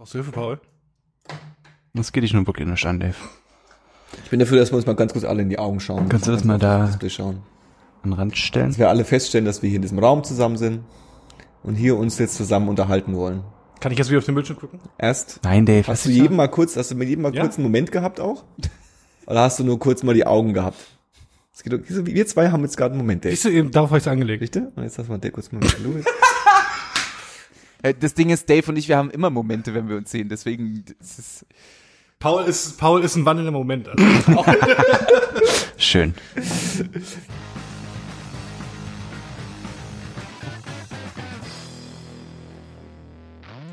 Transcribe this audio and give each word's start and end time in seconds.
Brauchst 0.00 0.14
du 0.14 0.18
Hilfe, 0.20 0.32
Paul? 0.32 0.58
Das 1.92 2.10
geht 2.10 2.22
dich 2.22 2.32
nun 2.32 2.46
wirklich 2.46 2.66
nicht 2.66 2.86
an, 2.86 3.00
Dave. 3.00 3.16
Ich 4.24 4.30
bin 4.30 4.40
dafür, 4.40 4.56
dass 4.56 4.72
wir 4.72 4.76
uns 4.78 4.86
mal 4.86 4.94
ganz 4.96 5.12
kurz 5.12 5.26
alle 5.26 5.42
in 5.42 5.50
die 5.50 5.58
Augen 5.58 5.78
schauen. 5.78 6.08
Kannst 6.08 6.26
du 6.26 6.30
das 6.32 6.42
mal 6.42 6.56
da-? 6.58 6.84
An 6.86 7.40
den 8.04 8.12
Rand 8.14 8.34
stellen. 8.38 8.68
Dass 8.68 8.78
wir 8.78 8.88
alle 8.88 9.04
feststellen, 9.04 9.44
dass 9.44 9.60
wir 9.60 9.68
hier 9.68 9.76
in 9.76 9.82
diesem 9.82 9.98
Raum 9.98 10.24
zusammen 10.24 10.56
sind 10.56 10.84
und 11.62 11.74
hier 11.74 11.98
uns 11.98 12.18
jetzt 12.18 12.36
zusammen 12.36 12.70
unterhalten 12.70 13.14
wollen. 13.14 13.44
Kann 13.80 13.92
ich 13.92 13.98
jetzt 13.98 14.08
wieder 14.08 14.20
auf 14.20 14.24
den 14.24 14.36
Bildschirm 14.36 14.56
gucken? 14.56 14.80
Erst 14.96 15.40
Nein, 15.44 15.66
Dave. 15.66 15.86
Hast 15.86 16.06
du 16.06 16.10
jedem 16.10 16.36
mal 16.36 16.48
kurz, 16.48 16.78
hast 16.78 16.90
du 16.92 16.94
mit 16.94 17.06
jedem 17.10 17.20
mal 17.20 17.34
Ja. 17.34 17.42
kurz 17.42 17.56
einen 17.58 17.64
Moment 17.64 17.92
gehabt 17.92 18.20
auch? 18.20 18.44
Oder 19.26 19.42
hast 19.42 19.58
du 19.58 19.64
nur 19.64 19.78
kurz 19.78 20.02
mal 20.02 20.14
die 20.14 20.26
Augen 20.26 20.54
gehabt? 20.54 20.78
Es 21.52 21.62
geht, 21.62 22.06
wir 22.06 22.26
zwei 22.26 22.50
haben 22.50 22.62
jetzt 22.62 22.78
gerade 22.78 22.92
einen 22.92 23.02
Moment, 23.02 23.22
Dave. 23.26 23.34
Siehst 23.34 23.44
du, 23.44 23.50
eben, 23.50 23.70
darauf 23.70 23.90
habe 23.90 23.98
ich 23.98 24.04
es 24.04 24.08
angelegt. 24.08 24.40
Richtig? 24.40 24.62
Und 24.74 24.82
jetzt 24.82 24.96
lass 24.96 25.08
mal 25.08 25.18
Dave 25.18 25.32
kurz 25.32 25.52
mal 25.52 25.60
Louis. 25.84 26.06
Äh, 27.82 27.94
Das 27.98 28.14
Ding 28.14 28.30
ist, 28.30 28.48
Dave 28.48 28.70
und 28.70 28.76
ich, 28.76 28.88
wir 28.88 28.96
haben 28.96 29.10
immer 29.10 29.30
Momente, 29.30 29.74
wenn 29.74 29.88
wir 29.88 29.96
uns 29.96 30.10
sehen. 30.10 30.28
Deswegen, 30.28 30.84
das 30.98 31.18
ist 31.18 31.46
Paul 32.18 32.44
ist, 32.44 32.78
Paul 32.78 33.02
ist 33.02 33.16
ein 33.16 33.24
wandelnder 33.24 33.52
Moment. 33.52 33.88
Also. 33.88 34.04
schön. 35.78 36.14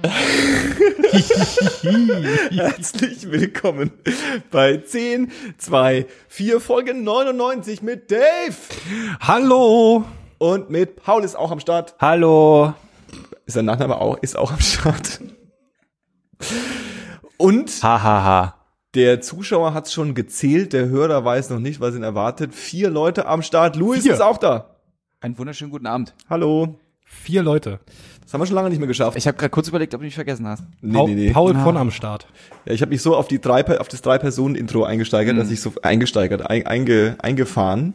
Herzlich 2.52 3.30
willkommen 3.30 3.92
bei 4.52 4.78
10, 4.78 5.32
2, 5.58 6.06
4, 6.30 6.60
Folge 6.62 6.94
99 6.94 7.82
mit 7.82 8.10
Dave. 8.12 8.56
Hallo! 9.20 10.06
Und 10.38 10.70
mit 10.70 11.04
Paul 11.04 11.24
ist 11.24 11.36
auch 11.36 11.52
am 11.52 11.60
Start. 11.60 11.96
Hallo. 12.00 12.74
Ist 13.48 13.54
sein 13.56 13.66
Nachname 13.66 13.96
auch, 14.00 14.18
ist 14.18 14.38
auch 14.38 14.52
am 14.52 14.60
Start. 14.60 15.22
Und 17.38 17.70
Ha, 17.84 18.04
ha, 18.04 18.24
ha. 18.24 18.56
der 18.94 19.22
Zuschauer 19.22 19.74
hat 19.74 19.86
es 19.88 19.94
schon 19.94 20.14
gezählt, 20.16 20.74
der 20.74 20.88
Hörer 20.90 21.24
weiß 21.24 21.50
noch 21.50 21.60
nicht, 21.60 21.80
was 21.80 21.96
ihn 21.96 22.04
erwartet. 22.04 22.54
Vier 22.54 22.90
Leute 22.90 23.26
am 23.26 23.42
Start. 23.42 23.76
Luis 23.76 24.04
Vier. 24.04 24.14
ist 24.14 24.22
auch 24.22 24.38
da. 24.38 24.76
Einen 25.22 25.38
wunderschönen 25.38 25.72
guten 25.72 25.88
Abend. 25.88 26.14
Hallo. 26.30 26.78
Vier 27.06 27.42
Leute. 27.42 27.80
Das 28.22 28.34
haben 28.34 28.42
wir 28.42 28.46
schon 28.48 28.56
lange 28.56 28.70
nicht 28.70 28.80
mehr 28.80 28.88
geschafft. 28.88 29.18
Ich 29.18 29.26
habe 29.28 29.38
gerade 29.38 29.50
kurz 29.50 29.70
überlegt, 29.70 29.94
ob 29.96 30.02
du 30.02 30.06
mich 30.06 30.16
vergessen 30.16 30.46
hast. 30.46 30.64
nee, 30.82 30.94
Paul, 30.94 31.10
nee, 31.10 31.16
nee. 31.16 31.32
Paul 31.32 31.56
Ah. 31.56 31.64
von 31.64 31.78
am 31.78 31.90
Start. 31.92 32.28
Ja, 32.66 32.74
ich 32.74 32.82
habe 32.82 32.90
mich 32.90 33.02
so 33.02 33.16
auf 33.16 33.30
die 33.30 33.40
drei 33.40 33.80
auf 33.80 33.88
das 33.88 34.02
drei 34.02 34.18
Personen 34.18 34.56
Intro 34.56 34.84
eingesteigert, 34.84 35.38
dass 35.38 35.50
ich 35.50 35.62
so 35.62 35.72
eingesteigert 35.84 36.42
ein, 36.50 36.68
einge, 36.68 37.16
eingefahren, 37.20 37.94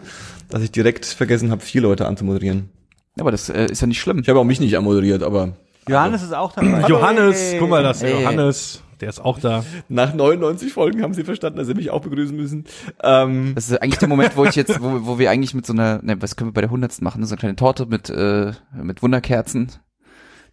dass 0.48 0.62
ich 0.62 0.70
direkt 0.72 1.04
vergessen 1.04 1.50
habe, 1.50 1.60
vier 1.60 1.82
Leute 1.82 2.06
anzumoderieren. 2.06 2.70
Aber 3.18 3.30
das 3.30 3.48
äh, 3.48 3.66
ist 3.66 3.80
ja 3.80 3.86
nicht 3.86 4.00
schlimm. 4.00 4.18
Ich 4.20 4.28
habe 4.28 4.38
auch 4.40 4.44
mich 4.44 4.60
nicht 4.60 4.76
anmoderiert, 4.76 5.22
aber 5.22 5.50
Johannes 5.88 6.22
ist 6.22 6.32
auch 6.34 6.52
dabei. 6.52 6.86
Johannes, 6.88 7.54
guck 7.58 7.68
mal, 7.68 7.82
das 7.82 7.98
ist 7.98 8.02
Hey. 8.04 8.22
Johannes. 8.22 8.82
Der 9.00 9.08
ist 9.08 9.18
auch 9.20 9.40
da. 9.40 9.64
nach 9.88 10.14
99 10.14 10.72
Folgen 10.72 11.02
haben 11.02 11.12
sie 11.12 11.24
verstanden, 11.24 11.58
dass 11.58 11.66
sie 11.66 11.74
mich 11.74 11.90
auch 11.90 12.02
begrüßen 12.02 12.36
müssen. 12.36 12.64
Ähm, 13.02 13.50
Das 13.56 13.68
ist 13.68 13.82
eigentlich 13.82 13.98
der 13.98 14.06
Moment, 14.08 14.36
wo 14.36 14.44
ich 14.44 14.54
jetzt, 14.54 14.80
wo, 14.80 15.04
wo 15.06 15.18
wir 15.18 15.28
eigentlich 15.28 15.54
mit 15.54 15.66
so 15.66 15.72
einer, 15.72 16.00
ne, 16.02 16.22
was 16.22 16.36
können 16.36 16.50
wir 16.50 16.54
bei 16.54 16.60
der 16.60 16.70
hundertsten 16.70 17.02
machen? 17.04 17.24
So 17.26 17.32
eine 17.34 17.40
kleine 17.40 17.56
Torte 17.56 17.86
mit, 17.86 18.08
äh, 18.10 18.52
mit 18.80 19.02
Wunderkerzen, 19.02 19.72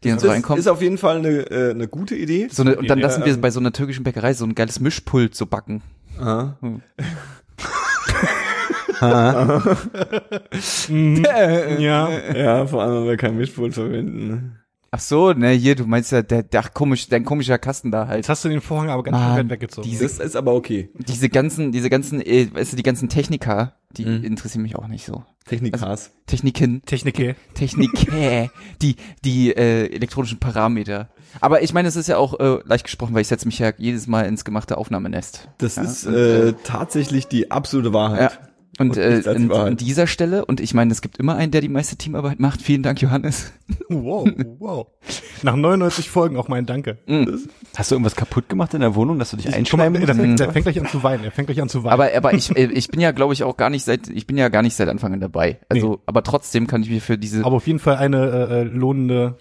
die 0.03 0.09
dann 0.09 0.17
so 0.17 0.25
das 0.25 0.33
reinkommen. 0.33 0.59
ist 0.59 0.65
auf 0.67 0.81
jeden 0.81 0.97
Fall 0.97 1.17
eine, 1.17 1.29
äh, 1.51 1.69
eine 1.71 1.87
gute 1.87 2.15
Idee. 2.15 2.47
So 2.51 2.63
eine, 2.63 2.75
und 2.75 2.89
dann 2.89 2.97
Ja, 2.97 3.05
lassen 3.05 3.23
wir 3.23 3.31
ähm, 3.33 3.39
bei 3.41 3.51
so 3.51 3.59
einer 3.59 3.71
türkischen 3.71 4.03
Bäckerei 4.03 4.33
so 4.33 4.45
ein 4.45 4.55
geiles 4.55 4.79
Mischpult 4.79 5.35
so 5.35 5.45
backen. 5.45 5.83
Aha. 6.19 6.57
Ja. 10.89 12.09
Ja, 12.33 12.67
vor 12.67 12.81
allem, 12.83 12.93
weil 13.01 13.07
wir 13.09 13.17
kein 13.17 13.37
Mischpult 13.37 13.73
verwenden. 13.73 14.55
Ach 14.91 14.99
so, 14.99 15.33
ne, 15.33 15.49
hier, 15.51 15.75
du 15.75 15.85
meinst 15.85 16.11
ja, 16.11 16.23
der, 16.23 16.41
der 16.41 16.63
komisch, 16.63 17.07
dein 17.09 17.23
komischer 17.23 17.59
Kasten 17.59 17.91
da 17.91 18.07
halt. 18.07 18.17
Jetzt 18.17 18.29
hast 18.29 18.43
du 18.43 18.49
den 18.49 18.59
Vorhang 18.59 18.89
aber 18.89 19.03
ganz 19.03 19.17
komplett 19.23 19.49
weggezogen. 19.51 19.87
diese- 19.87 20.01
Das 20.03 20.17
ist 20.17 20.35
aber 20.35 20.55
okay. 20.55 20.89
Diese 21.07 21.29
ganzen, 21.29 21.71
diese 21.71 21.91
ganzen, 21.91 22.21
äh, 22.21 22.47
weißt 22.51 22.71
du, 22.73 22.75
die 22.75 22.81
ganzen 22.81 23.07
Techniker, 23.07 23.73
die 23.95 24.05
Mhm. 24.05 24.23
interessieren 24.23 24.63
mich 24.63 24.75
auch 24.75 24.87
nicht 24.87 25.05
so. 25.05 25.23
Technikas. 25.45 26.09
Techniken, 26.25 26.81
Technik. 26.85 27.35
Technik, 27.53 27.91
die, 28.81 28.95
die 29.23 29.51
äh, 29.55 29.93
elektronischen 29.93 30.39
Parameter. 30.39 31.09
Aber 31.39 31.61
ich 31.61 31.71
meine, 31.71 31.87
es 31.87 31.95
ist 31.95 32.07
ja 32.07 32.17
auch 32.17 32.39
äh, 32.39 32.57
leicht 32.65 32.85
gesprochen, 32.85 33.13
weil 33.13 33.21
ich 33.21 33.27
setze 33.27 33.45
mich 33.45 33.59
ja 33.59 33.71
jedes 33.77 34.07
Mal 34.07 34.23
ins 34.23 34.43
gemachte 34.43 34.75
Aufnahmenest. 34.75 35.49
Das 35.59 35.75
Ja, 35.75 35.83
ist 35.83 36.07
und, 36.07 36.15
äh, 36.15 36.53
tatsächlich 36.63 37.27
die 37.27 37.51
absolute 37.51 37.93
Wahrheit. 37.93 38.31
Ja. 38.41 38.48
Und, 38.79 38.91
Und 38.91 38.97
äh, 38.97 39.21
an, 39.27 39.51
an 39.51 39.77
dieser 39.77 40.07
Stelle, 40.07 40.45
und 40.45 40.61
ich 40.61 40.73
meine, 40.73 40.91
es 40.91 41.01
gibt 41.01 41.17
immer 41.19 41.35
einen, 41.35 41.51
der 41.51 41.59
die 41.61 41.67
meiste 41.69 41.97
Teamarbeit 41.97 42.39
macht. 42.39 42.61
Vielen 42.61 42.81
Dank, 42.81 43.01
Johannes. 43.01 43.51
Wow, 43.89 44.27
wow. 44.59 44.87
Nach 45.43 45.55
99 45.55 46.09
Folgen 46.09 46.37
auch 46.37 46.47
mein 46.47 46.65
Danke. 46.65 46.97
Hast 47.75 47.91
du 47.91 47.95
irgendwas 47.95 48.15
kaputt 48.15 48.47
gemacht 48.49 48.73
in 48.73 48.81
der 48.81 48.95
Wohnung, 48.95 49.19
dass 49.19 49.31
du 49.31 49.37
dich 49.37 49.45
Guck 49.45 49.53
mal, 49.53 49.59
einschleimen 49.59 50.05
der, 50.05 50.15
musst? 50.15 50.19
fängt, 50.25 50.39
der 50.39 50.51
fängt 50.51 50.63
gleich 50.65 50.79
an 50.79 50.87
zu 50.87 51.03
weinen. 51.03 51.23
Er 51.23 51.31
fängt 51.31 51.47
gleich 51.47 51.61
an 51.61 51.69
zu 51.69 51.83
weinen. 51.83 51.93
Aber, 51.93 52.09
aber 52.15 52.33
ich, 52.33 52.55
äh, 52.55 52.65
ich 52.71 52.87
bin 52.89 52.99
ja, 52.99 53.11
glaube 53.11 53.33
ich, 53.33 53.43
auch 53.43 53.57
gar 53.57 53.69
nicht 53.69 53.83
seit, 53.85 54.07
ich 54.09 54.25
bin 54.27 54.37
ja 54.37 54.49
gar 54.49 54.61
nicht 54.63 54.75
seit 54.75 54.89
Anfang 54.89 55.13
an 55.13 55.19
dabei. 55.19 55.59
Also, 55.69 55.91
Nee. 55.93 55.97
aber 56.07 56.23
trotzdem 56.23 56.65
kann 56.67 56.81
ich 56.83 56.89
mir 56.89 57.01
für 57.01 57.17
diese, 57.17 57.45
Aber 57.45 57.57
auf 57.57 57.67
jeden 57.67 57.79
Fall 57.79 57.97
eine 57.97 58.25
äh, 58.49 58.59
äh, 58.61 58.63
lohnende 58.63 59.37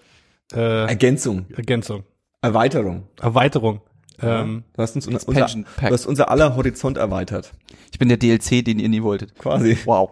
äh, 0.53 0.87
Ergänzung. 0.87 1.45
Ergänzung. 1.55 2.03
Erweiterung. 2.41 3.03
Erweiterung. 3.21 3.81
Ähm, 4.21 4.63
Du 4.75 4.81
hast 4.81 4.95
uns 4.95 5.07
unser, 5.07 5.45
du 5.47 5.65
hast 5.81 6.05
unser 6.05 6.29
aller 6.31 6.55
Horizont 6.55 6.97
erweitert. 6.97 7.51
ich 7.91 7.99
bin 7.99 8.07
der 8.09 8.17
DLC, 8.17 8.63
den 8.65 8.79
ihr 8.79 8.89
nie 8.89 9.01
wolltet. 9.03 9.33
Quasi. 9.39 9.77
Wow. 9.85 10.11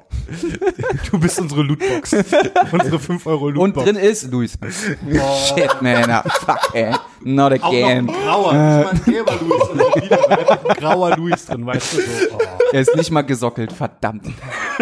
du 1.12 1.20
bist 1.20 1.40
unsere 1.40 1.64
Lootbox. 1.64 2.14
unsere 2.72 3.00
5 3.00 3.26
Euro 3.28 3.46
Und 3.48 3.56
Lootbox. 3.56 3.86
drin 3.86 3.96
ist 3.96 4.32
Luis. 4.32 4.58
Shit, 5.48 5.82
man. 5.82 6.10
ah, 6.10 6.24
Fuck, 6.24 6.74
ey. 6.74 6.94
Not 7.24 7.54
auch 7.54 7.58
noch 7.60 7.68
again. 7.68 7.98
ein 7.98 8.08
grauer. 8.08 8.52
Ich 8.52 8.94
mein 9.06 9.14
gelber. 9.14 9.42
Und 9.42 10.04
wieder 10.04 10.70
ein 10.70 10.76
grauer 10.78 11.18
Louis 11.18 11.46
drin, 11.46 11.66
weißt 11.66 11.94
du 11.94 12.02
so. 12.02 12.08
Oh. 12.34 12.40
Er 12.74 12.82
ist 12.82 12.96
nicht 12.96 13.12
mal 13.12 13.22
gesockelt, 13.24 13.72
verdammt. 13.72 14.26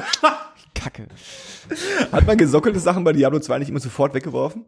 Kacke. 0.74 1.08
Hat 2.12 2.28
man 2.28 2.38
gesockelte 2.38 2.80
Sachen 2.80 3.04
bei 3.04 3.14
Diablo 3.14 3.40
2 3.40 3.60
nicht 3.60 3.70
immer 3.70 3.80
sofort 3.80 4.14
weggeworfen? 4.14 4.66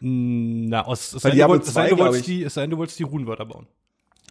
Na, 0.00 0.84
aus, 0.86 1.10
sei 1.10 1.18
denn, 1.18 1.30
du 1.30 1.36
Diablo 1.36 1.54
wolltest- 1.56 1.68
es 1.68 1.74
sei 1.74 1.82
2, 1.82 1.88
denn, 1.88 1.96
du 1.98 2.04
wolltest 2.04 2.20
ich. 2.20 2.26
die, 2.26 2.42
es 2.44 2.54
sei 2.54 2.60
denn, 2.62 2.70
du 2.70 2.78
wolltest 2.78 2.98
die 2.98 3.02
Runenwörter 3.02 3.44
bauen. 3.44 3.66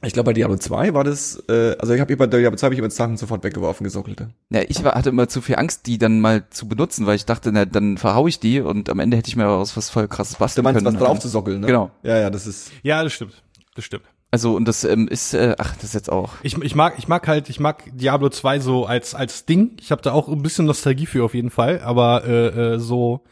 Ich 0.04 0.14
glaube, 0.14 0.26
bei 0.28 0.34
Diablo 0.34 0.58
2 0.58 0.94
war 0.94 1.04
das, 1.04 1.44
äh, 1.50 1.76
also 1.80 1.94
ich 1.94 2.00
habe 2.00 2.16
bei 2.16 2.28
Diablo 2.28 2.56
2 2.56 2.66
habe 2.68 2.76
ich 2.76 2.80
immer 2.80 2.90
Sachen 2.92 3.18
sofort 3.18 3.44
weggeworfen, 3.44 3.84
gesockelte. 3.84 4.30
Ja, 4.52 4.62
ich 4.68 4.84
war, 4.84 4.94
hatte 4.94 5.10
immer 5.10 5.28
zu 5.28 5.42
viel 5.42 5.56
Angst, 5.56 5.88
die 5.88 5.98
dann 5.98 6.20
mal 6.22 6.48
zu 6.52 6.68
benutzen, 6.68 7.08
weil 7.08 7.16
ich 7.16 7.26
dachte, 7.26 7.52
na, 7.52 7.66
dann 7.66 7.98
verhau 7.98 8.28
ich 8.28 8.40
die 8.40 8.62
und 8.62 8.90
am 8.90 9.00
Ende 9.00 9.18
hätte 9.18 9.30
ich 9.30 9.36
mir 9.36 9.48
aus 9.48 9.76
was 9.76 9.90
voll 9.90 10.08
krasses 10.08 10.36
Du 10.36 10.40
basteln 10.40 10.64
meinst, 10.64 10.86
was 10.86 10.94
können. 10.94 11.04
drauf 11.04 11.20
zu 11.20 11.28
sockeln, 11.28 11.62
ne? 11.62 11.68
Genau. 11.68 11.90
Ja, 12.04 12.18
ja, 12.18 12.30
das 12.30 12.46
ist, 12.46 12.72
Ja, 12.84 13.04
das 13.04 13.14
stimmt. 13.14 13.42
Das 13.76 13.86
stimmt. 13.86 14.04
Also, 14.30 14.56
und 14.56 14.68
das 14.68 14.84
ähm, 14.84 15.08
ist, 15.08 15.34
äh, 15.34 15.56
ach, 15.58 15.74
das 15.76 15.86
ist 15.86 15.94
jetzt 15.94 16.12
auch. 16.12 16.34
Ich, 16.44 16.62
ich 16.62 16.76
mag, 16.76 16.96
ich 16.98 17.08
mag 17.08 17.28
halt, 17.28 17.50
ich 17.50 17.60
mag 17.60 17.84
Diablo 17.94 18.30
2 18.30 18.60
so 18.60 18.86
als, 18.86 19.16
als 19.16 19.46
Ding. 19.46 19.78
Ich 19.80 19.90
habe 19.92 20.02
da 20.02 20.12
auch 20.12 20.28
ein 20.28 20.44
bisschen 20.44 20.66
Nostalgie 20.66 21.06
für 21.06 21.24
auf 21.24 21.34
jeden 21.34 21.50
Fall, 21.50 21.80
aber 21.80 22.26
äh, 22.26 22.74
äh, 22.76 22.80
so 22.80 23.24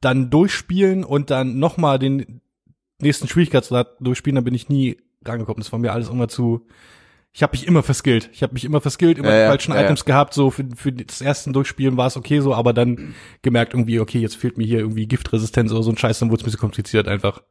dann 0.00 0.30
durchspielen 0.30 1.02
und 1.02 1.30
dann 1.30 1.58
nochmal 1.58 1.98
den 1.98 2.40
nächsten 3.00 3.26
Schwierigkeitsgrad 3.26 3.96
durchspielen, 4.00 4.36
da 4.36 4.40
bin 4.42 4.54
ich 4.54 4.68
nie 4.68 4.98
rangekommen. 5.24 5.62
Das 5.62 5.72
war 5.72 5.78
mir 5.78 5.92
alles 5.92 6.08
immer 6.08 6.28
zu. 6.28 6.66
Ich 7.32 7.42
habe 7.44 7.52
mich 7.52 7.66
immer 7.66 7.82
verskillt. 7.84 8.28
Ich 8.32 8.42
habe 8.42 8.54
mich 8.54 8.64
immer 8.64 8.80
verskillt, 8.80 9.16
immer 9.18 9.28
Ja, 9.28 9.34
die 9.36 9.40
ja, 9.42 9.48
falschen 9.48 9.72
ja, 9.74 9.82
Items 9.82 10.04
gehabt. 10.04 10.34
So 10.34 10.50
für, 10.50 10.64
für 10.74 10.92
das 10.92 11.20
erste 11.20 11.52
Durchspielen 11.52 11.96
war 11.96 12.08
es 12.08 12.16
okay 12.16 12.40
so, 12.40 12.54
aber 12.54 12.72
dann 12.72 13.14
gemerkt 13.42 13.72
irgendwie, 13.74 14.00
okay, 14.00 14.18
jetzt 14.18 14.36
fehlt 14.36 14.58
mir 14.58 14.66
hier 14.66 14.80
irgendwie 14.80 15.06
Giftresistenz 15.06 15.70
oder 15.70 15.82
so 15.84 15.90
ein 15.90 15.96
Scheiß, 15.96 16.18
dann 16.18 16.30
wurde 16.30 16.40
es 16.40 16.42
ein 16.42 16.46
bisschen 16.46 16.60
kompliziert 16.60 17.06
einfach. 17.06 17.42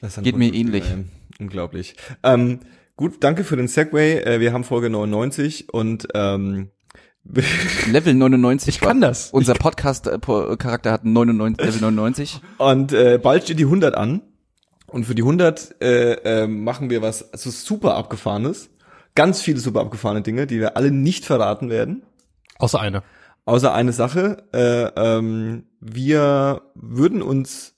ist 0.00 0.22
Geht 0.22 0.36
mir 0.36 0.52
ähnlich. 0.54 0.84
ähm, 0.92 1.08
Unglaublich. 1.40 1.96
Ähm, 2.22 2.60
gut, 2.96 3.14
danke 3.24 3.42
für 3.42 3.56
den 3.56 3.66
Segway. 3.66 4.18
Äh, 4.18 4.38
wir 4.38 4.52
haben 4.52 4.62
Folge 4.62 4.90
99 4.90 5.72
und 5.74 6.06
ähm, 6.14 6.70
Level 7.90 8.14
99. 8.14 8.76
Ich 8.76 8.80
kann 8.80 9.00
war- 9.00 9.08
das. 9.08 9.30
Unser 9.32 9.54
Podcast-Charakter 9.54 10.92
hat 10.92 11.04
99, 11.04 11.66
Level 11.66 11.80
99. 11.80 12.40
Und 12.58 12.92
äh, 12.92 13.18
bald 13.20 13.42
steht 13.42 13.58
die 13.58 13.64
100 13.64 13.96
an. 13.96 14.22
Und 14.94 15.06
für 15.06 15.16
die 15.16 15.22
100 15.22 15.82
äh, 15.82 16.12
äh, 16.12 16.46
machen 16.46 16.88
wir 16.88 17.02
was 17.02 17.32
also 17.32 17.50
super 17.50 17.96
abgefahrenes. 17.96 18.70
Ganz 19.16 19.40
viele 19.40 19.58
super 19.58 19.80
abgefahrene 19.80 20.22
Dinge, 20.22 20.46
die 20.46 20.60
wir 20.60 20.76
alle 20.76 20.92
nicht 20.92 21.24
verraten 21.24 21.68
werden. 21.68 22.04
Außer 22.60 22.80
eine. 22.80 23.02
Außer 23.44 23.74
eine 23.74 23.92
Sache. 23.92 24.44
Äh, 24.52 24.92
ähm, 24.96 25.64
wir 25.80 26.62
würden 26.76 27.22
uns 27.22 27.74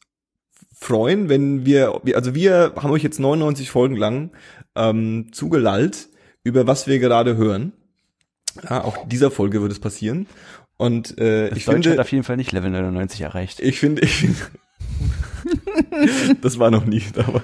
freuen, 0.75 1.31
wenn 1.31 1.65
wir, 1.65 2.03
also 2.15 2.35
wir 2.35 2.75
haben 2.77 2.91
euch 2.91 3.03
jetzt 3.03 3.19
99 3.19 3.71
Folgen 3.71 3.97
lang 3.97 4.33
ähm, 4.75 5.33
zugelallt, 5.33 6.11
über 6.45 6.67
was 6.67 6.87
wir 6.87 6.99
gerade 6.99 7.39
hören. 7.39 7.73
Ja, 8.63 8.85
auch 8.85 9.09
dieser 9.09 9.31
Folge 9.31 9.63
wird 9.63 9.73
es 9.73 9.81
passieren. 9.81 10.27
Und 10.77 11.19
äh, 11.19 11.49
Das 11.49 11.57
ich 11.57 11.65
Deutsch 11.65 11.77
hat 11.79 11.85
finde, 11.85 12.03
auf 12.03 12.13
jeden 12.13 12.25
Fall 12.25 12.37
nicht 12.37 12.53
Level 12.53 12.69
99 12.69 13.23
erreicht. 13.23 13.61
ich 13.61 13.81
finde, 13.81 14.03
ich 14.03 14.17
finde, 14.17 14.37
das 16.43 16.59
war 16.59 16.71
noch 16.71 16.85
nie. 16.85 17.03
Aber, 17.17 17.43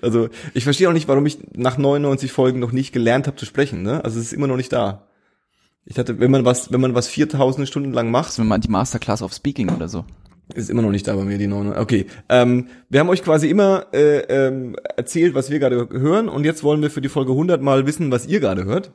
also 0.00 0.28
ich 0.54 0.64
verstehe 0.64 0.88
auch 0.88 0.92
nicht, 0.92 1.08
warum 1.08 1.26
ich 1.26 1.38
nach 1.54 1.78
99 1.78 2.32
Folgen 2.32 2.60
noch 2.60 2.72
nicht 2.72 2.92
gelernt 2.92 3.26
habe 3.26 3.36
zu 3.36 3.46
sprechen. 3.46 3.82
Ne? 3.82 4.04
Also 4.04 4.18
es 4.18 4.26
ist 4.26 4.32
immer 4.32 4.46
noch 4.46 4.56
nicht 4.56 4.72
da. 4.72 5.06
Ich 5.84 5.98
hatte, 5.98 6.20
wenn 6.20 6.30
man 6.30 6.44
was, 6.44 6.72
wenn 6.72 6.80
man 6.80 6.94
was 6.94 7.08
4000 7.08 7.66
Stunden 7.66 7.92
lang 7.92 8.10
macht, 8.10 8.28
Das 8.28 8.38
ist 8.38 8.44
mal 8.44 8.58
die 8.58 8.70
Masterclass 8.70 9.22
of 9.22 9.32
Speaking 9.32 9.70
oder 9.70 9.88
so. 9.88 10.04
Ist 10.54 10.70
immer 10.70 10.82
noch 10.82 10.90
nicht 10.90 11.08
da 11.08 11.16
bei 11.16 11.24
mir, 11.24 11.38
die 11.38 11.46
9. 11.46 11.76
Okay. 11.76 12.06
Ähm, 12.28 12.68
wir 12.88 13.00
haben 13.00 13.08
euch 13.08 13.22
quasi 13.22 13.48
immer 13.48 13.86
äh, 13.92 14.18
ähm, 14.28 14.76
erzählt, 14.96 15.34
was 15.34 15.50
wir 15.50 15.58
gerade 15.58 15.88
hören 15.90 16.28
und 16.28 16.44
jetzt 16.44 16.62
wollen 16.62 16.82
wir 16.82 16.90
für 16.90 17.00
die 17.00 17.08
Folge 17.08 17.32
100 17.32 17.62
mal 17.62 17.86
wissen, 17.86 18.10
was 18.10 18.26
ihr 18.26 18.40
gerade 18.40 18.64
hört. 18.64 18.92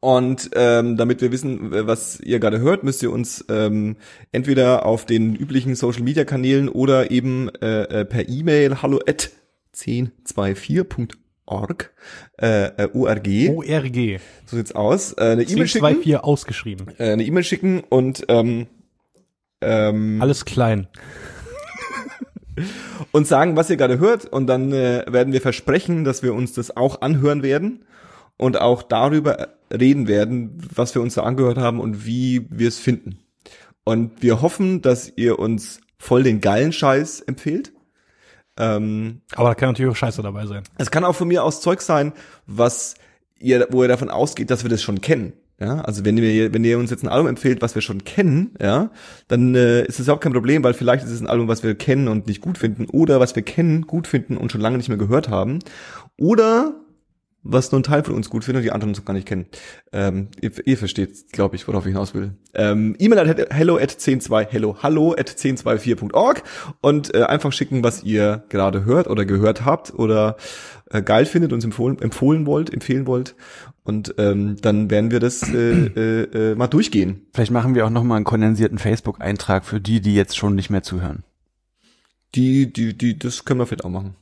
Und 0.00 0.50
ähm, 0.54 0.96
damit 0.96 1.20
wir 1.20 1.32
wissen, 1.32 1.70
was 1.86 2.20
ihr 2.20 2.38
gerade 2.40 2.60
hört, 2.60 2.84
müsst 2.84 3.02
ihr 3.02 3.10
uns 3.10 3.44
ähm, 3.48 3.96
entweder 4.32 4.86
auf 4.86 5.06
den 5.06 5.34
üblichen 5.34 5.74
Social 5.74 6.02
Media 6.02 6.24
Kanälen 6.24 6.68
oder 6.68 7.10
eben 7.10 7.48
äh, 7.60 8.00
äh, 8.00 8.04
per 8.04 8.28
E-Mail 8.28 8.82
hallo 8.82 9.00
at 9.06 9.30
1024.org 9.74 11.92
äh, 12.40 12.66
äh, 12.66 12.88
URG, 12.92 13.50
ORG. 13.50 14.20
so 14.46 14.56
sieht's 14.56 14.72
aus, 14.72 15.12
äh, 15.14 15.20
eine 15.22 15.42
E-Mail 15.42 15.66
schicken, 15.68 15.86
1024 15.86 16.18
ausgeschrieben. 16.24 16.86
äh, 16.98 17.12
eine 17.12 17.24
E-Mail 17.24 17.44
schicken 17.44 17.82
und 17.88 18.24
ähm, 18.28 18.66
ähm, 19.60 20.20
Alles 20.20 20.44
klein. 20.44 20.88
und 23.12 23.26
sagen, 23.26 23.56
was 23.56 23.70
ihr 23.70 23.76
gerade 23.76 23.98
hört. 23.98 24.26
Und 24.26 24.46
dann 24.46 24.72
äh, 24.72 25.04
werden 25.08 25.32
wir 25.32 25.40
versprechen, 25.40 26.04
dass 26.04 26.22
wir 26.22 26.34
uns 26.34 26.52
das 26.52 26.76
auch 26.76 27.00
anhören 27.00 27.42
werden 27.42 27.84
und 28.36 28.60
auch 28.60 28.82
darüber 28.82 29.48
reden 29.78 30.08
werden, 30.08 30.58
was 30.74 30.94
wir 30.94 31.02
uns 31.02 31.14
da 31.14 31.22
angehört 31.22 31.58
haben 31.58 31.80
und 31.80 32.06
wie 32.06 32.46
wir 32.50 32.68
es 32.68 32.78
finden. 32.78 33.18
Und 33.84 34.22
wir 34.22 34.40
hoffen, 34.40 34.82
dass 34.82 35.12
ihr 35.16 35.38
uns 35.38 35.80
voll 35.98 36.22
den 36.22 36.40
geilen 36.40 36.72
Scheiß 36.72 37.20
empfehlt. 37.20 37.72
Ähm, 38.58 39.22
Aber 39.34 39.48
da 39.48 39.54
kann 39.54 39.70
natürlich 39.70 39.90
auch 39.90 39.96
Scheiße 39.96 40.22
dabei 40.22 40.46
sein. 40.46 40.62
es 40.78 40.90
kann 40.90 41.04
auch 41.04 41.14
von 41.14 41.28
mir 41.28 41.44
aus 41.44 41.60
Zeug 41.60 41.80
sein, 41.80 42.12
was 42.46 42.94
ihr, 43.38 43.66
wo 43.70 43.82
ihr 43.82 43.88
davon 43.88 44.10
ausgeht, 44.10 44.50
dass 44.50 44.62
wir 44.62 44.70
das 44.70 44.82
schon 44.82 45.00
kennen. 45.00 45.34
Ja, 45.60 45.80
also 45.82 46.04
wenn 46.04 46.18
ihr, 46.18 46.52
wenn 46.52 46.64
ihr 46.64 46.78
uns 46.78 46.90
jetzt 46.90 47.04
ein 47.04 47.08
Album 47.08 47.28
empfehlt, 47.28 47.62
was 47.62 47.76
wir 47.76 47.82
schon 47.82 48.02
kennen, 48.02 48.54
ja, 48.60 48.90
dann 49.28 49.54
äh, 49.54 49.84
ist 49.84 50.00
es 50.00 50.08
auch 50.08 50.18
kein 50.18 50.32
Problem, 50.32 50.64
weil 50.64 50.74
vielleicht 50.74 51.04
ist 51.04 51.12
es 51.12 51.20
ein 51.20 51.28
Album, 51.28 51.46
was 51.46 51.62
wir 51.62 51.76
kennen 51.76 52.08
und 52.08 52.26
nicht 52.26 52.40
gut 52.40 52.58
finden, 52.58 52.86
oder 52.86 53.20
was 53.20 53.36
wir 53.36 53.44
kennen, 53.44 53.82
gut 53.82 54.08
finden 54.08 54.36
und 54.36 54.50
schon 54.50 54.60
lange 54.60 54.78
nicht 54.78 54.88
mehr 54.88 54.98
gehört 54.98 55.28
haben, 55.28 55.60
oder 56.18 56.83
was 57.44 57.70
nur 57.70 57.80
ein 57.80 57.84
Teil 57.84 58.02
von 58.02 58.14
uns 58.14 58.30
gut 58.30 58.44
findet 58.44 58.60
und 58.60 58.64
die 58.64 58.72
anderen 58.72 58.90
uns 58.90 59.04
gar 59.04 59.12
nicht 59.12 59.28
kennen. 59.28 59.46
Ähm, 59.92 60.28
ihr, 60.40 60.50
ihr 60.66 60.78
versteht, 60.78 61.30
glaube 61.30 61.56
ich, 61.56 61.68
worauf 61.68 61.84
ich 61.84 61.92
hinaus 61.92 62.14
will. 62.14 62.32
Ähm, 62.54 62.96
E-Mail 62.98 63.18
at 63.18 63.54
hello 63.54 63.76
at 63.76 63.96
102 64.00 64.46
hello 64.50 64.76
hallo 64.82 65.12
at 65.12 65.28
1024.org 65.28 66.42
und 66.80 67.14
äh, 67.14 67.22
einfach 67.22 67.52
schicken, 67.52 67.84
was 67.84 68.02
ihr 68.02 68.44
gerade 68.48 68.84
hört 68.84 69.06
oder 69.08 69.24
gehört 69.24 69.64
habt 69.64 69.94
oder 69.94 70.36
äh, 70.90 71.02
geil 71.02 71.26
findet, 71.26 71.52
uns 71.52 71.64
empfohlen, 71.64 72.00
empfohlen 72.00 72.46
wollt, 72.46 72.72
empfehlen 72.72 73.06
wollt. 73.06 73.36
Und 73.84 74.14
ähm, 74.16 74.56
dann 74.62 74.90
werden 74.90 75.10
wir 75.10 75.20
das 75.20 75.42
äh, 75.42 75.86
äh, 75.96 76.52
äh, 76.52 76.54
mal 76.54 76.68
durchgehen. 76.68 77.26
Vielleicht 77.34 77.52
machen 77.52 77.74
wir 77.74 77.84
auch 77.84 77.90
noch 77.90 78.02
mal 78.02 78.16
einen 78.16 78.24
kondensierten 78.24 78.78
Facebook-Eintrag 78.78 79.64
für 79.64 79.80
die, 79.80 80.00
die 80.00 80.14
jetzt 80.14 80.36
schon 80.36 80.54
nicht 80.54 80.70
mehr 80.70 80.82
zuhören. 80.82 81.24
Die, 82.34 82.72
die, 82.72 82.96
die, 82.96 83.18
das 83.18 83.44
können 83.44 83.60
wir 83.60 83.66
vielleicht 83.66 83.84
auch 83.84 83.90
machen. 83.90 84.16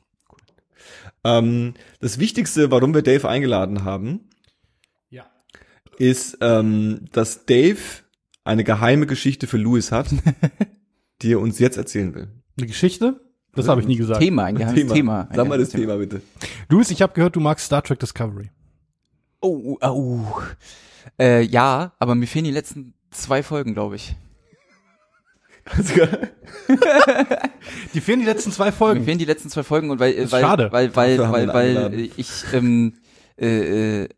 Ähm, 1.25 1.75
das 2.01 2.19
Wichtigste, 2.19 2.71
warum 2.71 2.95
wir 2.95 3.03
Dave 3.03 3.29
eingeladen 3.29 3.85
haben, 3.85 4.29
Ja. 5.11 5.27
ist, 5.99 6.39
ähm, 6.41 7.05
dass 7.13 7.47
Dave 7.47 7.79
eine 8.45 8.65
geheime 8.65 9.07
Geschichte 9.07 9.47
für 9.47 9.57
Louis 9.59 9.93
hat, 9.93 10.09
die 11.23 11.33
er 11.33 11.41
uns 11.41 11.59
jetzt 11.59 11.77
erzählen 11.77 12.15
will. 12.15 12.29
Eine 12.59 12.67
Geschichte? 12.67 13.21
Das 13.55 13.69
habe 13.69 13.81
ich 13.83 13.87
nie 13.87 13.97
gesagt. 13.97 14.21
Thema, 14.21 14.45
ein 14.45 14.57
geheimes 14.57 14.93
Thema. 14.93 15.29
Ein 15.29 15.37
Sag 15.37 15.47
mal 15.49 15.59
das 15.59 15.71
geheimes 15.71 15.87
Thema 15.89 15.99
bitte. 15.99 16.23
Luis, 16.71 16.91
ich 16.91 17.03
habe 17.03 17.13
gehört, 17.13 17.37
du 17.37 17.41
magst 17.41 17.67
Star 17.67 17.83
Trek 17.83 18.01
Discovery. 18.01 18.51
Oh, 19.41 19.77
oh, 19.81 19.87
oh. 19.89 20.43
Äh, 21.21 21.43
ja, 21.43 21.93
aber 21.99 22.15
mir 22.15 22.27
fehlen 22.27 22.47
die 22.47 22.51
letzten 22.51 22.95
zwei 23.11 23.43
Folgen, 23.43 23.75
glaube 23.75 23.97
ich. 23.97 24.17
Die 27.95 28.01
fehlen 28.01 28.21
die 28.21 28.27
letzten 28.27 28.53
zwei 28.53 28.67
Mir 28.67 28.73
Folgen. 28.73 29.05
fehlen 29.05 29.19
die 29.19 29.25
letzten 29.25 29.49
zwei 29.49 29.63
Folgen 29.63 29.91
und 29.91 30.01
weil, 30.01 30.31
weil, 30.31 30.41
schade. 30.43 30.73
weil, 30.73 30.95
weil, 30.97 31.17
Dafür 31.17 31.33
weil, 31.33 31.49
weil 31.55 32.11
ich, 32.17 32.45
ähm, 32.53 32.95
äh, 33.39 34.03
äh, 34.03 34.09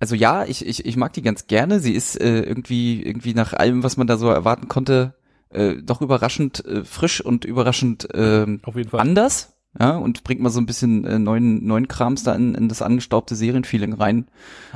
also 0.00 0.14
ja, 0.14 0.44
ich, 0.44 0.66
ich, 0.66 0.84
ich 0.84 0.96
mag 0.96 1.12
die 1.12 1.22
ganz 1.22 1.46
gerne. 1.46 1.80
Sie 1.80 1.92
ist 1.92 2.20
äh, 2.20 2.40
irgendwie, 2.40 3.02
irgendwie 3.02 3.34
nach 3.34 3.52
allem, 3.52 3.82
was 3.82 3.96
man 3.96 4.06
da 4.06 4.16
so 4.16 4.28
erwarten 4.28 4.68
konnte, 4.68 5.14
äh, 5.50 5.76
doch 5.82 6.00
überraschend 6.00 6.64
äh, 6.64 6.84
frisch 6.84 7.20
und 7.20 7.44
überraschend 7.44 8.08
ähm, 8.14 8.60
Auf 8.64 8.76
jeden 8.76 8.90
Fall. 8.90 9.00
anders. 9.00 9.54
Ja, 9.78 9.96
und 9.96 10.24
bringt 10.24 10.40
mal 10.40 10.50
so 10.50 10.60
ein 10.60 10.66
bisschen 10.66 11.04
äh, 11.04 11.18
neuen, 11.18 11.64
neuen 11.66 11.88
Krams 11.88 12.24
da 12.24 12.34
in, 12.34 12.54
in 12.54 12.68
das 12.68 12.82
angestaubte 12.82 13.36
Serienfeeling 13.36 13.92
rein. 13.92 14.26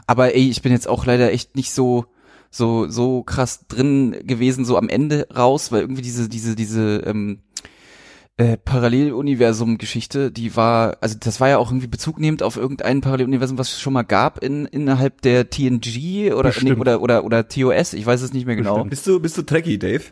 Aber 0.06 0.34
ey, 0.34 0.48
ich 0.48 0.62
bin 0.62 0.70
jetzt 0.70 0.86
auch 0.86 1.06
leider 1.06 1.32
echt 1.32 1.56
nicht 1.56 1.72
so, 1.72 2.04
so, 2.52 2.86
so 2.86 3.22
krass 3.24 3.66
drin 3.66 4.14
gewesen, 4.24 4.64
so 4.64 4.76
am 4.76 4.88
Ende 4.88 5.26
raus, 5.34 5.72
weil 5.72 5.80
irgendwie 5.80 6.02
diese, 6.02 6.28
diese, 6.28 6.54
diese, 6.54 7.02
ähm, 7.06 7.40
äh, 8.36 8.56
Paralleluniversum-Geschichte, 8.56 10.30
die 10.30 10.56
war, 10.56 10.96
also 11.00 11.16
das 11.18 11.40
war 11.40 11.48
ja 11.48 11.58
auch 11.58 11.70
irgendwie 11.70 11.86
bezugnehmend 11.86 12.42
auf 12.42 12.56
irgendein 12.56 13.00
Paralleluniversum, 13.00 13.58
was 13.58 13.72
es 13.72 13.80
schon 13.80 13.92
mal 13.92 14.02
gab 14.02 14.42
in, 14.42 14.66
innerhalb 14.66 15.20
der 15.22 15.50
TNG 15.50 16.32
oder, 16.32 16.52
nee, 16.62 16.72
oder, 16.72 17.02
oder, 17.02 17.24
oder 17.24 17.48
TOS, 17.48 17.92
ich 17.94 18.06
weiß 18.06 18.22
es 18.22 18.32
nicht 18.32 18.46
mehr 18.46 18.56
genau. 18.56 18.74
Bestimmt. 18.74 18.90
Bist 18.90 19.06
du, 19.06 19.20
bist 19.20 19.38
du 19.38 19.42
Trekkie, 19.42 19.78
Dave? 19.78 20.04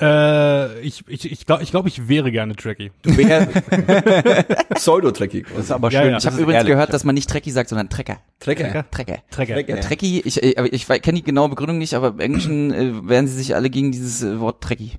Äh, 0.00 0.80
ich 0.80 1.04
ich, 1.08 1.30
ich 1.32 1.46
glaube, 1.46 1.62
ich, 1.62 1.70
glaub, 1.70 1.86
ich 1.86 2.08
wäre 2.08 2.30
gerne 2.30 2.54
Trekkie. 2.56 2.92
Wer, 3.02 3.46
Pseudo-Trekkie. 4.74 5.44
Das 5.54 5.64
ist 5.64 5.70
aber 5.70 5.90
Ja, 5.90 6.02
schön. 6.02 6.10
ja. 6.10 6.16
ich 6.18 6.24
das 6.24 6.32
habe 6.32 6.42
übrigens 6.42 6.58
ehrlich. 6.58 6.72
gehört, 6.72 6.92
dass 6.92 7.04
man 7.04 7.14
nicht 7.14 7.28
Trekkie 7.28 7.50
sagt, 7.50 7.68
sondern 7.68 7.88
Trecker. 7.88 8.18
Trecker. 8.40 8.64
Trecker. 8.90 9.18
Trekker. 9.30 9.54
Trekker. 9.54 9.76
Ja, 9.76 9.80
Trekkie, 9.82 10.20
ich, 10.20 10.42
äh, 10.42 10.56
aber 10.56 10.72
ich 10.72 10.86
kenne 10.86 11.18
die 11.18 11.22
genaue 11.22 11.48
Begründung 11.48 11.78
nicht, 11.78 11.94
aber 11.94 12.08
im 12.08 12.20
Englischen 12.20 12.72
äh, 12.72 13.08
wehren 13.08 13.26
sie 13.26 13.34
sich 13.34 13.54
alle 13.54 13.70
gegen 13.70 13.92
dieses 13.92 14.22
äh, 14.22 14.38
Wort 14.40 14.62
Trekkie. 14.62 14.92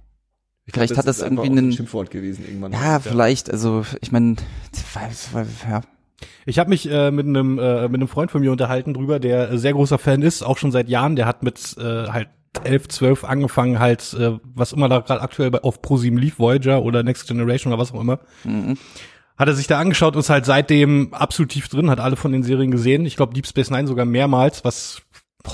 Vielleicht 0.71 0.97
hat 0.97 1.07
das 1.07 1.21
irgendwie 1.21 1.41
auch 1.41 1.51
ein 1.51 1.57
einen, 1.57 1.71
Schimpfwort 1.73 2.11
gewesen 2.11 2.45
irgendwann. 2.47 2.73
ja, 2.73 2.99
vielleicht, 2.99 3.49
also 3.49 3.85
ich 4.01 4.11
meine, 4.11 4.35
ja, 5.69 5.81
Ich 6.45 6.59
habe 6.59 6.69
mich 6.69 6.89
äh, 6.91 7.09
mit 7.09 7.25
einem 7.25 7.57
äh, 7.57 7.83
mit 7.87 7.95
einem 7.95 8.07
Freund 8.07 8.29
von 8.29 8.41
mir 8.41 8.51
unterhalten 8.51 8.93
drüber, 8.93 9.19
der 9.19 9.57
sehr 9.57 9.73
großer 9.73 9.97
Fan 9.97 10.21
ist, 10.21 10.43
auch 10.43 10.57
schon 10.57 10.71
seit 10.71 10.87
Jahren. 10.89 11.15
Der 11.15 11.25
hat 11.25 11.41
mit 11.41 11.75
äh, 11.79 12.07
halt 12.07 12.29
11, 12.63 12.87
12 12.87 13.23
angefangen, 13.25 13.79
halt 13.79 14.13
äh, 14.13 14.37
was 14.55 14.73
immer 14.73 14.89
da 14.89 14.99
gerade 14.99 15.21
aktuell 15.21 15.51
bei, 15.51 15.61
auf 15.61 15.81
ProSieben 15.81 16.17
lief, 16.19 16.39
Voyager 16.39 16.81
oder 16.83 17.03
Next 17.03 17.27
Generation 17.27 17.71
oder 17.73 17.81
was 17.81 17.93
auch 17.93 18.01
immer. 18.01 18.19
mhm. 18.43 18.77
Hat 19.37 19.47
er 19.47 19.53
sich 19.53 19.67
da 19.67 19.79
angeschaut 19.79 20.15
und 20.15 20.19
ist 20.19 20.29
halt 20.29 20.43
seitdem 20.45 21.13
absolut 21.13 21.51
tief 21.51 21.69
drin, 21.69 21.89
hat 21.89 22.01
alle 22.01 22.17
von 22.17 22.33
den 22.33 22.43
Serien 22.43 22.71
gesehen. 22.71 23.05
Ich 23.05 23.15
glaube 23.15 23.33
Deep 23.33 23.47
Space 23.47 23.69
Nine 23.69 23.87
sogar 23.87 24.03
mehrmals, 24.05 24.65
was 24.65 25.01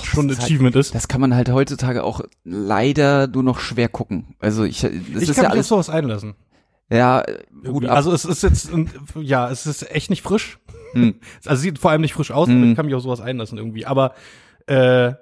schon 0.02 0.26
ein 0.26 0.30
halt- 0.30 0.40
Achievement 0.42 0.74
ist. 0.74 0.92
Das 0.92 1.06
kann 1.06 1.20
man 1.20 1.34
halt 1.36 1.50
heutzutage 1.52 2.02
auch 2.02 2.20
leider 2.42 3.28
nur 3.28 3.44
noch 3.44 3.60
schwer 3.60 3.88
gucken. 3.88 4.34
Also 4.40 4.64
ich, 4.64 4.80
das 4.80 4.90
ich 4.90 5.28
ist 5.28 5.34
kann 5.36 5.44
ja 5.44 5.50
alles, 5.50 5.68
sowas 5.68 5.88
einlassen. 5.88 6.34
ja, 6.90 7.20
äh, 7.20 7.44
gut 7.68 7.84
ab. 7.84 7.94
Also 7.96 8.12
es 8.12 8.24
ist 8.24 8.42
jetzt, 8.42 8.70
ja, 9.20 9.48
es 9.50 9.66
ist 9.66 9.88
echt 9.88 10.10
nicht 10.10 10.22
frisch. 10.22 10.58
Hm. 10.92 11.14
Also 11.44 11.62
sieht 11.62 11.78
vor 11.78 11.92
allem 11.92 12.00
nicht 12.00 12.14
frisch 12.14 12.32
aus, 12.32 12.48
aber 12.48 12.58
Hm. 12.58 12.70
ich 12.70 12.76
kann 12.76 12.86
mich 12.86 12.94
auf 12.96 13.02
sowas 13.02 13.20
einlassen 13.20 13.56
irgendwie. 13.56 13.86
Aber 13.86 14.14
äh, 14.66 15.12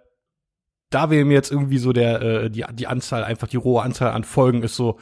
da 0.95 1.11
wäre 1.11 1.25
mir 1.25 1.35
jetzt 1.35 1.51
irgendwie 1.51 1.79
so 1.79 1.93
der 1.93 2.23
äh, 2.23 2.51
die 2.51 2.65
die 2.73 2.87
Anzahl 2.87 3.25
einfach 3.25 3.49
die 3.49 3.57
rohe 3.57 3.83
Anzahl 3.83 4.13
an 4.13 4.25
Folgen 4.25 4.63
ist 4.63 4.77
so 4.77 4.99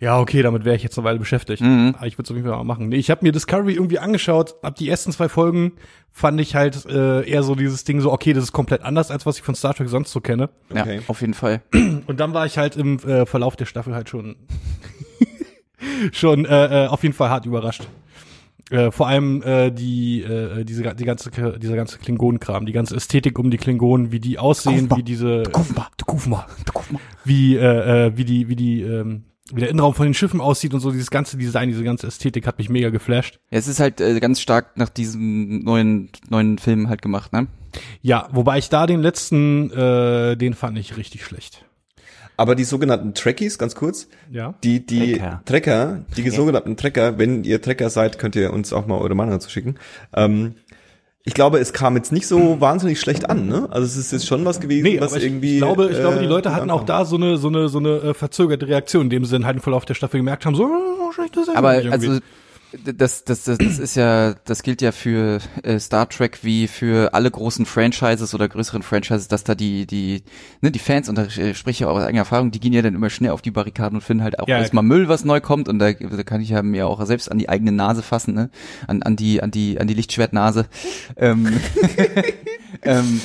ja 0.00 0.18
okay 0.18 0.42
damit 0.42 0.64
wäre 0.64 0.76
ich 0.76 0.82
jetzt 0.82 0.96
eine 0.98 1.04
Weile 1.04 1.18
beschäftigt 1.18 1.62
Mhm. 1.62 1.94
aber 1.96 2.06
ich 2.06 2.14
würde 2.18 2.24
es 2.26 2.30
auf 2.30 2.36
jeden 2.36 2.48
Fall 2.48 2.56
mal 2.56 2.64
machen 2.64 2.88
nee 2.88 2.96
ich 2.96 3.10
habe 3.10 3.24
mir 3.24 3.32
Discovery 3.32 3.74
irgendwie 3.74 3.98
angeschaut 3.98 4.54
ab 4.62 4.76
die 4.76 4.88
ersten 4.88 5.12
zwei 5.12 5.28
Folgen 5.28 5.72
fand 6.10 6.40
ich 6.40 6.54
halt 6.54 6.86
äh, 6.86 7.22
eher 7.28 7.42
so 7.42 7.54
dieses 7.54 7.84
Ding 7.84 8.00
so 8.00 8.12
okay 8.12 8.32
das 8.32 8.44
ist 8.44 8.52
komplett 8.52 8.82
anders 8.82 9.10
als 9.10 9.26
was 9.26 9.36
ich 9.38 9.42
von 9.42 9.54
Star 9.54 9.74
Trek 9.74 9.88
sonst 9.88 10.12
so 10.12 10.20
kenne 10.20 10.48
Okay. 10.70 10.96
Ja, 10.96 11.02
auf 11.08 11.20
jeden 11.20 11.34
Fall. 11.34 11.62
und 12.06 12.20
dann 12.20 12.32
war 12.34 12.46
ich 12.46 12.58
halt 12.58 12.76
im 12.76 12.98
äh, 13.00 13.26
Verlauf 13.26 13.56
der 13.56 13.66
Staffel 13.66 13.94
halt 13.94 14.08
schon 14.08 14.36
schon 16.12 16.44
äh, 16.44 16.84
äh, 16.84 16.86
auf 16.88 17.02
jeden 17.02 17.14
Fall 17.14 17.30
hart 17.30 17.46
überrascht. 17.46 17.86
Äh, 18.72 18.90
vor 18.90 19.06
allem 19.06 19.42
äh, 19.42 19.70
die 19.70 20.22
äh, 20.22 20.64
diese 20.64 20.82
die 20.94 21.04
ganze 21.04 21.30
dieser 21.58 21.76
ganze 21.76 21.98
Klingonenkram, 21.98 22.64
die 22.64 22.72
ganze 22.72 22.96
Ästhetik 22.96 23.38
um 23.38 23.50
die 23.50 23.58
Klingonen, 23.58 24.12
wie 24.12 24.20
die 24.20 24.38
aussehen, 24.38 24.88
Kufma. 24.88 24.96
wie 24.96 25.02
diese 25.02 25.42
Kufma. 25.52 25.90
Kufma, 26.06 26.46
wie 27.24 27.56
äh, 27.56 28.06
äh, 28.06 28.16
wie 28.16 28.24
die 28.24 28.48
wie 28.48 28.56
die 28.56 28.80
ähm, 28.80 29.24
wie 29.52 29.60
der 29.60 29.68
Innenraum 29.68 29.92
von 29.92 30.06
den 30.06 30.14
Schiffen 30.14 30.40
aussieht 30.40 30.72
und 30.72 30.80
so 30.80 30.90
dieses 30.90 31.10
ganze 31.10 31.36
Design, 31.36 31.68
diese 31.68 31.84
ganze 31.84 32.06
Ästhetik 32.06 32.46
hat 32.46 32.56
mich 32.56 32.70
mega 32.70 32.88
geflasht. 32.88 33.40
Ja, 33.50 33.58
es 33.58 33.68
ist 33.68 33.78
halt 33.78 34.00
äh, 34.00 34.18
ganz 34.20 34.40
stark 34.40 34.78
nach 34.78 34.88
diesem 34.88 35.58
neuen 35.58 36.08
neuen 36.30 36.56
Film 36.56 36.88
halt 36.88 37.02
gemacht, 37.02 37.34
ne? 37.34 37.48
Ja, 38.00 38.28
wobei 38.32 38.56
ich 38.56 38.70
da 38.70 38.86
den 38.86 39.00
letzten 39.00 39.70
äh, 39.70 40.34
den 40.36 40.54
fand 40.54 40.78
ich 40.78 40.96
richtig 40.96 41.26
schlecht. 41.26 41.66
Aber 42.36 42.54
die 42.54 42.64
sogenannten 42.64 43.14
Trekkies, 43.14 43.58
ganz 43.58 43.74
kurz, 43.74 44.08
Ja. 44.30 44.54
die, 44.64 44.84
die 44.84 45.12
Trecker. 45.14 45.42
Trecker, 45.44 46.04
die 46.16 46.30
sogenannten 46.30 46.76
Trecker, 46.76 47.18
wenn 47.18 47.44
ihr 47.44 47.60
Trecker 47.60 47.90
seid, 47.90 48.18
könnt 48.18 48.36
ihr 48.36 48.52
uns 48.52 48.72
auch 48.72 48.86
mal 48.86 48.98
eure 48.98 49.14
Meinung 49.14 49.32
dazu 49.32 49.50
schicken. 49.50 49.76
Ähm, 50.14 50.54
ich 51.24 51.34
glaube, 51.34 51.58
es 51.58 51.72
kam 51.72 51.94
jetzt 51.94 52.10
nicht 52.10 52.26
so 52.26 52.60
wahnsinnig 52.60 52.98
schlecht 52.98 53.30
an, 53.30 53.46
ne? 53.46 53.68
Also 53.70 53.86
es 53.86 53.96
ist 53.96 54.10
jetzt 54.12 54.26
schon 54.26 54.44
was 54.44 54.58
gewesen, 54.60 54.82
Nee, 54.84 55.00
was 55.00 55.12
aber 55.12 55.18
ich, 55.20 55.26
irgendwie. 55.28 55.54
ich 55.54 55.58
glaube, 55.60 55.88
ich 55.92 55.98
glaube, 56.00 56.18
die 56.18 56.24
äh, 56.24 56.28
Leute 56.28 56.52
hatten 56.52 56.70
auch 56.70 56.84
da 56.84 57.04
so 57.04 57.14
eine 57.16 57.36
so 57.36 57.46
eine 57.48 57.68
so 57.68 57.78
eine 57.78 57.96
äh, 57.98 58.14
verzögerte 58.14 58.66
Reaktion, 58.66 59.02
indem 59.02 59.24
sie 59.24 59.32
dann 59.32 59.46
halt 59.46 59.56
im 59.56 59.62
Verlauf 59.62 59.84
der 59.84 59.94
Staffel 59.94 60.18
gemerkt 60.18 60.46
haben, 60.46 60.56
so 60.56 60.64
oh, 60.64 61.12
schlechte 61.12 61.44
Serie 61.44 61.58
Aber 61.58 61.76
irgendwie. 61.76 62.08
also 62.08 62.20
das, 62.84 63.24
das, 63.24 63.44
das, 63.44 63.58
das 63.58 63.78
ist 63.78 63.96
ja, 63.96 64.34
das 64.44 64.62
gilt 64.62 64.80
ja 64.82 64.92
für 64.92 65.40
äh, 65.62 65.78
Star 65.78 66.08
Trek 66.08 66.38
wie 66.42 66.68
für 66.68 67.12
alle 67.14 67.30
großen 67.30 67.66
Franchises 67.66 68.34
oder 68.34 68.48
größeren 68.48 68.82
Franchises, 68.82 69.28
dass 69.28 69.44
da 69.44 69.54
die, 69.54 69.86
die, 69.86 70.22
ne, 70.60 70.70
die 70.70 70.78
Fans, 70.78 71.08
und 71.08 71.16
da 71.16 71.28
spreche 71.28 71.70
ich 71.70 71.84
auch 71.84 71.96
aus 71.96 72.04
eigener 72.04 72.20
Erfahrung, 72.22 72.50
die 72.50 72.60
gehen 72.60 72.72
ja 72.72 72.82
dann 72.82 72.94
immer 72.94 73.10
schnell 73.10 73.30
auf 73.30 73.42
die 73.42 73.50
Barrikaden 73.50 73.96
und 73.96 74.02
finden 74.02 74.22
halt 74.22 74.38
auch 74.38 74.48
Ja, 74.48 74.58
erstmal 74.58 74.84
Müll, 74.84 75.08
was 75.08 75.24
neu 75.24 75.40
kommt, 75.40 75.68
und 75.68 75.78
da, 75.78 75.92
da 75.92 76.22
kann 76.22 76.40
ich 76.40 76.50
ja 76.50 76.62
mir 76.62 76.86
auch 76.86 77.04
selbst 77.04 77.30
an 77.30 77.38
die 77.38 77.48
eigene 77.48 77.72
Nase 77.72 78.02
fassen, 78.02 78.34
ne, 78.34 78.50
an, 78.86 79.02
an 79.02 79.16
die, 79.16 79.42
an 79.42 79.50
die, 79.50 79.78
an 79.78 79.86
die 79.86 79.94
Lichtschwertnase. 79.94 80.66
Ähm, 81.16 81.48
ähm, 82.82 83.20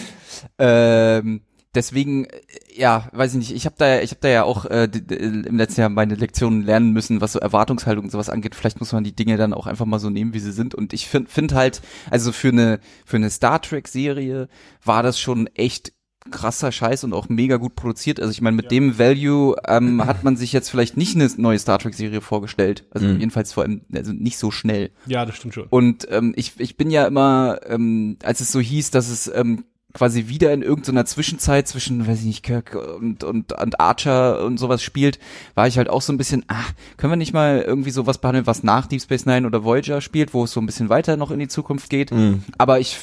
ähm, 0.60 1.42
deswegen, 1.78 2.26
äh, 2.26 2.40
ja, 2.76 3.08
weiß 3.14 3.32
ich 3.34 3.38
nicht, 3.40 3.56
ich 3.56 3.66
habe 3.66 3.76
da, 3.78 4.02
ich 4.02 4.12
habe 4.12 4.20
da 4.22 4.28
ja 4.30 4.44
auch 4.44 4.66
äh, 4.66 4.90
im 5.10 5.58
letzten 5.58 5.82
Jahr 5.82 5.90
meine 5.90 6.16
Lektionen 6.16 6.64
lernen 6.64 6.92
müssen, 6.92 7.22
was 7.22 7.32
so 7.34 7.40
Erwartungshaltung 7.40 8.06
und 8.06 8.12
sowas 8.12 8.30
angeht. 8.30 8.56
Vielleicht 8.56 8.80
muss 8.80 8.92
man 8.92 9.04
die 9.04 9.16
Dinge 9.16 9.38
dann 9.38 9.54
auch 9.54 9.68
einfach 9.68 9.86
mal 9.86 10.00
so 10.00 10.10
nehmen, 10.10 10.34
wie 10.34 10.40
sie 10.40 10.52
sind. 10.52 10.76
Und 10.76 10.92
ich 10.94 11.08
finde 11.08 11.30
find 11.30 11.54
halt, 11.54 11.82
also 12.12 12.32
für 12.32 12.50
eine 12.50 12.80
für 13.06 13.18
eine 13.18 13.30
Star 13.30 13.62
Trek 13.62 13.88
Serie 13.88 14.50
war 14.84 15.04
das 15.04 15.20
schon 15.20 15.48
echt 15.56 15.94
krasser 16.30 16.74
Scheiß 16.74 17.06
und 17.06 17.14
auch 17.14 17.30
mega 17.30 17.56
gut 17.56 17.76
produziert. 17.76 18.20
Also 18.20 18.32
ich 18.32 18.42
meine, 18.42 18.58
mit 18.58 18.70
dem 18.70 19.00
Value 19.00 19.56
ähm, 19.66 20.06
hat 20.06 20.24
man 20.26 20.36
sich 20.36 20.52
jetzt 20.52 20.70
vielleicht 20.70 20.98
nicht 20.98 21.16
eine 21.16 21.30
neue 21.38 21.58
Star 21.58 21.80
Trek 21.80 21.94
Serie 21.94 22.20
vorgestellt. 22.20 22.86
Also 22.92 23.08
Mhm. 23.08 23.20
jedenfalls 23.20 23.54
vor 23.54 23.64
allem, 23.64 23.82
also 23.96 24.12
nicht 24.12 24.38
so 24.38 24.52
schnell. 24.52 24.92
Ja, 25.06 25.26
das 25.26 25.38
stimmt 25.38 25.54
schon. 25.54 25.68
Und 25.70 26.06
ähm, 26.12 26.34
ich, 26.36 26.54
ich 26.60 26.76
bin 26.76 26.92
ja 26.92 27.08
immer, 27.08 27.60
ähm, 27.68 28.18
als 28.24 28.42
es 28.42 28.52
so 28.52 28.60
hieß, 28.60 28.92
dass 28.92 29.10
es 29.10 29.32
ähm, 29.34 29.64
quasi 29.98 30.28
wieder 30.28 30.54
in 30.54 30.62
irgendeiner 30.62 31.06
Zwischenzeit 31.06 31.68
zwischen, 31.68 32.06
weiß 32.08 32.20
ich 32.20 32.26
nicht, 32.26 32.44
Kirk 32.44 32.76
und, 32.76 33.24
und, 33.24 33.52
und 33.52 33.80
Archer 33.80 34.46
und 34.46 34.60
sowas 34.60 34.84
spielt, 34.84 35.18
war 35.56 35.66
ich 35.66 35.80
halt 35.80 35.90
auch 35.90 36.04
so 36.04 36.14
ein 36.14 36.18
bisschen, 36.18 36.46
ah, 36.50 36.64
können 36.98 37.12
wir 37.12 37.18
nicht 37.18 37.34
mal 37.34 37.64
irgendwie 37.66 37.90
sowas 37.90 38.20
behandeln, 38.20 38.46
was 38.46 38.62
nach 38.62 38.86
Deep 38.86 39.02
Space 39.02 39.26
Nine 39.26 39.48
oder 39.48 39.64
Voyager 39.64 40.00
spielt, 40.00 40.36
wo 40.36 40.44
es 40.44 40.52
so 40.52 40.62
ein 40.62 40.68
bisschen 40.68 40.90
weiter 40.90 41.18
noch 41.18 41.32
in 41.32 41.40
die 41.40 41.48
Zukunft 41.48 41.90
geht. 41.90 42.12
Mhm. 42.12 42.44
Aber 42.60 42.80
ich 42.80 42.98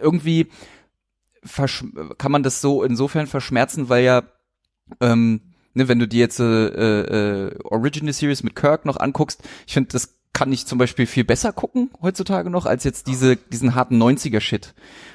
irgendwie 0.00 0.48
kann 2.18 2.32
man 2.32 2.42
das 2.42 2.60
so 2.60 2.82
insofern 2.82 3.28
verschmerzen, 3.28 3.88
weil 3.88 4.02
ja 4.02 4.22
ähm, 5.00 5.52
ne, 5.74 5.86
wenn 5.86 6.00
du 6.00 6.08
dir 6.08 6.20
jetzt 6.20 6.40
äh, 6.40 7.46
äh, 7.46 7.58
Original 7.62 8.12
Series 8.12 8.42
mit 8.42 8.56
Kirk 8.56 8.84
noch 8.84 8.96
anguckst, 8.96 9.42
ich 9.66 9.74
finde, 9.74 9.90
das 9.92 10.16
kann 10.42 10.52
ich 10.52 10.66
zum 10.66 10.76
Beispiel 10.78 11.06
viel 11.06 11.22
besser 11.24 11.52
gucken 11.52 11.90
heutzutage 12.02 12.50
noch 12.50 12.66
als 12.66 12.82
jetzt 12.82 13.06
diese 13.06 13.36
diesen 13.36 13.76
harten 13.76 14.02
90er 14.02 14.40
Shit, 14.40 14.74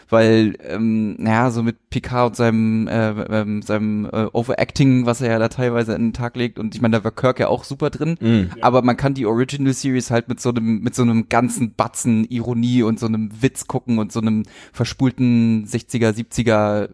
weil 0.09 0.55
ähm, 0.65 1.15
naja 1.19 1.51
so 1.51 1.63
mit 1.63 1.89
Picard 1.89 2.29
und 2.29 2.35
seinem 2.37 2.87
äh, 2.87 3.09
ähm, 3.09 3.61
seinem 3.61 4.05
äh, 4.05 4.27
Overacting, 4.31 5.05
was 5.05 5.19
er 5.19 5.31
ja 5.31 5.39
da 5.39 5.49
teilweise 5.49 5.93
an 5.95 6.01
den 6.01 6.13
Tag 6.13 6.37
legt. 6.37 6.59
Und 6.59 6.75
ich 6.75 6.81
meine, 6.81 6.97
da 6.97 7.03
war 7.03 7.11
Kirk 7.11 7.39
ja 7.41 7.49
auch 7.49 7.65
super 7.65 7.89
drin, 7.89 8.15
Mhm. 8.21 8.51
aber 8.61 8.81
man 8.83 8.95
kann 8.95 9.13
die 9.15 9.25
Original 9.25 9.73
Series 9.73 10.11
halt 10.11 10.29
mit 10.29 10.39
so 10.39 10.49
einem 10.49 10.79
mit 10.79 10.95
so 10.95 11.01
einem 11.01 11.27
ganzen 11.27 11.73
Batzen 11.75 12.23
Ironie 12.29 12.83
und 12.83 12.97
so 12.99 13.07
einem 13.07 13.29
Witz 13.41 13.67
gucken 13.67 13.99
und 13.99 14.13
so 14.13 14.21
einem 14.21 14.43
verspulten 14.71 15.65
60er 15.67 16.11
70er 16.13 16.89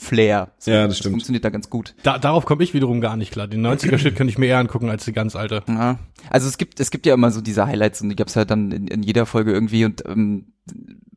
Flair. 0.00 0.50
So, 0.58 0.70
Ja, 0.70 0.86
das 0.88 0.98
stimmt. 0.98 1.12
funktioniert 1.12 1.44
da 1.44 1.50
ganz 1.50 1.68
gut. 1.70 1.94
Da, 2.02 2.18
darauf 2.18 2.46
komme 2.46 2.64
ich 2.64 2.72
wiederum 2.74 3.00
gar 3.00 3.16
nicht 3.16 3.32
klar. 3.32 3.46
Den 3.46 3.64
90er-Shit 3.66 4.16
könnte 4.16 4.30
ich 4.30 4.38
mir 4.38 4.46
eher 4.46 4.58
angucken 4.58 4.88
als 4.88 5.04
die 5.04 5.12
ganz 5.12 5.36
alte. 5.36 5.62
Ja. 5.68 5.98
Also 6.30 6.48
es 6.48 6.56
gibt 6.58 6.80
es 6.80 6.90
gibt 6.90 7.06
ja 7.06 7.14
immer 7.14 7.30
so 7.30 7.40
diese 7.40 7.66
Highlights 7.66 8.00
und 8.00 8.08
die 8.08 8.16
gab's 8.16 8.34
halt 8.36 8.50
dann 8.50 8.72
in, 8.72 8.88
in 8.88 9.02
jeder 9.02 9.26
Folge 9.26 9.52
irgendwie 9.52 9.84
und 9.84 10.02
ähm, 10.06 10.52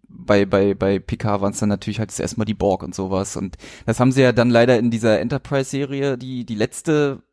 bei 0.07 0.45
bei 0.45 0.73
bei 0.73 0.99
PK 0.99 1.41
waren 1.41 1.51
es 1.53 1.59
dann 1.59 1.69
natürlich 1.69 1.99
halt 1.99 2.09
das 2.09 2.19
erstmal 2.19 2.45
die 2.45 2.53
Borg 2.53 2.83
und 2.83 2.93
sowas 2.95 3.35
und 3.37 3.57
das 3.85 3.99
haben 3.99 4.11
sie 4.11 4.21
ja 4.21 4.31
dann 4.31 4.49
leider 4.49 4.77
in 4.77 4.91
dieser 4.91 5.19
Enterprise 5.19 5.69
Serie 5.69 6.17
die 6.17 6.45
die 6.45 6.55
letzte 6.55 7.23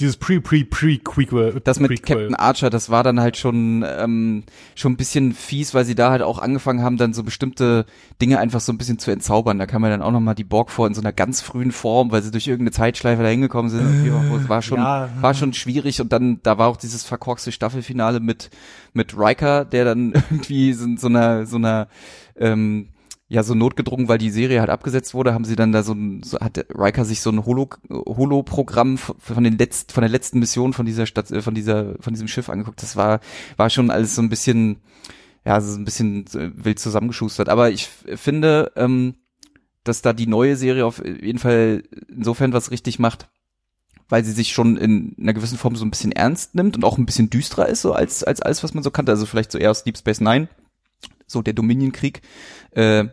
Dieses 0.00 0.16
Pre-Pre-Pre-Quequel. 0.16 1.60
das 1.64 1.80
mit 1.80 1.88
Prequel. 1.90 2.16
Captain 2.16 2.34
Archer, 2.34 2.70
das 2.70 2.90
war 2.90 3.02
dann 3.02 3.20
halt 3.20 3.36
schon 3.36 3.84
ähm, 3.86 4.44
schon 4.74 4.92
ein 4.92 4.96
bisschen 4.96 5.32
fies, 5.32 5.74
weil 5.74 5.84
sie 5.84 5.94
da 5.94 6.10
halt 6.10 6.22
auch 6.22 6.38
angefangen 6.38 6.82
haben, 6.82 6.96
dann 6.96 7.12
so 7.14 7.22
bestimmte 7.22 7.86
Dinge 8.20 8.38
einfach 8.38 8.60
so 8.60 8.72
ein 8.72 8.78
bisschen 8.78 8.98
zu 8.98 9.10
entzaubern. 9.10 9.58
Da 9.58 9.66
kam 9.66 9.82
ja 9.84 9.90
dann 9.90 10.02
auch 10.02 10.10
noch 10.12 10.20
mal 10.20 10.34
die 10.34 10.44
Borg 10.44 10.70
vor 10.70 10.86
in 10.86 10.94
so 10.94 11.00
einer 11.00 11.12
ganz 11.12 11.40
frühen 11.40 11.72
Form, 11.72 12.10
weil 12.10 12.22
sie 12.22 12.30
durch 12.30 12.46
irgendeine 12.46 12.72
Zeitschleife 12.72 13.22
da 13.22 13.28
hingekommen 13.28 13.70
sind. 13.70 14.06
Das 14.32 14.48
war 14.48 14.62
schon 14.62 14.78
Ja. 14.78 15.08
war 15.20 15.34
schon 15.34 15.52
schwierig 15.52 16.00
und 16.00 16.12
dann 16.12 16.40
da 16.42 16.58
war 16.58 16.68
auch 16.68 16.76
dieses 16.76 17.04
verkorkste 17.04 17.52
Staffelfinale 17.52 18.20
mit 18.20 18.50
mit 18.92 19.16
Riker, 19.18 19.64
der 19.64 19.84
dann 19.84 20.12
irgendwie 20.30 20.72
so, 20.72 20.86
so 20.96 21.06
einer 21.08 21.46
so 21.46 21.56
einer 21.56 21.88
ähm, 22.36 22.88
ja, 23.30 23.42
so 23.42 23.54
notgedrungen, 23.54 24.08
weil 24.08 24.16
die 24.16 24.30
Serie 24.30 24.60
halt 24.60 24.70
abgesetzt 24.70 25.12
wurde, 25.12 25.34
haben 25.34 25.44
sie 25.44 25.54
dann 25.54 25.70
da 25.70 25.82
so 25.82 25.92
ein, 25.92 26.22
so 26.22 26.40
hat 26.40 26.64
Riker 26.74 27.04
sich 27.04 27.20
so 27.20 27.30
ein 27.30 27.44
Holo, 27.44 27.68
Holo-Programm 27.90 28.94
f- 28.94 29.14
von 29.18 29.44
den 29.44 29.58
letzten, 29.58 29.92
von 29.92 30.00
der 30.00 30.08
letzten 30.10 30.38
Mission 30.38 30.72
von 30.72 30.86
dieser 30.86 31.04
Stadt, 31.04 31.30
äh, 31.30 31.42
von 31.42 31.54
dieser, 31.54 31.94
von 32.00 32.14
diesem 32.14 32.26
Schiff 32.26 32.48
angeguckt. 32.48 32.82
Das 32.82 32.96
war, 32.96 33.20
war 33.58 33.68
schon 33.68 33.90
alles 33.90 34.14
so 34.14 34.22
ein 34.22 34.30
bisschen, 34.30 34.78
ja, 35.44 35.60
so 35.60 35.78
ein 35.78 35.84
bisschen 35.84 36.24
äh, 36.28 36.50
wild 36.54 36.78
zusammengeschustert. 36.78 37.50
Aber 37.50 37.70
ich 37.70 37.86
finde, 37.86 38.72
ähm, 38.76 39.16
dass 39.84 40.00
da 40.00 40.14
die 40.14 40.26
neue 40.26 40.56
Serie 40.56 40.86
auf 40.86 41.04
jeden 41.04 41.38
Fall 41.38 41.82
insofern 42.08 42.54
was 42.54 42.70
richtig 42.70 42.98
macht, 42.98 43.28
weil 44.08 44.24
sie 44.24 44.32
sich 44.32 44.52
schon 44.52 44.78
in 44.78 45.14
einer 45.20 45.34
gewissen 45.34 45.58
Form 45.58 45.76
so 45.76 45.84
ein 45.84 45.90
bisschen 45.90 46.12
ernst 46.12 46.54
nimmt 46.54 46.76
und 46.76 46.84
auch 46.84 46.96
ein 46.96 47.04
bisschen 47.04 47.28
düsterer 47.28 47.68
ist, 47.68 47.82
so 47.82 47.92
als, 47.92 48.24
als 48.24 48.40
alles, 48.40 48.64
was 48.64 48.72
man 48.72 48.82
so 48.82 48.90
kannte. 48.90 49.12
Also 49.12 49.26
vielleicht 49.26 49.52
so 49.52 49.58
eher 49.58 49.70
aus 49.70 49.84
Deep 49.84 49.98
Space 49.98 50.22
Nine, 50.22 50.48
so 51.26 51.42
der 51.42 51.52
Dominion-Krieg, 51.52 52.22
äh, 52.70 53.04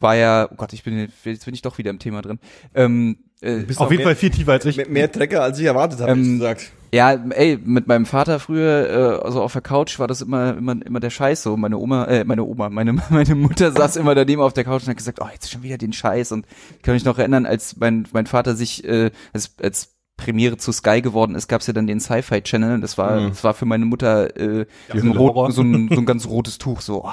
war 0.00 0.16
ja, 0.16 0.48
oh 0.50 0.54
Gott, 0.56 0.72
ich 0.72 0.82
bin, 0.82 1.08
jetzt 1.24 1.44
bin 1.44 1.54
ich 1.54 1.62
doch 1.62 1.78
wieder 1.78 1.90
im 1.90 1.98
Thema 1.98 2.22
drin. 2.22 2.38
Ähm, 2.74 3.18
äh, 3.40 3.58
Bist 3.58 3.80
Auf 3.80 3.90
jeden 3.90 3.98
mehr, 3.98 4.08
Fall 4.08 4.16
viel 4.16 4.30
tiefer 4.30 4.52
als 4.52 4.64
ich. 4.64 4.76
mehr, 4.76 4.88
mehr 4.88 5.10
Trecker, 5.12 5.42
als 5.42 5.58
ich 5.58 5.64
erwartet 5.66 6.00
habe, 6.00 6.12
Ähm, 6.12 6.38
gesagt. 6.38 6.72
Ja, 6.92 7.12
ey, 7.12 7.58
mit 7.62 7.86
meinem 7.86 8.06
Vater 8.06 8.40
früher, 8.40 9.20
äh, 9.20 9.24
also 9.24 9.42
auf 9.42 9.52
der 9.52 9.60
Couch 9.62 9.98
war 9.98 10.06
das 10.06 10.22
immer, 10.22 10.56
immer, 10.56 10.74
immer 10.84 11.00
der 11.00 11.10
Scheiß 11.10 11.42
so. 11.42 11.56
Meine 11.56 11.76
Oma, 11.78 12.06
äh, 12.06 12.24
meine 12.24 12.44
Oma, 12.44 12.70
meine, 12.70 12.92
meine 13.10 13.34
Mutter 13.34 13.70
saß 13.72 13.96
immer 13.96 14.14
daneben 14.14 14.40
auf 14.40 14.54
der 14.54 14.64
Couch 14.64 14.82
und 14.82 14.88
hat 14.88 14.96
gesagt, 14.96 15.20
oh, 15.20 15.28
jetzt 15.32 15.50
schon 15.50 15.62
wieder 15.62 15.78
den 15.78 15.92
Scheiß. 15.92 16.32
Und 16.32 16.46
ich 16.76 16.82
kann 16.82 16.94
mich 16.94 17.04
noch 17.04 17.18
erinnern, 17.18 17.46
als 17.46 17.76
mein, 17.76 18.08
mein 18.12 18.26
Vater 18.26 18.54
sich, 18.56 18.84
äh, 18.84 19.10
als, 19.32 19.54
als 19.62 19.97
Premiere 20.18 20.58
zu 20.58 20.72
Sky 20.72 21.00
geworden 21.00 21.34
ist, 21.34 21.48
gab's 21.48 21.66
ja 21.68 21.72
dann 21.72 21.86
den 21.86 22.00
Sci-Fi 22.00 22.42
Channel. 22.42 22.80
Das 22.80 22.98
war, 22.98 23.18
Mhm. 23.20 23.28
das 23.30 23.42
war 23.44 23.54
für 23.54 23.64
meine 23.64 23.86
Mutter 23.86 24.36
äh, 24.36 24.66
so, 24.92 24.98
ein 25.00 25.16
rot, 25.16 25.52
so, 25.54 25.62
ein, 25.62 25.88
so 25.94 26.00
ein 26.00 26.04
ganz 26.04 26.26
rotes 26.26 26.58
Tuch, 26.58 26.82
so, 26.82 27.04
oh, 27.06 27.12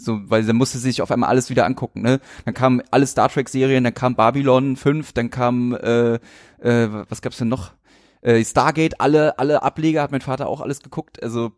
so, 0.00 0.20
weil 0.26 0.44
dann 0.44 0.56
musste 0.56 0.78
sie 0.78 0.84
sich 0.90 1.02
auf 1.02 1.10
einmal 1.10 1.30
alles 1.30 1.50
wieder 1.50 1.66
angucken, 1.66 2.02
ne? 2.02 2.20
Dann 2.44 2.54
kamen 2.54 2.82
alle 2.92 3.06
Star 3.06 3.28
Trek 3.28 3.48
Serien, 3.48 3.82
dann 3.82 3.94
kam 3.94 4.14
Babylon 4.14 4.76
5, 4.76 5.12
dann 5.14 5.30
kam, 5.30 5.74
äh, 5.74 6.14
äh, 6.60 6.88
was 7.08 7.22
gab's 7.22 7.38
denn 7.38 7.48
noch? 7.48 7.72
Äh, 8.20 8.44
Stargate, 8.44 9.00
alle, 9.00 9.38
alle 9.40 9.62
Ableger 9.64 10.02
hat 10.02 10.12
mein 10.12 10.20
Vater 10.20 10.46
auch 10.48 10.60
alles 10.60 10.80
geguckt, 10.80 11.20
also, 11.22 11.50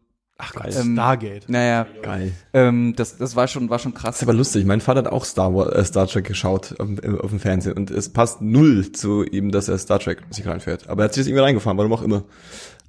Ach 0.47 0.53
Gott, 0.53 0.75
Ähm, 0.77 0.93
Stargate. 0.95 1.49
naja, 1.49 1.87
Geil. 2.03 2.33
ähm, 2.53 2.95
das, 2.97 3.17
das 3.17 3.35
war 3.37 3.49
schon, 3.49 3.71
war 3.71 3.79
schon 3.79 3.93
Das 3.93 4.03
krass. 4.03 4.17
ist 4.17 4.23
aber 4.23 4.35
lustig. 4.35 4.65
Mein 4.67 4.81
Vater 4.81 5.01
hat 5.01 5.09
auch 5.09 5.25
Star, 5.25 5.55
Wars, 5.55 5.73
äh, 5.75 5.85
Star 5.85 6.07
Trek 6.07 6.25
geschaut 6.27 6.75
auf, 6.79 6.87
dem- 6.89 7.21
auf 7.21 7.31
dem 7.31 7.41
Fernsehen 7.41 7.75
und 7.77 7.91
es 7.91 8.09
passt 8.13 8.41
null 8.43 8.93
zu 8.93 9.25
ihm, 9.25 9.51
dass 9.51 9.69
er 9.69 9.79
Star 9.79 9.99
Trek 9.99 10.23
sich 10.31 10.47
reinfährt. 10.47 10.89
Aber 10.89 11.03
er 11.03 11.05
hat 11.07 11.15
sich 11.15 11.23
das 11.23 11.29
irgendwie 11.29 11.43
reingefahren, 11.45 11.79
warum 11.79 11.93
auch 11.93 12.03
immer. 12.03 12.25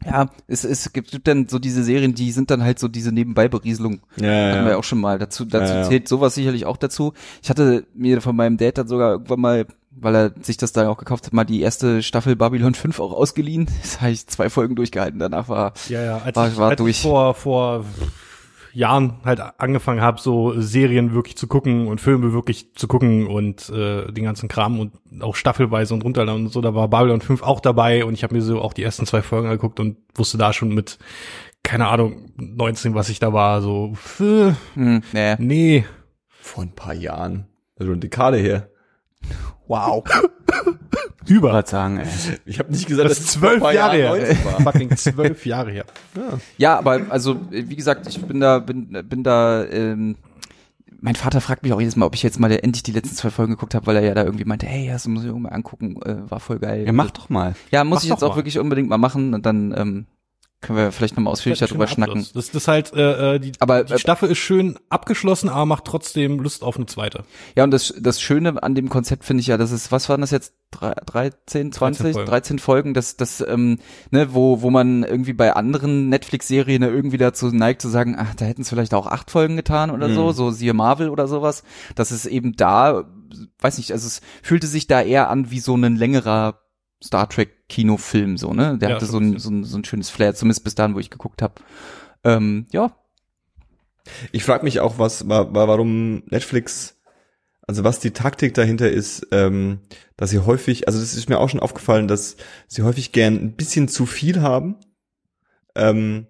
Ja, 0.06 0.30
es, 0.48 0.66
es 0.66 0.92
gibt 0.92 1.26
dann 1.28 1.48
so 1.48 1.58
diese 1.58 1.82
Serien, 1.84 2.14
die 2.14 2.32
sind 2.32 2.52
dann 2.52 2.62
halt 2.64 2.80
so 2.80 2.88
diese 2.90 3.12
Nebenbei-Berieselung. 3.14 4.02
Ja, 4.18 4.52
Hatten 4.52 4.66
wir 4.66 4.72
ja 4.72 4.78
auch 4.78 4.84
schon 4.84 5.00
mal. 5.00 5.18
Dazu, 5.18 5.46
dazu 5.46 5.74
Ja, 5.74 5.82
ja. 5.82 5.88
zählt 5.88 6.08
sowas 6.10 6.36
sicherlich 6.36 6.66
auch 6.66 6.78
dazu. 6.78 7.14
Ich 7.42 7.50
hatte 7.50 7.86
mir 7.96 8.22
von 8.22 8.36
meinem 8.36 8.58
Dad 8.58 8.78
dann 8.78 8.88
sogar 8.90 9.12
irgendwann 9.14 9.40
mal, 9.40 9.66
weil 9.96 10.16
er 10.16 10.32
sich 10.42 10.58
das 10.58 10.74
da 10.74 10.88
auch 10.90 10.98
gekauft 10.98 11.26
hat, 11.26 11.34
mal 11.34 11.44
die 11.46 11.62
erste 11.62 12.04
Staffel 12.04 12.36
Babylon 12.36 12.74
5 12.76 13.00
auch 13.00 13.14
ausgeliehen. 13.14 13.68
Das 13.82 14.02
habe 14.02 14.12
ich 14.12 14.28
zwei 14.28 14.50
Folgen 14.50 14.76
durchgehalten. 14.76 15.20
Danach 15.20 15.48
war, 15.50 15.74
Ja, 15.90 16.04
ja. 16.04 16.18
Als, 16.20 16.36
War- 16.36 16.48
ich, 16.50 16.58
war 16.58 16.70
als 16.72 16.78
durch. 16.78 16.92
ich 16.98 17.02
vor, 17.02 17.34
vor 17.34 17.86
Jahren 18.74 19.22
halt 19.24 19.40
angefangen 19.58 20.02
habe, 20.02 20.20
so 20.20 20.60
Serien 20.60 21.14
wirklich 21.14 21.38
zu 21.38 21.48
gucken 21.48 21.88
und 21.88 22.02
Filme 22.02 22.34
wirklich 22.34 22.74
zu 22.76 22.88
gucken 22.90 23.26
und 23.26 23.70
äh, 23.70 24.12
den 24.12 24.26
ganzen 24.26 24.50
Kram 24.50 24.80
und 24.82 24.92
auch 25.22 25.36
staffelweise 25.38 25.94
und 25.94 26.04
runterladen 26.04 26.46
und 26.48 26.52
so, 26.52 26.60
da 26.60 26.76
war 26.76 26.90
Babylon 26.90 27.22
5 27.22 27.42
auch 27.42 27.62
dabei 27.62 28.04
und 28.04 28.16
ich 28.16 28.24
habe 28.24 28.36
mir 28.36 28.42
so 28.42 28.60
auch 28.62 28.74
die 28.74 28.84
ersten 28.84 29.06
zwei 29.06 29.22
Folgen 29.22 29.48
angeguckt 29.48 29.80
und 29.80 29.96
wusste 30.14 30.38
da 30.38 30.52
schon 30.52 30.74
mit, 30.74 30.98
keine 31.64 31.88
Ahnung, 31.88 32.34
19, 32.36 32.96
was 32.96 33.08
ich 33.08 33.20
da 33.20 33.32
war, 33.32 33.62
so, 33.62 33.94
äh, 34.20 34.52
hm, 34.74 35.02
nee. 35.14 35.36
nee. 35.40 35.86
Vor 36.28 36.64
ein 36.64 36.76
paar 36.76 36.94
Jahren. 36.94 37.48
Also 37.80 37.92
eine 37.94 38.02
Dekade 38.02 38.38
her. 38.38 38.70
Wow. 39.68 40.04
Über. 41.28 41.50
Gerade 41.52 41.68
sagen, 41.70 41.98
ey. 41.98 42.08
Ich 42.46 42.60
habe 42.60 42.72
nicht 42.72 42.86
gesagt, 42.88 43.10
Das 43.10 43.18
dass 43.18 43.28
zwölf 43.28 43.62
Jahre 43.62 43.74
Jahren 44.00 44.18
her. 44.20 44.28
90 44.28 44.46
war. 44.46 44.62
Fucking 44.62 44.96
zwölf 44.96 45.46
Jahre 45.46 45.72
her. 45.72 45.86
Ja, 46.58 46.78
aber 46.78 47.02
also 47.10 47.40
wie 47.50 47.76
gesagt, 47.76 48.08
ich 48.08 48.22
bin 48.22 48.40
da, 48.40 48.60
bin, 48.60 48.96
bin 49.10 49.24
da. 49.24 49.66
Ähm, 49.66 50.18
mein 51.02 51.16
Vater 51.16 51.42
fragt 51.42 51.64
mich 51.64 51.74
auch 51.74 51.80
jedes 51.80 51.96
Mal, 51.96 52.06
ob 52.06 52.16
ich 52.16 52.24
jetzt 52.24 52.40
mal 52.40 52.52
endlich 52.52 52.84
die 52.84 52.92
letzten 52.92 53.16
zwei 53.16 53.30
Folgen 53.30 53.54
geguckt 53.54 53.76
habe, 53.76 53.86
weil 53.88 53.96
er 53.98 54.04
ja 54.04 54.14
da 54.14 54.24
irgendwie 54.24 54.46
meinte, 54.46 54.66
hey, 54.66 54.88
das 54.88 55.08
muss 55.08 55.22
ich 55.24 55.28
irgendwie 55.28 55.44
mal 55.50 55.56
angucken, 55.56 56.00
äh, 56.04 56.30
war 56.30 56.40
voll 56.40 56.60
geil. 56.60 56.84
Ja, 56.86 56.92
mach 56.94 57.12
doch 57.12 57.30
mal. 57.30 57.56
Ja, 57.72 57.84
muss 57.84 57.98
Mach 57.98 58.04
ich 58.04 58.10
jetzt 58.10 58.24
auch 58.24 58.30
mal. 58.30 58.36
wirklich 58.38 58.58
unbedingt 58.60 58.90
mal 58.90 58.98
machen 58.98 59.34
und 59.34 59.46
dann 59.46 59.74
ähm, 59.78 60.06
Können 60.66 60.80
wir 60.80 60.92
vielleicht 60.92 61.16
nochmal 61.16 61.32
ausführlicher 61.32 61.68
drüber 61.68 61.88
schnacken. 61.88 62.26
Das, 62.34 62.50
ist 62.50 62.68
halt, 62.68 62.94
äh, 62.94 63.36
äh, 63.36 63.40
die, 63.40 63.52
Aber, 63.60 63.84
die 63.84 63.94
äh, 63.94 64.00
Staffel 64.00 64.30
ist 64.32 64.40
schön 64.40 64.80
abgeschlossen, 64.90 65.48
aber 65.50 65.66
macht 65.66 65.86
trotzdem 65.86 66.40
Lust 66.40 66.64
auf 66.64 66.78
eine 66.78 66.88
zweite. 66.88 67.24
Ja, 67.56 67.64
und 67.64 67.72
das, 67.72 67.94
das 68.00 68.20
Schöne 68.20 68.62
an 68.64 68.74
dem 68.74 68.90
Konzept 68.90 69.26
finde 69.26 69.42
ich 69.42 69.48
ja, 69.48 69.58
das 69.58 69.72
ist, 69.72 69.92
was 69.92 70.10
waren 70.10 70.22
das 70.22 70.32
jetzt? 70.32 70.54
Drei- 70.72 70.96
13, 71.06 71.72
20, 71.72 72.16
13 72.16 72.60
Folgen. 72.60 72.76
Folgen, 72.76 72.94
das, 72.96 73.16
das, 73.16 73.46
ähm, 73.48 73.78
ne, 74.12 74.34
wo, 74.34 74.62
wo 74.62 74.72
man 74.72 75.04
irgendwie 75.04 75.34
bei 75.34 75.56
anderen 75.56 76.10
Netflix-Serien 76.10 76.82
ne, 76.82 76.90
irgendwie 76.90 77.18
dazu 77.18 77.48
neigt 77.48 77.82
zu 77.82 77.88
sagen, 77.90 78.16
ach, 78.18 78.34
da 78.36 78.46
hätten 78.46 78.64
es 78.64 78.70
vielleicht 78.70 78.94
auch 78.94 79.08
acht 79.08 79.30
Folgen 79.32 79.56
getan 79.56 79.92
oder 79.92 80.10
so, 80.14 80.32
so 80.32 80.52
siehe 80.52 80.74
Marvel 80.74 81.10
oder 81.10 81.28
sowas. 81.28 81.64
Das 81.94 82.12
ist 82.12 82.26
eben 82.26 82.56
da, 82.56 83.06
weiß 83.60 83.78
nicht, 83.78 83.92
also 83.92 84.08
es 84.08 84.22
fühlte 84.42 84.68
sich 84.68 84.88
da 84.88 85.02
eher 85.02 85.30
an 85.30 85.52
wie 85.52 85.60
so 85.60 85.76
ein 85.76 85.96
längerer 85.96 86.60
Star 87.04 87.30
Trek 87.30 87.68
Kinofilm, 87.70 88.38
so, 88.38 88.54
ne? 88.54 88.78
Der 88.78 88.90
Ja, 88.90 88.96
hatte 88.96 89.06
so 89.06 89.18
ein 89.20 89.38
so 89.40 89.50
ein, 89.50 89.64
so 89.64 89.78
ein 89.78 89.86
schönes 89.86 90.10
Flair, 90.10 90.34
zumindest 90.36 90.64
bis 90.64 90.76
dahin, 90.76 90.96
wo 90.96 91.00
ich 91.00 91.10
geguckt 91.10 91.42
habe. 91.42 91.56
Ähm, 92.24 92.68
ja, 92.72 92.96
Ich 94.32 94.44
frage 94.44 94.64
mich 94.64 94.80
auch, 94.80 95.00
was, 95.00 95.28
wa- 95.28 95.54
wa- 95.54 95.68
warum 95.68 96.24
Netflix, 96.28 97.00
also 97.68 97.84
was 97.84 98.00
die 98.00 98.12
Taktik 98.12 98.54
dahinter 98.54 98.90
ist, 98.90 99.28
ähm, 99.32 99.80
dass 100.18 100.30
sie 100.30 100.40
häufig, 100.40 100.88
also 100.88 101.00
das 101.00 101.16
ist 101.16 101.30
mir 101.30 101.40
auch 101.40 101.50
schon 101.50 101.60
aufgefallen, 101.60 102.08
dass 102.08 102.38
sie 102.68 102.84
häufig 102.84 103.12
gern 103.12 103.36
ein 103.36 103.56
bisschen 103.56 103.88
zu 103.88 104.06
viel 104.06 104.42
haben. 104.42 104.76
Ähm, 105.76 106.28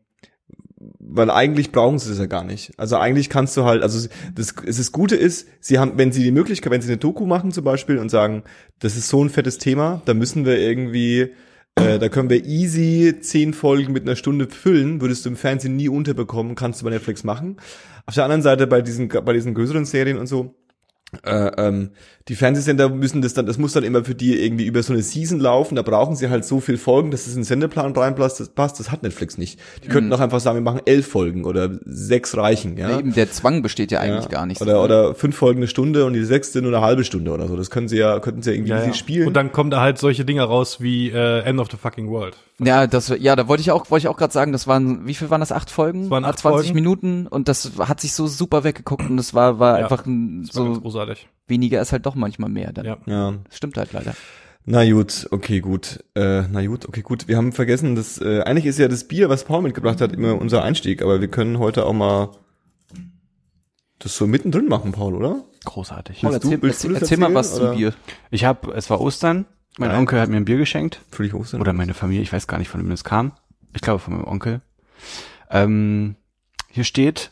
weil 1.08 1.30
eigentlich 1.30 1.72
brauchen 1.72 2.00
sie 2.00 2.10
das 2.10 2.20
ja 2.20 2.26
gar 2.26 2.44
nicht. 2.44 2.74
Also 2.78 2.98
eigentlich 2.98 3.30
kannst 3.30 3.56
du 3.58 3.64
halt, 3.64 3.84
also 3.84 4.08
das, 4.34 4.56
das 4.66 4.92
Gute 4.92 5.16
ist, 5.16 5.48
sie 5.60 5.80
haben, 5.80 5.98
wenn 5.98 6.12
sie 6.12 6.24
die 6.24 6.32
Möglichkeit, 6.32 6.72
wenn 6.72 6.82
sie 6.82 6.90
eine 6.90 6.98
Doku 6.98 7.26
machen 7.26 7.52
zum 7.52 7.64
Beispiel 7.64 7.98
und 7.98 8.10
sagen, 8.10 8.44
das 8.80 8.96
ist 8.96 9.08
so 9.08 9.24
ein 9.24 9.30
fettes 9.30 9.58
Thema, 9.58 10.02
da 10.06 10.14
müssen 10.14 10.46
wir 10.46 10.58
irgendwie, 10.58 11.34
äh, 11.76 12.00
da 12.00 12.10
können 12.10 12.30
wir 12.30 12.46
easy 12.46 13.16
zehn 13.22 13.54
Folgen 13.54 13.94
mit 13.94 14.04
einer 14.04 14.16
Stunde 14.16 14.48
füllen, 14.48 15.02
würdest 15.02 15.26
du 15.26 15.30
im 15.30 15.36
Fernsehen 15.36 15.76
nie 15.76 15.90
unterbekommen, 15.90 16.56
kannst 16.56 16.82
du 16.82 16.86
bei 16.86 16.92
Netflix 16.92 17.24
machen. 17.24 17.58
Auf 18.06 18.16
der 18.16 18.24
anderen 18.24 18.42
Seite 18.42 18.68
bei 18.68 18.82
diesen, 18.82 19.08
bei 19.08 19.34
diesen 19.34 19.54
größeren 19.54 19.86
Serien 19.86 20.18
und 20.18 20.28
so, 20.28 20.56
äh, 21.24 21.52
ähm, 21.58 21.92
die 22.28 22.36
Fernsehsender 22.36 22.90
müssen 22.90 23.22
das 23.22 23.36
dann, 23.36 23.46
das 23.46 23.60
muss 23.60 23.74
dann 23.74 23.84
immer 23.84 24.04
für 24.04 24.16
die 24.16 24.44
irgendwie 24.44 24.66
über 24.66 24.82
so 24.82 24.94
eine 24.94 25.04
Season 25.04 25.40
laufen, 25.40 25.76
da 25.76 25.84
brauchen 25.84 26.16
sie 26.16 26.30
halt 26.30 26.44
so 26.44 26.60
viel 26.60 26.78
Folgen, 26.78 27.12
dass 27.12 27.28
es 27.28 27.34
in 27.34 27.42
den 27.42 27.44
Sendeplan 27.44 27.92
reinpasst, 27.94 28.40
das 28.40 28.50
passt, 28.50 28.80
das 28.80 28.92
hat 28.92 29.04
Netflix 29.04 29.38
nicht. 29.38 29.60
Die 29.84 29.90
könnten 29.90 30.12
auch 30.12 30.20
einfach 30.20 30.40
sagen, 30.40 30.58
wir 30.58 30.64
machen 30.64 30.82
elf 30.86 31.08
Folgen 31.08 31.46
oder 31.46 31.70
sechs 31.86 32.36
reichen, 32.36 32.78
ja. 32.78 32.98
eben 32.98 33.14
der 33.14 33.32
Zwang 33.32 33.62
besteht 33.62 33.92
ja 33.92 34.00
eigentlich 34.00 34.26
Ja. 34.26 34.32
gar 34.32 34.46
nicht. 34.48 34.60
Oder, 34.62 34.84
oder 34.84 35.14
fünf 35.14 35.36
Folgen 35.36 35.60
eine 35.60 35.68
Stunde 35.68 36.06
und 36.06 36.14
die 36.14 36.24
sechste 36.24 36.62
nur 36.62 36.76
eine 36.76 36.84
halbe 36.84 37.04
Stunde 37.04 37.32
oder 37.32 37.48
so. 37.48 37.56
Das 37.56 37.70
können 37.70 37.88
sie 37.88 37.98
ja, 37.98 38.20
könnten 38.20 38.42
sie 38.42 38.50
ja 38.52 38.56
irgendwie 38.56 38.74
easy 38.74 38.94
spielen. 38.94 39.28
Und 39.28 39.34
dann 39.36 39.52
kommen 39.52 39.70
da 39.70 39.82
halt 39.82 40.00
solche 40.00 40.26
Dinger 40.26 40.46
raus 40.46 40.82
wie 40.82 41.10
äh, 41.12 41.42
End 41.42 41.60
of 41.60 41.70
the 41.70 41.78
Fucking 41.78 42.10
World. 42.10 42.36
Ja, 42.60 42.88
das, 42.88 43.10
ja, 43.20 43.36
da 43.36 43.48
wollte 43.50 43.62
ich 43.62 43.72
auch, 43.72 43.92
wollte 43.92 44.04
ich 44.04 44.08
auch 44.08 44.16
gerade 44.16 44.32
sagen, 44.32 44.54
das 44.54 44.66
waren, 44.66 45.06
wie 45.06 45.14
viel 45.14 45.30
waren 45.30 45.42
das? 45.42 45.52
Acht 45.52 45.70
Folgen? 45.70 46.04
Das 46.04 46.10
waren 46.12 46.24
acht 46.26 46.40
20 46.40 46.68
Folgen. 46.68 46.76
Minuten 46.76 47.28
und 47.28 47.50
das 47.50 47.72
hat 47.80 48.00
sich 48.00 48.14
so 48.14 48.28
super 48.28 48.64
weggeguckt 48.64 49.10
und 49.10 49.18
das 49.18 49.34
war, 49.34 49.60
war 49.60 49.78
Ja, 49.80 49.84
einfach 49.84 50.06
ein, 50.06 50.44
Das 50.48 50.56
war 50.56 50.64
ganz 50.66 50.76
so 50.76 50.82
großartig. 50.82 51.28
weniger 51.48 51.82
ist 51.82 51.92
halt 51.92 52.06
doch 52.06 52.16
manchmal 52.16 52.50
mehr. 52.50 52.72
Dann. 52.72 52.86
Ja. 52.86 52.98
ja. 53.08 53.34
Das 53.48 53.58
stimmt 53.58 53.78
halt 53.78 53.92
leider. 53.92 54.14
Na 54.64 54.90
gut, 54.90 55.28
okay, 55.32 55.60
gut. 55.60 56.04
Äh, 56.16 56.44
na 56.50 56.66
gut, 56.66 56.88
okay, 56.88 57.02
gut. 57.02 57.28
Wir 57.28 57.36
haben 57.38 57.52
vergessen, 57.52 57.96
dass 57.96 58.20
äh, 58.22 58.42
eigentlich 58.44 58.66
ist 58.66 58.80
ja 58.80 58.88
das 58.88 59.04
Bier, 59.08 59.28
was 59.30 59.44
Paul 59.44 59.62
mitgebracht 59.62 60.00
hat, 60.02 60.14
immer 60.14 60.40
unser 60.40 60.64
Einstieg, 60.64 61.02
aber 61.04 61.20
wir 61.22 61.28
können 61.28 61.60
heute 61.60 61.86
auch 61.86 61.94
mal 61.94 62.30
das 64.00 64.16
so 64.18 64.28
mittendrin 64.28 64.68
machen, 64.68 64.92
Paul, 64.92 65.16
oder? 65.16 65.44
Großartig. 65.66 66.22
Paul, 66.22 66.32
du- 66.32 66.36
erzähl, 66.36 66.58
du 66.58 66.68
erzähl, 66.68 66.94
das 66.94 67.02
erzähl 67.04 67.18
mal 67.18 67.34
was 67.34 67.56
zum 67.56 67.64
oder? 67.64 67.76
Bier. 67.76 67.94
Ich 68.32 68.44
habe, 68.46 68.72
es 68.74 68.90
war 68.90 69.02
Ostern. 69.02 69.46
Mein 69.78 69.90
Geil. 69.90 70.00
Onkel 70.00 70.20
hat 70.22 70.30
mir 70.30 70.38
ein 70.38 70.46
Bier 70.46 70.58
geschenkt. 70.58 71.02
Völlig 71.12 71.34
Ostern. 71.34 71.62
Oder 71.62 71.74
meine 71.74 71.94
Familie, 71.94 72.22
ich 72.24 72.32
weiß 72.32 72.48
gar 72.48 72.58
nicht, 72.60 72.70
von 72.70 72.82
wem 72.82 72.92
es 72.92 73.04
kam. 73.04 73.34
Ich 73.74 73.82
glaube 73.82 74.00
von 74.00 74.14
meinem 74.16 74.26
Onkel. 74.28 74.62
Ähm, 75.50 76.16
hier 76.72 76.84
steht 76.86 77.32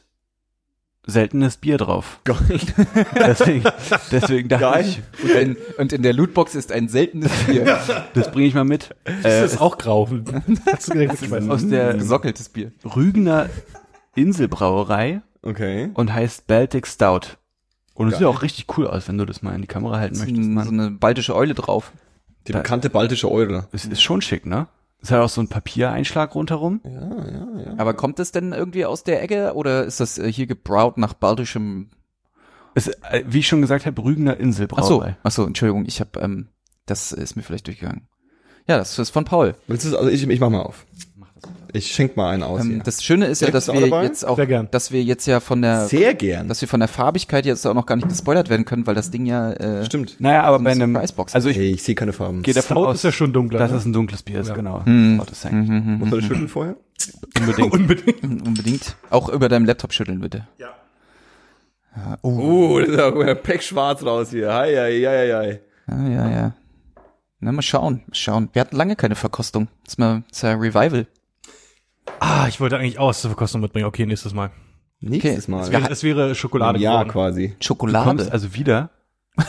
seltenes 1.05 1.57
Bier 1.57 1.77
drauf. 1.77 2.19
Geil. 2.23 2.37
Deswegen, 3.15 3.63
deswegen 4.11 4.47
dachte 4.49 4.63
Geil. 4.63 4.85
ich, 4.85 5.01
Und 5.23 5.29
in, 5.31 5.57
und 5.77 5.91
in 5.93 6.01
der 6.01 6.13
Lootbox 6.13 6.55
ist 6.55 6.71
ein 6.71 6.87
seltenes 6.87 7.31
Bier. 7.45 7.79
das 8.13 8.31
bringe 8.31 8.47
ich 8.47 8.53
mal 8.53 8.63
mit. 8.63 8.95
Das 9.03 9.25
Äh, 9.25 9.45
ist 9.45 9.59
auch 9.61 9.77
grau. 9.77 10.05
Direkt 10.05 11.19
geschmeißen. 11.19 11.51
aus 11.51 11.67
der 11.67 11.93
Gesockeltes 11.95 12.47
Bier. 12.49 12.71
Rügener 12.85 13.49
Inselbrauerei 14.15 15.21
Okay. 15.41 15.89
und 15.93 16.13
heißt 16.13 16.47
Baltic 16.47 16.87
Stout. 16.87 17.35
Und 17.95 18.07
es 18.07 18.17
sieht 18.17 18.25
auch 18.27 18.41
richtig 18.41 18.65
cool 18.77 18.87
aus, 18.87 19.07
wenn 19.09 19.17
du 19.17 19.25
das 19.25 19.41
mal 19.41 19.53
in 19.55 19.61
die 19.61 19.67
Kamera 19.67 19.99
halten 19.99 20.15
Ist 20.15 20.21
möchtest. 20.21 20.49
Mann. 20.49 20.65
so 20.65 20.71
eine 20.71 20.91
baltische 20.91 21.35
Eule 21.35 21.53
drauf. 21.53 21.91
Die 22.47 22.51
Da- 22.51 22.59
bekannte 22.59 22.89
baltische 22.89 23.31
Eure. 23.31 23.67
Es 23.71 23.85
ist 23.85 24.01
schon 24.01 24.21
schick, 24.21 24.45
ne? 24.45 24.67
Es 25.01 25.11
hat 25.11 25.19
auch 25.19 25.29
so 25.29 25.41
einen 25.41 25.49
Papiereinschlag 25.49 26.33
rundherum. 26.33 26.79
Ja, 26.85 26.91
ja, 26.91 27.47
ja. 27.65 27.73
Aber 27.77 27.93
kommt 27.93 28.19
es 28.19 28.31
denn 28.31 28.53
irgendwie 28.53 28.85
aus 28.85 29.03
der 29.03 29.21
Ecke 29.21 29.53
oder 29.53 29.83
ist 29.83 29.99
das 29.99 30.17
äh, 30.17 30.31
hier 30.31 30.47
gebraut 30.47 30.97
nach 30.97 31.13
baltischem? 31.13 31.89
Es, 32.73 32.87
äh, 32.87 33.23
wie 33.27 33.39
ich 33.39 33.47
schon 33.47 33.61
gesagt 33.61 33.85
habe, 33.85 34.01
Rügener 34.03 34.31
Ach 34.33 34.37
so, 34.37 34.43
Inselbrauerei. 34.43 35.17
ach 35.23 35.31
so, 35.31 35.45
Entschuldigung, 35.45 35.85
ich 35.85 35.99
habe, 35.99 36.19
ähm, 36.21 36.47
das 36.85 37.11
ist 37.11 37.35
mir 37.35 37.43
vielleicht 37.43 37.67
durchgegangen. 37.67 38.07
Ja, 38.67 38.77
das 38.77 38.97
ist 38.97 39.09
von 39.09 39.25
Paul. 39.25 39.55
Willst 39.67 39.85
du, 39.85 39.97
also 39.97 40.09
ich, 40.09 40.25
ich 40.25 40.39
mach 40.39 40.49
mal 40.49 40.61
auf. 40.61 40.85
Ich 41.75 41.87
schenk 41.91 42.15
mal 42.15 42.29
einen 42.29 42.43
aus 42.43 42.61
Ähm, 42.61 42.81
das 42.83 43.03
Schöne 43.03 43.25
ist 43.25 43.41
ja, 43.41 43.49
dass 43.49 43.67
wir 43.67 43.81
dabei? 43.81 44.03
jetzt 44.03 44.23
auch, 44.25 44.39
dass 44.69 44.91
wir 44.91 45.03
jetzt 45.03 45.25
ja 45.25 45.39
von 45.39 45.61
der, 45.63 45.87
Sehr 45.87 46.13
gern. 46.13 46.47
dass 46.47 46.61
wir 46.61 46.67
von 46.67 46.79
der 46.79 46.87
Farbigkeit 46.87 47.45
jetzt 47.47 47.65
auch 47.65 47.73
noch 47.73 47.87
gar 47.87 47.95
nicht 47.95 48.07
gespoilert 48.07 48.49
werden 48.49 48.63
können, 48.65 48.85
weil 48.85 48.93
das 48.95 49.09
Ding 49.09 49.25
ja, 49.25 49.51
äh, 49.53 49.83
Stimmt. 49.85 50.15
Naja, 50.19 50.43
aber 50.43 50.59
So 50.59 50.63
bei 50.65 50.71
eine 50.71 50.83
einem, 50.83 50.93
Surprise-Box. 50.93 51.33
also 51.35 51.49
ich 51.49 51.57
Hey, 51.57 51.71
ich 51.71 51.81
sehe 51.83 51.95
keine 51.95 52.13
Farben. 52.13 52.43
gehe 52.43 52.53
davon 52.53 52.77
Stout 52.77 52.85
aus, 52.87 52.95
ist 52.97 53.03
ja 53.03 53.11
schon 53.11 53.33
dunkler. 53.33 53.57
dass 53.59 53.71
ne? 53.71 53.77
es 53.77 53.85
ein 53.85 53.93
dunkles 53.93 54.21
Bier 54.23 54.41
ist, 54.41 54.49
Ja. 54.49 54.53
genau. 54.55 54.85
Hm. 54.85 55.19
Eigentlich 55.19 55.69
mhm, 55.69 55.97
Muss 55.99 56.09
man 56.11 56.19
das 56.19 56.27
schütteln 56.27 56.47
vorher? 56.47 56.75
unbedingt. 57.39 57.73
Unbedingt. 57.73 58.23
unbedingt. 58.47 58.95
Auch 59.09 59.29
über 59.29 59.49
deinem 59.49 59.65
Laptop 59.65 59.93
schütteln, 59.93 60.19
bitte. 60.21 60.47
Ja. 60.59 60.67
Ja, 61.95 62.17
oh. 62.21 62.29
Oh, 62.75 62.79
das 62.79 62.89
ist 62.89 62.99
auch 62.99 63.43
Peck 63.43 63.61
schwarz 63.63 64.03
raus 64.03 64.29
hier. 64.31 64.53
Hei, 64.53 64.73
hei, 64.75 65.01
hei, 65.01 65.31
hei. 65.33 65.59
Ja, 65.89 66.07
ja, 66.09 66.29
ja. 66.29 66.53
Na, 67.39 67.51
mal 67.51 67.61
schauen, 67.61 68.01
mal 68.07 68.13
schauen. 68.15 68.49
Wir 68.53 68.61
hatten 68.61 68.75
lange 68.75 68.95
keine 68.95 69.15
Verkostung. 69.15 69.67
Das 69.83 69.93
ist 69.93 69.99
mal, 69.99 70.23
das 70.29 70.37
ist 70.37 70.41
ja 70.43 70.53
Revival. 70.53 71.07
Ah, 72.19 72.47
ich 72.47 72.59
wollte 72.59 72.77
eigentlich 72.77 72.99
auch 72.99 73.09
was 73.09 73.21
zur 73.21 73.29
Verkostung 73.31 73.61
mitbringen. 73.61 73.85
Okay, 73.85 74.05
nächstes 74.05 74.33
Mal. 74.33 74.51
Nächstes 74.99 75.43
Okay. 75.49 75.51
Mal. 75.51 75.71
Ja, 75.71 75.87
Es 75.89 76.03
wäre 76.03 76.33
Schokolade 76.35 76.79
ja, 76.79 77.03
quasi. 77.05 77.47
Du 77.47 77.53
kommst 77.53 77.65
Schokolade. 77.65 78.31
also 78.31 78.53
wieder. 78.53 78.89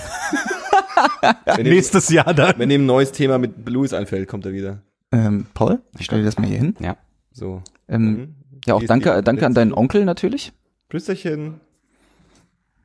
Wenn 1.44 1.66
Nächstes 1.66 2.08
Jahr 2.08 2.32
dann. 2.34 2.58
wenn 2.58 2.70
ihm 2.70 2.82
ein 2.82 2.86
neues 2.86 3.12
Thema 3.12 3.38
mit 3.38 3.68
Louis 3.68 3.92
einfällt, 3.92 4.28
kommt 4.28 4.46
er 4.46 4.52
wieder. 4.52 4.82
Ähm, 5.12 5.46
Paul, 5.54 5.80
ich 5.98 6.06
stelle 6.06 6.22
dir 6.22 6.26
das 6.26 6.38
mal 6.38 6.46
hier 6.46 6.58
hin. 6.58 6.74
Ja. 6.80 6.96
So. 7.32 7.62
Ähm, 7.88 8.04
Mhm. 8.04 8.34
ja, 8.66 8.74
auch 8.74 8.82
danke, 8.82 9.22
danke 9.22 9.46
an 9.46 9.54
deinen 9.54 9.72
Onkel 9.72 10.04
natürlich. 10.04 10.52
Prüsterchen. 10.88 11.60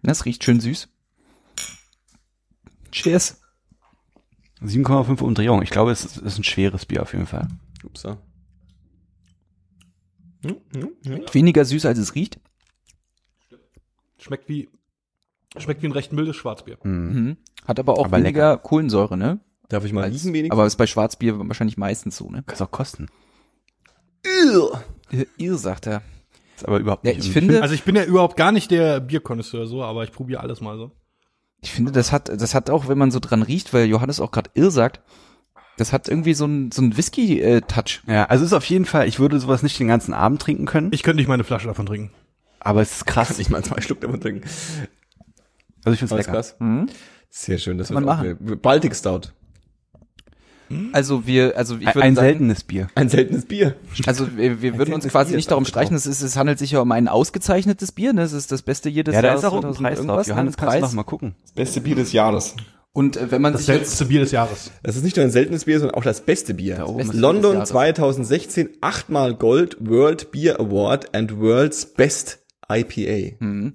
Das 0.04 0.26
riecht 0.26 0.44
schön 0.44 0.60
süß. 0.60 0.90
Cheers. 2.92 3.40
7,5 4.62 5.22
Umdrehungen. 5.22 5.64
Ich 5.64 5.70
glaube, 5.70 5.92
es 5.92 6.04
ist, 6.06 6.18
es 6.18 6.24
ist 6.34 6.40
ein 6.40 6.44
schweres 6.44 6.86
Bier 6.86 7.02
auf 7.02 7.14
jeden 7.14 7.28
Fall. 7.28 7.48
Upsa. 7.84 8.18
Hm, 10.44 10.58
hm, 10.74 10.90
hm. 11.06 11.26
Weniger 11.34 11.66
süß, 11.66 11.86
als 11.86 11.98
es 12.00 12.16
riecht. 12.16 12.40
Schmeckt 14.18 14.50
wie, 14.50 14.70
schmeckt 15.58 15.82
wie 15.82 15.88
ein 15.88 15.92
recht 15.94 16.12
mildes 16.14 16.36
Schwarzbier. 16.36 16.78
Mhm. 16.84 16.92
Mhm. 17.24 17.38
Hat 17.66 17.80
aber 17.80 17.94
auch 17.98 18.06
Aber 18.06 18.18
weniger 18.18 18.58
Kohlensäure, 18.58 19.18
ne? 19.18 19.40
Darf 19.70 19.86
ich 19.86 19.94
mal 19.94 20.04
Als, 20.04 20.14
riechen 20.14 20.34
wenigstens? 20.34 20.52
aber 20.52 20.66
ist 20.66 20.78
bei 20.78 20.88
Schwarzbier 20.88 21.38
wahrscheinlich 21.48 21.78
meistens 21.78 22.18
so, 22.18 22.30
ne? 22.30 22.44
Kannst 22.46 22.62
auch 22.62 22.72
kosten. 22.72 23.08
Ihr, 25.12 25.28
ihr 25.38 25.58
sagt 25.58 25.88
er. 25.88 26.02
Ist 26.56 26.68
aber 26.68 26.80
überhaupt 26.80 27.06
Ja, 27.06 27.14
nicht. 27.14 27.26
ich 27.26 27.32
finde, 27.32 27.62
Also 27.62 27.74
ich 27.74 27.84
bin 27.84 27.96
ja 27.96 28.04
überhaupt 28.04 28.36
gar 28.36 28.52
nicht 28.52 28.72
der 28.72 29.00
Bierkonnoisseur 29.00 29.68
so, 29.68 29.84
aber 29.84 30.04
ich 30.04 30.12
probiere 30.12 30.42
alles 30.42 30.60
mal 30.62 30.78
so. 30.78 30.92
ich 31.62 31.72
finde, 31.72 31.92
das 31.92 32.12
hat, 32.12 32.30
das 32.30 32.54
hat 32.56 32.70
auch, 32.70 32.88
wenn 32.88 32.98
man 32.98 33.12
so 33.12 33.20
dran 33.20 33.42
riecht, 33.44 33.74
weil 33.74 33.86
Johannes 33.88 34.20
auch 34.20 34.32
gerade 34.32 34.50
irr 34.56 34.72
sagt, 34.72 35.02
das 35.80 35.94
hat 35.94 36.08
irgendwie 36.08 36.34
so 36.34 36.46
ein, 36.46 36.72
so 36.72 36.82
ein 36.82 36.96
Whisky-Touch. 36.98 38.02
Ja, 38.08 38.26
also 38.26 38.44
es 38.44 38.52
ist 38.52 38.58
auf 38.58 38.66
jeden 38.66 38.86
Fall, 38.86 39.08
ich 39.08 39.20
würde 39.20 39.40
sowas 39.40 39.64
nicht 39.64 39.80
den 39.80 39.88
ganzen 39.88 40.14
Abend 40.14 40.42
trinken 40.42 40.66
können, 40.66 40.90
Ich 40.94 41.04
könnte 41.04 41.18
nicht 41.18 41.28
meine 41.28 41.44
Flasche 41.44 41.68
davon 41.68 41.86
trinken. 41.86 42.12
aber 42.60 42.82
es 42.82 42.92
ist 42.98 43.06
Kann 43.06 43.26
krass. 43.26 43.40
ich 43.40 43.50
mal 43.50 43.64
zwei 43.64 43.82
Schluck 43.82 44.02
davon 44.02 44.20
trinken. 44.22 44.42
Also 45.86 45.94
ich 45.94 46.00
finde 46.00 46.06
es 46.06 46.12
Alles 46.14 46.26
lecker. 46.28 46.32
krass. 46.38 46.56
Mhm. 46.60 46.90
Sehr 47.30 47.58
schön, 47.58 47.78
das 47.78 47.88
Kann 47.90 47.96
wird 47.98 48.06
man 48.06 48.20
auch 48.20 48.24
wir- 48.24 48.56
Baltic 48.58 48.96
Stout. 48.96 49.22
Also 50.94 51.26
wir, 51.26 51.58
also 51.58 51.78
ich 51.78 51.88
Ein, 51.88 51.96
würde 51.96 52.02
ein 52.06 52.16
sagen, 52.16 52.28
seltenes 52.28 52.64
Bier. 52.64 52.90
Ein 52.94 53.10
seltenes 53.10 53.46
Bier. 53.46 53.76
also 54.06 54.38
wir, 54.38 54.62
wir 54.62 54.78
würden 54.78 54.94
uns 54.94 55.04
seltenes 55.04 55.12
quasi 55.12 55.30
Bier 55.32 55.38
nicht 55.38 55.50
darum 55.50 55.64
auch 55.64 55.68
streiten, 55.68 55.96
es, 55.96 56.06
ist, 56.06 56.22
es 56.22 56.38
handelt 56.38 56.60
sich 56.60 56.70
ja 56.72 56.80
um 56.82 56.92
ein 56.92 57.08
ausgezeichnetes 57.08 57.92
Bier, 57.92 58.14
ne? 58.14 58.22
Es 58.22 58.34
ist 58.34 58.52
das 58.52 58.62
beste 58.62 58.88
jedes 58.88 59.16
Ja, 59.16 59.24
da 59.24 59.30
Jahres 59.30 59.42
ist 59.42 59.46
auch 59.50 59.54
ein 59.56 59.62
2000 59.74 59.82
Preis 59.82 59.98
drauf. 59.98 60.06
irgendwas, 60.06 60.28
ne? 60.28 60.34
Johannes, 60.34 60.58
kannst 60.58 60.76
du 60.76 60.80
Preis. 60.80 60.82
noch 60.92 60.94
mal 60.96 61.04
gucken. 61.04 61.36
Das 61.42 61.52
beste 61.54 61.82
Bier 61.82 61.96
des 61.96 62.12
Jahres. 62.14 62.56
Und 62.92 63.18
äh, 63.18 63.32
wenn 63.32 63.42
man 63.42 63.54
Das 63.54 63.66
sich 63.66 63.76
jetzt 63.76 63.90
letzte 63.92 64.06
Bier 64.06 64.20
des 64.22 64.32
Jahres. 64.32 64.72
Das 64.84 64.96
ist 64.96 65.04
nicht 65.04 65.16
nur 65.16 65.24
ein 65.26 65.32
seltenes 65.32 65.66
Bier, 65.66 65.80
sondern 65.80 65.96
auch 65.98 66.04
das 66.04 66.22
beste 66.22 66.54
Bier. 66.56 66.78
Da 66.78 66.86
oben 66.86 66.98
Beste 66.98 67.18
London 67.18 67.54
Jahres. 67.54 67.70
2016 67.70 68.70
achtmal 68.82 69.36
Gold 69.36 69.78
World 69.80 70.32
Beer 70.32 70.60
Award 70.60 71.14
and 71.16 71.40
World's 71.40 71.86
Best 71.86 72.40
IPA. 72.72 73.38
Hm. 73.40 73.74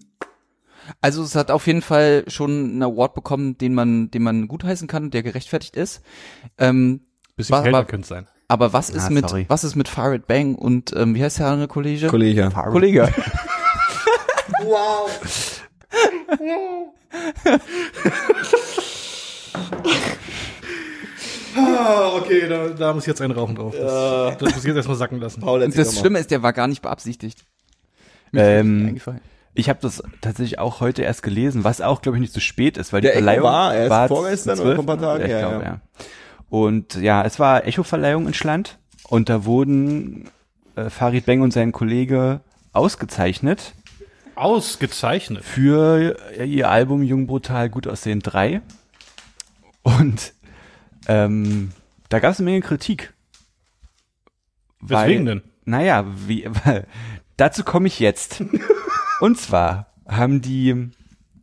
Also 1.01 1.23
es 1.23 1.35
hat 1.35 1.51
auf 1.51 1.67
jeden 1.67 1.81
Fall 1.81 2.25
schon 2.29 2.51
einen 2.51 2.83
Award 2.83 3.15
bekommen, 3.15 3.57
den 3.57 3.73
man, 3.73 4.11
den 4.11 4.23
man 4.23 4.49
gutheißen 4.49 4.87
kann, 4.89 5.11
der 5.11 5.23
gerechtfertigt 5.23 5.77
ist. 5.77 6.03
Ähm, 6.59 7.01
Bisschen 7.37 7.55
War- 7.55 7.63
kälter 7.63 7.85
könnte 7.85 8.03
es 8.03 8.09
sein. 8.09 8.27
Aber 8.49 8.75
was 8.75 8.91
ist 8.91 9.07
Ah, 9.07 9.11
mit, 9.11 9.29
sorry. 9.29 9.47
was 9.49 9.65
ist 9.65 9.75
mit 9.75 9.89
Farid 9.89 10.27
Bang 10.27 10.55
und, 10.55 10.93
ähm, 10.95 11.15
wie 11.15 11.23
heißt 11.23 11.39
der 11.39 11.47
andere 11.47 11.67
Kollege? 11.69 12.09
Kollege. 12.09 12.51
Kollege. 12.51 13.09
Ah, 14.75 15.07
okay, 22.17 22.49
da, 22.49 22.69
da 22.69 22.93
muss 22.93 23.05
ich 23.05 23.09
jetzt 23.09 23.21
einen 23.21 23.33
rauchen 23.33 23.55
drauf. 23.55 23.75
Das, 23.79 23.83
Ja. 23.93 24.31
das 24.33 24.41
muss 24.55 24.59
ich 24.59 24.65
jetzt 24.65 24.77
erstmal 24.77 24.97
sacken 24.97 25.21
lassen. 25.21 25.41
Paul, 25.41 25.69
das. 25.69 25.99
Schlimme 25.99 26.19
ist, 26.19 26.31
der 26.31 26.43
war 26.43 26.53
gar 26.53 26.67
nicht 26.69 26.83
beabsichtigt. 26.83 27.45
Ähm. 28.33 28.97
Ich 29.57 29.69
habe 29.69 29.79
das 29.81 30.03
tatsächlich 30.21 30.59
auch 30.59 30.81
heute 30.81 31.03
erst 31.03 31.23
gelesen, 31.23 31.63
was 31.63 31.81
auch, 31.81 32.03
glaube 32.03 32.17
ich, 32.19 32.21
nicht 32.23 32.33
so 32.33 32.41
spät 32.41 32.77
ist, 32.77 32.93
weil 32.93 33.03
Der 33.03 33.13
die 33.13 33.19
Echo 33.19 33.25
Verleihung 33.25 33.45
war 33.45 33.73
erst 33.75 33.91
war 33.91 34.09
vorgestern 34.09 34.57
zum 34.57 34.67
oder 34.67 34.75
vor 34.75 34.83
ein 34.83 34.87
paar 34.89 34.99
12.. 34.99 35.07
Tagen? 35.13 35.25
Ich 35.25 35.31
Ja, 35.31 35.39
glaube, 35.49 35.65
ja. 35.65 35.71
ja. 35.71 35.81
Und 36.49 36.95
ja, 36.97 37.23
es 37.25 37.39
war 37.39 37.65
Echo-Verleihung 37.65 38.27
in 38.27 38.35
Schland 38.35 38.79
und 39.09 39.29
da 39.29 39.45
wurden 39.45 40.29
äh, 40.75 40.91
Farid 40.91 41.25
Beng 41.27 41.41
und 41.43 41.53
sein 41.53 41.71
Kollege 41.71 42.41
ausgezeichnet 42.73 43.75
Ausgezeichnet. 44.35 45.45
für 45.45 46.17
ihr 46.45 46.69
Album 46.69 47.05
Jung 47.05 47.29
Brutal 47.29 47.71
Gut 47.71 47.87
Aussehen 47.87 48.19
3. 48.19 48.61
Und 49.85 50.35
ähm, 51.07 51.71
da 52.09 52.19
gab 52.19 52.33
es 52.33 52.41
eine 52.41 52.51
Menge 52.51 52.63
Kritik. 52.63 53.15
Weswegen 54.81 55.27
denn? 55.27 55.43
Naja, 55.65 56.05
wie, 56.27 56.47
weil, 56.65 56.87
dazu 57.37 57.63
komme 57.63 57.87
ich 57.87 58.01
jetzt. 58.01 58.43
Und 59.21 59.39
zwar 59.39 59.95
haben 60.07 60.43
die 60.43 60.91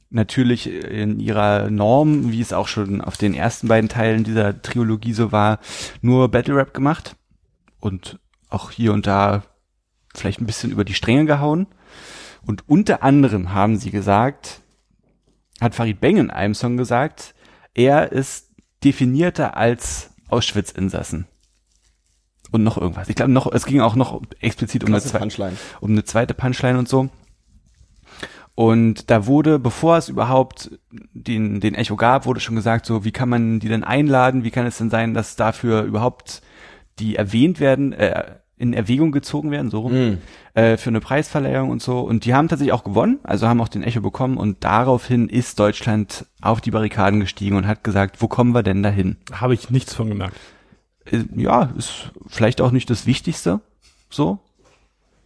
natürlich 0.09 0.67
in 0.67 1.19
ihrer 1.19 1.69
Norm, 1.69 2.31
wie 2.31 2.41
es 2.41 2.51
auch 2.51 2.67
schon 2.67 2.99
auf 2.99 3.15
den 3.15 3.33
ersten 3.33 3.69
beiden 3.69 3.89
Teilen 3.89 4.23
dieser 4.23 4.61
Trilogie 4.61 5.13
so 5.13 5.31
war, 5.31 5.59
nur 6.01 6.29
Battle 6.29 6.55
Rap 6.55 6.73
gemacht 6.73 7.15
und 7.79 8.19
auch 8.49 8.71
hier 8.71 8.91
und 8.91 9.07
da 9.07 9.43
vielleicht 10.13 10.41
ein 10.41 10.45
bisschen 10.45 10.71
über 10.71 10.83
die 10.83 10.93
Stränge 10.93 11.25
gehauen. 11.25 11.67
Und 12.45 12.67
unter 12.67 13.03
anderem 13.03 13.53
haben 13.53 13.77
sie 13.77 13.91
gesagt, 13.91 14.59
hat 15.61 15.75
Farid 15.75 16.01
Beng 16.01 16.17
in 16.17 16.29
einem 16.29 16.55
Song 16.55 16.75
gesagt, 16.75 17.33
er 17.73 18.11
ist 18.11 18.49
definierter 18.83 19.57
als 19.57 20.11
Auschwitz-Insassen. 20.29 21.27
Und 22.51 22.63
noch 22.63 22.77
irgendwas. 22.77 23.07
Ich 23.07 23.15
glaube 23.15 23.31
noch, 23.31 23.49
es 23.51 23.65
ging 23.65 23.79
auch 23.79 23.95
noch 23.95 24.21
explizit 24.41 24.83
um 24.83 24.93
eine, 24.93 25.01
Punchline. 25.01 25.55
um 25.79 25.91
eine 25.91 26.03
zweite 26.03 26.33
Punchline 26.33 26.77
und 26.77 26.89
so. 26.89 27.09
Und 28.55 29.09
da 29.09 29.25
wurde, 29.25 29.57
bevor 29.57 29.97
es 29.97 30.09
überhaupt 30.09 30.77
den, 30.91 31.61
den 31.61 31.75
Echo 31.75 31.95
gab, 31.95 32.25
wurde 32.25 32.41
schon 32.41 32.55
gesagt, 32.55 32.85
so, 32.85 33.05
wie 33.05 33.13
kann 33.13 33.29
man 33.29 33.61
die 33.61 33.69
denn 33.69 33.85
einladen? 33.85 34.43
Wie 34.43 34.51
kann 34.51 34.65
es 34.65 34.77
denn 34.77 34.89
sein, 34.89 35.13
dass 35.13 35.37
dafür 35.37 35.83
überhaupt 35.83 36.41
die 36.99 37.15
erwähnt 37.15 37.61
werden, 37.61 37.93
äh, 37.93 38.35
in 38.61 38.73
Erwägung 38.73 39.11
gezogen 39.11 39.51
werden, 39.51 39.69
so 39.71 39.79
rum, 39.81 39.93
Mhm. 39.93 40.17
äh, 40.53 40.77
für 40.77 40.89
eine 40.89 40.99
Preisverleihung 41.01 41.69
und 41.69 41.81
so. 41.81 41.99
Und 41.99 42.23
die 42.25 42.33
haben 42.33 42.47
tatsächlich 42.47 42.73
auch 42.73 42.83
gewonnen, 42.83 43.19
also 43.23 43.47
haben 43.47 43.59
auch 43.59 43.67
den 43.67 43.83
Echo 43.83 44.01
bekommen 44.01 44.37
und 44.37 44.63
daraufhin 44.63 45.27
ist 45.27 45.59
Deutschland 45.59 46.25
auf 46.41 46.61
die 46.61 46.71
Barrikaden 46.71 47.19
gestiegen 47.19 47.55
und 47.57 47.67
hat 47.67 47.83
gesagt, 47.83 48.21
wo 48.21 48.27
kommen 48.27 48.53
wir 48.53 48.63
denn 48.63 48.83
dahin? 48.83 49.17
Habe 49.33 49.53
ich 49.53 49.69
nichts 49.69 49.93
von 49.93 50.07
gemerkt. 50.09 50.37
Äh, 51.05 51.23
Ja, 51.35 51.71
ist 51.77 52.11
vielleicht 52.27 52.61
auch 52.61 52.71
nicht 52.71 52.89
das 52.89 53.05
Wichtigste, 53.05 53.59
so. 54.09 54.39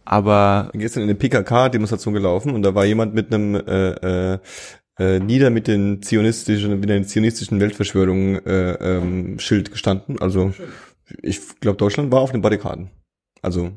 Aber 0.04 0.70
Gestern 0.72 1.02
in 1.02 1.08
der 1.08 1.16
PKK-Demonstration 1.16 2.14
gelaufen 2.14 2.52
und 2.54 2.62
da 2.62 2.74
war 2.74 2.84
jemand 2.84 3.14
mit 3.14 3.32
einem 3.34 3.56
äh, 3.56 4.34
äh, 4.34 4.38
äh, 4.98 5.18
nieder 5.20 5.50
mit 5.50 5.66
den 5.66 6.00
zionistischen, 6.00 6.78
mit 6.80 6.88
der 6.88 7.02
zionistischen 7.02 7.60
Weltverschwörung 7.60 8.36
äh, 8.46 8.72
ähm, 8.74 9.38
Schild 9.40 9.70
gestanden. 9.72 10.18
Also 10.20 10.54
ich 11.22 11.40
glaube, 11.60 11.76
Deutschland 11.76 12.12
war 12.12 12.20
auf 12.20 12.30
den 12.32 12.40
Barrikaden. 12.40 12.90
Also, 13.42 13.72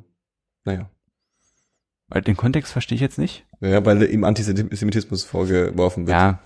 naja. 0.65 0.89
äh, 2.11 2.21
den 2.21 2.37
Kontext 2.37 2.71
verstehe 2.71 2.95
ich 2.95 3.01
jetzt 3.01 3.17
nicht. 3.17 3.45
Ja, 3.61 3.85
weil 3.85 4.03
ihm 4.03 4.23
Antisemitismus 4.23 5.23
vorgeworfen 5.23 6.07
wird. 6.07 6.17
Ja, 6.17 6.39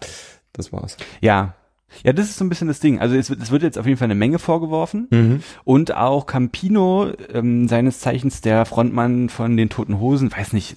Das 0.54 0.72
war's. 0.74 0.98
Ja. 1.22 1.56
Ja, 2.04 2.12
das 2.12 2.28
ist 2.28 2.38
so 2.38 2.44
ein 2.46 2.50
bisschen 2.50 2.68
das 2.68 2.80
Ding. 2.80 3.00
Also 3.00 3.16
es 3.16 3.30
wird, 3.30 3.40
es 3.44 3.52
wird 3.52 3.62
jetzt 3.62 3.78
auf 3.78 3.86
jeden 3.86 4.00
Fall 4.00 4.08
eine 4.08 4.16
Menge 4.16 4.40
vorgeworfen. 4.40 5.08
Mhm. 5.12 5.44
Und 5.64 5.94
auch 5.96 6.26
Campino, 6.26 7.12
ähm, 7.32 7.68
seines 7.68 8.00
Zeichens 8.00 8.42
der 8.42 8.66
Frontmann 8.66 9.30
von 9.30 9.56
den 9.58 9.70
Toten 9.70 10.00
Hosen, 10.00 10.32
weiß 10.32 10.54
nicht, 10.54 10.76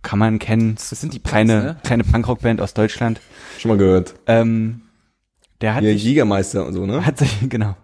kann 0.00 0.18
man 0.18 0.38
kennen. 0.38 0.76
Das 0.76 0.88
sind 0.98 1.12
die 1.12 1.18
Punks, 1.18 1.30
kleine, 1.32 1.62
ne? 1.62 1.76
kleine 1.84 2.04
Punkrock-Band 2.04 2.62
aus 2.62 2.72
Deutschland. 2.72 3.20
Schon 3.58 3.68
mal 3.70 3.76
gehört. 3.76 4.14
Ähm, 4.26 4.80
der 5.60 5.74
hat 5.74 5.84
sich, 5.84 6.02
Jägermeister 6.02 6.64
und 6.66 6.72
so, 6.72 6.86
ne? 6.86 7.04
hat 7.04 7.18
sich, 7.18 7.30
genau, 7.50 7.76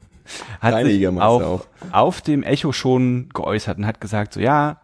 hat 0.61 0.73
Kleine 0.73 0.91
sich 0.91 1.09
auch, 1.09 1.43
auch. 1.43 1.67
auf 1.93 2.21
dem 2.21 2.43
Echo 2.43 2.73
schon 2.73 3.29
geäußert 3.33 3.79
und 3.79 3.87
hat 3.87 4.01
gesagt, 4.01 4.35
so 4.35 4.41
ja, 4.41 4.81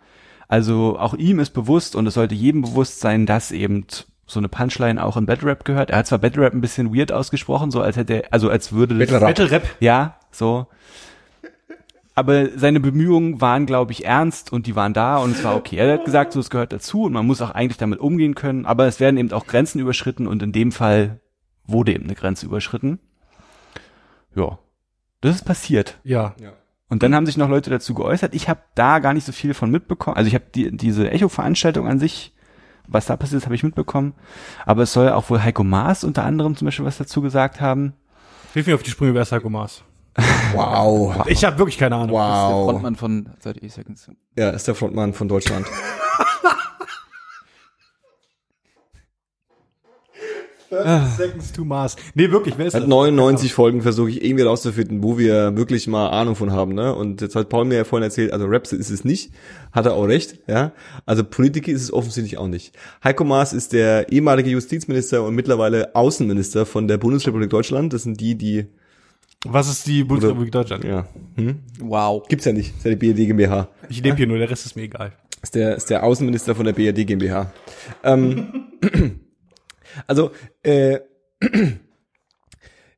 also 0.49 0.99
auch 0.99 1.15
ihm 1.15 1.41
ist 1.41 1.51
bewusst 1.51 1.97
und 1.97 2.07
es 2.07 2.15
sollte 2.15 2.35
jedem 2.35 2.63
bewusst 2.63 3.01
sein, 3.01 3.27
dass 3.27 3.51
eben 3.51 3.87
so 4.27 4.41
eine 4.41 4.49
Punchline 4.49 5.03
auch 5.03 5.17
in 5.17 5.27
Battle 5.27 5.49
Rap 5.49 5.65
gehört. 5.65 5.91
Er 5.91 5.99
hat 5.99 6.07
zwar 6.07 6.19
Battle 6.19 6.43
Rap 6.43 6.53
ein 6.53 6.61
bisschen 6.61 6.95
weird 6.95 7.13
ausgesprochen, 7.13 7.71
so 7.71 7.81
als 7.81 7.97
hätte 7.97 8.25
er, 8.25 8.33
also 8.33 8.51
als 8.51 8.73
würde 8.73 8.95
Battle 8.95 9.21
Rap. 9.21 9.27
Battle 9.29 9.51
Rap. 9.51 9.77
ja, 9.81 10.17
so. 10.31 10.67
Aber 12.15 12.49
seine 12.57 12.81
Bemühungen 12.81 13.43
waren, 13.43 13.67
glaube 13.67 13.93
ich, 13.93 14.07
ernst 14.07 14.51
und 14.51 14.67
die 14.67 14.75
waren 14.75 14.95
da 14.95 15.19
und 15.19 15.33
es 15.33 15.45
war 15.45 15.55
okay. 15.55 15.77
Er 15.77 15.93
hat 15.93 16.07
gesagt, 16.07 16.33
so 16.33 16.41
es 16.41 16.49
gehört 16.49 16.73
dazu 16.73 17.03
und 17.03 17.13
man 17.13 17.27
muss 17.27 17.43
auch 17.43 17.51
eigentlich 17.51 17.77
damit 17.77 18.01
umgehen 18.01 18.35
können, 18.35 18.65
aber 18.65 18.87
es 18.87 19.01
werden 19.01 19.19
eben 19.19 19.31
auch 19.33 19.47
Grenzen 19.47 19.81
überschritten 19.81 20.27
und 20.27 20.43
in 20.43 20.53
dem 20.53 20.73
Fall 20.73 21.21
wurde 21.67 21.93
eben 21.93 22.05
eine 22.05 22.15
Grenze 22.15 22.47
überschritten. 22.47 23.01
Ja. 24.35 24.59
Das 25.21 25.35
ist 25.35 25.45
passiert. 25.45 25.99
Ja. 26.05 26.35
Und 26.89 27.03
dann 27.03 27.15
haben 27.15 27.27
sich 27.27 27.37
noch 27.37 27.49
Leute 27.49 27.71
dazu 27.71 27.95
geäußert. 27.95 28.35
Ich 28.35 28.49
habe 28.49 28.61
da 28.75 29.01
gar 29.01 29.13
nicht 29.13 29.27
so 29.27 29.33
viel 29.33 29.55
von 29.55 29.71
mitbekommen. 29.71 30.17
Also 30.17 30.29
ich 30.29 30.35
habe 30.35 30.45
die, 30.55 30.77
diese 30.77 31.11
Echo-Veranstaltung 31.11 31.89
an 31.89 31.99
sich, 31.99 32.33
was 32.87 33.07
da 33.07 33.17
passiert 33.17 33.39
ist, 33.41 33.47
habe 33.47 33.55
ich 33.57 33.65
mitbekommen. 33.65 34.15
Aber 34.65 34.83
es 34.85 34.93
soll 34.93 35.09
auch 35.11 35.29
wohl 35.31 35.43
Heiko 35.43 35.65
Maas 35.65 36.05
unter 36.05 36.25
anderem 36.25 36.57
zum 36.57 36.67
Beispiel 36.67 36.85
was 36.85 36.99
dazu 36.99 37.23
gesagt 37.23 37.61
haben. 37.61 37.95
Hilf 38.55 38.67
mir 38.69 38.75
auf 38.77 38.83
die 38.83 38.91
Sprünge, 38.91 39.15
wer 39.15 39.23
ist 39.23 39.33
Heiko 39.33 39.51
Maas? 39.51 39.83
Wow. 40.55 41.27
Ich 41.27 41.45
habe 41.45 41.59
wirklich 41.59 41.77
keine 41.77 41.97
Ahnung. 41.97 42.09
Der 42.09 42.19
Wow. 42.19 42.71
Frontmann 42.71 42.97
von 42.97 43.29
30 43.43 43.73
Seconds. 43.73 44.11
Ja, 44.37 44.51
ist 44.51 44.67
der 44.69 44.75
Frontmann 44.75 45.13
von 45.13 45.29
Deutschland. 45.29 45.67
Seconds 50.69 51.53
to 51.53 51.65
Mars. 51.65 51.97
Nee, 52.15 52.31
wirklich, 52.31 52.59
wer 52.59 52.67
ist 52.67 52.73
Seit 52.73 52.83
das? 52.83 52.89
99 52.89 53.53
Folgen 53.53 53.83
versuche 53.83 54.11
ich 54.11 54.25
irgendwie 54.25 54.45
rauszufinden, 54.45 55.03
wo 55.03 55.19
wir 55.19 55.57
wirklich 55.57 55.87
mal 55.87 56.09
Ahnung 56.09 56.35
von 56.35 56.53
haben, 56.53 56.75
ne? 56.75 56.95
Und 56.95 57.21
jetzt 57.21 57.37
hat 57.37 57.49
Paul 57.49 57.65
mir 57.65 57.77
ja 57.77 57.85
vorhin 57.85 58.05
erzählt, 58.05 58.33
also 58.33 58.47
Raps 58.47 58.73
ist 58.73 58.91
es 58.91 59.05
nicht, 59.05 59.33
hat 59.73 59.87
er 59.87 59.95
auch 59.95 60.05
recht, 60.05 60.41
ja? 60.47 60.73
Also 61.05 61.25
Politiker 61.25 61.71
ist 61.71 61.83
es 61.83 61.93
offensichtlich 61.93 62.39
auch 62.39 62.49
nicht. 62.49 62.75
Heiko 63.05 63.25
Maas 63.25 63.53
ist 63.53 63.73
der 63.73 64.13
ehemalige 64.13 64.51
Justizminister 64.51 65.23
und 65.23 65.35
mittlerweile 65.35 65.95
Außenminister 65.95 66.67
von 66.67 66.89
der 66.89 66.99
Bundesrepublik 66.99 67.51
Deutschland. 67.51 67.93
Das 67.93 68.03
sind 68.03 68.21
die, 68.21 68.35
die, 68.35 68.67
Was 69.47 69.69
ist 69.69 69.87
die 69.87 70.05
Bundesrepublik 70.05 70.53
Deutschland? 70.53 70.85
ja, 70.85 71.07
hm? 71.37 71.61
Wow. 71.81 72.27
gibt's 72.29 72.45
ja 72.45 72.53
nicht, 72.53 72.75
ist 72.77 72.85
ja 72.85 72.95
die 72.95 72.97
BRD 72.97 73.29
GmbH. 73.29 73.69
Ich 73.89 74.03
lebe 74.03 74.17
hier 74.17 74.27
nur, 74.27 74.39
der 74.39 74.51
Rest 74.51 74.67
ist 74.67 74.77
mir 74.77 74.83
egal. 74.83 75.13
Ist 75.43 75.55
der, 75.55 75.77
ist 75.77 75.91
der 75.91 76.03
Außenminister 76.03 76.55
von 76.55 76.65
der 76.65 76.73
BRD 76.73 77.07
GmbH. 77.07 77.53
Ähm, 78.03 78.65
also, 80.07 80.31
äh, 80.63 81.01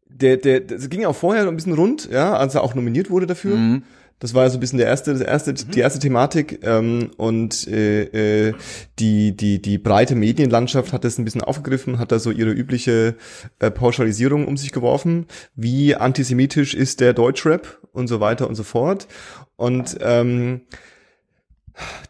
der, 0.08 0.36
der, 0.36 0.60
das 0.60 0.88
ging 0.90 1.04
auch 1.04 1.16
vorher 1.16 1.46
ein 1.46 1.56
bisschen 1.56 1.74
rund, 1.74 2.08
ja, 2.10 2.36
als 2.36 2.54
er 2.54 2.62
auch 2.62 2.74
nominiert 2.74 3.10
wurde 3.10 3.26
dafür. 3.26 3.56
Mhm. 3.56 3.82
Das 4.20 4.34
war 4.34 4.50
so 4.50 4.56
ein 4.56 4.60
bisschen 4.60 4.78
der 4.78 4.88
erste, 4.88 5.12
das 5.12 5.20
erste, 5.20 5.54
die 5.54 5.78
erste 5.78 6.00
Thematik 6.00 6.60
ähm, 6.64 7.10
und 7.16 7.68
äh, 7.68 8.48
äh, 8.48 8.54
die 8.98 9.36
die 9.36 9.62
die 9.62 9.78
breite 9.78 10.16
Medienlandschaft 10.16 10.92
hat 10.92 11.04
das 11.04 11.18
ein 11.18 11.24
bisschen 11.24 11.42
aufgegriffen, 11.42 12.00
hat 12.00 12.10
da 12.10 12.18
so 12.18 12.32
ihre 12.32 12.50
übliche 12.50 13.14
äh, 13.60 13.70
Pauschalisierung 13.70 14.48
um 14.48 14.56
sich 14.56 14.72
geworfen, 14.72 15.26
wie 15.54 15.94
antisemitisch 15.94 16.74
ist 16.74 16.98
der 17.00 17.12
Deutschrap 17.12 17.78
und 17.92 18.08
so 18.08 18.18
weiter 18.18 18.48
und 18.48 18.56
so 18.56 18.64
fort 18.64 19.06
und 19.54 19.98
ähm, 20.00 20.62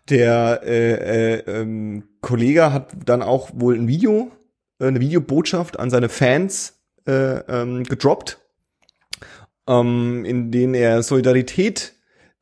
der 0.08 0.62
äh, 0.64 1.34
äh, 1.34 1.60
ähm, 1.60 2.04
Kollege 2.22 2.72
hat 2.72 2.92
dann 3.04 3.22
auch 3.22 3.50
wohl 3.52 3.74
ein 3.74 3.86
Video, 3.86 4.30
eine 4.86 5.00
Videobotschaft 5.00 5.78
an 5.78 5.90
seine 5.90 6.08
Fans 6.08 6.80
äh, 7.06 7.38
ähm, 7.48 7.84
gedroppt, 7.84 8.38
ähm, 9.66 10.24
in 10.24 10.50
denen 10.50 10.74
er 10.74 11.02
Solidarität 11.02 11.94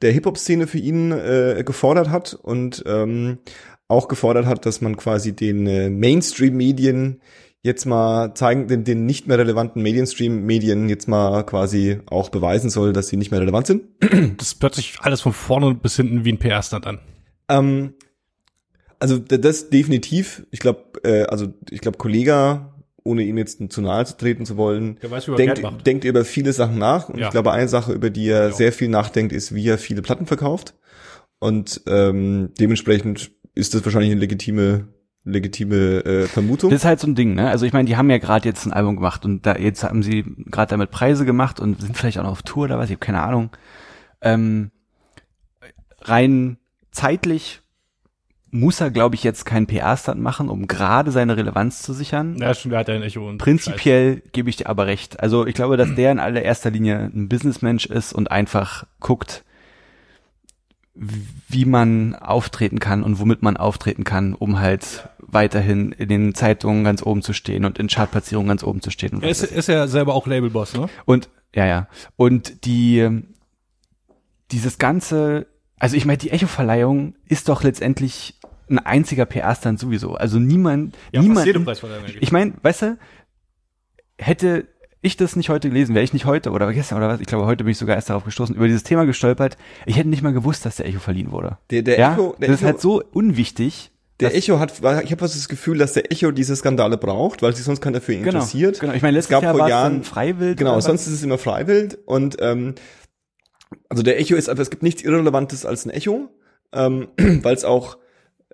der 0.03 0.13
Hip-Hop-Szene 0.13 0.67
für 0.67 0.79
ihn 0.79 1.13
äh, 1.13 1.63
gefordert 1.65 2.11
hat 2.11 2.35
und 2.35 2.85
ähm, 2.87 3.39
auch 3.89 4.09
gefordert 4.09 4.47
hat, 4.47 4.67
dass 4.67 4.81
man 4.81 4.97
quasi 4.97 5.35
den 5.35 5.67
äh, 5.67 5.89
Mainstream-Medien 5.89 7.21
jetzt 7.63 7.85
mal 7.85 8.35
zeigen, 8.35 8.69
den, 8.69 8.85
den 8.85 9.07
nicht 9.07 9.27
mehr 9.27 9.39
relevanten 9.39 9.83
Mainstream-Medien 9.83 10.89
jetzt 10.89 11.09
mal 11.09 11.45
quasi 11.45 12.01
auch 12.07 12.29
beweisen 12.29 12.71
soll, 12.71 12.93
dass 12.93 13.09
sie 13.09 13.17
nicht 13.17 13.31
mehr 13.31 13.41
relevant 13.41 13.67
sind. 13.67 13.85
Das 14.39 14.57
sich 14.75 14.99
alles 15.01 15.21
von 15.21 15.33
vorne 15.33 15.75
bis 15.75 15.97
hinten 15.97 16.25
wie 16.25 16.33
ein 16.33 16.39
PR-Stand 16.39 16.87
an. 16.87 17.01
Ähm, 17.49 17.95
also 18.99 19.19
das 19.19 19.71
definitiv. 19.71 20.47
Ich 20.51 20.61
glaube, 20.61 20.85
äh, 21.05 21.25
also 21.25 21.53
ich 21.71 21.81
glaube, 21.81 21.99
Kollega 21.99 22.73
ohne 23.07 23.23
ihm 23.23 23.39
jetzt 23.39 23.61
zu 23.73 23.81
nahe 23.81 24.05
zu 24.05 24.17
treten 24.17 24.45
zu 24.45 24.57
wollen, 24.57 24.99
weiß, 25.01 25.27
denkt, 25.37 25.63
denkt 25.87 26.05
über 26.05 26.25
viele 26.25 26.53
Sachen 26.53 26.79
nach. 26.79 27.09
Und 27.09 27.19
Ja. 27.21 27.27
ich 27.27 27.31
glaube, 27.31 27.53
eine 27.53 27.69
Sache, 27.69 27.93
über 27.93 28.11
die 28.11 28.29
er 28.29 28.49
Ja. 28.49 28.53
sehr 28.53 28.73
viel 28.73 28.89
nachdenkt, 28.89 29.33
ist, 29.33 29.55
wie 29.55 29.69
er 29.69 29.79
viele 29.79 30.03
Platten 30.03 30.27
verkauft. 30.27 30.75
Und 31.39 31.83
ähm, 31.87 32.51
dementsprechend 32.59 33.31
ist 33.55 33.75
das 33.75 33.85
wahrscheinlich 33.85 34.11
eine 34.11 34.21
legitime, 34.21 34.89
legitime 35.25 36.05
äh, 36.05 36.27
Vermutung. 36.27 36.71
Das 36.71 36.81
ist 36.81 36.85
halt 36.85 36.99
so 36.99 37.07
ein 37.07 37.15
Ding, 37.15 37.35
ne? 37.35 37.49
Also 37.49 37.65
ich 37.65 37.73
meine, 37.73 37.87
die 37.87 37.97
haben 37.97 38.11
ja 38.11 38.19
gerade 38.19 38.49
jetzt 38.49 38.67
ein 38.67 38.73
Album 38.73 38.97
gemacht 38.97 39.25
und 39.25 39.47
da 39.47 39.57
jetzt 39.57 39.85
haben 39.85 40.03
sie 40.03 40.25
gerade 40.47 40.71
damit 40.71 40.91
Preise 40.91 41.25
gemacht 41.25 41.61
und 41.61 41.81
sind 41.81 41.97
vielleicht 41.97 42.19
auch 42.19 42.25
noch 42.25 42.33
auf 42.33 42.43
Tour 42.43 42.65
oder 42.65 42.79
was, 42.79 42.87
ich 42.87 42.97
habe 42.97 43.05
keine 43.07 43.23
Ahnung. 43.23 43.51
Ähm, 44.21 44.73
rein 46.01 46.59
zeitlich 46.91 47.61
muss 48.51 48.81
er, 48.81 48.91
glaube 48.91 49.17
ich, 49.17 49.25
jetzt 49.25 49.45
keinen 49.45 49.67
PR-Stand 49.67 50.21
machen, 50.21 50.49
um 50.49 50.67
gerade 50.67 51.11
seine 51.11 51.37
Relevanz 51.37 51.83
zu 51.83 51.93
sichern. 51.93 52.37
Ja, 52.39 52.55
stimmt, 52.55 52.73
der 52.73 52.81
hat 52.81 52.89
ja 52.89 52.95
ein 52.95 53.03
Echo 53.03 53.29
und 53.29 53.39
Prinzipiell 53.39 54.23
gebe 54.33 54.49
ich 54.49 54.57
dir 54.57 54.69
aber 54.69 54.87
recht. 54.87 55.21
Also 55.21 55.47
ich 55.47 55.55
glaube, 55.55 55.77
dass 55.77 55.95
der 55.95 56.13
in 56.13 56.19
allererster 56.19 56.71
Linie 56.71 57.11
ein 57.15 57.29
Businessmensch 57.29 57.87
ist 57.87 58.13
und 58.13 58.31
einfach 58.31 58.87
guckt, 59.01 59.45
wie 60.95 61.67
man 61.67 62.15
auftreten 62.15 62.79
kann 62.79 63.03
und 63.03 63.19
womit 63.19 63.43
man 63.43 63.57
auftreten 63.57 64.05
kann, 64.05 64.35
um 64.35 64.61
halt 64.61 65.09
weiterhin 65.19 65.93
in 65.93 66.09
den 66.09 66.35
Zeitungen 66.35 66.85
ganz 66.85 67.03
oben 67.03 67.21
zu 67.23 67.33
stehen 67.33 67.65
und 67.65 67.79
in 67.79 67.89
Chartplatzierungen 67.89 68.49
ganz 68.49 68.63
oben 68.63 68.81
zu 68.81 68.91
stehen. 68.91 69.23
Er 69.23 69.29
ist, 69.29 69.43
ist 69.43 69.69
ja 69.69 69.87
selber 69.89 70.15
auch 70.15 70.27
Labelboss, 70.27 70.75
ne? 70.75 70.89
und 71.05 71.29
ja, 71.55 71.67
ja. 71.67 71.89
Und 72.17 72.65
die 72.65 73.23
dieses 74.53 74.79
ganze, 74.79 75.47
also 75.79 75.97
ich 75.97 76.05
meine, 76.05 76.19
die 76.19 76.31
Echo-Verleihung 76.31 77.15
ist 77.29 77.49
doch 77.49 77.63
letztendlich 77.63 78.35
ein 78.69 78.79
einziger 78.79 79.27
PR-Stand 79.27 79.79
sowieso. 79.79 80.15
Also 80.15 80.39
niemand, 80.39 80.97
niemand, 81.13 81.65
Preisverleihung. 81.65 82.05
ich 82.21 82.33
meine, 82.33 82.55
weißt 82.63 82.83
du, 82.83 82.99
hätte 84.19 84.67
ich 85.03 85.17
das 85.17 85.37
nicht 85.37 85.51
heute 85.51 85.69
gelesen, 85.69 85.95
wäre 85.95 86.05
ich 86.05 86.13
nicht 86.13 86.25
heute 86.25 86.51
oder 86.51 86.73
gestern 86.73 86.99
oder 86.99 87.09
was, 87.09 87.21
ich 87.21 87.27
glaube, 87.27 87.47
heute 87.47 87.63
bin 87.65 87.71
ich 87.71 87.79
sogar 87.79 87.95
erst 87.95 88.11
darauf 88.11 88.25
gestoßen, 88.25 88.57
über 88.57 88.67
dieses 88.67 88.83
Thema 88.83 89.05
gestolpert. 89.07 89.57
Ich 89.85 89.97
hätte 89.97 90.09
nicht 90.09 90.23
mal 90.23 90.33
gewusst, 90.33 90.67
dass 90.67 90.77
der 90.77 90.87
Echo 90.87 90.99
verliehen 90.99 91.31
wurde. 91.31 91.59
Der, 91.71 91.83
der 91.83 91.99
ja, 91.99 92.13
Echo, 92.15 92.35
der 92.41 92.49
das 92.49 92.57
ist 92.57 92.63
Echo, 92.63 92.67
halt 92.73 92.81
so 92.81 93.03
unwichtig. 93.13 93.93
der 94.19 94.35
Echo 94.35 94.59
hat, 94.59 94.73
ich 94.79 94.83
habe 95.13 95.17
das 95.17 95.49
Gefühl, 95.49 95.79
dass 95.79 95.93
der 95.93 96.11
Echo 96.11 96.33
diese 96.33 96.57
Skandale 96.57 96.97
braucht, 96.97 97.43
weil 97.43 97.55
sich 97.55 97.65
sonst 97.65 97.81
keiner 97.81 98.01
für 98.01 98.15
ihn 98.15 98.25
Genau, 98.25 98.39
interessiert. 98.39 98.81
genau. 98.81 98.95
Ich 98.95 99.03
meine, 99.03 99.17
Es 99.19 99.27
letztes 99.29 99.31
gab 99.31 99.43
Jahr 99.45 99.53
vor 99.53 99.61
war 99.61 99.67
es 99.69 99.71
Jahren- 99.71 99.93
dann 99.93 100.03
Freiwild. 100.05 100.59
Genau, 100.59 100.81
sonst 100.81 101.07
ist 101.07 101.13
es 101.13 101.23
immer 101.23 101.39
freiwild 101.39 101.99
und 102.07 102.39
ähm, 102.41 102.75
also 103.89 104.03
der 104.03 104.19
Echo 104.21 104.37
ist, 104.37 104.49
aber 104.49 104.63
es 104.63 104.71
gibt 104.71 104.83
nichts 104.83 105.03
Irrelevantes 105.03 105.67
als 105.67 105.87
ein 105.87 105.91
Echo, 105.91 106.29
ähm, 106.73 107.09
weil 107.17 107.55
es 107.55 107.65
auch 107.65 107.99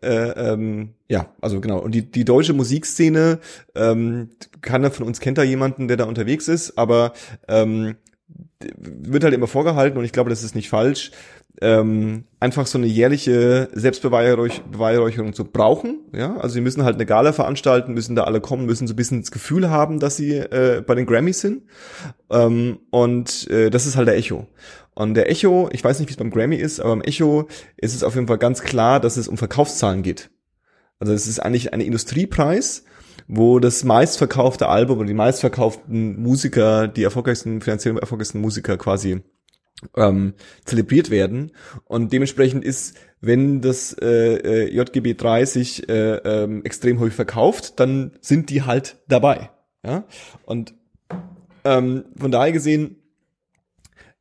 äh, 0.03 0.53
ähm, 0.53 0.94
ja, 1.09 1.33
also 1.40 1.61
genau. 1.61 1.79
Und 1.79 1.94
die, 1.94 2.11
die 2.11 2.25
deutsche 2.25 2.55
Musikszene, 2.55 3.38
ähm, 3.75 4.31
keiner 4.61 4.90
von 4.90 5.07
uns 5.07 5.20
kennt 5.20 5.38
da 5.38 5.44
jemanden, 5.44 5.87
der 5.87 5.96
da 5.96 6.05
unterwegs 6.05 6.48
ist, 6.48 6.77
aber 6.77 7.12
ähm, 7.46 7.94
wird 8.77 9.25
halt 9.25 9.35
immer 9.35 9.46
vorgehalten 9.46 9.98
und 9.98 10.05
ich 10.05 10.12
glaube, 10.12 10.31
das 10.31 10.42
ist 10.42 10.55
nicht 10.55 10.68
falsch, 10.68 11.11
ähm, 11.61 12.25
einfach 12.40 12.66
so 12.66 12.79
eine 12.79 12.87
jährliche 12.87 13.68
Selbstbeweihräucherung 13.72 15.33
zu 15.33 15.44
brauchen. 15.44 16.01
Ja, 16.12 16.37
also 16.37 16.55
sie 16.55 16.61
müssen 16.61 16.83
halt 16.83 16.96
eine 16.96 17.07
Gala 17.07 17.33
veranstalten, 17.33 17.92
müssen 17.92 18.16
da 18.16 18.25
alle 18.25 18.40
kommen, 18.40 18.66
müssen 18.66 18.87
so 18.87 18.94
ein 18.94 18.96
bisschen 18.96 19.20
das 19.20 19.31
Gefühl 19.31 19.68
haben, 19.68 20.01
dass 20.01 20.16
sie 20.16 20.37
äh, 20.37 20.83
bei 20.85 20.94
den 20.94 21.07
Grammys 21.07 21.40
sind. 21.40 21.64
Ähm, 22.31 22.79
und 22.90 23.48
äh, 23.51 23.70
das 23.70 23.87
ist 23.87 23.96
halt 23.96 24.09
der 24.09 24.16
Echo. 24.16 24.46
Und 24.94 25.14
der 25.14 25.31
Echo, 25.31 25.68
ich 25.72 25.83
weiß 25.83 25.98
nicht, 25.98 26.09
wie 26.09 26.12
es 26.12 26.18
beim 26.18 26.31
Grammy 26.31 26.57
ist, 26.57 26.81
aber 26.81 26.90
beim 26.90 27.02
Echo 27.02 27.48
ist 27.76 27.94
es 27.94 28.02
auf 28.02 28.14
jeden 28.14 28.26
Fall 28.26 28.38
ganz 28.38 28.62
klar, 28.62 29.00
dass 29.00 29.16
es 29.16 29.28
um 29.28 29.38
Verkaufszahlen 29.38 30.02
geht. 30.02 30.31
Also 30.98 31.12
es 31.12 31.26
ist 31.26 31.40
eigentlich 31.40 31.72
ein 31.72 31.81
Industriepreis, 31.81 32.85
wo 33.26 33.59
das 33.59 33.85
meistverkaufte 33.85 34.68
Album 34.68 34.98
oder 34.98 35.07
die 35.07 35.14
meistverkauften 35.14 36.20
Musiker, 36.22 36.88
die 36.88 37.02
erfolgreichsten, 37.02 37.61
finanziell 37.61 37.98
erfolgreichsten 37.98 38.40
Musiker 38.40 38.76
quasi 38.76 39.22
ähm, 39.96 40.35
zelebriert 40.64 41.11
werden. 41.11 41.52
Und 41.85 42.12
dementsprechend 42.12 42.64
ist, 42.64 42.96
wenn 43.20 43.61
das 43.61 43.96
äh, 44.00 44.66
äh, 44.66 44.74
JGB 44.74 45.14
30 45.14 45.88
äh, 45.88 46.16
ähm, 46.16 46.64
extrem 46.64 47.00
häufig 47.00 47.14
verkauft, 47.14 47.81
dann 47.81 48.12
sind 48.20 48.50
die 48.50 48.62
halt 48.62 48.96
dabei. 49.09 49.50
Ja? 49.85 50.05
Und 50.44 50.74
ähm, 51.64 52.05
von 52.16 52.31
daher 52.31 52.52
gesehen 52.52 53.01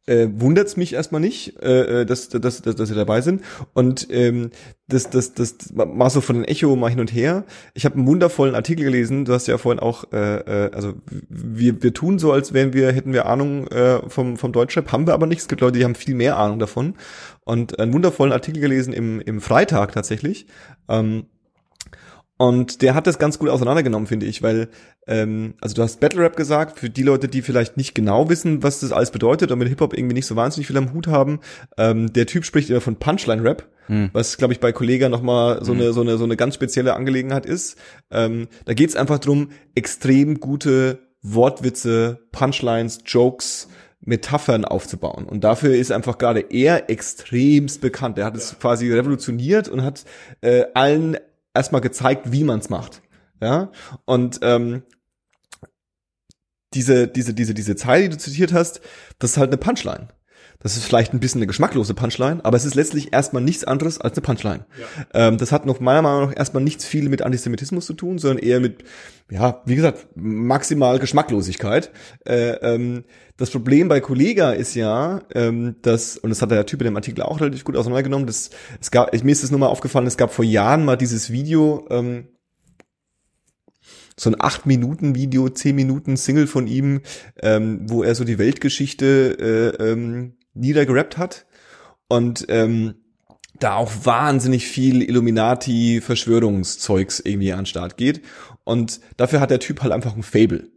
äh, 0.07 0.27
wundert's 0.33 0.77
mich 0.77 0.93
erstmal 0.93 1.21
nicht, 1.21 1.61
äh, 1.61 2.01
äh, 2.01 2.05
dass, 2.05 2.29
dass, 2.29 2.61
dass, 2.61 2.75
dass 2.75 2.89
sie 2.89 2.95
dabei 2.95 3.21
sind. 3.21 3.43
Und 3.73 4.07
ähm, 4.09 4.49
das, 4.87 5.09
das, 5.09 5.33
das, 5.33 5.71
mal 5.73 6.09
so 6.09 6.21
von 6.21 6.37
den 6.37 6.45
Echo 6.45 6.75
mal 6.75 6.89
hin 6.89 6.99
und 6.99 7.13
her. 7.13 7.45
Ich 7.73 7.85
habe 7.85 7.95
einen 7.95 8.07
wundervollen 8.07 8.55
Artikel 8.55 8.83
gelesen, 8.83 9.25
du 9.25 9.33
hast 9.33 9.47
ja 9.47 9.57
vorhin 9.57 9.79
auch, 9.79 10.11
äh, 10.11 10.65
äh, 10.67 10.71
also 10.73 10.95
wir, 11.29 11.83
wir 11.83 11.93
tun 11.93 12.19
so, 12.19 12.31
als 12.31 12.53
wären 12.53 12.73
wir, 12.73 12.91
hätten 12.91 13.13
wir 13.13 13.27
Ahnung 13.27 13.67
äh, 13.67 14.07
vom, 14.09 14.37
vom 14.37 14.51
Deutschrap, 14.51 14.91
haben 14.91 15.07
wir 15.07 15.13
aber 15.13 15.27
nicht. 15.27 15.39
Es 15.39 15.47
gibt 15.47 15.61
Leute, 15.61 15.77
die 15.77 15.85
haben 15.85 15.95
viel 15.95 16.15
mehr 16.15 16.37
Ahnung 16.37 16.59
davon. 16.59 16.95
Und 17.43 17.79
einen 17.79 17.93
wundervollen 17.93 18.33
Artikel 18.33 18.59
gelesen 18.59 18.93
im, 18.93 19.21
im 19.21 19.39
Freitag 19.39 19.91
tatsächlich. 19.93 20.47
Ähm, 20.89 21.25
und 22.41 22.81
der 22.81 22.95
hat 22.95 23.05
das 23.05 23.19
ganz 23.19 23.37
gut 23.37 23.49
auseinandergenommen, 23.49 24.07
finde 24.07 24.25
ich, 24.25 24.41
weil, 24.41 24.69
ähm, 25.05 25.53
also 25.61 25.75
du 25.75 25.83
hast 25.83 25.99
Battle 25.99 26.23
Rap 26.23 26.35
gesagt, 26.35 26.79
für 26.79 26.89
die 26.89 27.03
Leute, 27.03 27.27
die 27.27 27.43
vielleicht 27.43 27.77
nicht 27.77 27.93
genau 27.93 28.29
wissen, 28.29 28.63
was 28.63 28.79
das 28.79 28.91
alles 28.91 29.11
bedeutet 29.11 29.51
und 29.51 29.59
mit 29.59 29.67
Hip-Hop 29.67 29.95
irgendwie 29.95 30.15
nicht 30.15 30.25
so 30.25 30.35
wahnsinnig 30.35 30.65
viel 30.65 30.77
am 30.77 30.91
Hut 30.91 31.05
haben, 31.05 31.39
ähm, 31.77 32.11
der 32.13 32.25
Typ 32.25 32.43
spricht 32.43 32.71
immer 32.71 32.81
von 32.81 32.95
Punchline-Rap, 32.95 33.67
Hm. 33.85 34.09
was, 34.13 34.37
glaube 34.37 34.53
ich, 34.53 34.59
bei 34.59 34.71
Kollega 34.71 35.07
nochmal 35.07 35.63
so, 35.63 35.73
eine, 35.73 35.93
so, 35.93 36.01
eine, 36.01 36.17
so 36.17 36.23
eine 36.23 36.35
ganz 36.35 36.55
spezielle 36.55 36.95
Angelegenheit 36.95 37.45
ist. 37.45 37.77
Ähm, 38.09 38.47
da 38.65 38.73
geht's 38.73 38.95
einfach 38.95 39.19
drum, 39.19 39.49
extrem 39.75 40.39
gute 40.39 40.97
Wortwitze, 41.21 42.21
Punchlines, 42.31 43.01
Jokes, 43.05 43.67
Metaphern 44.03 44.65
aufzubauen. 44.65 45.25
Und 45.25 45.43
dafür 45.43 45.75
ist 45.75 45.91
einfach 45.91 46.17
gerade 46.17 46.39
er 46.49 46.89
extremst 46.89 47.81
bekannt. 47.81 48.17
Er 48.17 48.25
hat 48.25 48.35
es 48.35 48.57
quasi 48.59 48.91
revolutioniert 48.91 49.69
und 49.69 49.83
hat 49.83 50.05
äh, 50.41 50.63
allen 50.73 51.17
erstmal 51.53 51.81
gezeigt, 51.81 52.31
wie 52.31 52.43
man's 52.43 52.69
macht. 52.69 53.01
Ja. 53.41 53.71
Und 54.05 54.39
ähm, 54.41 54.83
diese, 56.73 57.07
diese, 57.07 57.33
diese, 57.33 57.53
diese 57.53 57.75
Zeile, 57.75 58.03
die 58.03 58.09
du 58.09 58.17
zitiert 58.17 58.53
hast, 58.53 58.81
das 59.19 59.31
ist 59.31 59.37
halt 59.37 59.49
eine 59.49 59.57
Punchline. 59.57 60.07
Das 60.59 60.77
ist 60.77 60.85
vielleicht 60.85 61.13
ein 61.13 61.19
bisschen 61.19 61.39
eine 61.39 61.47
geschmacklose 61.47 61.93
Punchline, 61.93 62.43
aber 62.43 62.55
es 62.55 62.65
ist 62.65 62.75
letztlich 62.75 63.13
erstmal 63.13 63.41
nichts 63.41 63.63
anderes 63.63 63.99
als 63.99 64.15
eine 64.15 64.21
Punchline. 64.21 64.65
Ähm, 65.13 65.37
das 65.37 65.51
hat 65.51 65.65
noch 65.65 65.79
meiner 65.79 66.01
Meinung 66.01 66.29
nach 66.29 66.37
erstmal 66.37 66.63
nichts 66.63 66.85
viel 66.85 67.09
mit 67.09 67.21
Antisemitismus 67.21 67.85
zu 67.85 67.93
tun, 67.93 68.19
sondern 68.19 68.39
eher 68.39 68.59
mit, 68.59 68.83
ja, 69.29 69.61
wie 69.65 69.75
gesagt, 69.75 70.07
maximal 70.15 70.99
Geschmacklosigkeit. 70.99 71.91
Äh, 72.25 72.51
ähm, 72.61 73.03
das 73.37 73.49
Problem 73.49 73.87
bei 73.87 74.01
Kollega 74.01 74.51
ist 74.51 74.75
ja, 74.75 75.21
ähm, 75.33 75.77
dass, 75.81 76.17
und 76.17 76.29
das 76.29 76.41
hat 76.43 76.51
der 76.51 76.65
Typ 76.67 76.81
in 76.81 76.85
dem 76.85 76.95
Artikel 76.95 77.23
auch 77.23 77.41
relativ 77.41 77.63
gut 77.63 77.75
auseinandergenommen, 77.75 78.27
dass 78.27 78.51
es 78.79 78.91
gab, 78.91 79.11
mir 79.11 79.31
ist 79.31 79.43
das 79.43 79.49
nur 79.49 79.59
mal 79.59 79.67
aufgefallen, 79.67 80.05
es 80.05 80.17
gab 80.17 80.31
vor 80.31 80.45
Jahren 80.45 80.85
mal 80.85 80.95
dieses 80.95 81.31
Video, 81.31 81.87
ähm, 81.89 82.27
so 84.17 84.29
ein 84.29 84.35
acht 84.39 84.65
Minuten 84.65 85.15
Video, 85.15 85.49
zehn 85.49 85.75
Minuten 85.75 86.15
Single 86.17 86.47
von 86.47 86.67
ihm, 86.67 87.01
ähm, 87.41 87.89
wo 87.89 88.03
er 88.03 88.15
so 88.15 88.23
die 88.23 88.37
Weltgeschichte 88.37 89.75
äh, 89.79 89.91
ähm, 89.91 90.37
niedergerappt 90.53 91.17
hat 91.17 91.45
und 92.07 92.45
ähm, 92.49 92.95
da 93.59 93.75
auch 93.75 93.91
wahnsinnig 94.03 94.67
viel 94.67 95.01
Illuminati-Verschwörungszeugs 95.01 97.19
irgendwie 97.19 97.53
an 97.53 97.59
den 97.59 97.65
Start 97.67 97.97
geht 97.97 98.21
und 98.63 98.99
dafür 99.17 99.39
hat 99.39 99.51
der 99.51 99.59
Typ 99.59 99.81
halt 99.81 99.93
einfach 99.93 100.15
ein 100.15 100.23
Fable. 100.23 100.69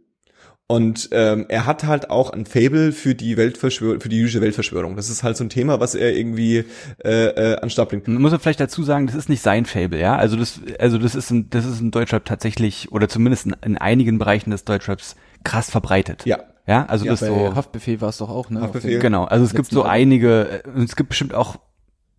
Und 0.67 1.09
ähm, 1.11 1.45
er 1.47 1.67
hat 1.67 1.83
halt 1.83 2.09
auch 2.09 2.31
ein 2.31 2.47
Fable 2.47 2.91
für 2.91 3.13
die 3.13 3.37
Weltverschwörung, 3.37 4.01
für 4.01 4.09
die 4.09 4.17
jüdische 4.17 4.41
Weltverschwörung. 4.41 4.95
Das 4.95 5.11
ist 5.11 5.21
halt 5.21 5.37
so 5.37 5.43
ein 5.43 5.49
Thema, 5.49 5.79
was 5.79 5.93
er 5.93 6.15
irgendwie 6.15 6.65
äh, 7.03 7.53
äh, 7.53 7.57
an 7.57 7.69
bringt. 7.87 8.07
Man 8.07 8.19
muss 8.19 8.31
ja 8.31 8.39
vielleicht 8.39 8.59
dazu 8.59 8.81
sagen, 8.81 9.05
das 9.05 9.15
ist 9.15 9.29
nicht 9.29 9.43
sein 9.43 9.65
Fable, 9.65 9.99
ja. 9.99 10.15
Also 10.15 10.37
das, 10.37 10.59
also 10.79 10.97
das 10.97 11.13
ist 11.13 11.29
ein, 11.29 11.51
das 11.51 11.65
ist 11.65 11.81
in 11.81 11.91
Deutschrap 11.91 12.25
tatsächlich 12.25 12.91
oder 12.91 13.07
zumindest 13.07 13.45
in, 13.45 13.55
in 13.63 13.77
einigen 13.77 14.17
Bereichen 14.17 14.49
des 14.49 14.65
Deutschraps 14.65 15.15
krass 15.43 15.69
verbreitet. 15.69 16.25
Ja. 16.25 16.39
Ja, 16.67 16.87
also 16.87 17.05
Ja, 17.05 17.11
das 17.11 17.19
Bei 17.19 17.27
so. 17.27 17.55
Haftbefehl 17.55 18.01
war 18.01 18.09
es 18.09 18.17
doch 18.17 18.29
auch, 18.29 18.49
ne? 18.49 18.61
Haftbefehl. 18.61 18.97
Genau, 18.97 19.25
also 19.25 19.45
es 19.45 19.53
gibt 19.53 19.69
so 19.69 19.83
einige, 19.83 20.63
äh, 20.65 20.69
und 20.69 20.85
es 20.85 20.95
gibt 20.95 21.09
bestimmt 21.09 21.35
auch 21.35 21.57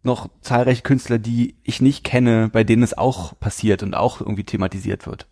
noch 0.04 0.30
zahlreiche 0.40 0.82
Künstler, 0.82 1.18
die 1.18 1.56
ich 1.64 1.80
nicht 1.80 2.04
kenne, 2.04 2.48
bei 2.52 2.62
denen 2.62 2.84
es 2.84 2.96
auch 2.96 3.36
passiert 3.40 3.82
und 3.82 3.94
auch 3.94 4.20
irgendwie 4.20 4.44
thematisiert 4.44 5.08
wird. 5.08 5.26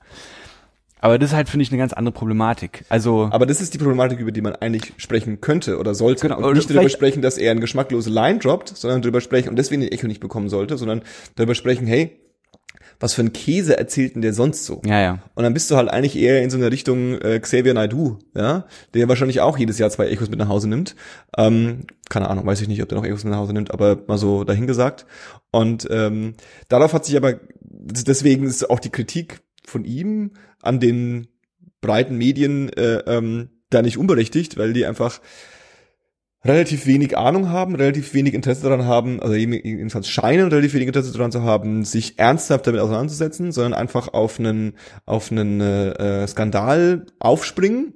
Aber 1.05 1.19
das 1.19 1.33
ist 1.33 1.37
halt, 1.37 1.51
finde 1.51 1.65
ich, 1.65 1.71
eine 1.71 1.77
ganz 1.77 1.93
andere 1.93 2.15
Problematik. 2.15 2.87
Also, 2.89 3.29
Aber 3.31 3.45
das 3.45 3.61
ist 3.61 3.75
die 3.75 3.79
Problematik, 3.79 4.21
über 4.21 4.33
die 4.33 4.41
man 4.41 4.57
eigentlich 4.57 4.95
sprechen 4.97 5.43
könnte 5.43 5.79
oder 5.79 5.95
sollte. 5.95 6.29
Genau, 6.29 6.39
und 6.39 6.57
nicht 6.57 6.71
darüber 6.71 6.89
sprechen, 6.89 7.21
dass 7.21 7.37
er 7.37 7.51
eine 7.51 7.61
geschmacklose 7.61 8.09
Line 8.09 8.39
droppt, 8.39 8.75
sondern 8.75 9.03
darüber 9.03 9.21
sprechen, 9.21 9.51
und 9.51 9.57
deswegen 9.57 9.83
den 9.83 9.93
Echo 9.93 10.07
nicht 10.07 10.21
bekommen 10.21 10.49
sollte, 10.49 10.79
sondern 10.79 11.03
darüber 11.37 11.55
sprechen, 11.55 11.87
hey, 11.87 12.19
was 13.01 13.13
für 13.13 13.21
ein 13.21 13.35
Käse 13.35 13.77
erzählt 13.77 14.15
denn 14.15 14.23
der 14.23 14.33
sonst 14.33 14.65
so? 14.65 14.81
ja, 14.87 14.99
ja. 14.99 15.19
Und 15.35 15.43
dann 15.43 15.53
bist 15.53 15.71
du 15.71 15.77
halt 15.77 15.91
eigentlich 15.91 16.17
eher 16.17 16.43
in 16.43 16.49
so 16.49 16.57
einer 16.57 16.73
Richtung 16.73 17.21
äh, 17.21 17.39
Xavier 17.39 17.75
Naidoo, 17.75 18.17
ja, 18.35 18.65
der 18.95 19.07
wahrscheinlich 19.07 19.43
auch 19.43 19.59
jedes 19.59 19.79
Jahr 19.79 19.91
zwei 19.91 20.07
Echos 20.07 20.31
mit 20.31 20.39
nach 20.39 20.49
Hause 20.49 20.71
nimmt. 20.71 20.97
Ähm, 21.37 21.81
keine 22.09 22.31
Ahnung, 22.31 22.47
weiß 22.47 22.63
ich 22.63 22.69
nicht, 22.69 22.83
ob 22.83 22.89
der 22.89 22.97
noch 22.97 23.05
Echos 23.05 23.25
mit 23.25 23.33
nach 23.33 23.41
Hause 23.41 23.53
nimmt, 23.53 23.73
aber 23.73 23.99
mal 24.07 24.17
so 24.17 24.43
dahingesagt. 24.43 25.05
Und 25.51 25.87
ähm, 25.91 26.33
darauf 26.71 26.95
hat 26.95 27.05
sich 27.05 27.19
aber, 27.19 27.35
deswegen 27.61 28.47
ist 28.47 28.71
auch 28.71 28.81
die 28.81 28.91
Kritik 28.91 29.43
von 29.67 29.85
ihm 29.85 30.31
an 30.67 30.81
den 30.81 31.29
breiten 31.81 32.17
Medien 32.17 32.71
äh, 32.73 32.99
ähm, 33.07 33.51
da 33.71 33.83
nicht 33.83 33.99
unberechtigt, 33.99 34.57
weil 34.57 34.73
die 34.73 34.87
einfach 34.87 35.21
relativ 36.45 36.87
wenig 36.87 37.17
Ahnung 37.17 37.49
haben, 37.49 37.75
relativ 37.75 38.13
wenig 38.13 38.35
Interesse 38.35 38.63
daran 38.63 38.85
haben, 38.85 39.21
also 39.21 39.35
jedenfalls 39.35 40.09
scheinen 40.09 40.49
relativ 40.49 40.75
wenig 40.75 40.89
Interesse 40.89 41.13
daran 41.13 41.33
zu 41.33 41.43
haben, 41.43 41.85
sich 41.85 42.19
ernsthaft 42.19 42.67
damit 42.67 42.81
auseinanderzusetzen, 42.81 43.51
sondern 43.51 43.75
einfach 43.75 44.09
auf 44.09 44.39
einen 44.39 44.75
auf 45.07 45.33
einen 45.33 45.61
äh, 45.61 46.27
Skandal 46.27 47.07
aufspringen 47.19 47.95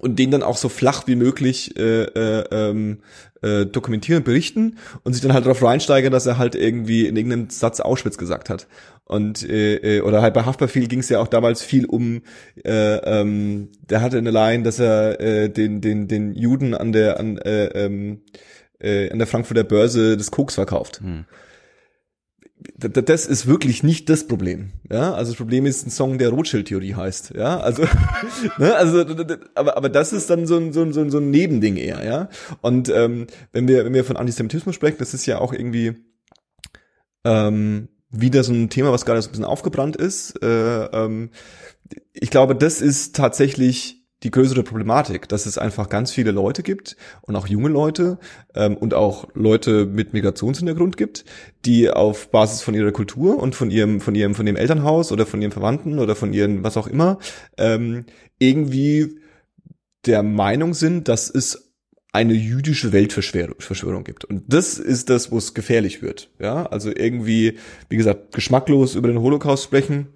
und 0.00 0.18
den 0.18 0.30
dann 0.30 0.42
auch 0.42 0.56
so 0.56 0.68
flach 0.68 1.06
wie 1.06 1.14
möglich 1.14 1.76
äh, 1.78 2.04
äh, 2.04 2.44
ähm, 2.50 3.00
äh, 3.42 3.66
dokumentieren, 3.66 4.24
berichten 4.24 4.78
und 5.02 5.12
sich 5.12 5.22
dann 5.22 5.34
halt 5.34 5.44
darauf 5.44 5.62
reinsteigern, 5.62 6.12
dass 6.12 6.26
er 6.26 6.38
halt 6.38 6.54
irgendwie 6.54 7.06
in 7.06 7.16
irgendeinem 7.16 7.50
Satz 7.50 7.80
Auschwitz 7.80 8.18
gesagt 8.18 8.50
hat. 8.50 8.66
Und 9.06 9.48
äh, 9.48 9.98
äh 9.98 10.00
oder 10.00 10.22
halt 10.22 10.34
bei 10.34 10.44
Haftbefehl 10.44 10.86
ging 10.86 11.00
es 11.00 11.08
ja 11.08 11.20
auch 11.20 11.28
damals 11.28 11.62
viel 11.62 11.84
um, 11.84 12.22
äh, 12.64 12.96
ähm, 12.96 13.70
der 13.88 14.00
hatte 14.00 14.18
eine 14.18 14.30
Line, 14.30 14.62
dass 14.62 14.78
er 14.78 15.20
äh, 15.20 15.50
den 15.50 15.80
den 15.80 16.08
den 16.08 16.34
Juden 16.34 16.74
an 16.74 16.92
der 16.92 17.20
an 17.20 17.36
äh, 17.38 17.66
ähm, 17.84 18.22
äh, 18.80 19.10
an 19.10 19.18
der 19.18 19.26
Frankfurter 19.26 19.64
Börse 19.64 20.16
des 20.16 20.30
Koks 20.30 20.54
verkauft. 20.54 21.00
Hm 21.00 21.26
das 22.78 23.26
ist 23.26 23.46
wirklich 23.46 23.82
nicht 23.82 24.08
das 24.08 24.26
Problem. 24.26 24.72
Ja, 24.90 25.12
also 25.14 25.32
das 25.32 25.38
Problem 25.38 25.66
ist 25.66 25.86
ein 25.86 25.90
Song, 25.90 26.18
der 26.18 26.30
Rothschild-Theorie 26.30 26.94
heißt. 26.94 27.34
Ja, 27.36 27.60
also, 27.60 27.82
ne, 28.58 28.74
also, 28.74 29.04
aber, 29.54 29.76
aber 29.76 29.88
das 29.88 30.12
ist 30.12 30.30
dann 30.30 30.46
so 30.46 30.56
ein, 30.56 30.72
so 30.72 30.82
ein, 30.82 30.92
so 30.92 31.00
ein, 31.00 31.10
so 31.10 31.18
ein 31.18 31.30
Nebending 31.30 31.76
eher. 31.76 32.04
Ja, 32.04 32.28
und 32.62 32.88
ähm, 32.88 33.26
wenn 33.52 33.68
wir, 33.68 33.84
wenn 33.84 33.94
wir 33.94 34.04
von 34.04 34.16
Antisemitismus 34.16 34.74
sprechen, 34.74 34.96
das 34.98 35.14
ist 35.14 35.26
ja 35.26 35.38
auch 35.38 35.52
irgendwie 35.52 35.94
ähm, 37.24 37.88
wieder 38.20 38.44
so 38.44 38.52
ein 38.52 38.70
Thema, 38.70 38.92
was 38.92 39.04
gerade 39.04 39.20
so 39.22 39.28
ein 39.28 39.32
bisschen 39.32 39.44
aufgebrannt 39.44 39.96
ist. 39.96 40.42
Äh, 40.42 40.84
ähm, 40.84 41.30
ich 42.12 42.30
glaube, 42.30 42.54
das 42.54 42.80
ist 42.80 43.16
tatsächlich 43.16 44.04
die 44.22 44.30
größere 44.30 44.62
Problematik, 44.62 45.28
dass 45.28 45.44
es 45.44 45.58
einfach 45.58 45.90
ganz 45.90 46.10
viele 46.10 46.30
Leute 46.30 46.62
gibt 46.62 46.96
und 47.20 47.36
auch 47.36 47.46
junge 47.46 47.68
Leute 47.68 48.18
ähm, 48.54 48.76
und 48.76 48.94
auch 48.94 49.28
Leute 49.34 49.84
mit 49.84 50.14
Migrationshintergrund 50.14 50.96
gibt, 50.96 51.26
die 51.66 51.90
auf 51.90 52.30
Basis 52.30 52.62
von 52.62 52.74
ihrer 52.74 52.90
Kultur 52.90 53.38
und 53.38 53.54
von 53.54 53.70
ihrem 53.70 54.00
von 54.00 54.14
ihrem 54.14 54.34
von 54.34 54.46
ihrem 54.46 54.56
Elternhaus 54.56 55.12
oder 55.12 55.26
von 55.26 55.42
ihren 55.42 55.52
Verwandten 55.52 55.98
oder 55.98 56.16
von 56.16 56.32
ihren 56.32 56.64
was 56.64 56.78
auch 56.78 56.86
immer 56.86 57.18
ähm, 57.58 58.06
irgendwie 58.38 59.20
der 60.06 60.22
Meinung 60.22 60.72
sind, 60.72 61.08
dass 61.08 61.28
es 61.28 61.63
eine 62.14 62.34
jüdische 62.34 62.92
Weltverschwörung 62.92 64.04
gibt. 64.04 64.24
Und 64.24 64.44
das 64.46 64.78
ist 64.78 65.10
das, 65.10 65.32
wo 65.32 65.38
es 65.38 65.52
gefährlich 65.52 66.00
wird. 66.00 66.30
Ja, 66.38 66.66
also 66.66 66.90
irgendwie, 66.94 67.58
wie 67.88 67.96
gesagt, 67.96 68.32
geschmacklos 68.32 68.94
über 68.94 69.08
den 69.08 69.18
Holocaust 69.18 69.64
sprechen, 69.64 70.06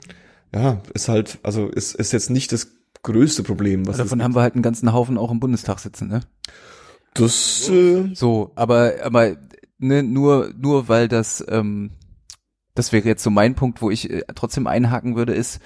ja, 0.54 0.80
ist 0.94 1.08
halt, 1.08 1.38
also 1.42 1.66
ist, 1.68 1.96
ist 1.96 2.12
jetzt 2.12 2.30
nicht 2.30 2.52
das 2.52 2.68
größte 3.02 3.42
Problem. 3.42 3.86
Was 3.88 3.96
Davon 3.96 4.22
haben 4.22 4.36
wir 4.36 4.42
halt 4.42 4.54
einen 4.54 4.62
ganzen 4.62 4.92
Haufen 4.92 5.18
auch 5.18 5.32
im 5.32 5.40
Bundestag 5.40 5.80
sitzen, 5.80 6.08
ne? 6.08 6.20
Das 7.14 7.68
äh 7.68 8.14
so, 8.14 8.52
aber 8.54 8.94
aber 9.02 9.36
ne, 9.78 10.04
nur 10.04 10.52
nur 10.56 10.88
weil 10.88 11.08
das 11.08 11.44
ähm, 11.48 11.90
das 12.74 12.92
wäre 12.92 13.08
jetzt 13.08 13.24
so 13.24 13.30
mein 13.30 13.56
Punkt, 13.56 13.82
wo 13.82 13.90
ich 13.90 14.08
äh, 14.08 14.22
trotzdem 14.36 14.68
einhaken 14.68 15.16
würde, 15.16 15.34
ist, 15.34 15.58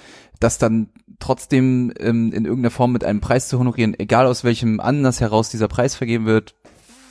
dass 0.42 0.58
dann 0.58 0.88
trotzdem 1.20 1.92
ähm, 2.00 2.32
in 2.32 2.44
irgendeiner 2.44 2.70
Form 2.70 2.92
mit 2.92 3.04
einem 3.04 3.20
Preis 3.20 3.48
zu 3.48 3.58
honorieren, 3.58 3.98
egal 3.98 4.26
aus 4.26 4.42
welchem 4.42 4.80
Anlass 4.80 5.20
heraus 5.20 5.50
dieser 5.50 5.68
Preis 5.68 5.94
vergeben 5.94 6.26
wird, 6.26 6.54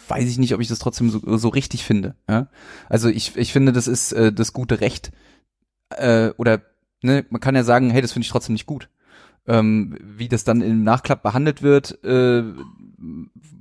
weiß 0.09 0.27
ich 0.27 0.37
nicht, 0.37 0.53
ob 0.53 0.59
ich 0.59 0.67
das 0.67 0.79
trotzdem 0.79 1.09
so, 1.09 1.37
so 1.37 1.47
richtig 1.47 1.85
finde. 1.85 2.15
Ja? 2.29 2.47
Also 2.89 3.07
ich, 3.07 3.37
ich 3.37 3.53
finde, 3.53 3.71
das 3.71 3.87
ist 3.87 4.11
äh, 4.11 4.33
das 4.33 4.51
gute 4.51 4.81
Recht. 4.81 5.11
Äh, 5.91 6.31
oder 6.37 6.61
ne, 7.01 7.25
man 7.29 7.39
kann 7.39 7.55
ja 7.55 7.63
sagen, 7.63 7.89
hey, 7.89 8.01
das 8.01 8.11
finde 8.11 8.25
ich 8.25 8.31
trotzdem 8.31 8.53
nicht 8.53 8.65
gut. 8.65 8.89
Ähm, 9.47 9.97
wie 10.01 10.27
das 10.27 10.43
dann 10.43 10.61
im 10.61 10.83
Nachklapp 10.83 11.23
behandelt 11.23 11.63
wird, 11.63 12.03
äh, 12.03 12.43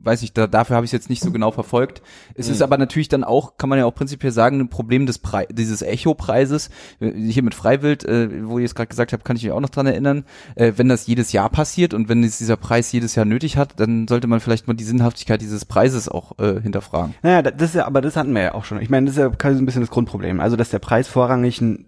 weiß 0.03 0.23
ich, 0.23 0.33
da, 0.33 0.47
dafür 0.47 0.77
habe 0.77 0.85
ich 0.85 0.89
es 0.89 0.93
jetzt 0.93 1.11
nicht 1.11 1.23
so 1.23 1.31
genau 1.31 1.51
verfolgt. 1.51 2.03
Es 2.35 2.49
mhm. 2.49 2.55
ist 2.55 2.63
aber 2.63 2.79
natürlich 2.79 3.09
dann 3.09 3.25
auch, 3.25 3.57
kann 3.57 3.69
man 3.69 3.79
ja 3.79 3.85
auch 3.85 3.95
prinzipiell 3.95 4.33
sagen, 4.33 4.61
ein 4.61 4.69
Problem 4.69 5.07
des 5.07 5.19
Pre 5.19 5.47
dieses 5.51 5.83
Echo-Preises. 5.83 6.71
Hier 6.99 7.43
mit 7.43 7.55
Freiwild, 7.55 8.05
äh, 8.05 8.47
wo 8.47 8.59
ich 8.59 8.65
es 8.65 8.75
gerade 8.75 8.89
gesagt 8.89 9.13
habe, 9.13 9.23
kann 9.23 9.37
ich 9.37 9.43
mich 9.43 9.53
auch 9.53 9.61
noch 9.61 9.71
dran 9.71 9.87
erinnern. 9.87 10.25
Äh, 10.55 10.73
wenn 10.77 10.89
das 10.89 11.07
jedes 11.07 11.33
Jahr 11.33 11.51
passiert 11.51 11.95
und 11.95 12.09
wenn 12.09 12.25
es 12.25 12.39
dieser 12.39 12.57
Preis 12.57 12.93
jedes 12.93 13.15
Jahr 13.15 13.27
nötig 13.27 13.57
hat, 13.57 13.79
dann 13.79 14.09
sollte 14.09 14.27
man 14.27 14.41
vielleicht 14.41 14.69
mal 14.69 14.75
die 14.75 14.85
Sinnhaftigkeit 14.85 15.41
dieses 15.41 15.65
Preises 15.65 16.09
auch 16.09 16.39
äh, 16.39 16.61
hinterfragen. 16.61 17.15
Naja, 17.23 17.43
das 17.43 17.71
ist 17.71 17.75
ja, 17.75 17.87
aber 17.87 18.01
das 18.01 18.17
hatten 18.17 18.35
wir 18.35 18.43
ja 18.43 18.55
auch 18.55 18.65
schon. 18.65 18.81
Ich 18.81 18.91
meine, 18.91 19.07
das 19.07 19.17
ist 19.17 19.21
ja 19.21 19.29
quasi 19.31 19.57
so 19.57 19.63
ein 19.63 19.67
bisschen 19.67 19.83
das 19.83 19.91
Grundproblem. 19.91 20.41
Also, 20.41 20.57
dass 20.57 20.71
der 20.71 20.79
Preis 20.79 21.09
vorrangig 21.09 21.61
ein 21.61 21.87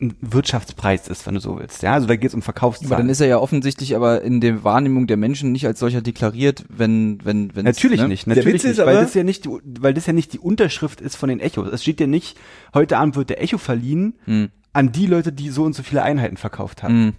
ein 0.00 0.14
Wirtschaftspreis 0.20 1.08
ist, 1.08 1.26
wenn 1.26 1.34
du 1.34 1.40
so 1.40 1.58
willst. 1.58 1.82
Ja, 1.82 1.94
also 1.94 2.06
da 2.06 2.16
geht 2.16 2.28
es 2.28 2.34
um 2.34 2.42
Verkaufszahlen. 2.42 2.92
Aber 2.92 3.02
dann 3.02 3.10
ist 3.10 3.20
er 3.20 3.26
ja 3.26 3.38
offensichtlich 3.38 3.96
aber 3.96 4.22
in 4.22 4.40
der 4.40 4.62
Wahrnehmung 4.64 5.06
der 5.06 5.16
Menschen 5.16 5.52
nicht 5.52 5.66
als 5.66 5.78
solcher 5.78 6.02
deklariert, 6.02 6.64
wenn 6.68 7.24
wenn 7.24 7.54
wenn 7.54 7.64
natürlich 7.64 8.00
ne? 8.00 8.08
nicht, 8.08 8.26
natürlich 8.26 8.62
nicht, 8.62 8.78
weil 8.78 8.96
das 8.96 9.14
ja 9.14 9.24
nicht, 9.24 9.48
weil 9.80 9.94
das 9.94 10.06
ja 10.06 10.12
nicht 10.12 10.32
die 10.32 10.38
Unterschrift 10.38 11.00
ist 11.00 11.16
von 11.16 11.28
den 11.28 11.40
Echos. 11.40 11.68
Es 11.68 11.82
steht 11.82 12.00
ja 12.00 12.06
nicht, 12.06 12.36
heute 12.74 12.98
Abend 12.98 13.16
wird 13.16 13.30
der 13.30 13.42
Echo 13.42 13.58
verliehen 13.58 14.14
hm. 14.24 14.50
an 14.72 14.92
die 14.92 15.06
Leute, 15.06 15.32
die 15.32 15.50
so 15.50 15.64
und 15.64 15.74
so 15.74 15.82
viele 15.82 16.02
Einheiten 16.02 16.36
verkauft 16.36 16.82
haben. 16.82 16.94
Hm. 16.94 17.12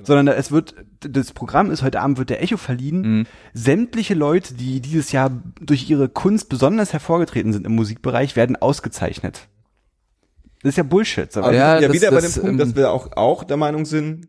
Sondern 0.00 0.28
es 0.28 0.52
wird, 0.52 0.76
das 1.00 1.32
Programm 1.32 1.72
ist, 1.72 1.82
heute 1.82 2.00
Abend 2.00 2.18
wird 2.18 2.30
der 2.30 2.42
Echo 2.42 2.56
verliehen. 2.56 3.04
Hm. 3.04 3.26
Sämtliche 3.52 4.14
Leute, 4.14 4.54
die 4.54 4.80
dieses 4.80 5.10
Jahr 5.10 5.30
durch 5.60 5.90
ihre 5.90 6.08
Kunst 6.08 6.48
besonders 6.48 6.92
hervorgetreten 6.92 7.52
sind 7.52 7.66
im 7.66 7.74
Musikbereich, 7.74 8.36
werden 8.36 8.56
ausgezeichnet. 8.56 9.48
Das 10.62 10.70
ist 10.70 10.76
ja 10.76 10.82
Bullshit. 10.82 11.36
Aber 11.36 11.52
ja, 11.52 11.80
ja 11.80 11.88
das, 11.88 11.92
wieder 11.92 12.10
das, 12.10 12.22
bei 12.22 12.28
dem 12.28 12.46
Punkt, 12.46 12.60
dass 12.60 12.68
ähm, 12.70 12.76
wir 12.76 12.90
auch, 12.90 13.12
auch 13.16 13.44
der 13.44 13.56
Meinung 13.56 13.84
sind, 13.84 14.28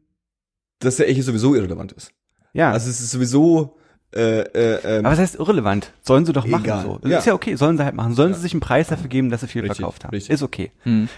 dass 0.80 0.98
der 0.98 1.10
Echo 1.10 1.22
sowieso 1.22 1.56
irrelevant 1.56 1.92
ist. 1.92 2.12
Ja. 2.54 2.72
Also 2.72 2.90
es 2.90 3.00
ist 3.00 3.12
sowieso 3.12 3.78
äh, 4.16 4.42
äh, 4.42 4.98
ähm, 4.98 5.06
Aber 5.06 5.14
was 5.14 5.20
heißt 5.20 5.36
irrelevant? 5.36 5.94
Sollen 6.02 6.26
sie 6.26 6.34
doch 6.34 6.48
machen 6.48 6.66
egal. 6.66 6.84
so. 6.84 6.98
Das 6.98 7.12
ja. 7.12 7.18
ist 7.20 7.26
ja 7.26 7.34
okay, 7.34 7.56
sollen 7.56 7.78
sie 7.78 7.86
halt 7.86 7.96
machen. 7.96 8.16
Sollen 8.16 8.32
ja. 8.32 8.36
sie 8.36 8.42
sich 8.42 8.54
einen 8.54 8.62
Preis 8.62 8.88
dafür 8.88 9.08
geben, 9.08 9.30
dass 9.30 9.42
sie 9.42 9.48
viel 9.48 9.62
richtig, 9.62 9.78
verkauft 9.78 10.04
haben. 10.04 10.12
Richtig. 10.12 10.34
Ist 10.34 10.42
okay. 10.42 10.72
Hm. 10.84 11.10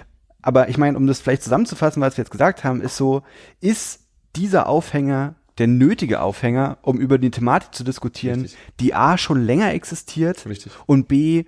Aber 0.42 0.70
ich 0.70 0.78
meine, 0.78 0.98
um 0.98 1.08
das 1.08 1.22
vielleicht 1.22 1.44
zusammenzufassen, 1.44 2.02
was 2.02 2.18
wir 2.18 2.24
jetzt 2.24 2.32
gesagt 2.32 2.64
haben, 2.64 2.82
ist 2.82 2.98
so, 2.98 3.24
ist 3.62 4.02
dieser 4.36 4.68
Aufhänger 4.68 5.36
der 5.58 5.68
nötige 5.68 6.22
Aufhänger, 6.22 6.80
um 6.82 7.00
über 7.00 7.18
die 7.18 7.30
Thematik 7.30 7.76
zu 7.76 7.84
diskutieren, 7.84 8.42
richtig. 8.42 8.60
die 8.80 8.94
A 8.94 9.18
schon 9.18 9.46
länger 9.46 9.74
existiert 9.74 10.46
richtig. 10.48 10.72
und 10.86 11.08
B 11.08 11.46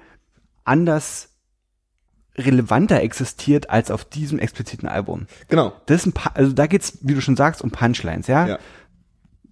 anders 0.66 1.30
relevanter 2.38 3.02
existiert 3.02 3.70
als 3.70 3.92
auf 3.92 4.06
diesem 4.06 4.40
expliziten 4.40 4.88
Album. 4.88 5.28
Genau. 5.50 5.74
Das 5.86 6.02
ist 6.02 6.08
ein 6.08 6.14
paar, 6.14 6.36
also 6.36 6.52
da 6.54 6.68
geht's, 6.68 6.98
wie 7.02 7.14
du 7.14 7.22
schon 7.22 7.36
sagst, 7.36 7.62
um 7.62 7.72
Punchlines, 7.72 8.28
ja? 8.28 8.48
ja. 8.48 8.60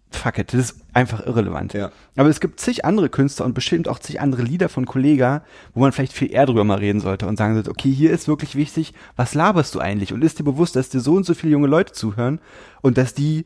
Fuck 0.10 0.40
it, 0.40 0.54
das 0.54 0.60
ist 0.72 0.76
einfach 0.94 1.26
irrelevant. 1.26 1.74
Ja. 1.74 1.92
Aber 2.18 2.28
es 2.28 2.42
gibt 2.42 2.60
zig 2.60 2.84
andere 2.84 3.08
Künstler 3.08 3.46
und 3.46 3.54
bestimmt 3.54 3.88
auch 3.88 4.00
zig 4.00 4.20
andere 4.20 4.42
Lieder 4.42 4.68
von 4.68 4.86
Kollega, 4.86 5.44
wo 5.74 5.80
man 5.80 5.92
vielleicht 5.92 6.12
viel 6.12 6.32
eher 6.32 6.46
drüber 6.46 6.64
mal 6.64 6.80
reden 6.80 7.00
sollte 7.00 7.28
und 7.28 7.38
sagen 7.38 7.54
sollte, 7.54 7.70
okay, 7.70 7.92
hier 7.92 8.12
ist 8.12 8.28
wirklich 8.28 8.56
wichtig, 8.56 8.94
was 9.16 9.36
laberst 9.36 9.74
du 9.74 9.80
eigentlich? 9.80 10.12
Und 10.12 10.24
ist 10.24 10.40
dir 10.40 10.44
bewusst, 10.44 10.76
dass 10.76 10.90
dir 10.90 11.00
so 11.00 11.14
und 11.14 11.26
so 11.26 11.34
viele 11.34 11.54
junge 11.54 11.68
Leute 11.68 11.94
zuhören 11.94 12.42
und 12.82 12.98
dass 12.98 13.14
die 13.14 13.46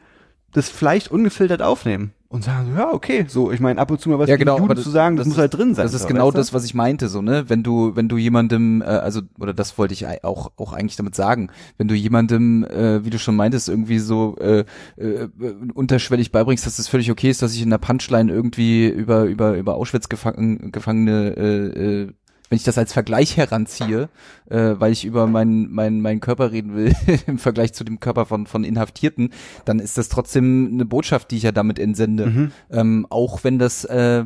das 0.54 0.70
vielleicht 0.70 1.12
ungefiltert 1.12 1.62
aufnehmen 1.62 2.14
und 2.36 2.44
sagen 2.44 2.76
ja, 2.78 2.94
okay, 2.94 3.26
so, 3.28 3.52
ich 3.52 3.60
meine, 3.60 3.80
ab 3.80 3.90
und 3.90 4.00
zu 4.00 4.10
mal 4.10 4.20
was 4.20 4.30
ja, 4.30 4.36
genau, 4.36 4.60
Juden 4.60 4.78
zu 4.78 4.90
sagen, 4.90 5.16
das, 5.16 5.26
das 5.26 5.30
muss 5.30 5.38
halt 5.40 5.54
drin 5.54 5.74
sein. 5.74 5.86
Das 5.86 5.94
ist 5.94 6.04
so, 6.04 6.08
genau 6.08 6.32
das, 6.32 6.54
was 6.54 6.66
ich 6.66 6.74
meinte, 6.74 7.08
so, 7.08 7.22
ne, 7.22 7.46
wenn 7.48 7.64
du, 7.64 7.96
wenn 7.96 8.08
du 8.08 8.18
jemandem, 8.18 8.82
äh, 8.82 8.86
also, 8.86 9.22
oder 9.40 9.54
das 9.54 9.78
wollte 9.78 9.94
ich 9.94 10.06
auch, 10.24 10.52
auch 10.58 10.74
eigentlich 10.74 10.96
damit 10.96 11.16
sagen, 11.16 11.50
wenn 11.78 11.88
du 11.88 11.96
jemandem, 11.96 12.64
äh, 12.66 13.04
wie 13.04 13.10
du 13.10 13.18
schon 13.18 13.36
meintest, 13.36 13.70
irgendwie 13.70 14.00
so, 14.00 14.36
äh, 14.38 14.66
äh, 14.98 15.28
unterschwellig 15.74 16.32
beibringst, 16.32 16.66
dass 16.66 16.78
es 16.78 16.88
völlig 16.88 17.10
okay 17.10 17.30
ist, 17.30 17.42
dass 17.42 17.56
ich 17.56 17.62
in 17.62 17.70
der 17.70 17.78
Punchline 17.78 18.32
irgendwie 18.32 18.88
über, 18.88 19.24
über, 19.24 19.56
über 19.58 19.76
Auschwitz 19.76 20.10
gefangen, 20.10 20.72
Gefangene, 20.72 21.36
äh, 21.38 22.02
äh, 22.04 22.14
wenn 22.56 22.60
ich 22.60 22.64
das 22.64 22.78
als 22.78 22.94
Vergleich 22.94 23.36
heranziehe, 23.36 24.08
äh, 24.50 24.76
weil 24.78 24.94
ich 24.94 25.04
über 25.04 25.28
meinen 25.28 25.74
meinen 25.74 26.00
meinen 26.00 26.22
Körper 26.22 26.54
reden 26.54 26.74
will 26.74 26.96
im 27.28 27.38
Vergleich 27.38 27.74
zu 27.74 27.84
dem 27.84 28.00
Körper 28.00 28.26
von 28.26 28.48
von 28.48 28.64
Inhaftierten, 28.64 29.32
dann 29.66 29.80
ist 29.80 29.98
das 29.98 30.08
trotzdem 30.08 30.70
eine 30.72 30.86
Botschaft, 30.86 31.32
die 31.32 31.36
ich 31.38 31.44
ja 31.44 31.52
damit 31.52 31.80
entsende, 31.80 32.28
mhm. 32.28 32.52
ähm, 32.72 33.08
auch 33.10 33.44
wenn 33.44 33.60
das 33.60 33.84
äh, 33.84 34.24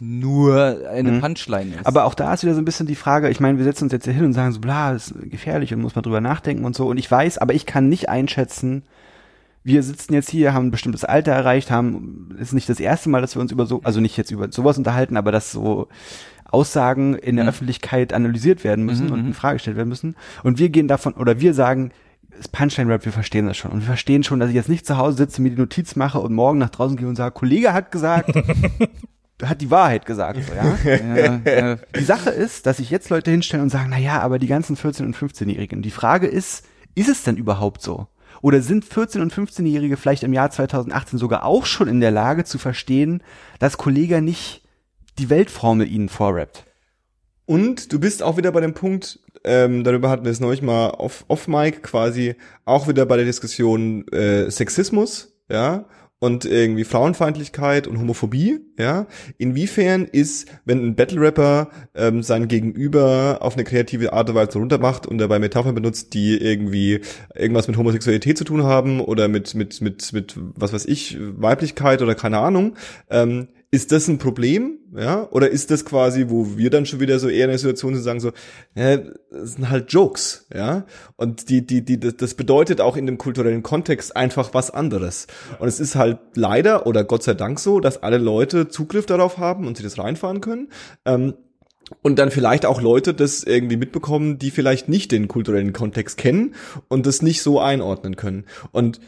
nur 0.00 0.88
eine 0.90 1.12
mhm. 1.12 1.20
Punchline 1.20 1.74
ist. 1.74 1.86
Aber 1.86 2.06
auch 2.06 2.14
da 2.14 2.32
ist 2.32 2.44
wieder 2.44 2.54
so 2.54 2.62
ein 2.62 2.64
bisschen 2.64 2.86
die 2.86 2.94
Frage, 2.94 3.28
ich 3.28 3.40
meine, 3.40 3.58
wir 3.58 3.64
setzen 3.64 3.84
uns 3.84 3.92
jetzt 3.92 4.04
hier 4.04 4.14
hin 4.14 4.24
und 4.24 4.32
sagen 4.32 4.52
so, 4.52 4.60
bla, 4.60 4.92
ist 4.92 5.12
gefährlich 5.28 5.74
und 5.74 5.82
muss 5.82 5.94
man 5.94 6.02
drüber 6.02 6.22
nachdenken 6.22 6.64
und 6.64 6.74
so. 6.74 6.86
Und 6.88 6.96
ich 6.96 7.10
weiß, 7.10 7.36
aber 7.36 7.52
ich 7.52 7.66
kann 7.66 7.90
nicht 7.90 8.08
einschätzen, 8.08 8.84
wir 9.62 9.82
sitzen 9.82 10.14
jetzt 10.14 10.30
hier, 10.30 10.54
haben 10.54 10.68
ein 10.68 10.70
bestimmtes 10.70 11.04
Alter 11.04 11.32
erreicht, 11.32 11.70
haben, 11.70 12.34
ist 12.40 12.54
nicht 12.54 12.70
das 12.70 12.80
erste 12.80 13.10
Mal, 13.10 13.20
dass 13.20 13.36
wir 13.36 13.42
uns 13.42 13.52
über 13.52 13.66
so, 13.66 13.82
also 13.84 14.00
nicht 14.00 14.16
jetzt 14.16 14.30
über 14.30 14.50
sowas 14.50 14.78
unterhalten, 14.78 15.18
aber 15.18 15.32
das 15.32 15.52
so 15.52 15.88
Aussagen 16.50 17.14
in 17.14 17.36
der 17.36 17.44
mhm. 17.44 17.50
Öffentlichkeit 17.50 18.12
analysiert 18.12 18.64
werden 18.64 18.84
müssen 18.84 19.06
mhm. 19.06 19.12
und 19.12 19.20
in 19.20 19.26
mhm. 19.26 19.34
Frage 19.34 19.56
gestellt 19.56 19.76
werden 19.76 19.88
müssen. 19.88 20.16
Und 20.42 20.58
wir 20.58 20.68
gehen 20.68 20.88
davon, 20.88 21.14
oder 21.14 21.40
wir 21.40 21.54
sagen, 21.54 21.92
das 22.36 22.48
Punchline-Rap, 22.48 23.04
wir 23.04 23.12
verstehen 23.12 23.46
das 23.46 23.56
schon. 23.56 23.70
Und 23.70 23.80
wir 23.80 23.86
verstehen 23.86 24.22
schon, 24.22 24.40
dass 24.40 24.48
ich 24.48 24.54
jetzt 24.54 24.68
nicht 24.68 24.86
zu 24.86 24.96
Hause 24.96 25.18
sitze, 25.18 25.42
mir 25.42 25.50
die 25.50 25.56
Notiz 25.56 25.96
mache 25.96 26.20
und 26.20 26.32
morgen 26.32 26.58
nach 26.58 26.70
draußen 26.70 26.96
gehe 26.96 27.08
und 27.08 27.16
sage, 27.16 27.32
Kollege 27.32 27.72
hat 27.72 27.90
gesagt, 27.90 28.32
hat 29.42 29.60
die 29.60 29.70
Wahrheit 29.70 30.06
gesagt. 30.06 30.40
So, 30.44 30.54
ja? 30.54 30.78
ja, 31.14 31.40
ja. 31.44 31.76
Die 31.96 32.04
Sache 32.04 32.30
ist, 32.30 32.66
dass 32.66 32.78
sich 32.78 32.90
jetzt 32.90 33.10
Leute 33.10 33.30
hinstellen 33.30 33.62
und 33.62 33.70
sagen, 33.70 33.88
na 33.90 33.98
ja, 33.98 34.20
aber 34.20 34.38
die 34.38 34.46
ganzen 34.46 34.76
14- 34.76 35.04
und 35.04 35.16
15-Jährigen. 35.16 35.82
Die 35.82 35.90
Frage 35.90 36.26
ist, 36.26 36.66
ist 36.94 37.08
es 37.08 37.22
denn 37.22 37.36
überhaupt 37.36 37.82
so? 37.82 38.06
Oder 38.42 38.62
sind 38.62 38.84
14- 38.84 39.20
und 39.20 39.34
15-Jährige 39.34 39.96
vielleicht 39.96 40.22
im 40.22 40.32
Jahr 40.32 40.50
2018 40.50 41.18
sogar 41.18 41.44
auch 41.44 41.66
schon 41.66 41.88
in 41.88 42.00
der 42.00 42.10
Lage 42.10 42.44
zu 42.44 42.58
verstehen, 42.58 43.22
dass 43.58 43.76
Kollega 43.76 44.20
nicht 44.20 44.59
die 45.20 45.30
Weltformel 45.30 45.86
ihnen 45.86 46.08
vorrappt? 46.08 46.64
Und 47.46 47.92
du 47.92 48.00
bist 48.00 48.22
auch 48.22 48.36
wieder 48.36 48.52
bei 48.52 48.60
dem 48.60 48.74
Punkt, 48.74 49.18
ähm, 49.44 49.84
darüber 49.84 50.08
hatten 50.08 50.24
wir 50.24 50.32
es 50.32 50.40
neulich 50.40 50.62
mal 50.62 50.90
off, 50.90 51.24
off 51.28 51.48
Mic 51.48 51.82
quasi, 51.82 52.36
auch 52.64 52.88
wieder 52.88 53.06
bei 53.06 53.16
der 53.16 53.26
Diskussion 53.26 54.06
äh, 54.08 54.50
Sexismus, 54.50 55.36
ja, 55.50 55.86
und 56.20 56.44
irgendwie 56.44 56.84
Frauenfeindlichkeit 56.84 57.86
und 57.86 57.98
Homophobie, 57.98 58.60
ja. 58.78 59.06
Inwiefern 59.38 60.04
ist, 60.04 60.48
wenn 60.66 60.84
ein 60.84 60.94
Battle-Rapper 60.94 61.70
ähm, 61.94 62.22
sein 62.22 62.46
Gegenüber 62.46 63.38
auf 63.40 63.54
eine 63.54 63.64
kreative 63.64 64.12
Art 64.12 64.28
und 64.28 64.36
Weise 64.36 64.58
runtermacht 64.58 65.06
und 65.06 65.18
dabei 65.18 65.38
Metaphern 65.38 65.74
benutzt, 65.74 66.12
die 66.12 66.36
irgendwie 66.36 67.00
irgendwas 67.34 67.68
mit 67.68 67.78
Homosexualität 67.78 68.36
zu 68.36 68.44
tun 68.44 68.64
haben 68.64 69.00
oder 69.00 69.28
mit, 69.28 69.54
mit, 69.54 69.80
mit, 69.80 70.12
mit, 70.12 70.38
was 70.38 70.74
weiß 70.74 70.84
ich, 70.84 71.16
Weiblichkeit 71.18 72.02
oder 72.02 72.14
keine 72.14 72.38
Ahnung, 72.38 72.76
ähm, 73.08 73.48
ist 73.72 73.92
das 73.92 74.08
ein 74.08 74.18
Problem, 74.18 74.78
ja? 74.96 75.28
Oder 75.30 75.48
ist 75.48 75.70
das 75.70 75.84
quasi, 75.84 76.26
wo 76.28 76.58
wir 76.58 76.70
dann 76.70 76.86
schon 76.86 76.98
wieder 76.98 77.20
so 77.20 77.28
eher 77.28 77.44
in 77.44 77.50
der 77.50 77.58
Situation 77.58 77.94
sind, 77.94 78.02
sagen 78.02 78.18
so, 78.18 78.32
ja, 78.74 78.96
das 78.96 79.52
sind 79.52 79.70
halt 79.70 79.92
Jokes, 79.92 80.46
ja? 80.52 80.86
Und 81.16 81.48
die, 81.48 81.64
die, 81.64 81.84
die, 81.84 81.98
das 81.98 82.34
bedeutet 82.34 82.80
auch 82.80 82.96
in 82.96 83.06
dem 83.06 83.16
kulturellen 83.16 83.62
Kontext 83.62 84.16
einfach 84.16 84.54
was 84.54 84.72
anderes. 84.72 85.28
Und 85.60 85.68
es 85.68 85.78
ist 85.78 85.94
halt 85.94 86.18
leider 86.34 86.86
oder 86.86 87.04
Gott 87.04 87.22
sei 87.22 87.34
Dank 87.34 87.60
so, 87.60 87.78
dass 87.78 88.02
alle 88.02 88.18
Leute 88.18 88.68
Zugriff 88.68 89.06
darauf 89.06 89.38
haben 89.38 89.68
und 89.68 89.76
sie 89.76 89.84
das 89.84 89.98
reinfahren 89.98 90.40
können. 90.40 90.68
Ähm, 91.04 91.34
und 92.02 92.18
dann 92.18 92.30
vielleicht 92.30 92.66
auch 92.66 92.80
Leute 92.80 93.14
das 93.14 93.44
irgendwie 93.44 93.76
mitbekommen, 93.76 94.38
die 94.38 94.50
vielleicht 94.50 94.88
nicht 94.88 95.12
den 95.12 95.28
kulturellen 95.28 95.72
Kontext 95.72 96.18
kennen 96.18 96.54
und 96.88 97.06
das 97.06 97.22
nicht 97.22 97.42
so 97.42 97.60
einordnen 97.60 98.16
können. 98.16 98.46
Und 98.72 99.00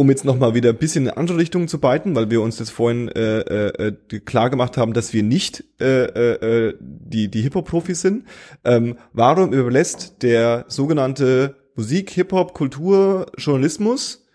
um 0.00 0.08
jetzt 0.08 0.24
nochmal 0.24 0.54
wieder 0.54 0.70
ein 0.70 0.78
bisschen 0.78 1.04
in 1.04 1.10
eine 1.10 1.18
andere 1.18 1.36
Richtung 1.36 1.68
zu 1.68 1.78
beiten, 1.78 2.14
weil 2.14 2.30
wir 2.30 2.40
uns 2.40 2.56
das 2.56 2.70
vorhin 2.70 3.08
äh, 3.08 3.40
äh, 3.40 3.92
äh 4.08 4.20
klar 4.20 4.48
gemacht 4.48 4.78
haben, 4.78 4.94
dass 4.94 5.12
wir 5.12 5.22
nicht 5.22 5.62
äh, 5.78 6.04
äh, 6.04 6.68
äh, 6.68 6.74
die, 6.80 7.30
die 7.30 7.42
Hip-Hop-Profis 7.42 8.00
sind. 8.00 8.24
Ähm, 8.64 8.96
warum 9.12 9.52
überlässt 9.52 10.22
der 10.22 10.64
sogenannte 10.68 11.56
Musik, 11.76 12.08
Hip-Hop, 12.12 12.54
Kultur, 12.54 13.26
Journalismus 13.36 14.26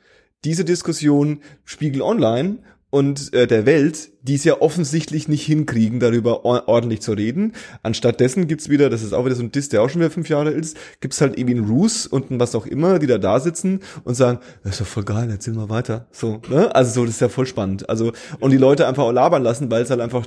diese 0.43 0.65
Diskussion 0.65 1.39
Spiegel 1.63 2.03
Online 2.03 2.59
und 2.95 3.33
äh, 3.33 3.45
der 3.45 3.65
Welt, 3.65 4.11
die 4.21 4.35
es 4.35 4.45
ja 4.45 4.61
offensichtlich 4.61 5.27
nicht 5.27 5.45
hinkriegen, 5.45 5.99
darüber 5.99 6.45
or 6.45 6.69
ordentlich 6.69 7.01
zu 7.01 7.11
reden. 7.11 7.51
Anstattdessen 7.83 8.47
gibt's 8.47 8.69
wieder, 8.69 8.89
das 8.89 9.03
ist 9.03 9.11
auch 9.11 9.25
wieder 9.25 9.35
so 9.35 9.43
ein 9.43 9.51
Diss, 9.51 9.67
der 9.67 9.81
auch 9.81 9.89
schon 9.89 9.99
wieder 9.99 10.11
fünf 10.11 10.29
Jahre 10.29 10.51
alt 10.51 10.55
ist, 10.55 10.77
gibt's 11.01 11.19
halt 11.19 11.37
irgendwie 11.37 11.57
einen 11.57 11.67
Roos 11.67 12.07
und 12.07 12.31
ein 12.31 12.39
was 12.39 12.55
auch 12.55 12.65
immer, 12.65 12.97
die 12.97 13.07
da 13.07 13.17
da 13.17 13.41
sitzen 13.41 13.81
und 14.05 14.15
sagen, 14.15 14.39
das 14.63 14.75
ist 14.75 14.79
doch 14.79 14.87
voll 14.87 15.03
geil, 15.03 15.27
erzähl 15.29 15.53
mal 15.55 15.67
weiter. 15.67 16.07
So, 16.11 16.41
ne? 16.49 16.73
Also 16.73 16.93
so, 16.93 17.05
das 17.05 17.15
ist 17.15 17.19
ja 17.19 17.27
voll 17.27 17.47
spannend. 17.47 17.89
Also, 17.89 18.13
und 18.39 18.51
die 18.51 18.57
Leute 18.57 18.87
einfach 18.87 19.03
auch 19.03 19.11
labern 19.11 19.43
lassen, 19.43 19.69
weil 19.69 19.83
es 19.83 19.89
halt 19.89 19.99
einfach 19.99 20.25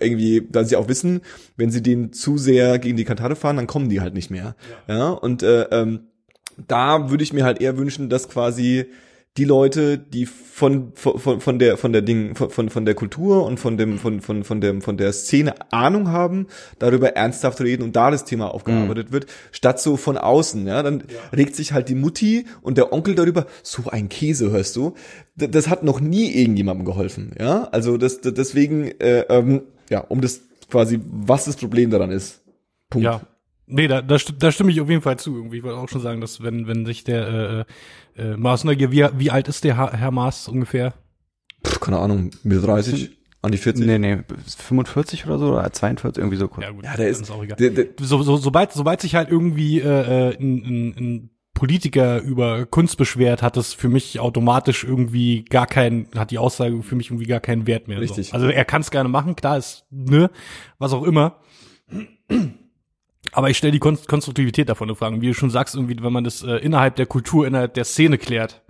irgendwie, 0.00 0.48
da 0.50 0.64
sie 0.64 0.76
auch 0.76 0.88
wissen, 0.88 1.20
wenn 1.58 1.70
sie 1.70 1.82
den 1.82 2.14
zu 2.14 2.38
sehr 2.38 2.78
gegen 2.78 2.96
die 2.96 3.04
Kantare 3.04 3.36
fahren, 3.36 3.56
dann 3.56 3.66
kommen 3.66 3.90
die 3.90 4.00
halt 4.00 4.14
nicht 4.14 4.30
mehr. 4.30 4.56
Ja, 4.88 4.96
ja? 4.96 5.08
und 5.10 5.42
äh, 5.42 5.64
ähm, 5.64 6.00
da 6.66 7.10
würde 7.10 7.24
ich 7.24 7.34
mir 7.34 7.44
halt 7.44 7.60
eher 7.60 7.76
wünschen, 7.76 8.08
dass 8.08 8.30
quasi 8.30 8.86
die 9.36 9.44
Leute, 9.44 9.96
die 9.96 10.26
von, 10.26 10.92
von, 10.94 11.40
von 11.40 11.58
der, 11.60 11.76
von 11.76 11.92
der 11.92 12.02
Ding, 12.02 12.34
von, 12.34 12.68
von 12.68 12.84
der 12.84 12.94
Kultur 12.94 13.46
und 13.46 13.60
von 13.60 13.76
dem, 13.76 13.98
von, 13.98 14.20
von, 14.20 14.42
von 14.42 14.60
dem, 14.60 14.82
von 14.82 14.96
der 14.96 15.12
Szene 15.12 15.54
Ahnung 15.72 16.08
haben, 16.08 16.48
darüber 16.80 17.14
ernsthaft 17.14 17.60
reden 17.60 17.84
und 17.84 17.94
da 17.94 18.10
das 18.10 18.24
Thema 18.24 18.52
aufgearbeitet 18.52 19.08
mhm. 19.08 19.12
wird, 19.12 19.26
statt 19.52 19.80
so 19.80 19.96
von 19.96 20.18
außen, 20.18 20.66
ja, 20.66 20.82
dann 20.82 21.04
ja. 21.08 21.36
regt 21.36 21.54
sich 21.54 21.72
halt 21.72 21.88
die 21.88 21.94
Mutti 21.94 22.44
und 22.60 22.76
der 22.76 22.92
Onkel 22.92 23.14
darüber, 23.14 23.46
so 23.62 23.84
ein 23.88 24.08
Käse, 24.08 24.50
hörst 24.50 24.74
du? 24.74 24.94
Das, 25.36 25.50
das 25.50 25.68
hat 25.68 25.84
noch 25.84 26.00
nie 26.00 26.30
irgendjemandem 26.32 26.84
geholfen, 26.84 27.32
ja, 27.38 27.68
also 27.70 27.96
das, 27.96 28.20
das 28.20 28.34
deswegen, 28.34 28.88
äh, 29.00 29.20
ähm, 29.28 29.62
ja, 29.90 30.00
um 30.00 30.20
das 30.20 30.40
quasi, 30.68 31.00
was 31.04 31.44
das 31.44 31.56
Problem 31.56 31.90
daran 31.90 32.10
ist. 32.10 32.42
Punkt. 32.90 33.04
Ja, 33.04 33.20
Nee, 33.70 33.88
da, 33.88 34.02
da, 34.02 34.16
da 34.16 34.52
stimme 34.52 34.70
ich 34.70 34.80
auf 34.80 34.88
jeden 34.88 35.02
Fall 35.02 35.18
zu. 35.18 35.36
Irgendwie. 35.36 35.58
Ich 35.58 35.62
wollte 35.62 35.78
auch 35.78 35.88
schon 35.88 36.00
sagen, 36.00 36.20
dass 36.20 36.42
wenn, 36.42 36.66
wenn 36.66 36.86
sich 36.86 37.04
der 37.04 37.66
äh, 38.16 38.22
äh, 38.22 38.36
Maas 38.36 38.64
Neugier, 38.64 38.92
wie, 38.92 39.06
wie 39.16 39.30
alt 39.30 39.48
ist 39.48 39.64
der 39.64 39.76
Herr, 39.76 39.92
Herr 39.92 40.10
Maas 40.10 40.48
ungefähr? 40.48 40.94
Puh, 41.62 41.78
keine 41.78 41.98
Ahnung, 41.98 42.30
Mitte 42.42 42.62
30, 42.62 43.10
an 43.42 43.52
die 43.52 43.58
40? 43.58 43.86
Nee, 43.86 43.98
nee, 43.98 44.18
45 44.46 45.26
oder 45.26 45.38
so, 45.38 45.52
oder 45.52 45.72
42, 45.72 46.20
irgendwie 46.20 46.36
so 46.36 46.48
kurz. 46.48 46.64
Ja, 46.64 46.72
gut, 46.72 46.84
ja 46.84 46.96
der 46.96 47.08
ist, 47.08 47.22
ist 47.22 47.30
auch 47.30 47.42
egal. 47.42 47.56
Der, 47.56 47.70
der, 47.70 47.86
so, 48.00 48.22
so, 48.22 48.36
sobald, 48.36 48.72
sobald 48.72 49.00
sich 49.00 49.14
halt 49.14 49.30
irgendwie 49.30 49.80
äh, 49.80 50.30
äh 50.30 50.36
ein, 50.38 50.64
ein, 50.64 50.94
ein 50.96 51.30
Politiker 51.54 52.22
über 52.22 52.64
Kunst 52.64 52.96
beschwert, 52.96 53.42
hat 53.42 53.56
es 53.56 53.74
für 53.74 53.88
mich 53.88 54.18
automatisch 54.18 54.84
irgendwie 54.84 55.44
gar 55.44 55.66
keinen, 55.66 56.08
hat 56.16 56.30
die 56.30 56.38
Aussage 56.38 56.82
für 56.82 56.94
mich 56.94 57.10
irgendwie 57.10 57.26
gar 57.26 57.40
keinen 57.40 57.66
Wert 57.66 57.86
mehr. 57.86 58.00
Richtig. 58.00 58.28
So. 58.28 58.34
Also 58.34 58.48
er 58.48 58.64
kann 58.64 58.80
es 58.80 58.90
gerne 58.90 59.08
machen, 59.08 59.36
klar 59.36 59.58
ist, 59.58 59.84
ne, 59.90 60.30
was 60.78 60.92
auch 60.92 61.02
immer. 61.02 61.40
Aber 63.32 63.50
ich 63.50 63.56
stelle 63.56 63.72
die 63.72 63.78
Konstruktivität 63.78 64.68
davon 64.68 64.88
in 64.88 64.96
Frage. 64.96 65.20
Wie 65.20 65.28
du 65.28 65.34
schon 65.34 65.50
sagst, 65.50 65.74
irgendwie, 65.74 66.02
wenn 66.02 66.12
man 66.12 66.24
das 66.24 66.42
äh, 66.42 66.56
innerhalb 66.56 66.96
der 66.96 67.06
Kultur, 67.06 67.46
innerhalb 67.46 67.74
der 67.74 67.84
Szene 67.84 68.18
klärt, 68.18 68.60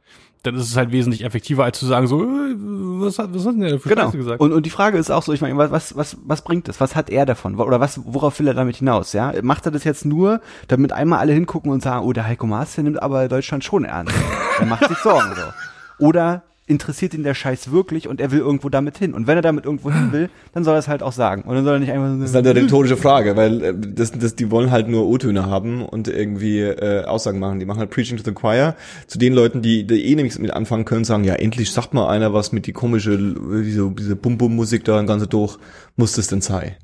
dann 0.43 0.55
ist 0.55 0.65
es 0.65 0.77
halt 0.77 0.91
wesentlich 0.91 1.25
effektiver, 1.25 1.65
als 1.65 1.79
zu 1.79 1.87
sagen, 1.87 2.07
so, 2.07 2.23
äh, 2.23 2.55
was 2.57 3.19
hat, 3.19 3.35
was 3.35 3.45
hat 3.47 3.55
denn 3.55 3.61
der 3.61 3.81
für 3.81 3.89
genau. 3.89 4.11
gesagt? 4.11 4.41
Und, 4.41 4.53
und 4.53 4.65
die 4.65 4.71
Frage 4.71 4.99
ist 4.99 5.11
auch 5.11 5.23
so, 5.23 5.33
ich 5.33 5.41
meine, 5.41 5.57
was, 5.59 5.97
was, 5.97 6.17
was 6.25 6.43
bringt 6.43 6.69
das? 6.69 6.81
Was 6.81 6.97
hat 6.97 7.11
er 7.11 7.27
davon? 7.27 7.57
Oder 7.57 7.81
was, 7.81 8.01
worauf 8.05 8.39
will 8.39 8.49
er 8.49 8.55
damit 8.55 8.77
hinaus? 8.77 9.13
Ja, 9.13 9.33
macht 9.43 9.67
er 9.67 9.73
das 9.73 9.85
jetzt 9.85 10.05
nur, 10.05 10.41
damit 10.69 10.93
einmal 10.93 11.19
alle 11.19 11.33
hingucken 11.33 11.71
und 11.71 11.83
sagen, 11.83 12.05
oh, 12.05 12.13
der 12.13 12.27
Heiko 12.27 12.47
Maas, 12.47 12.75
der 12.75 12.85
nimmt 12.85 13.03
aber 13.03 13.29
Deutschland 13.29 13.65
schon 13.65 13.85
ernst. 13.85 14.15
er 14.59 14.67
macht 14.67 14.89
sich 14.89 14.99
Sorgen 14.99 15.35
so. 15.35 16.07
Oder 16.07 16.43
interessiert 16.71 17.15
ihn 17.15 17.25
der 17.25 17.35
Scheiß 17.35 17.73
wirklich 17.73 18.07
und 18.07 18.21
er 18.21 18.31
will 18.31 18.39
irgendwo 18.39 18.69
damit 18.69 18.97
hin. 18.97 19.13
Und 19.13 19.27
wenn 19.27 19.37
er 19.37 19.43
damit 19.43 19.65
irgendwo 19.65 19.91
hin 19.91 20.13
will, 20.13 20.31
dann 20.53 20.63
soll 20.63 20.77
er 20.77 20.79
es 20.79 20.89
halt 20.89 21.03
auch 21.03 21.13
sagen. 21.13 21.43
Und 21.43 21.57
dann 21.57 21.65
soll 21.65 21.75
er 21.75 21.81
nicht 21.81 21.91
einfach 21.91 22.13
so 22.13 22.21
Das 22.21 22.31
ist 22.31 22.37
halt 22.37 22.47
eine 22.47 22.61
rhetorische 22.61 22.97
Frage, 22.97 23.37
weil 23.37 23.63
äh, 23.63 23.75
das, 23.77 24.13
das, 24.13 24.37
die 24.37 24.51
wollen 24.51 24.71
halt 24.71 24.89
nur 24.89 25.07
O-Töne 25.07 25.47
haben 25.47 25.85
und 25.85 26.07
irgendwie 26.07 26.61
äh, 26.61 27.05
Aussagen 27.05 27.41
machen. 27.41 27.59
Die 27.59 27.67
machen 27.67 27.81
halt 27.81 27.91
Preaching 27.91 28.17
to 28.17 28.23
the 28.25 28.33
Choir 28.33 28.77
zu 29.09 29.19
den 29.19 29.35
Leuten, 29.35 29.63
die, 29.63 29.85
die 29.85 30.07
eh 30.07 30.15
nichts 30.15 30.39
mit 30.39 30.53
anfangen 30.53 30.85
können, 30.85 31.05
sagen, 31.05 31.25
ja, 31.25 31.35
endlich 31.35 31.73
sagt 31.73 31.93
mal 31.93 32.09
einer 32.09 32.33
was 32.33 32.53
mit 32.53 32.67
die 32.67 32.73
komische, 32.73 33.19
diese, 33.19 33.91
diese 33.91 34.15
Bum-Bum-Musik 34.15 34.85
da, 34.85 35.03
ganze 35.03 35.27
durch, 35.27 35.59
muss 35.97 36.13
das 36.13 36.29
denn 36.29 36.41
sein? 36.41 36.77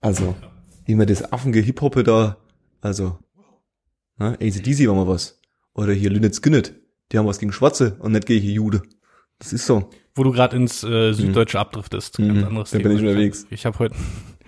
Also, 0.00 0.36
wie 0.84 0.94
man 0.94 1.08
das 1.08 1.32
affenge 1.32 1.58
Hip-Hoppe 1.58 2.04
da, 2.04 2.36
also, 2.80 3.18
ne, 4.18 4.38
ACDC 4.40 4.86
war 4.86 4.94
mal 4.94 5.08
was. 5.08 5.40
Oder 5.74 5.92
hier 5.92 6.10
Lynette 6.10 6.36
Skinnet, 6.40 6.74
die 7.10 7.18
haben 7.18 7.26
was 7.26 7.40
gegen 7.40 7.52
Schwarze 7.52 7.96
und 7.98 8.12
nicht 8.12 8.26
gegen 8.26 8.46
Jude. 8.46 8.82
Das 9.38 9.52
ist 9.52 9.66
so. 9.66 9.90
Wo 10.14 10.22
du 10.22 10.32
gerade 10.32 10.56
ins 10.56 10.82
äh, 10.82 11.12
Süddeutsche 11.12 11.58
mhm. 11.58 11.62
abdriftest. 11.62 12.18
Ganz 12.18 12.32
mhm. 12.32 12.44
anderes 12.44 12.70
da 12.70 12.78
Thema. 12.78 12.88
bin 12.88 12.98
ich 12.98 13.04
unterwegs. 13.04 13.46
Ich 13.50 13.66
habe 13.66 13.78
heute 13.78 13.94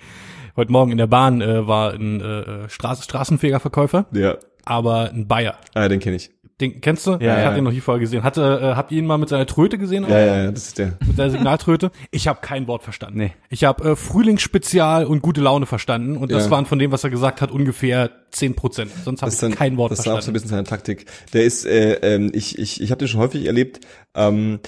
heute 0.57 0.73
Morgen 0.73 0.93
in 0.93 0.99
der 0.99 1.07
Bahn 1.07 1.41
äh, 1.41 1.67
war 1.67 1.93
ein 1.93 2.21
äh, 2.21 2.69
Straß 2.69 3.05
Straßenfegerverkäufer. 3.05 4.07
Ja. 4.13 4.39
Aber 4.65 5.11
ein 5.11 5.27
Bayer. 5.27 5.59
Ah, 5.75 5.89
den 5.89 6.01
kenne 6.01 6.17
ich. 6.17 6.31
Den 6.61 6.81
kennst 6.81 7.07
du? 7.07 7.13
Ja, 7.13 7.17
ich 7.17 7.23
ja. 7.23 7.45
hatte 7.45 7.59
ihn 7.59 7.65
noch 7.65 7.73
nie 7.73 7.81
vorher 7.81 8.01
gesehen. 8.01 8.25
Hatte, 8.25 8.61
äh, 8.61 8.75
habt 8.75 8.91
ihr 8.91 8.99
ihn 8.99 9.07
mal 9.07 9.17
mit 9.17 9.29
seiner 9.29 9.47
Tröte 9.47 9.79
gesehen? 9.79 10.05
Ja, 10.09 10.19
ja, 10.19 10.43
ja, 10.45 10.51
das 10.51 10.69
ist 10.69 10.79
der. 10.79 10.99
Mit 11.07 11.17
der 11.17 11.31
Signaltröte? 11.31 11.93
Ich 12.11 12.27
habe 12.27 12.41
kein 12.43 12.67
Wort 12.67 12.83
verstanden. 12.83 13.19
Nee. 13.19 13.33
Ich 13.49 13.63
habe 13.63 13.91
äh, 13.91 13.97
Frühlingsspezial 13.97 15.05
und 15.05 15.23
gute 15.23 15.41
Laune 15.41 15.67
verstanden 15.67 16.17
und 16.17 16.33
das 16.33 16.47
ja. 16.47 16.51
waren 16.51 16.67
von 16.67 16.81
dem, 16.81 16.91
was 16.91 17.05
er 17.05 17.11
gesagt 17.11 17.41
hat, 17.41 17.53
ungefähr 17.53 18.11
zehn 18.31 18.57
Prozent. 18.57 18.91
Sonst 19.05 19.23
habe 19.23 19.33
ich 19.33 19.39
dann, 19.39 19.55
kein 19.55 19.77
Wort 19.77 19.93
das 19.93 19.99
verstanden. 19.99 20.17
Das 20.17 20.25
ist 20.25 20.25
auch 20.25 20.27
so 20.27 20.31
ein 20.31 20.35
bisschen 20.35 20.51
seine 20.51 20.65
Taktik. 20.65 21.07
Der 21.33 21.45
ist, 21.45 21.65
äh, 21.65 21.95
ähm, 22.03 22.31
ich, 22.35 22.59
ich, 22.59 22.81
ich 22.81 22.91
habe 22.91 22.99
den 22.99 23.09
schon 23.09 23.21
häufig 23.21 23.47
erlebt. 23.47 23.81
Ähm, 24.17 24.59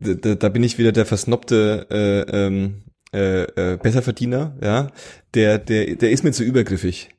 da, 0.00 0.34
da 0.34 0.48
bin 0.48 0.62
ich 0.62 0.78
wieder 0.78 0.92
der 0.92 1.04
versnobte 1.04 1.86
äh, 1.90 2.46
ähm, 2.46 2.82
äh, 3.14 3.42
äh, 3.42 3.76
Besserverdiener, 3.76 4.56
ja. 4.62 4.88
Der, 5.34 5.58
der, 5.58 5.96
der 5.96 6.10
ist 6.10 6.24
mir 6.24 6.32
zu 6.32 6.42
übergriffig. 6.42 7.10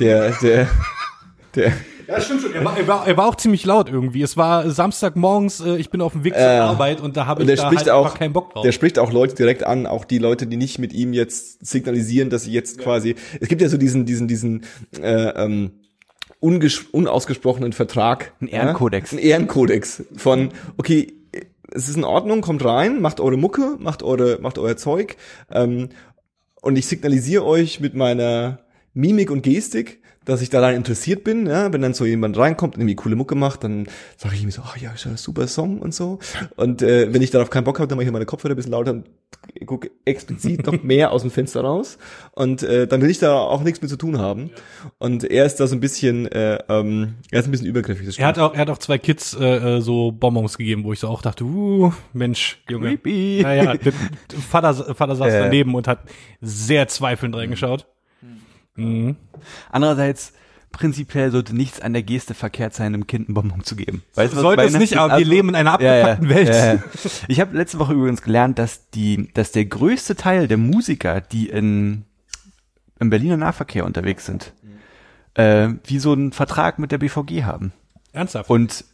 Der, 0.00 0.32
der, 0.42 0.68
der. 1.54 1.72
Ja, 2.08 2.18
stimmt 2.22 2.40
schon. 2.40 2.54
Er 2.54 2.64
war, 2.64 2.78
er, 2.78 2.88
war, 2.88 3.06
er 3.06 3.16
war 3.18 3.26
auch 3.26 3.34
ziemlich 3.34 3.66
laut 3.66 3.90
irgendwie. 3.90 4.22
Es 4.22 4.38
war 4.38 4.70
Samstagmorgens, 4.70 5.60
äh, 5.60 5.76
ich 5.76 5.90
bin 5.90 6.00
auf 6.00 6.12
dem 6.12 6.24
Weg 6.24 6.32
zur 6.32 6.42
äh, 6.42 6.58
Arbeit 6.58 7.02
und 7.02 7.18
da 7.18 7.26
habe 7.26 7.42
ich 7.42 7.54
da 7.54 7.70
halt 7.70 7.90
auch, 7.90 8.06
einfach 8.06 8.18
keinen 8.18 8.32
Bock 8.32 8.54
drauf. 8.54 8.62
Der 8.62 8.72
spricht 8.72 8.98
auch 8.98 9.12
Leute 9.12 9.34
direkt 9.34 9.62
an, 9.64 9.86
auch 9.86 10.06
die 10.06 10.16
Leute, 10.16 10.46
die 10.46 10.56
nicht 10.56 10.78
mit 10.78 10.94
ihm 10.94 11.12
jetzt 11.12 11.66
signalisieren, 11.66 12.30
dass 12.30 12.44
sie 12.44 12.52
jetzt 12.52 12.78
ja. 12.78 12.84
quasi. 12.84 13.14
Es 13.40 13.48
gibt 13.48 13.60
ja 13.60 13.68
so 13.68 13.76
diesen, 13.76 14.06
diesen, 14.06 14.26
diesen 14.26 14.64
äh, 14.98 15.28
ähm, 15.44 15.72
unausgesprochenen 16.40 17.74
Vertrag. 17.74 18.32
Ein 18.40 18.48
Ehrenkodex. 18.48 19.12
Ja? 19.12 19.18
Ein 19.18 19.24
Ehrenkodex 19.24 20.04
von, 20.16 20.48
okay, 20.78 21.12
es 21.70 21.90
ist 21.90 21.96
in 21.98 22.04
Ordnung, 22.04 22.40
kommt 22.40 22.64
rein, 22.64 23.02
macht 23.02 23.20
eure 23.20 23.36
Mucke, 23.36 23.76
macht 23.78 24.02
eure, 24.02 24.38
macht 24.40 24.56
euer 24.56 24.78
Zeug. 24.78 25.16
Ähm, 25.50 25.90
und 26.62 26.76
ich 26.78 26.86
signalisiere 26.86 27.44
euch 27.44 27.80
mit 27.80 27.94
meiner 27.94 28.60
Mimik 28.94 29.30
und 29.30 29.42
Gestik, 29.42 30.00
dass 30.28 30.42
ich 30.42 30.50
daran 30.50 30.74
interessiert 30.74 31.24
bin. 31.24 31.46
Ja? 31.46 31.72
Wenn 31.72 31.82
dann 31.82 31.94
so 31.94 32.04
jemand 32.04 32.36
reinkommt 32.36 32.74
und 32.74 32.82
irgendwie 32.82 32.96
coole 32.96 33.16
Mucke 33.16 33.34
macht, 33.34 33.64
dann 33.64 33.86
sage 34.16 34.34
ich 34.34 34.42
ihm 34.42 34.50
so, 34.50 34.62
oh 34.62 34.78
ja, 34.78 34.92
ist 34.92 35.04
ja 35.04 35.10
ein 35.10 35.16
super 35.16 35.46
Song 35.46 35.78
und 35.80 35.94
so. 35.94 36.18
Und 36.56 36.82
äh, 36.82 37.12
wenn 37.12 37.22
ich 37.22 37.30
darauf 37.30 37.50
keinen 37.50 37.64
Bock 37.64 37.78
habe, 37.78 37.88
dann 37.88 37.96
mache 37.96 38.06
ich 38.06 38.12
meine 38.12 38.26
Kopfhörer 38.26 38.52
ein 38.52 38.56
bisschen 38.56 38.72
lauter 38.72 38.92
und 38.92 39.06
guck 39.66 39.88
explizit 40.04 40.66
noch 40.66 40.82
mehr 40.82 41.12
aus 41.12 41.22
dem 41.22 41.30
Fenster 41.30 41.60
raus 41.62 41.98
und 42.32 42.62
äh, 42.62 42.86
dann 42.86 43.02
will 43.02 43.10
ich 43.10 43.18
da 43.18 43.38
auch 43.38 43.62
nichts 43.62 43.80
mit 43.80 43.90
zu 43.90 43.96
tun 43.96 44.18
haben. 44.18 44.50
Und 44.98 45.24
er 45.24 45.46
ist 45.46 45.56
da 45.56 45.66
so 45.66 45.76
ein 45.76 45.80
bisschen, 45.80 46.26
äh, 46.26 46.58
ähm, 46.68 47.14
er 47.30 47.40
ist 47.40 47.46
ein 47.46 47.50
bisschen 47.50 47.66
übergriffig. 47.66 48.18
Er 48.18 48.26
hat 48.26 48.38
auch, 48.38 48.54
er 48.54 48.60
hat 48.60 48.70
auch 48.70 48.78
zwei 48.78 48.98
Kids 48.98 49.36
äh, 49.38 49.76
äh, 49.76 49.80
so 49.80 50.12
Bonbons 50.12 50.58
gegeben, 50.58 50.84
wo 50.84 50.92
ich 50.92 51.00
so 51.00 51.08
auch 51.08 51.22
dachte, 51.22 51.44
uh, 51.44 51.92
Mensch, 52.12 52.62
Junge. 52.68 52.88
Creepy. 52.88 53.40
Naja, 53.42 53.74
Vater, 54.50 54.74
Vater 54.94 55.16
saß 55.16 55.32
Ja. 55.32 55.40
daneben 55.40 55.74
und 55.74 55.88
hat 55.88 56.00
sehr 56.40 56.88
zweifelnd 56.88 57.34
reingeschaut. 57.34 57.86
Mhm. 58.78 59.16
Andererseits, 59.70 60.32
prinzipiell 60.72 61.30
sollte 61.30 61.56
nichts 61.56 61.80
an 61.80 61.92
der 61.94 62.02
Geste 62.02 62.34
verkehrt 62.34 62.74
sein, 62.74 62.94
einem 62.94 63.06
Kind 63.06 63.28
einen 63.28 63.34
Bonbon 63.34 63.64
zu 63.64 63.74
geben. 63.76 64.02
Weißt 64.14 64.34
was 64.34 64.42
Sollte 64.42 64.62
es 64.64 64.76
nicht, 64.78 64.96
aber 64.96 65.08
wir 65.12 65.14
Also- 65.16 65.30
leben 65.30 65.48
in 65.50 65.54
einer 65.54 65.80
Ja, 65.80 65.94
ja, 65.96 66.02
abgepackten 66.12 66.28
Welt. 66.28 66.48
ja, 66.48 66.74
ja. 66.74 66.82
Ich 67.28 67.40
habe 67.40 67.56
letzte 67.56 67.78
Woche 67.78 67.94
übrigens 67.94 68.22
gelernt, 68.22 68.58
dass 68.58 68.90
die, 68.90 69.28
dass 69.34 69.50
der 69.52 69.64
größte 69.64 70.14
Teil 70.16 70.46
der 70.48 70.58
Musiker, 70.58 71.20
die 71.20 71.48
in 71.48 72.04
im 73.00 73.10
Berliner 73.10 73.36
Nahverkehr 73.36 73.84
unterwegs 73.86 74.26
sind, 74.26 74.52
äh, 75.34 75.68
wie 75.84 76.00
so 76.00 76.12
einen 76.12 76.32
Vertrag 76.32 76.80
mit 76.80 76.90
der 76.90 76.98
BVG 76.98 77.44
haben 77.44 77.72
Ernsthaft? 78.12 78.50
und 78.50 78.84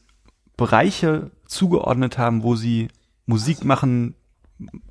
Bereiche 0.59 1.31
zugeordnet 1.47 2.19
haben, 2.19 2.43
wo 2.43 2.55
sie 2.55 2.89
Musik 3.27 3.65
machen, 3.65 4.15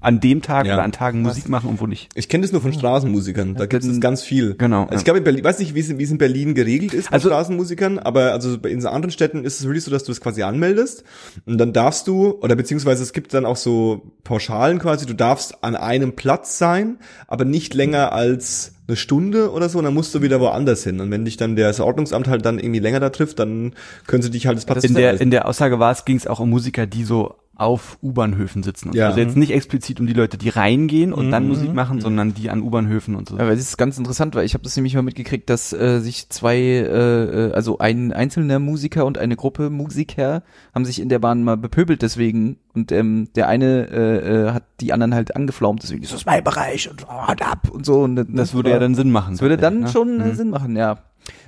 an 0.01 0.19
dem 0.19 0.41
Tag 0.41 0.65
Ja. 0.67 0.73
oder 0.73 0.83
an 0.83 0.91
Tagen 0.91 1.21
Musik 1.21 1.47
machen 1.47 1.69
und 1.69 1.79
wo 1.79 1.87
nicht. 1.87 2.09
Ich 2.15 2.27
kenne 2.27 2.41
das 2.41 2.51
nur 2.51 2.61
von 2.61 2.73
Straßenmusikern, 2.73 3.55
da 3.55 3.65
gibt 3.65 3.83
es 3.85 3.99
ganz 4.01 4.21
viel. 4.21 4.55
Genau, 4.55 4.83
Also 4.83 4.97
ich 4.97 5.03
glaube, 5.05 5.19
in 5.19 5.23
Berlin, 5.23 5.43
weiß 5.43 5.59
nicht, 5.59 5.73
wie 5.73 5.79
es, 5.79 5.97
wie 5.97 6.03
es 6.03 6.11
in 6.11 6.17
Berlin 6.17 6.53
geregelt 6.53 6.93
ist 6.93 7.09
bei 7.09 7.13
Also- 7.15 7.29
Straßenmusikern, 7.29 7.97
aber 7.97 8.33
also 8.33 8.59
bei- 8.59 8.69
in 8.69 8.81
so 8.81 8.89
anderen 8.89 9.11
Städten 9.11 9.45
ist 9.45 9.59
es 9.61 9.65
wirklich 9.65 9.83
so, 9.85 9.89
dass 9.91 10.03
du 10.03 10.11
das 10.11 10.19
quasi 10.19 10.43
anmeldest 10.43 11.03
und 11.45 11.57
dann 11.57 11.71
darfst 11.71 12.07
du, 12.07 12.31
oder 12.41 12.55
beziehungsweise 12.57 13.03
es 13.03 13.13
gibt 13.13 13.33
dann 13.33 13.45
auch 13.45 13.55
so 13.55 14.11
Pauschalen 14.25 14.79
quasi, 14.79 15.05
du 15.05 15.13
darfst 15.15 15.63
an 15.63 15.75
einem 15.77 16.13
Platz 16.13 16.57
sein, 16.57 16.97
aber 17.27 17.45
nicht 17.45 17.73
länger 17.73 18.11
als 18.11 18.73
eine 18.85 18.97
Stunde 18.97 19.51
oder 19.53 19.69
so, 19.69 19.77
und 19.77 19.85
dann 19.85 19.93
musst 19.93 20.13
du 20.13 20.21
wieder 20.21 20.41
woanders 20.41 20.83
hin. 20.83 20.99
Und 20.99 21.09
wenn 21.09 21.23
dich 21.23 21.37
dann 21.37 21.55
das 21.55 21.79
Ordnungsamt 21.79 22.27
halt 22.27 22.45
dann 22.45 22.59
irgendwie 22.59 22.81
länger 22.81 22.99
da 22.99 23.09
trifft, 23.11 23.39
dann 23.39 23.71
können 24.07 24.21
sie 24.21 24.29
dich 24.29 24.45
halt 24.45 24.57
das 24.57 24.65
Platz 24.65 24.83
In 24.83 24.93
der, 24.93 25.21
in 25.21 25.31
der 25.31 25.47
Aussage 25.47 25.79
war 25.79 25.93
es, 25.93 26.03
ging 26.03 26.17
es 26.17 26.27
auch 26.27 26.41
um 26.41 26.49
Musiker, 26.49 26.85
die 26.85 27.05
so 27.05 27.35
auf 27.55 27.99
U-Bahnhöfen 28.01 28.63
sitzen. 28.63 28.89
Und. 28.89 28.95
Ja. 28.95 29.07
Also 29.07 29.19
jetzt 29.19 29.37
nicht 29.37 29.51
explizit 29.51 29.99
um 29.99 30.07
die 30.07 30.13
Leute, 30.13 30.37
die 30.37 30.49
reingehen 30.49 31.13
und 31.13 31.29
dann 31.29 31.47
Musik 31.47 31.73
machen, 31.73 32.01
sondern 32.01 32.33
die 32.33 32.49
an 32.49 32.61
U-Bahnhöfen 32.61 33.15
und 33.15 33.29
so. 33.29 33.35
Aber 33.35 33.51
es 33.51 33.59
ist 33.59 33.77
ganz 33.77 33.97
interessant, 33.97 34.33
weil 34.33 34.45
ich 34.45 34.55
habe 34.55 34.63
das 34.63 34.75
nämlich 34.75 34.95
mal 34.95 35.03
mitgekriegt, 35.03 35.49
dass 35.49 35.71
äh, 35.71 35.99
sich 35.99 36.29
zwei, 36.29 36.57
äh, 36.57 37.49
äh, 37.49 37.51
also 37.53 37.77
ein 37.77 38.11
einzelner 38.11 38.57
Musiker 38.57 39.05
und 39.05 39.19
eine 39.19 39.35
Gruppe 39.35 39.69
Musiker 39.69 40.41
haben 40.73 40.85
sich 40.85 40.99
in 40.99 41.09
der 41.09 41.19
Bahn 41.19 41.43
mal 41.43 41.57
bepöbelt 41.57 42.01
deswegen 42.01 42.57
und 42.73 42.91
ähm, 42.91 43.29
der 43.35 43.47
eine 43.47 43.87
äh, 43.87 44.47
äh, 44.47 44.51
hat 44.51 44.63
die 44.81 44.91
anderen 44.91 45.13
halt 45.13 45.35
angeflaumt, 45.35 45.83
deswegen 45.83 46.01
das 46.01 46.11
ist 46.11 46.25
mein 46.25 46.43
Bereich 46.43 46.89
und 46.89 47.07
haut 47.07 47.41
ab 47.43 47.69
und 47.69 47.85
so. 47.85 48.01
Und 48.01 48.15
Das 48.35 48.55
würde 48.55 48.71
ja 48.71 48.79
dann 48.79 48.95
Sinn 48.95 49.11
machen. 49.11 49.33
das 49.33 49.41
würde 49.41 49.57
dann 49.57 49.81
ne? 49.81 49.87
schon 49.89 50.19
äh, 50.19 50.33
Sinn 50.33 50.49
machen, 50.49 50.75
ja. 50.75 51.03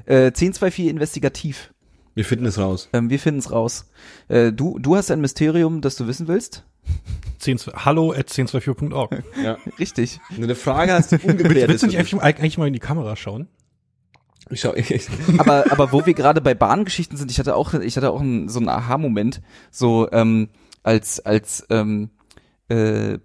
Äh, 0.05 0.27
1024 0.27 0.87
investigativ. 0.87 1.73
Wir 2.15 2.25
finden 2.25 2.45
es 2.45 2.57
raus. 2.57 2.89
Ähm, 2.93 3.09
wir 3.09 3.19
finden's 3.19 3.51
raus. 3.51 3.91
Äh, 4.29 4.53
du, 4.53 4.79
du 4.79 4.95
hast 4.95 5.11
ein 5.11 5.21
Mysterium, 5.21 5.81
das 5.81 5.95
du 5.97 6.07
wissen 6.07 6.27
willst? 6.27 6.63
10, 7.39 7.59
hallo 7.75 8.13
at 8.13 8.29
1024.org. 8.29 9.23
Ja. 9.43 9.57
Richtig. 9.79 10.19
Eine 10.35 10.55
Frage 10.55 10.93
hast 10.93 11.11
du 11.11 11.17
ungeklärt. 11.17 11.69
Willst 11.69 11.83
du 11.83 11.87
nicht 11.87 11.99
eigentlich, 11.99 12.21
eigentlich 12.21 12.57
mal 12.57 12.67
in 12.67 12.73
die 12.73 12.79
Kamera 12.79 13.15
schauen? 13.15 13.49
ich 14.49 14.61
schau, 14.61 14.73
ich, 14.75 15.09
aber 15.37 15.71
aber 15.71 15.91
wo 15.91 16.05
wir 16.05 16.13
gerade 16.13 16.39
bei 16.39 16.53
Bahngeschichten 16.53 17.17
sind, 17.17 17.31
ich 17.31 17.39
hatte 17.39 17.55
auch 17.55 17.73
ich 17.73 17.97
hatte 17.97 18.11
auch 18.11 18.21
einen, 18.21 18.47
so 18.47 18.59
einen 18.59 18.69
Aha-Moment, 18.69 19.41
so 19.71 20.09
ähm, 20.11 20.49
als 20.83 21.19
als 21.19 21.65
ähm, 21.69 22.11
äh, 22.69 23.17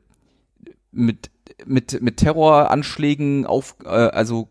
mit 0.91 1.31
mit 1.67 2.01
mit 2.03 2.17
Terroranschlägen 2.17 3.47
auf 3.47 3.77
äh, 3.85 3.89
also 3.89 4.49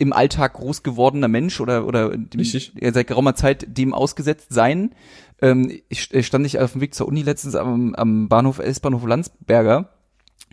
im 0.00 0.14
Alltag 0.14 0.54
groß 0.54 0.82
gewordener 0.82 1.28
Mensch 1.28 1.60
oder 1.60 1.86
oder 1.86 2.16
dem, 2.16 2.42
seit 2.42 3.06
geraumer 3.06 3.34
Zeit 3.34 3.66
dem 3.68 3.92
ausgesetzt 3.92 4.46
sein. 4.48 4.94
Ähm, 5.42 5.70
ich 5.88 6.12
ich 6.12 6.26
stand 6.26 6.46
ich 6.46 6.58
auf 6.58 6.72
dem 6.72 6.80
Weg 6.80 6.94
zur 6.94 7.06
Uni 7.06 7.22
letztens 7.22 7.54
am, 7.54 7.94
am 7.94 8.28
Bahnhof 8.28 8.60
S-Bahnhof 8.60 9.06
Landsberger 9.06 9.90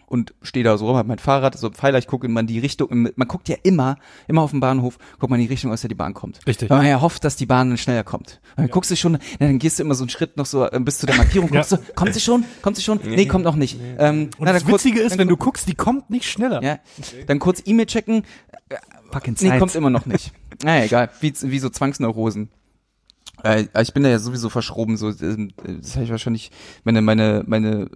und 0.08 0.34
stehe 0.41 0.64
da 0.64 0.78
so, 0.78 0.95
hab 0.95 1.05
mein 1.05 1.20
Fahrrad, 1.20 1.58
so 1.58 1.68
ein 1.68 1.74
Pfeiler, 1.74 1.99
ich 1.99 2.08
gucke 2.08 2.26
immer 2.28 2.39
in 2.39 2.47
die 2.47 2.60
Richtung, 2.60 2.88
man 3.16 3.28
guckt 3.28 3.49
ja 3.49 3.58
immer, 3.64 3.97
immer 4.28 4.41
auf 4.41 4.51
dem 4.51 4.60
Bahnhof, 4.62 4.97
guckt 5.20 5.30
man 5.30 5.39
in 5.39 5.45
die 5.47 5.51
Richtung, 5.51 5.72
aus 5.72 5.82
der 5.82 5.89
die 5.89 5.95
Bahn 5.95 6.14
kommt. 6.14 6.39
Richtig. 6.47 6.70
Weil 6.70 6.78
man 6.78 6.88
ja 6.88 7.01
hofft, 7.01 7.24
dass 7.26 7.36
die 7.36 7.45
Bahn 7.45 7.70
dann 7.70 7.78
schneller 7.78 8.03
kommt. 8.03 8.39
Dann 8.55 8.70
guckst 8.70 8.89
du 8.89 8.95
schon, 8.95 9.18
dann 9.39 9.60
gehst 9.60 9.78
du 9.80 9.84
immer 9.84 9.95
so 9.95 10.03
einen 10.03 10.10
Schritt 10.10 10.38
noch 10.38 10.45
so 10.45 10.66
äh, 10.66 10.80
bis 10.80 10.97
zu 10.99 11.05
der 11.05 11.16
Markierung, 11.18 11.49
guckst 11.51 11.74
du, 11.74 11.78
kommt 11.95 12.14
sie 12.14 12.22
schon, 12.22 12.45
kommt 12.62 12.78
sie 12.78 12.84
schon? 12.84 12.99
Nee, 13.03 13.26
kommt 13.26 13.43
noch 13.43 13.55
nicht. 13.58 13.78
Ähm, 13.99 14.30
Und 14.38 14.45
na, 14.45 14.53
das 14.53 14.64
kurz- 14.66 14.86
Witzige 14.86 15.01
ist, 15.01 15.12
dann 15.12 15.20
wenn 15.20 15.28
du 15.28 15.36
gu- 15.38 15.43
guckst, 15.45 15.68
die 15.68 15.76
kommt 15.76 16.10
nicht 16.10 16.26
schneller. 16.30 16.64
ja, 16.64 16.80
dann 17.28 17.39
kurz 17.39 17.62
E-Mail 17.66 17.86
checken, 17.88 18.24
Fucking 19.12 19.36
nee, 19.41 19.49
Zeit. 19.49 19.60
kommt 19.60 19.76
immer 19.76 19.89
noch 19.89 20.05
nicht. 20.05 20.32
Naja, 20.64 20.86
egal, 20.86 21.10
wie, 21.22 21.34
wie 21.43 21.60
so 21.60 21.70
Zwangsneurosen. 21.70 22.49
Äh, 23.43 23.66
ich 23.80 23.93
bin 23.93 24.01
da 24.01 24.10
ja 24.10 24.18
sowieso 24.18 24.49
verschroben, 24.49 24.97
so 24.97 25.12
das 25.12 25.22
habe 25.95 26.03
ich 26.03 26.10
wahrscheinlich 26.10 26.49
meine 26.84 27.03
meine 27.03 27.43
meine 27.45 27.89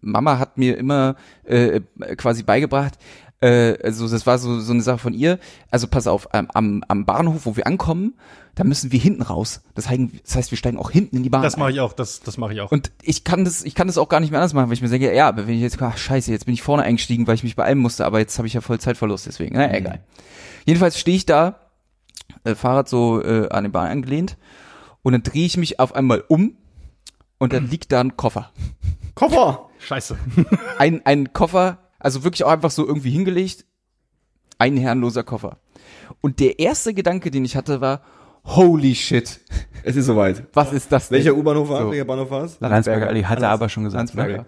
Mama 0.00 0.38
hat 0.38 0.58
mir 0.58 0.76
immer 0.76 1.16
äh, 1.44 1.80
quasi 2.16 2.42
beigebracht, 2.42 2.98
äh, 3.44 3.76
also 3.82 4.08
das 4.08 4.26
war 4.26 4.38
so 4.38 4.58
so 4.60 4.72
eine 4.72 4.82
Sache 4.82 4.98
von 4.98 5.12
ihr. 5.12 5.38
Also 5.70 5.86
pass 5.86 6.06
auf, 6.06 6.32
am, 6.34 6.82
am, 6.88 7.04
Bahnhof, 7.04 7.44
wo 7.44 7.56
wir 7.56 7.66
ankommen, 7.66 8.14
da 8.54 8.64
müssen 8.64 8.90
wir 8.90 8.98
hinten 8.98 9.22
raus. 9.22 9.62
Das, 9.74 9.88
heißt, 9.90 10.50
wir 10.50 10.56
steigen 10.56 10.78
auch 10.78 10.90
hinten 10.90 11.16
in 11.16 11.22
die 11.22 11.28
Bahn. 11.28 11.42
Das 11.42 11.58
mache 11.58 11.72
ich 11.72 11.80
auch, 11.80 11.92
das, 11.92 12.20
das 12.20 12.38
mache 12.38 12.54
ich 12.54 12.60
auch. 12.62 12.72
Und 12.72 12.90
ich 13.02 13.22
kann 13.24 13.44
das, 13.44 13.62
ich 13.64 13.74
kann 13.74 13.86
das 13.86 13.98
auch 13.98 14.08
gar 14.08 14.20
nicht 14.20 14.30
mehr 14.30 14.40
anders 14.40 14.54
machen, 14.54 14.68
weil 14.68 14.74
ich 14.74 14.82
mir 14.82 14.88
sage, 14.88 15.14
ja, 15.14 15.28
aber 15.28 15.46
wenn 15.46 15.54
ich 15.54 15.60
jetzt, 15.60 15.80
ach, 15.82 15.98
scheiße, 15.98 16.30
jetzt 16.30 16.46
bin 16.46 16.54
ich 16.54 16.62
vorne 16.62 16.84
eingestiegen, 16.84 17.26
weil 17.26 17.34
ich 17.34 17.44
mich 17.44 17.56
beeilen 17.56 17.78
musste, 17.78 18.06
aber 18.06 18.18
jetzt 18.18 18.38
habe 18.38 18.46
ich 18.46 18.54
ja 18.54 18.62
voll 18.62 18.80
Zeitverlust, 18.80 19.26
deswegen, 19.26 19.56
na, 19.56 19.74
egal. 19.74 20.00
Jedenfalls 20.64 20.98
stehe 20.98 21.16
ich 21.16 21.26
da, 21.26 21.60
äh, 22.44 22.54
Fahrrad 22.54 22.88
so 22.88 23.22
äh, 23.22 23.48
an 23.50 23.64
die 23.64 23.70
Bahn 23.70 23.90
angelehnt 23.90 24.38
und 25.02 25.12
dann 25.12 25.22
drehe 25.22 25.44
ich 25.44 25.58
mich 25.58 25.80
auf 25.80 25.94
einmal 25.94 26.24
um 26.28 26.56
und 27.38 27.52
dann 27.52 27.68
liegt 27.70 27.92
da 27.92 28.00
ein 28.00 28.16
Koffer. 28.16 28.50
Koffer! 29.14 29.68
Scheiße. 29.78 30.16
Ein, 30.78 31.02
ein 31.04 31.32
Koffer, 31.32 31.78
also 31.98 32.24
wirklich 32.24 32.44
auch 32.44 32.50
einfach 32.50 32.70
so 32.70 32.86
irgendwie 32.86 33.10
hingelegt, 33.10 33.64
ein 34.58 34.76
herrenloser 34.76 35.22
Koffer. 35.24 35.58
Und 36.20 36.40
der 36.40 36.58
erste 36.58 36.94
Gedanke, 36.94 37.30
den 37.30 37.44
ich 37.44 37.54
hatte, 37.56 37.80
war, 37.80 38.02
holy 38.44 38.94
shit, 38.94 39.40
Es 39.82 39.96
ist 39.96 40.06
soweit. 40.06 40.44
was 40.52 40.72
ist 40.72 40.90
das 40.90 41.08
denn? 41.08 41.16
Welcher 41.16 41.34
U-Bahnhof 41.34 41.68
war? 41.68 41.82
So. 41.82 41.90
Welcher 41.90 42.04
Bahnhof 42.04 42.30
war 42.30 42.44
es? 42.44 42.58
Landsberger 42.60 43.08
Allee 43.08 43.24
hat 43.24 43.42
er 43.42 43.50
aber 43.50 43.68
schon 43.68 43.84
gesagt. 43.84 44.14
Ne? 44.14 44.20
Landsberger. 44.22 44.46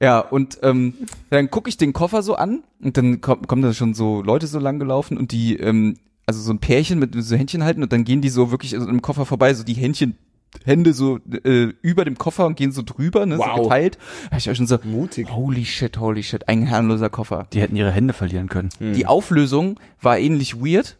Ja, 0.00 0.20
und 0.20 0.58
ähm, 0.62 0.94
dann 1.30 1.50
gucke 1.50 1.68
ich 1.70 1.76
den 1.76 1.92
Koffer 1.92 2.22
so 2.22 2.34
an 2.34 2.62
und 2.82 2.96
dann 2.96 3.20
kommen 3.20 3.46
kommen 3.46 3.62
da 3.62 3.72
schon 3.72 3.94
so 3.94 4.22
Leute 4.22 4.46
so 4.46 4.58
lang 4.58 4.78
gelaufen 4.78 5.16
und 5.16 5.32
die, 5.32 5.56
ähm, 5.56 5.96
also 6.26 6.40
so 6.42 6.52
ein 6.52 6.58
Pärchen 6.58 6.98
mit 6.98 7.14
so 7.16 7.36
Händchen 7.36 7.64
halten 7.64 7.82
und 7.82 7.92
dann 7.92 8.04
gehen 8.04 8.20
die 8.20 8.28
so 8.28 8.50
wirklich 8.50 8.74
im 8.74 9.00
Koffer 9.02 9.24
vorbei, 9.24 9.54
so 9.54 9.64
die 9.64 9.74
Händchen, 9.74 10.18
Hände 10.64 10.92
so 10.94 11.18
äh, 11.44 11.72
über 11.82 12.04
dem 12.04 12.16
Koffer 12.18 12.46
und 12.46 12.56
gehen 12.56 12.72
so 12.72 12.82
drüber, 12.84 13.26
ne, 13.26 13.36
so 13.36 13.42
Wow. 13.42 13.62
geteilt. 13.64 13.98
Da 14.30 14.36
ich 14.38 14.46
war 14.46 14.54
schon 14.54 14.66
so, 14.66 14.78
Mutig. 14.84 15.28
holy 15.30 15.64
shit, 15.64 15.98
holy 15.98 16.22
shit, 16.22 16.48
ein 16.48 16.62
herrenloser 16.62 17.10
Koffer. 17.10 17.46
Die 17.52 17.60
hätten 17.60 17.76
ihre 17.76 17.90
Hände 17.92 18.12
verlieren 18.14 18.48
können. 18.48 18.70
Die 18.80 19.06
Auflösung 19.06 19.78
war 20.00 20.18
ähnlich 20.18 20.56
weird. 20.60 20.96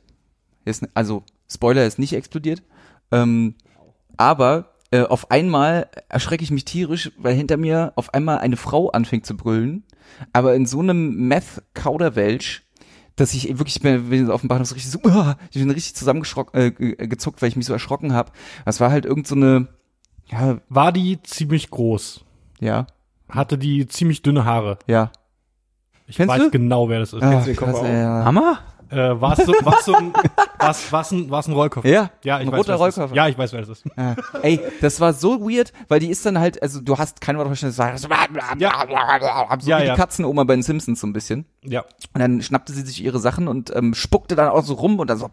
Ist, 0.65 0.87
also, 0.95 1.23
Spoiler 1.51 1.87
ist 1.87 1.99
nicht 1.99 2.13
explodiert. 2.15 2.63
Ähm, 3.11 3.55
aber 4.19 4.75
äh, 4.91 5.03
auf 5.03 5.31
einmal 5.31 5.89
erschrecke 6.09 6.45
ich 6.45 6.51
mich 6.51 6.65
tierisch, 6.67 7.11
weil 7.19 7.35
hinter 7.35 7.57
mir 7.57 7.93
auf 7.97 8.13
einmal 8.13 8.39
eine 8.39 8.57
Frau 8.57 8.91
anfängt 8.91 9.25
zu 9.25 9.37
brüllen. 9.37 9.85
Aber 10.33 10.55
in 10.55 10.67
so 10.67 10.81
einem 10.81 11.29
Meth-Kauderwelsch, 11.29 12.63
dass 13.19 13.35
ich 13.35 13.49
wirklich 13.59 13.77
ich 13.77 13.83
bin, 13.83 14.09
bin 14.11 14.31
auf 14.31 14.41
dem 14.41 14.49
Bahnhof 14.49 14.69
so 14.69 14.75
richtig 14.75 14.91
so, 14.93 14.99
uah, 15.05 15.37
ich 15.51 15.61
bin 15.61 15.71
richtig 15.71 15.95
zusammengezuckt, 15.95 16.55
äh, 16.55 16.71
ge- 16.71 16.97
gezuckt, 17.07 17.43
weil 17.43 17.49
ich 17.51 17.57
mich 17.57 17.67
so 17.67 17.73
erschrocken 17.73 18.13
habe. 18.15 18.33
Das 18.65 18.81
war 18.81 18.91
halt 18.91 19.05
irgend 19.05 19.27
so 19.27 19.35
eine, 19.35 19.69
ja, 20.27 20.59
War 20.69 20.93
die 20.93 21.21
ziemlich 21.23 21.71
groß? 21.71 22.25
ja, 22.61 22.87
Hatte 23.29 23.59
die 23.59 23.87
ziemlich 23.89 24.23
dünne 24.23 24.45
Haare? 24.45 24.79
ja. 24.87 25.11
Ich 26.11 26.17
Kennst 26.17 26.35
weiß 26.35 26.43
du? 26.45 26.51
genau, 26.51 26.89
wer 26.89 27.01
das 27.01 27.13
ist. 27.13 27.23
Ah, 27.23 27.45
den 27.45 27.55
Koffer 27.55 27.73
krass, 27.73 27.83
auch? 27.83 27.85
ja. 27.85 28.25
Hammer? 28.25 28.61
Äh, 28.91 29.21
war 29.21 29.39
es 29.39 29.45
so, 29.45 29.53
war's 29.63 29.85
so 29.85 29.95
ein, 29.95 30.13
war's, 30.59 30.91
war's 30.93 31.11
ein, 31.13 31.31
war's 31.31 31.47
ein 31.49 31.53
Rollkoffer? 31.55 31.89
Ja, 31.89 32.11
Ja, 32.25 32.41
ich 32.41 32.47
ein 32.47 32.53
weiß, 32.53 32.59
roter 32.59 32.79
wer 32.79 32.87
das 32.87 32.89
ist. 32.89 32.99
Rollkoffer. 32.99 33.15
Ja, 33.17 33.29
ich 33.29 33.39
weiß, 33.39 33.53
wer 33.53 33.61
das 33.61 33.69
ist. 33.69 33.85
Ja. 33.97 34.17
Ey, 34.43 34.61
das 34.81 35.01
war 35.01 35.13
so 35.13 35.41
weird, 35.41 35.73
weil 35.89 36.01
die 36.01 36.09
ist 36.09 36.25
dann 36.27 36.39
halt, 36.39 36.63
also 36.63 36.81
du 36.81 36.97
hast 36.99 37.21
kein 37.21 37.37
Wort 37.37 37.47
verstanden, 37.47 37.77
das 37.77 37.85
war 37.85 37.99
so 37.99 38.09
Ja, 38.59 39.79
wie 39.79 39.85
ja. 39.85 39.95
die 39.95 40.01
Katzenoma 40.01 40.45
bei 40.45 40.55
den 40.55 40.63
Simpsons 40.63 41.01
so 41.01 41.07
ein 41.07 41.13
bisschen. 41.13 41.45
Ja. 41.63 41.85
Und 42.15 42.21
dann 42.21 42.43
schnappte 42.43 42.73
sie 42.73 42.83
sich 42.83 43.03
ihre 43.05 43.19
Sachen 43.19 43.49
und 43.49 43.75
ähm, 43.75 43.95
spuckte 43.95 44.35
dann 44.37 44.49
auch 44.49 44.65
so 44.65 44.75
rum 44.75 44.99
und 44.99 45.09
dann 45.11 45.19
so 45.19 45.31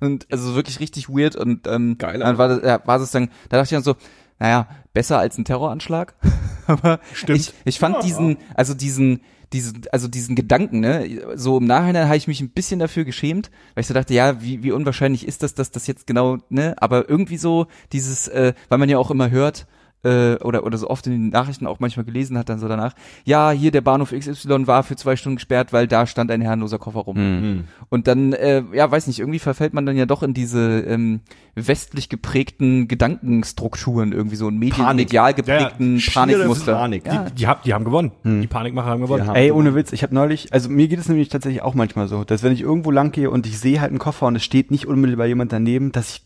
und 0.00 0.26
also 0.30 0.54
wirklich 0.54 0.80
richtig 0.80 1.08
weird 1.08 1.36
und 1.36 1.66
ähm, 1.66 1.96
Geil, 1.98 2.18
dann 2.18 2.36
war 2.38 2.48
das, 2.48 2.62
ja, 2.62 2.80
war 2.86 3.00
es 3.00 3.10
dann, 3.10 3.28
da 3.48 3.56
dachte 3.58 3.66
ich 3.74 3.76
dann 3.76 3.82
so, 3.84 3.94
naja, 4.38 4.66
besser 4.92 5.18
als 5.18 5.38
ein 5.38 5.44
Terroranschlag. 5.44 6.14
Aber 6.66 6.98
Stimmt. 7.12 7.38
ich, 7.38 7.54
ich 7.64 7.78
fand 7.78 8.02
diesen, 8.02 8.38
also 8.54 8.74
diesen, 8.74 9.22
diesen, 9.52 9.82
also 9.92 10.08
diesen 10.08 10.34
Gedanken, 10.34 10.80
ne, 10.80 11.22
so 11.34 11.58
im 11.58 11.66
Nachhinein 11.66 12.06
habe 12.06 12.16
ich 12.16 12.28
mich 12.28 12.40
ein 12.40 12.50
bisschen 12.50 12.80
dafür 12.80 13.04
geschämt, 13.04 13.50
weil 13.74 13.82
ich 13.82 13.86
so 13.86 13.94
dachte, 13.94 14.14
ja, 14.14 14.42
wie, 14.42 14.62
wie 14.62 14.72
unwahrscheinlich 14.72 15.26
ist 15.26 15.42
das, 15.42 15.54
dass 15.54 15.70
das 15.70 15.86
jetzt 15.86 16.06
genau, 16.06 16.38
ne, 16.48 16.74
aber 16.78 17.08
irgendwie 17.08 17.36
so 17.36 17.66
dieses, 17.92 18.28
äh, 18.28 18.54
weil 18.68 18.78
man 18.78 18.88
ja 18.88 18.98
auch 18.98 19.10
immer 19.10 19.30
hört, 19.30 19.66
äh, 20.04 20.34
oder 20.36 20.64
oder 20.64 20.78
so 20.78 20.88
oft 20.90 21.06
in 21.06 21.12
den 21.12 21.28
Nachrichten 21.28 21.66
auch 21.66 21.78
manchmal 21.80 22.04
gelesen 22.04 22.36
hat, 22.36 22.48
dann 22.48 22.58
so 22.58 22.66
danach, 22.68 22.94
ja, 23.24 23.50
hier 23.50 23.70
der 23.70 23.82
Bahnhof 23.82 24.10
XY 24.12 24.66
war 24.66 24.82
für 24.82 24.96
zwei 24.96 25.14
Stunden 25.16 25.36
gesperrt, 25.36 25.72
weil 25.72 25.86
da 25.86 26.06
stand 26.06 26.30
ein 26.30 26.40
herrenloser 26.40 26.78
Koffer 26.78 27.00
rum. 27.00 27.16
Hm. 27.16 27.64
Und 27.88 28.06
dann, 28.08 28.32
äh, 28.32 28.62
ja, 28.72 28.90
weiß 28.90 29.06
nicht, 29.06 29.20
irgendwie 29.20 29.38
verfällt 29.38 29.74
man 29.74 29.86
dann 29.86 29.96
ja 29.96 30.06
doch 30.06 30.22
in 30.22 30.34
diese 30.34 30.80
ähm, 30.80 31.20
westlich 31.54 32.08
geprägten 32.08 32.88
Gedankenstrukturen, 32.88 34.12
irgendwie 34.12 34.36
so 34.36 34.46
Panik. 34.48 34.96
medial 34.96 35.34
geprägten 35.34 36.00
Schiere 36.00 36.14
Panikmuster. 36.26 36.74
Panik. 36.74 37.06
Ja. 37.06 37.26
Die, 37.30 37.46
haben, 37.46 37.60
die 37.64 37.74
haben 37.74 37.84
gewonnen. 37.84 38.12
Die 38.24 38.46
Panikmacher 38.46 38.88
haben 38.88 39.02
gewonnen. 39.02 39.22
Die 39.24 39.28
haben- 39.28 39.36
Ey, 39.36 39.50
ohne 39.52 39.74
Witz, 39.74 39.92
ich 39.92 40.02
habe 40.02 40.14
neulich, 40.14 40.52
also 40.52 40.68
mir 40.68 40.88
geht 40.88 40.98
es 40.98 41.08
nämlich 41.08 41.28
tatsächlich 41.28 41.62
auch 41.62 41.74
manchmal 41.74 42.08
so, 42.08 42.24
dass 42.24 42.42
wenn 42.42 42.52
ich 42.52 42.60
irgendwo 42.62 42.90
lang 42.90 43.12
gehe 43.12 43.30
und 43.30 43.46
ich 43.46 43.58
sehe 43.58 43.80
halt 43.80 43.90
einen 43.90 43.98
Koffer 43.98 44.26
und 44.26 44.36
es 44.36 44.44
steht 44.44 44.70
nicht 44.70 44.86
unmittelbar 44.86 45.26
jemand 45.26 45.52
daneben, 45.52 45.92
dass 45.92 46.10
ich 46.16 46.22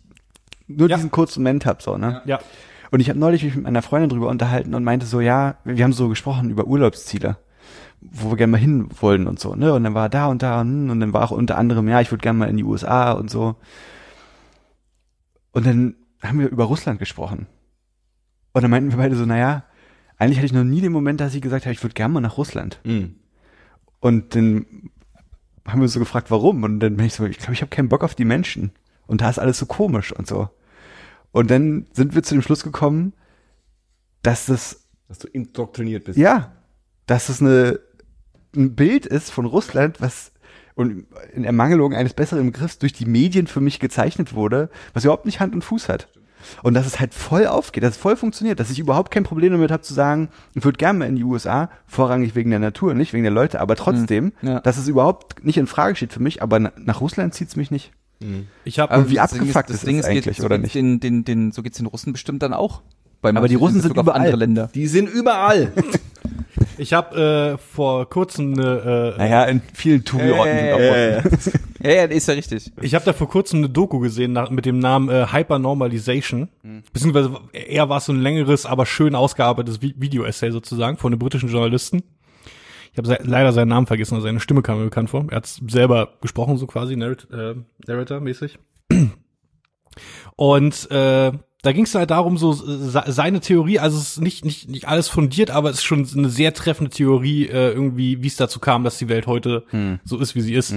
nur 0.68 0.88
Ja. 0.88 0.96
diesen 0.96 1.10
kurzen 1.10 1.42
Moment 1.42 1.66
hab, 1.66 1.82
so, 1.82 1.96
ne? 1.96 2.22
ja. 2.24 2.38
Und 2.90 3.00
ich 3.00 3.08
habe 3.08 3.18
neulich 3.18 3.44
mich 3.44 3.54
mit 3.54 3.64
meiner 3.64 3.82
Freundin 3.82 4.10
drüber 4.10 4.28
unterhalten 4.28 4.74
und 4.74 4.84
meinte 4.84 5.06
so, 5.06 5.20
ja, 5.20 5.56
wir 5.64 5.82
haben 5.84 5.92
so 5.92 6.08
gesprochen 6.08 6.50
über 6.50 6.66
Urlaubsziele, 6.66 7.38
wo 8.00 8.30
wir 8.30 8.36
gerne 8.36 8.52
mal 8.52 8.58
hin 8.58 8.88
wollen 9.00 9.26
und 9.26 9.38
so, 9.40 9.54
ne? 9.54 9.72
Und 9.72 9.84
dann 9.84 9.94
war 9.94 10.08
da 10.08 10.26
und 10.26 10.42
da 10.42 10.60
und, 10.60 10.90
und 10.90 11.00
dann 11.00 11.12
war 11.12 11.24
auch 11.24 11.30
unter 11.30 11.58
anderem, 11.58 11.88
ja, 11.88 12.00
ich 12.00 12.10
würde 12.10 12.22
gerne 12.22 12.38
mal 12.38 12.48
in 12.48 12.56
die 12.56 12.64
USA 12.64 13.12
und 13.12 13.30
so. 13.30 13.56
Und 15.52 15.66
dann 15.66 15.96
haben 16.22 16.38
wir 16.38 16.48
über 16.48 16.64
Russland 16.64 16.98
gesprochen. 16.98 17.46
Und 18.52 18.62
dann 18.62 18.70
meinten 18.70 18.90
wir 18.90 18.98
beide 18.98 19.16
so, 19.16 19.26
naja, 19.26 19.64
eigentlich 20.18 20.38
hatte 20.38 20.46
ich 20.46 20.52
noch 20.52 20.64
nie 20.64 20.80
den 20.80 20.92
Moment, 20.92 21.20
dass 21.20 21.34
ich 21.34 21.42
gesagt 21.42 21.66
habe, 21.66 21.72
ich 21.72 21.82
würde 21.82 21.94
gerne 21.94 22.14
mal 22.14 22.20
nach 22.20 22.38
Russland. 22.38 22.80
Hm. 22.84 23.16
Und 24.00 24.34
dann 24.34 24.66
haben 25.66 25.80
wir 25.80 25.88
so 25.88 25.98
gefragt, 25.98 26.30
warum? 26.30 26.62
Und 26.62 26.80
dann 26.80 26.96
bin 26.96 27.06
ich 27.06 27.14
so, 27.14 27.24
ich 27.26 27.38
glaube, 27.38 27.52
ich 27.52 27.60
habe 27.60 27.70
keinen 27.70 27.88
Bock 27.88 28.04
auf 28.04 28.14
die 28.14 28.24
Menschen. 28.24 28.70
Und 29.06 29.20
da 29.20 29.30
ist 29.30 29.38
alles 29.38 29.58
so 29.58 29.66
komisch 29.66 30.12
und 30.12 30.26
so. 30.26 30.48
Und 31.36 31.50
dann 31.50 31.86
sind 31.92 32.14
wir 32.14 32.22
zu 32.22 32.34
dem 32.34 32.40
Schluss 32.42 32.62
gekommen, 32.62 33.12
dass 34.22 34.46
das, 34.46 34.86
Dass 35.08 35.18
du 35.18 35.28
indoktriniert 35.28 36.04
bist. 36.04 36.18
ja, 36.18 36.52
dass 37.06 37.26
das 37.26 37.40
eine, 37.42 37.78
ein 38.56 38.74
Bild 38.74 39.04
ist 39.06 39.30
von 39.30 39.44
Russland, 39.44 40.00
was 40.00 40.32
und 40.74 41.06
in 41.34 41.44
Ermangelung 41.44 41.94
eines 41.94 42.14
besseren 42.14 42.46
Begriffs 42.46 42.78
durch 42.78 42.92
die 42.92 43.06
Medien 43.06 43.46
für 43.46 43.60
mich 43.60 43.80
gezeichnet 43.80 44.34
wurde, 44.34 44.68
was 44.94 45.04
überhaupt 45.04 45.24
nicht 45.26 45.40
Hand 45.40 45.54
und 45.54 45.62
Fuß 45.62 45.88
hat. 45.88 46.08
Und 46.62 46.74
dass 46.74 46.86
es 46.86 47.00
halt 47.00 47.12
voll 47.14 47.46
aufgeht, 47.46 47.82
dass 47.82 47.92
es 47.92 47.96
voll 48.00 48.16
funktioniert, 48.16 48.58
dass 48.60 48.70
ich 48.70 48.78
überhaupt 48.78 49.10
kein 49.10 49.24
Problem 49.24 49.52
damit 49.52 49.70
habe 49.70 49.82
zu 49.82 49.94
sagen, 49.94 50.28
ich 50.54 50.64
würde 50.64 50.76
gerne 50.78 50.98
mal 50.98 51.08
in 51.08 51.16
die 51.16 51.24
USA, 51.24 51.70
vorrangig 51.86 52.34
wegen 52.34 52.50
der 52.50 52.58
Natur, 52.60 52.94
nicht 52.94 53.12
wegen 53.12 53.24
der 53.24 53.32
Leute, 53.32 53.60
aber 53.60 53.74
trotzdem, 53.76 54.32
ja. 54.42 54.60
dass 54.60 54.76
es 54.78 54.86
überhaupt 54.88 55.44
nicht 55.44 55.56
in 55.58 55.66
Frage 55.66 55.96
steht 55.96 56.12
für 56.12 56.22
mich, 56.22 56.42
aber 56.42 56.58
na- 56.60 56.72
nach 56.76 57.00
Russland 57.00 57.34
zieht's 57.34 57.56
mich 57.56 57.70
nicht. 57.70 57.92
Ich 58.64 58.78
habe 58.78 58.92
Aber 58.94 59.10
wie 59.10 59.14
das 59.16 59.32
Ding 59.32 59.40
abgefuckt 59.42 59.70
das 59.70 59.76
ist 59.76 59.86
Ding 59.86 59.96
das 59.98 60.08
geht- 60.08 60.24
eigentlich, 60.24 60.38
so 60.38 60.44
oder 60.46 60.58
nicht? 60.58 60.74
Den, 60.74 61.00
den, 61.00 61.24
den, 61.24 61.52
so 61.52 61.62
geht's 61.62 61.76
den 61.78 61.86
Russen 61.86 62.12
bestimmt 62.12 62.42
dann 62.42 62.54
auch. 62.54 62.82
Bei 63.22 63.30
Aber 63.34 63.48
die 63.48 63.54
Russen 63.54 63.76
in 63.76 63.82
sind 63.82 63.96
überall. 63.96 64.20
andere 64.20 64.36
Länder. 64.36 64.70
Die 64.74 64.86
sind 64.86 65.08
überall. 65.08 65.72
ich 66.78 66.92
hab, 66.92 67.14
äh, 67.16 67.56
vor 67.58 68.08
kurzem 68.08 68.52
eine 68.54 69.14
äh, 69.16 69.18
Naja, 69.18 69.44
in 69.44 69.60
vielen 69.74 70.04
Touri-Orten 70.04 70.58
sind 70.58 70.72
auch 70.72 70.78
Äh. 70.78 71.22
Ja, 71.82 71.92
ja, 71.92 72.02
ist 72.04 72.26
ja 72.26 72.34
richtig. 72.34 72.72
Ich 72.80 72.94
habe 72.94 73.04
da 73.04 73.12
vor 73.12 73.28
kurzem 73.28 73.58
eine 73.60 73.68
Doku 73.68 74.00
gesehen 74.00 74.32
nach, 74.32 74.50
mit 74.50 74.66
dem 74.66 74.78
Namen 74.80 75.08
äh, 75.08 75.26
Hypernormalization. 75.32 76.48
Beziehungsweise 76.92 77.32
eher 77.52 77.88
war 77.88 77.98
es 77.98 78.06
so 78.06 78.12
ein 78.12 78.20
längeres, 78.20 78.66
aber 78.66 78.86
schön 78.86 79.14
ausgearbeitetes 79.14 79.80
Vi- 79.82 79.94
Video-Essay 79.96 80.50
sozusagen 80.50 80.96
von 80.96 81.12
einem 81.12 81.18
britischen 81.20 81.48
Journalisten. 81.48 82.02
Ich 82.96 83.10
habe 83.10 83.18
leider 83.24 83.52
seinen 83.52 83.68
Namen 83.68 83.86
vergessen, 83.86 84.14
aber 84.14 84.22
seine 84.22 84.40
Stimme 84.40 84.62
kam 84.62 84.78
mir 84.78 84.84
bekannt 84.84 85.10
vor. 85.10 85.26
Er 85.28 85.36
hat 85.36 85.46
selber 85.46 86.14
gesprochen, 86.22 86.56
so 86.56 86.66
quasi, 86.66 86.96
Narrat 86.96 87.28
äh, 87.30 87.54
Narrator-mäßig. 87.86 88.58
Und 90.36 90.90
äh, 90.90 91.32
da 91.62 91.72
ging 91.72 91.84
es 91.84 91.94
halt 91.94 92.10
darum, 92.10 92.38
so 92.38 92.52
se 92.52 93.02
seine 93.08 93.40
Theorie, 93.40 93.80
also 93.80 93.98
es 93.98 94.10
ist 94.10 94.20
nicht, 94.20 94.44
nicht, 94.44 94.68
nicht 94.68 94.86
alles 94.88 95.08
fundiert, 95.08 95.50
aber 95.50 95.68
es 95.70 95.76
ist 95.76 95.84
schon 95.84 96.06
eine 96.16 96.28
sehr 96.28 96.54
treffende 96.54 96.90
Theorie, 96.90 97.46
äh, 97.46 97.72
irgendwie, 97.72 98.22
wie 98.22 98.26
es 98.28 98.36
dazu 98.36 98.60
kam, 98.60 98.84
dass 98.84 98.98
die 98.98 99.08
Welt 99.08 99.26
heute 99.26 99.64
so 100.04 100.18
ist, 100.18 100.34
wie 100.34 100.42
sie 100.42 100.54
ist. 100.54 100.72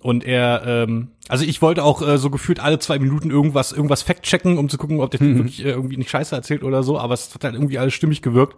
Und 0.00 0.24
er, 0.24 0.62
ähm, 0.66 1.08
also 1.28 1.44
ich 1.44 1.62
wollte 1.62 1.82
auch 1.82 2.06
äh, 2.06 2.18
so 2.18 2.30
gefühlt 2.30 2.60
alle 2.60 2.78
zwei 2.78 2.98
Minuten 2.98 3.30
irgendwas, 3.30 3.72
irgendwas 3.72 4.02
fact-checken, 4.02 4.58
um 4.58 4.68
zu 4.68 4.78
gucken, 4.78 5.00
ob 5.00 5.10
der 5.10 5.20
Typ 5.20 5.28
wirklich 5.36 5.64
äh, 5.64 5.70
irgendwie 5.70 5.96
nicht 5.96 6.10
Scheiße 6.10 6.34
erzählt 6.34 6.62
oder 6.62 6.82
so, 6.82 6.98
aber 6.98 7.14
es 7.14 7.34
hat 7.34 7.42
halt 7.44 7.54
irgendwie 7.54 7.78
alles 7.78 7.94
stimmig 7.94 8.20
gewirkt. 8.20 8.56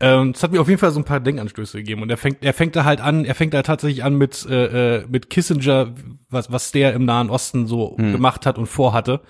Ähm, 0.00 0.32
es 0.34 0.42
hat 0.42 0.52
mir 0.52 0.60
auf 0.60 0.68
jeden 0.68 0.78
Fall 0.78 0.92
so 0.92 1.00
ein 1.00 1.04
paar 1.04 1.20
Denkanstöße 1.20 1.78
gegeben. 1.78 2.02
Und 2.02 2.10
er 2.10 2.16
fängt, 2.16 2.44
er 2.44 2.54
fängt 2.54 2.76
da 2.76 2.84
halt 2.84 3.00
an, 3.00 3.24
er 3.24 3.34
fängt 3.34 3.54
da 3.54 3.62
tatsächlich 3.62 4.04
an 4.04 4.14
mit 4.14 4.46
äh, 4.48 4.98
äh, 4.98 5.06
mit 5.08 5.28
Kissinger, 5.30 5.94
was 6.30 6.52
was 6.52 6.70
der 6.72 6.92
im 6.94 7.04
Nahen 7.04 7.30
Osten 7.30 7.66
so 7.66 7.96
gemacht 7.96 8.46
hat 8.46 8.58
und 8.58 8.66
vorhatte, 8.66 9.20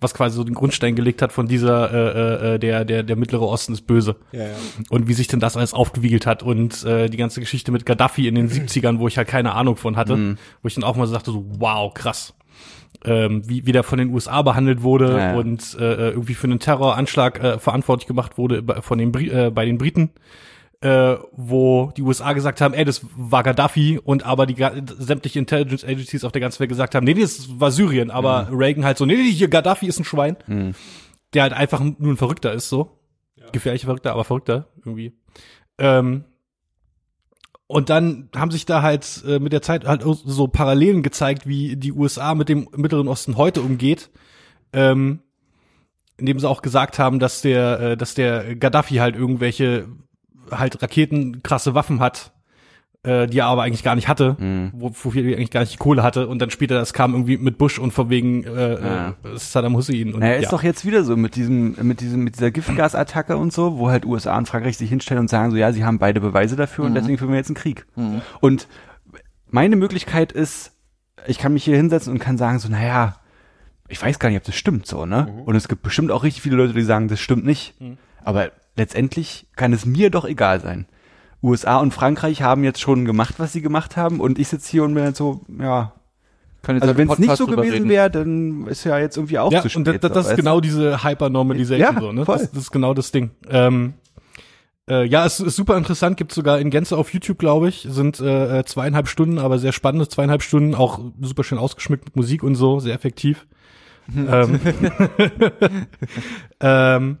was 0.00 0.12
quasi 0.14 0.36
so 0.36 0.44
den 0.44 0.54
Grundstein 0.54 0.96
gelegt 0.96 1.22
hat 1.22 1.32
von 1.32 1.48
dieser 1.48 1.92
äh, 1.92 2.54
äh, 2.54 2.58
der 2.58 2.84
der 2.84 3.02
der 3.02 3.16
mittlere 3.16 3.46
Osten 3.46 3.72
ist 3.72 3.86
böse. 3.86 4.16
Ja, 4.32 4.44
ja. 4.44 4.54
und 4.90 5.08
wie 5.08 5.14
sich 5.14 5.28
denn 5.28 5.40
das 5.40 5.56
alles 5.56 5.72
aufgewiegelt 5.72 6.26
hat 6.26 6.42
und 6.42 6.84
äh, 6.84 7.08
die 7.08 7.16
ganze 7.16 7.40
Geschichte 7.40 7.72
mit 7.72 7.86
Gaddafi 7.86 8.28
in 8.28 8.34
den 8.34 8.48
70ern, 8.50 8.98
wo 8.98 9.08
ich 9.08 9.16
halt 9.16 9.28
keine 9.28 9.54
Ahnung 9.54 9.76
von 9.76 9.96
hatte, 9.96 10.36
wo 10.62 10.68
ich 10.68 10.74
dann 10.74 10.84
auch 10.84 10.96
mal 10.96 11.06
so 11.06 11.14
dachte 11.14 11.30
so 11.30 11.44
wow 11.58 11.92
krass 11.94 12.34
ähm, 13.04 13.42
wie, 13.48 13.66
wie 13.66 13.72
der 13.72 13.82
von 13.84 13.98
den 13.98 14.10
USA 14.12 14.42
behandelt 14.42 14.82
wurde 14.82 15.12
Ja, 15.12 15.18
ja. 15.32 15.36
und 15.36 15.76
äh, 15.78 16.10
irgendwie 16.10 16.34
für 16.34 16.46
einen 16.46 16.58
Terroranschlag 16.58 17.42
äh, 17.42 17.58
verantwortlich 17.58 18.06
gemacht 18.08 18.38
wurde 18.38 18.62
bei- 18.62 18.80
von 18.82 18.98
den 18.98 19.12
Bri 19.12 19.28
äh, 19.28 19.50
bei 19.50 19.64
den 19.64 19.78
Briten, 19.78 20.10
äh, 20.80 21.16
wo 21.32 21.92
die 21.96 22.02
USA 22.02 22.32
gesagt 22.32 22.60
haben, 22.60 22.74
ey, 22.74 22.84
das 22.84 23.04
war 23.16 23.42
Gaddafi 23.42 23.98
und 24.02 24.24
aber 24.26 24.46
die 24.46 24.56
sämtliche 24.98 25.38
Intelligence 25.38 25.84
Agencies 25.84 26.24
auf 26.24 26.32
der 26.32 26.40
ganzen 26.40 26.60
Welt 26.60 26.68
gesagt 26.70 26.94
haben, 26.94 27.04
nee, 27.04 27.14
nee, 27.14 27.20
das 27.22 27.48
war 27.60 27.70
Syrien, 27.70 28.10
aber 28.10 28.48
Reagan 28.52 28.84
halt 28.84 28.98
so, 28.98 29.06
nee, 29.06 29.14
nee, 29.16 29.30
hier 29.30 29.48
Gaddafi 29.48 29.86
ist 29.86 29.98
ein 30.00 30.04
Schwein, 30.04 30.36
der 31.34 31.42
halt 31.42 31.52
einfach 31.52 31.80
nur 31.80 32.12
ein 32.12 32.16
Verrückter 32.16 32.52
ist, 32.52 32.68
so. 32.68 32.92
Gefährlicher 33.52 33.86
Verrückter, 33.86 34.12
aber 34.12 34.24
Verrückter 34.24 34.66
irgendwie. 34.84 35.14
Ähm, 35.78 36.24
und 37.68 37.90
dann 37.90 38.30
haben 38.34 38.50
sich 38.50 38.64
da 38.64 38.82
halt 38.82 39.22
äh, 39.26 39.38
mit 39.38 39.52
der 39.52 39.62
Zeit 39.62 39.86
halt 39.86 40.02
so 40.02 40.48
Parallelen 40.48 41.02
gezeigt, 41.02 41.46
wie 41.46 41.76
die 41.76 41.92
USA 41.92 42.34
mit 42.34 42.48
dem 42.48 42.68
Mittleren 42.74 43.08
Osten 43.08 43.36
heute 43.36 43.60
umgeht. 43.60 44.10
Ähm, 44.72 45.20
indem 46.16 46.40
sie 46.40 46.48
auch 46.48 46.62
gesagt 46.62 46.98
haben, 46.98 47.20
dass 47.20 47.42
der, 47.42 47.80
äh, 47.80 47.96
dass 47.96 48.14
der 48.14 48.56
Gaddafi 48.56 48.96
halt 48.96 49.16
irgendwelche 49.16 49.86
halt 50.50 50.82
Raketen, 50.82 51.42
krasse 51.42 51.74
Waffen 51.74 52.00
hat, 52.00 52.32
äh, 53.04 53.26
die 53.28 53.38
er 53.38 53.46
aber 53.46 53.62
eigentlich 53.62 53.84
gar 53.84 53.94
nicht 53.94 54.08
hatte, 54.08 54.36
wo, 54.72 54.90
wofür 54.90 55.24
er 55.24 55.36
eigentlich 55.36 55.50
gar 55.52 55.60
nicht 55.60 55.72
die 55.72 55.76
Kohle 55.78 56.02
hatte. 56.02 56.26
Und 56.28 56.40
dann 56.40 56.50
später, 56.50 56.74
das 56.74 56.92
kam 56.92 57.12
irgendwie 57.12 57.38
mit 57.38 57.56
Bush 57.58 57.78
und 57.78 57.92
von 57.92 58.10
wegen 58.10 58.44
äh, 58.44 58.72
Ja. 58.80 59.08
äh, 59.10 59.14
Saddam 59.36 59.76
Hussein. 59.76 60.14
Und, 60.14 60.20
Naja, 60.20 60.34
ist 60.34 60.44
ja. 60.44 60.50
doch 60.50 60.62
jetzt 60.62 60.84
wieder 60.84 61.04
so 61.04 61.16
mit 61.16 61.36
diesem, 61.36 61.76
mit 61.86 62.00
diesem, 62.00 62.24
mit 62.24 62.34
dieser 62.36 62.50
Giftgasattacke 62.50 63.36
und 63.36 63.52
so, 63.52 63.78
wo 63.78 63.88
halt 63.90 64.04
USA 64.04 64.36
und 64.36 64.46
Frankreich 64.48 64.76
sich 64.76 64.88
hinstellen 64.88 65.20
und 65.20 65.30
sagen 65.30 65.50
so, 65.52 65.56
ja, 65.56 65.72
sie 65.72 65.84
haben 65.84 65.98
beide 65.98 66.20
Beweise 66.20 66.56
dafür 66.56 66.84
und 66.86 66.94
deswegen 66.94 67.18
führen 67.18 67.30
wir 67.30 67.36
jetzt 67.38 67.48
einen 67.50 67.56
Krieg. 67.56 67.86
Und 68.40 68.66
meine 69.50 69.76
Möglichkeit 69.76 70.32
ist, 70.32 70.72
ich 71.26 71.38
kann 71.38 71.52
mich 71.52 71.64
hier 71.64 71.76
hinsetzen 71.76 72.12
und 72.12 72.18
kann 72.18 72.36
sagen 72.38 72.58
so, 72.58 72.68
naja, 72.68 73.16
ich 73.88 74.02
weiß 74.02 74.18
gar 74.18 74.28
nicht, 74.28 74.38
ob 74.38 74.44
das 74.44 74.54
stimmt 74.56 74.86
so, 74.86 75.06
ne? 75.06 75.42
Und 75.46 75.56
es 75.56 75.68
gibt 75.68 75.82
bestimmt 75.82 76.10
auch 76.10 76.22
richtig 76.24 76.42
viele 76.42 76.56
Leute, 76.56 76.74
die 76.74 76.82
sagen, 76.82 77.08
das 77.08 77.20
stimmt 77.20 77.46
nicht. 77.46 77.74
Aber 78.22 78.50
letztendlich 78.76 79.46
kann 79.56 79.72
es 79.72 79.86
mir 79.86 80.10
doch 80.10 80.24
egal 80.26 80.60
sein. 80.60 80.86
USA 81.42 81.78
und 81.78 81.92
Frankreich 81.92 82.42
haben 82.42 82.64
jetzt 82.64 82.80
schon 82.80 83.04
gemacht, 83.04 83.34
was 83.38 83.52
sie 83.52 83.62
gemacht 83.62 83.96
haben 83.96 84.20
und 84.20 84.38
ich 84.38 84.48
sitze 84.48 84.70
hier 84.70 84.84
und 84.84 84.94
bin 84.94 85.04
halt 85.04 85.16
so, 85.16 85.42
ja. 85.58 85.92
Jetzt 86.60 86.82
Also 86.82 86.86
halt 86.86 86.98
wenn 86.98 87.10
es 87.10 87.18
nicht 87.18 87.36
so 87.36 87.46
gewesen 87.46 87.88
wäre, 87.88 88.10
dann 88.10 88.66
ist 88.66 88.84
ja 88.84 88.98
jetzt 88.98 89.16
irgendwie 89.16 89.38
auch 89.38 89.52
ja, 89.52 89.62
zu 89.62 89.70
spät. 89.70 89.88
und 89.88 90.02
das, 90.02 90.12
das, 90.12 90.30
ist 90.30 90.36
genau 90.36 90.60
diese 90.60 91.04
Hypernormalization 91.04 91.94
Ja, 91.94 92.00
so, 92.00 92.12
ne? 92.12 92.24
Das, 92.24 92.50
das 92.50 92.62
ist 92.62 92.70
genau 92.72 92.94
das 92.94 93.12
Ding. 93.12 93.30
Ähm, 93.48 93.94
äh, 94.88 95.04
ja, 95.06 95.24
es 95.24 95.38
ist 95.38 95.56
super 95.56 95.76
interessant, 95.76 96.16
gibt 96.16 96.32
sogar 96.32 96.58
in 96.58 96.70
Gänze 96.70 96.96
auf 96.96 97.12
YouTube, 97.12 97.38
glaube 97.38 97.68
ich, 97.68 97.86
sind 97.88 98.20
äh, 98.20 98.58
äh, 98.58 98.64
zweieinhalb 98.64 99.06
Stunden, 99.08 99.38
aber 99.38 99.58
sehr 99.58 99.72
spannende 99.72 100.08
zweieinhalb 100.08 100.42
Stunden, 100.42 100.74
auch 100.74 101.00
super 101.20 101.44
schön 101.44 101.58
ausgeschmückt 101.58 102.06
mit 102.06 102.16
Musik 102.16 102.42
und 102.42 102.54
so, 102.54 102.80
sehr 102.80 102.94
effektiv. 102.94 103.46
ähm, 104.16 104.58
ähm, 106.60 107.18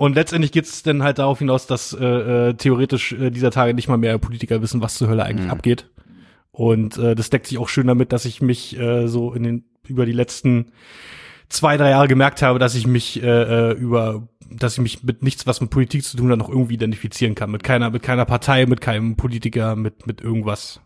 und 0.00 0.14
letztendlich 0.14 0.50
geht's 0.50 0.82
dann 0.82 1.02
halt 1.02 1.18
darauf 1.18 1.38
hinaus, 1.40 1.66
dass 1.66 1.92
äh, 1.92 2.04
äh, 2.48 2.54
theoretisch 2.54 3.12
äh, 3.12 3.30
dieser 3.30 3.50
Tage 3.50 3.74
nicht 3.74 3.86
mal 3.86 3.98
mehr 3.98 4.16
Politiker 4.16 4.62
wissen, 4.62 4.80
was 4.80 4.94
zur 4.94 5.08
Hölle 5.08 5.24
eigentlich 5.24 5.50
abgeht. 5.50 5.90
Und 6.52 6.96
äh, 6.96 7.14
das 7.14 7.28
deckt 7.28 7.46
sich 7.46 7.58
auch 7.58 7.68
schön 7.68 7.86
damit, 7.86 8.10
dass 8.12 8.24
ich 8.24 8.40
mich 8.40 8.78
äh, 8.78 9.08
so 9.08 9.34
in 9.34 9.42
den 9.42 9.64
über 9.86 10.06
die 10.06 10.12
letzten 10.12 10.72
zwei, 11.50 11.76
drei 11.76 11.90
Jahre 11.90 12.08
gemerkt 12.08 12.40
habe, 12.40 12.58
dass 12.58 12.74
ich 12.74 12.86
mich 12.86 13.22
äh, 13.22 13.26
äh, 13.26 13.72
über, 13.72 14.26
dass 14.50 14.72
ich 14.74 14.80
mich 14.80 15.02
mit 15.02 15.22
nichts, 15.22 15.46
was 15.46 15.60
mit 15.60 15.68
Politik 15.68 16.02
zu 16.04 16.16
tun 16.16 16.30
hat, 16.30 16.38
noch 16.38 16.48
irgendwie 16.48 16.74
identifizieren 16.74 17.34
kann. 17.34 17.50
Mit 17.50 17.62
keiner, 17.62 17.90
mit 17.90 18.02
keiner 18.02 18.24
Partei, 18.24 18.64
mit 18.64 18.80
keinem 18.80 19.16
Politiker, 19.16 19.76
mit, 19.76 20.06
mit 20.06 20.22
irgendwas. 20.22 20.80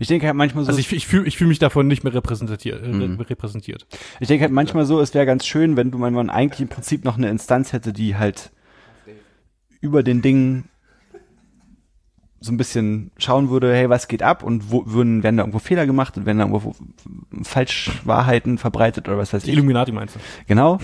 Ich 0.00 0.08
denke 0.08 0.26
halt 0.26 0.36
manchmal 0.36 0.64
so, 0.64 0.70
Also 0.70 0.80
ich, 0.80 0.92
ich 0.92 1.06
fühle 1.06 1.26
ich 1.26 1.36
fühl 1.36 1.46
mich 1.46 1.58
davon 1.58 1.86
nicht 1.86 2.02
mehr 2.02 2.14
repräsentiert. 2.14 2.82
Äh, 2.82 2.88
Mhm. 2.88 3.20
repräsentiert. 3.20 3.86
ich 4.18 4.26
denke 4.26 4.42
halt 4.42 4.52
manchmal 4.52 4.86
so, 4.86 5.00
es 5.00 5.14
wäre 5.14 5.24
ganz 5.26 5.46
schön, 5.46 5.76
wenn 5.76 5.92
du 5.92 6.00
wenn 6.00 6.14
man 6.14 6.30
eigentlich 6.30 6.60
im 6.62 6.68
Prinzip 6.68 7.04
noch 7.04 7.16
eine 7.16 7.28
Instanz 7.30 7.72
hätte, 7.72 7.92
die 7.92 8.16
halt 8.16 8.50
über 9.86 10.02
den 10.02 10.20
Dingen 10.20 10.68
so 12.40 12.52
ein 12.52 12.56
bisschen 12.56 13.10
schauen 13.16 13.48
würde, 13.48 13.74
hey, 13.74 13.88
was 13.88 14.08
geht 14.08 14.22
ab 14.22 14.42
und 14.42 14.70
wo 14.70 14.84
würden, 14.86 15.22
werden 15.22 15.36
da 15.36 15.42
irgendwo 15.42 15.58
Fehler 15.58 15.86
gemacht 15.86 16.16
und 16.16 16.26
werden 16.26 16.38
da 16.38 16.44
irgendwo 16.44 16.74
Falschwahrheiten 17.42 18.58
verbreitet 18.58 19.08
oder 19.08 19.16
was 19.16 19.32
weiß 19.32 19.44
ich. 19.44 19.52
Illuminati 19.52 19.92
meinst 19.92 20.16
du? 20.16 20.20
Genau. 20.46 20.78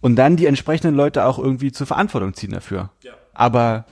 und 0.00 0.16
dann 0.16 0.36
die 0.36 0.46
entsprechenden 0.46 0.94
Leute 0.94 1.24
auch 1.24 1.38
irgendwie 1.38 1.72
zur 1.72 1.86
Verantwortung 1.86 2.34
ziehen 2.34 2.52
dafür. 2.52 2.90
Ja. 3.02 3.12
Aber 3.32 3.86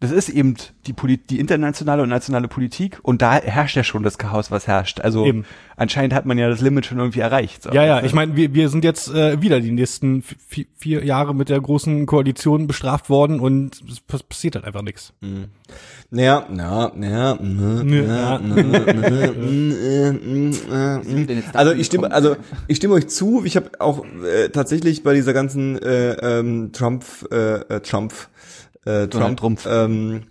das 0.00 0.12
ist 0.12 0.30
eben 0.30 0.54
die, 0.86 0.94
Polit 0.94 1.28
die 1.28 1.38
internationale 1.38 2.02
und 2.02 2.08
nationale 2.08 2.48
Politik 2.48 2.98
und 3.02 3.20
da 3.20 3.34
herrscht 3.34 3.76
ja 3.76 3.84
schon 3.84 4.02
das 4.02 4.16
Chaos, 4.16 4.50
was 4.50 4.66
herrscht. 4.66 5.02
Also 5.02 5.26
eben. 5.26 5.44
anscheinend 5.76 6.14
hat 6.14 6.24
man 6.24 6.38
ja 6.38 6.48
das 6.48 6.62
Limit 6.62 6.86
schon 6.86 6.98
irgendwie 6.98 7.20
erreicht. 7.20 7.64
So. 7.64 7.70
Ja, 7.70 7.84
ja, 7.84 8.02
ich 8.02 8.14
meine, 8.14 8.34
wir, 8.34 8.54
wir 8.54 8.70
sind 8.70 8.82
jetzt 8.82 9.14
äh, 9.14 9.42
wieder 9.42 9.60
die 9.60 9.72
nächsten 9.72 10.24
vier 10.78 11.04
Jahre 11.04 11.34
mit 11.34 11.50
der 11.50 11.60
großen 11.60 12.06
Koalition 12.06 12.66
bestraft 12.66 13.10
worden 13.10 13.40
und 13.40 13.82
es 13.90 14.00
passiert 14.00 14.54
halt 14.54 14.64
einfach 14.64 14.82
nichts. 14.82 15.12
Mhm. 15.20 15.48
Naja, 16.10 16.46
na, 16.50 16.90
na, 16.96 17.38
na, 17.40 18.40
also 21.52 21.72
ich 21.72 21.86
stimme, 21.86 22.10
also 22.10 22.36
ich 22.66 22.78
stimme 22.78 22.94
euch 22.94 23.08
zu. 23.08 23.44
Ich 23.44 23.54
habe 23.54 23.70
auch 23.78 24.04
äh, 24.24 24.48
tatsächlich 24.48 25.04
bei 25.04 25.14
dieser 25.14 25.32
ganzen 25.32 25.80
äh, 25.80 26.14
ähm, 26.14 26.72
Trump, 26.72 27.04
äh, 27.30 27.80
Trump 27.80 28.12
äh, 28.84 29.06
Trump, 29.08 29.38
Trump. 29.38 29.66
Ähm, 29.66 30.22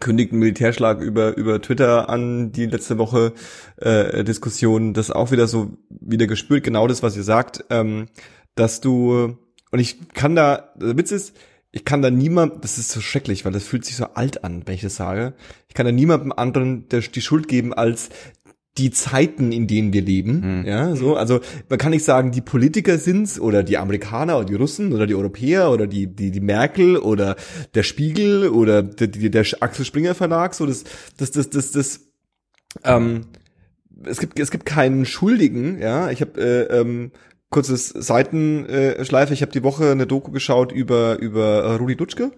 kündigt 0.00 0.32
einen 0.32 0.40
Militärschlag 0.40 1.00
über 1.00 1.36
über 1.36 1.60
Twitter 1.60 2.08
an 2.08 2.52
die 2.52 2.66
letzte 2.66 2.98
Woche 2.98 3.32
äh, 3.76 4.24
Diskussion 4.24 4.94
das 4.94 5.10
auch 5.10 5.30
wieder 5.30 5.46
so 5.46 5.76
wieder 5.90 6.26
gespürt 6.26 6.64
genau 6.64 6.86
das 6.86 7.02
was 7.02 7.16
ihr 7.16 7.22
sagt 7.24 7.64
ähm, 7.70 8.06
dass 8.54 8.80
du 8.80 9.36
und 9.70 9.78
ich 9.78 10.08
kann 10.14 10.34
da 10.34 10.72
der 10.76 10.96
Witz 10.96 11.12
ist 11.12 11.36
ich 11.72 11.84
kann 11.84 12.02
da 12.02 12.10
niemand 12.10 12.64
das 12.64 12.78
ist 12.78 12.90
so 12.90 13.00
schrecklich 13.00 13.44
weil 13.44 13.52
das 13.52 13.64
fühlt 13.64 13.84
sich 13.84 13.96
so 13.96 14.06
alt 14.14 14.44
an 14.44 14.62
wenn 14.66 14.74
ich 14.74 14.82
das 14.82 14.96
sage 14.96 15.34
ich 15.68 15.74
kann 15.74 15.86
da 15.86 15.92
niemandem 15.92 16.32
anderen 16.32 16.88
der, 16.88 17.00
die 17.00 17.22
Schuld 17.22 17.48
geben 17.48 17.74
als 17.74 18.08
die 18.78 18.90
Zeiten, 18.90 19.52
in 19.52 19.66
denen 19.66 19.92
wir 19.92 20.00
leben, 20.00 20.60
mhm. 20.60 20.66
ja, 20.66 20.96
so, 20.96 21.14
also 21.16 21.40
man 21.68 21.78
kann 21.78 21.90
nicht 21.90 22.04
sagen, 22.04 22.32
die 22.32 22.40
Politiker 22.40 22.96
sind's 22.96 23.38
oder 23.38 23.62
die 23.62 23.76
Amerikaner 23.76 24.38
oder 24.38 24.46
die 24.46 24.54
Russen 24.54 24.92
oder 24.92 25.06
die 25.06 25.14
Europäer 25.14 25.70
oder 25.70 25.86
die 25.86 26.06
die 26.06 26.30
die 26.30 26.40
Merkel 26.40 26.96
oder 26.96 27.36
der 27.74 27.82
Spiegel 27.82 28.48
oder 28.48 28.82
der, 28.82 29.08
der, 29.08 29.30
der 29.30 29.44
Axel 29.60 29.84
Springer 29.84 30.14
Verlag, 30.14 30.54
so 30.54 30.64
das 30.64 30.84
das 31.18 31.30
das 31.32 31.50
das 31.50 31.72
das 31.72 32.00
ähm, 32.84 33.26
es 34.04 34.18
gibt 34.18 34.40
es 34.40 34.50
gibt 34.50 34.64
keinen 34.64 35.04
Schuldigen, 35.04 35.78
ja, 35.78 36.10
ich 36.10 36.22
habe 36.22 36.40
äh, 36.40 36.80
ähm, 36.80 37.12
kurzes 37.50 37.90
Seitenschleife, 37.90 39.34
ich 39.34 39.42
habe 39.42 39.52
die 39.52 39.62
Woche 39.62 39.90
eine 39.90 40.06
Doku 40.06 40.32
geschaut 40.32 40.72
über 40.72 41.18
über 41.18 41.76
Rudi 41.76 41.96
Dutschke. 41.96 42.32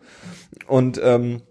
Und 0.67 1.01
ähm, 1.03 1.43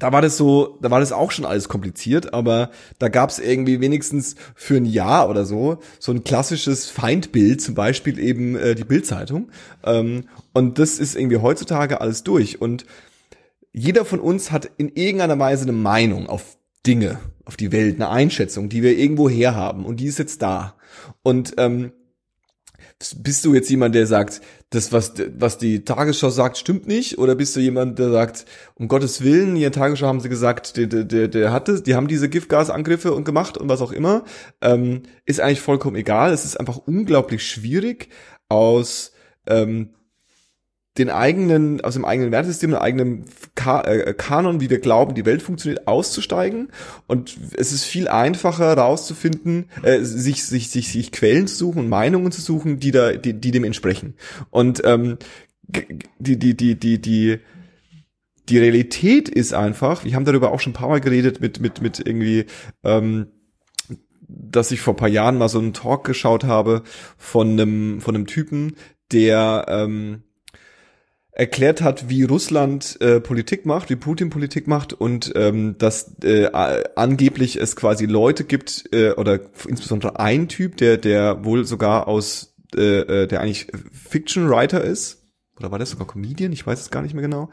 da 0.00 0.12
war 0.12 0.22
das 0.22 0.36
so, 0.36 0.78
da 0.80 0.90
war 0.90 0.98
das 1.00 1.12
auch 1.12 1.30
schon 1.30 1.44
alles 1.44 1.68
kompliziert, 1.68 2.34
aber 2.34 2.70
da 2.98 3.08
gab 3.08 3.30
es 3.30 3.38
irgendwie 3.38 3.80
wenigstens 3.80 4.34
für 4.54 4.76
ein 4.76 4.86
Jahr 4.86 5.28
oder 5.28 5.44
so 5.44 5.78
so 5.98 6.10
ein 6.10 6.24
klassisches 6.24 6.90
Feindbild, 6.90 7.60
zum 7.60 7.74
Beispiel 7.74 8.18
eben 8.18 8.56
äh, 8.56 8.74
die 8.74 8.84
Bildzeitung. 8.84 9.50
Ähm, 9.84 10.24
und 10.52 10.78
das 10.78 10.98
ist 10.98 11.14
irgendwie 11.14 11.36
heutzutage 11.36 12.00
alles 12.00 12.24
durch. 12.24 12.60
Und 12.60 12.86
jeder 13.72 14.04
von 14.04 14.20
uns 14.20 14.50
hat 14.50 14.68
in 14.78 14.88
irgendeiner 14.88 15.38
Weise 15.38 15.62
eine 15.62 15.72
Meinung 15.72 16.28
auf 16.28 16.58
Dinge, 16.86 17.18
auf 17.44 17.56
die 17.56 17.72
Welt, 17.72 17.96
eine 17.96 18.08
Einschätzung, 18.08 18.68
die 18.68 18.82
wir 18.82 18.96
irgendwo 18.96 19.28
herhaben 19.28 19.84
und 19.84 20.00
die 20.00 20.06
ist 20.06 20.18
jetzt 20.18 20.42
da. 20.42 20.74
Und 21.22 21.54
ähm, 21.58 21.92
bist 23.16 23.44
du 23.44 23.54
jetzt 23.54 23.70
jemand, 23.70 23.94
der 23.94 24.06
sagt, 24.06 24.42
das, 24.68 24.92
was, 24.92 25.14
was 25.38 25.56
die 25.56 25.84
Tagesschau 25.84 26.28
sagt, 26.28 26.58
stimmt 26.58 26.86
nicht? 26.86 27.18
Oder 27.18 27.34
bist 27.34 27.56
du 27.56 27.60
jemand, 27.60 27.98
der 27.98 28.10
sagt, 28.10 28.44
um 28.74 28.88
Gottes 28.88 29.22
Willen, 29.22 29.56
hier 29.56 29.68
in 29.68 29.72
Tagesschau 29.72 30.06
haben 30.06 30.20
sie 30.20 30.28
gesagt, 30.28 30.76
der, 30.76 30.86
der, 30.86 31.04
der, 31.04 31.28
der 31.28 31.52
hatte, 31.52 31.80
die 31.80 31.94
haben 31.94 32.08
diese 32.08 32.28
Giftgasangriffe 32.28 33.12
und 33.12 33.24
gemacht 33.24 33.56
und 33.56 33.68
was 33.68 33.80
auch 33.80 33.92
immer. 33.92 34.24
Ähm, 34.60 35.02
ist 35.24 35.40
eigentlich 35.40 35.62
vollkommen 35.62 35.96
egal. 35.96 36.32
Es 36.32 36.44
ist 36.44 36.60
einfach 36.60 36.76
unglaublich 36.76 37.46
schwierig, 37.46 38.10
aus 38.48 39.12
ähm, 39.46 39.90
den 40.98 41.08
eigenen, 41.08 41.80
aus 41.82 41.94
dem 41.94 42.04
eigenen 42.04 42.32
Wertesystem, 42.32 42.70
dem 42.70 42.80
eigenen 42.80 43.24
Ka 43.54 43.82
äh, 43.82 44.12
Kanon, 44.12 44.60
wie 44.60 44.70
wir 44.70 44.80
glauben, 44.80 45.14
die 45.14 45.24
Welt 45.24 45.40
funktioniert, 45.40 45.86
auszusteigen. 45.86 46.68
Und 47.06 47.38
es 47.56 47.72
ist 47.72 47.84
viel 47.84 48.08
einfacher 48.08 48.66
herauszufinden, 48.66 49.66
äh, 49.82 50.00
sich, 50.00 50.44
sich, 50.44 50.68
sich, 50.68 50.90
sich 50.90 51.12
Quellen 51.12 51.46
zu 51.46 51.56
suchen 51.56 51.78
und 51.80 51.88
Meinungen 51.88 52.32
zu 52.32 52.40
suchen, 52.40 52.80
die 52.80 52.90
da, 52.90 53.12
die, 53.12 53.34
die 53.34 53.50
dem 53.52 53.64
entsprechen. 53.64 54.14
Und 54.50 54.82
ähm, 54.84 55.18
die, 56.18 56.38
die, 56.38 56.56
die, 56.56 56.74
die, 56.74 57.00
die, 57.00 57.38
die 58.48 58.58
Realität 58.58 59.28
ist 59.28 59.54
einfach, 59.54 60.04
wir 60.04 60.14
haben 60.14 60.24
darüber 60.24 60.50
auch 60.50 60.58
schon 60.58 60.72
ein 60.72 60.76
paar 60.76 60.88
Mal 60.88 61.00
geredet 61.00 61.40
mit, 61.40 61.60
mit, 61.60 61.80
mit 61.80 62.00
irgendwie, 62.04 62.46
ähm, 62.82 63.28
dass 64.26 64.72
ich 64.72 64.80
vor 64.80 64.96
paar 64.96 65.08
Jahren 65.08 65.38
mal 65.38 65.48
so 65.48 65.60
einen 65.60 65.72
Talk 65.72 66.04
geschaut 66.04 66.42
habe 66.42 66.82
von 67.16 67.52
einem, 67.52 68.00
von 68.00 68.16
einem 68.16 68.26
Typen, 68.26 68.74
der 69.12 69.66
ähm, 69.68 70.24
erklärt 71.40 71.80
hat, 71.80 72.10
wie 72.10 72.24
Russland 72.24 73.00
äh, 73.00 73.18
Politik 73.18 73.64
macht, 73.64 73.88
wie 73.88 73.96
Putin 73.96 74.28
Politik 74.28 74.66
macht 74.66 74.92
und 74.92 75.32
ähm, 75.34 75.74
dass 75.78 76.14
äh, 76.22 76.50
angeblich 76.96 77.56
es 77.56 77.76
quasi 77.76 78.04
Leute 78.04 78.44
gibt 78.44 78.84
äh, 78.92 79.12
oder 79.12 79.40
insbesondere 79.66 80.20
ein 80.20 80.48
Typ, 80.48 80.76
der 80.76 80.98
der 80.98 81.42
wohl 81.42 81.64
sogar 81.64 82.08
aus 82.08 82.54
äh, 82.76 83.22
äh, 83.22 83.26
der 83.26 83.40
eigentlich 83.40 83.68
Fiction 83.90 84.50
Writer 84.50 84.84
ist 84.84 85.22
oder 85.56 85.70
war 85.70 85.78
das 85.78 85.88
sogar 85.88 86.06
Comedian, 86.06 86.52
ich 86.52 86.66
weiß 86.66 86.78
es 86.78 86.90
gar 86.90 87.00
nicht 87.00 87.14
mehr 87.14 87.22
genau, 87.22 87.48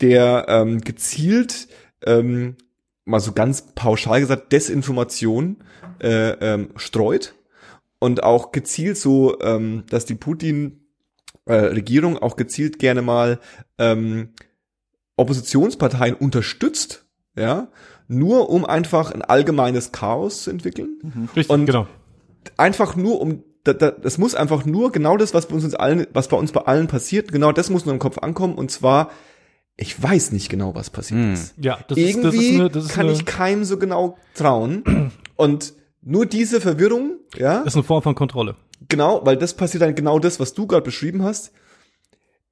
der 0.00 0.46
ähm, 0.48 0.80
gezielt 0.80 1.68
ähm, 2.06 2.56
mal 3.04 3.20
so 3.20 3.32
ganz 3.32 3.66
pauschal 3.74 4.20
gesagt 4.20 4.50
Desinformation 4.50 5.58
äh, 6.02 6.30
ähm, 6.40 6.70
streut 6.76 7.34
und 7.98 8.22
auch 8.22 8.50
gezielt 8.50 8.96
so, 8.96 9.38
ähm, 9.42 9.84
dass 9.90 10.06
die 10.06 10.14
Putin 10.14 10.79
äh, 11.50 11.66
Regierung 11.66 12.18
auch 12.18 12.36
gezielt 12.36 12.78
gerne 12.78 13.02
mal 13.02 13.38
ähm, 13.78 14.30
Oppositionsparteien 15.16 16.14
unterstützt, 16.14 17.06
ja, 17.36 17.68
nur 18.08 18.50
um 18.50 18.64
einfach 18.64 19.12
ein 19.12 19.22
allgemeines 19.22 19.92
Chaos 19.92 20.44
zu 20.44 20.50
entwickeln. 20.50 20.98
Mhm. 21.02 21.28
Richtig, 21.36 21.50
und 21.50 21.66
genau. 21.66 21.86
Einfach 22.56 22.96
nur 22.96 23.20
um 23.20 23.44
da, 23.64 23.74
da, 23.74 23.90
das 23.90 24.16
muss 24.16 24.34
einfach 24.34 24.64
nur 24.64 24.90
genau 24.90 25.18
das, 25.18 25.34
was 25.34 25.46
bei 25.46 25.54
uns 25.54 25.74
allen, 25.74 26.06
was 26.14 26.28
bei 26.28 26.36
uns 26.36 26.50
bei 26.50 26.62
allen 26.62 26.86
passiert, 26.86 27.30
genau 27.30 27.52
das 27.52 27.68
muss 27.68 27.84
nur 27.84 27.92
im 27.92 28.00
Kopf 28.00 28.16
ankommen 28.18 28.54
und 28.54 28.70
zwar 28.70 29.10
ich 29.76 30.00
weiß 30.00 30.32
nicht 30.32 30.50
genau, 30.50 30.74
was 30.74 30.90
passiert 30.90 31.20
hm. 31.20 31.32
ist. 31.32 31.54
Ja, 31.58 31.78
das 31.88 31.96
Irgendwie 31.96 32.18
ist, 32.18 32.24
das 32.24 32.34
ist 32.34 32.54
eine, 32.54 32.70
das 32.70 32.84
ist 32.84 32.92
kann 32.92 33.06
eine 33.06 33.14
ich 33.14 33.24
keinem 33.24 33.64
so 33.64 33.78
genau 33.78 34.18
trauen. 34.34 35.10
Und 35.36 35.72
nur 36.02 36.26
diese 36.26 36.60
Verwirrung, 36.60 37.18
ja. 37.36 37.58
Das 37.58 37.74
ist 37.74 37.76
eine 37.76 37.84
Form 37.84 38.02
von 38.02 38.14
Kontrolle. 38.14 38.56
Genau, 38.88 39.24
weil 39.24 39.36
das 39.36 39.54
passiert 39.54 39.82
dann 39.82 39.94
genau 39.94 40.18
das, 40.18 40.40
was 40.40 40.54
du 40.54 40.66
gerade 40.66 40.82
beschrieben 40.82 41.22
hast. 41.22 41.52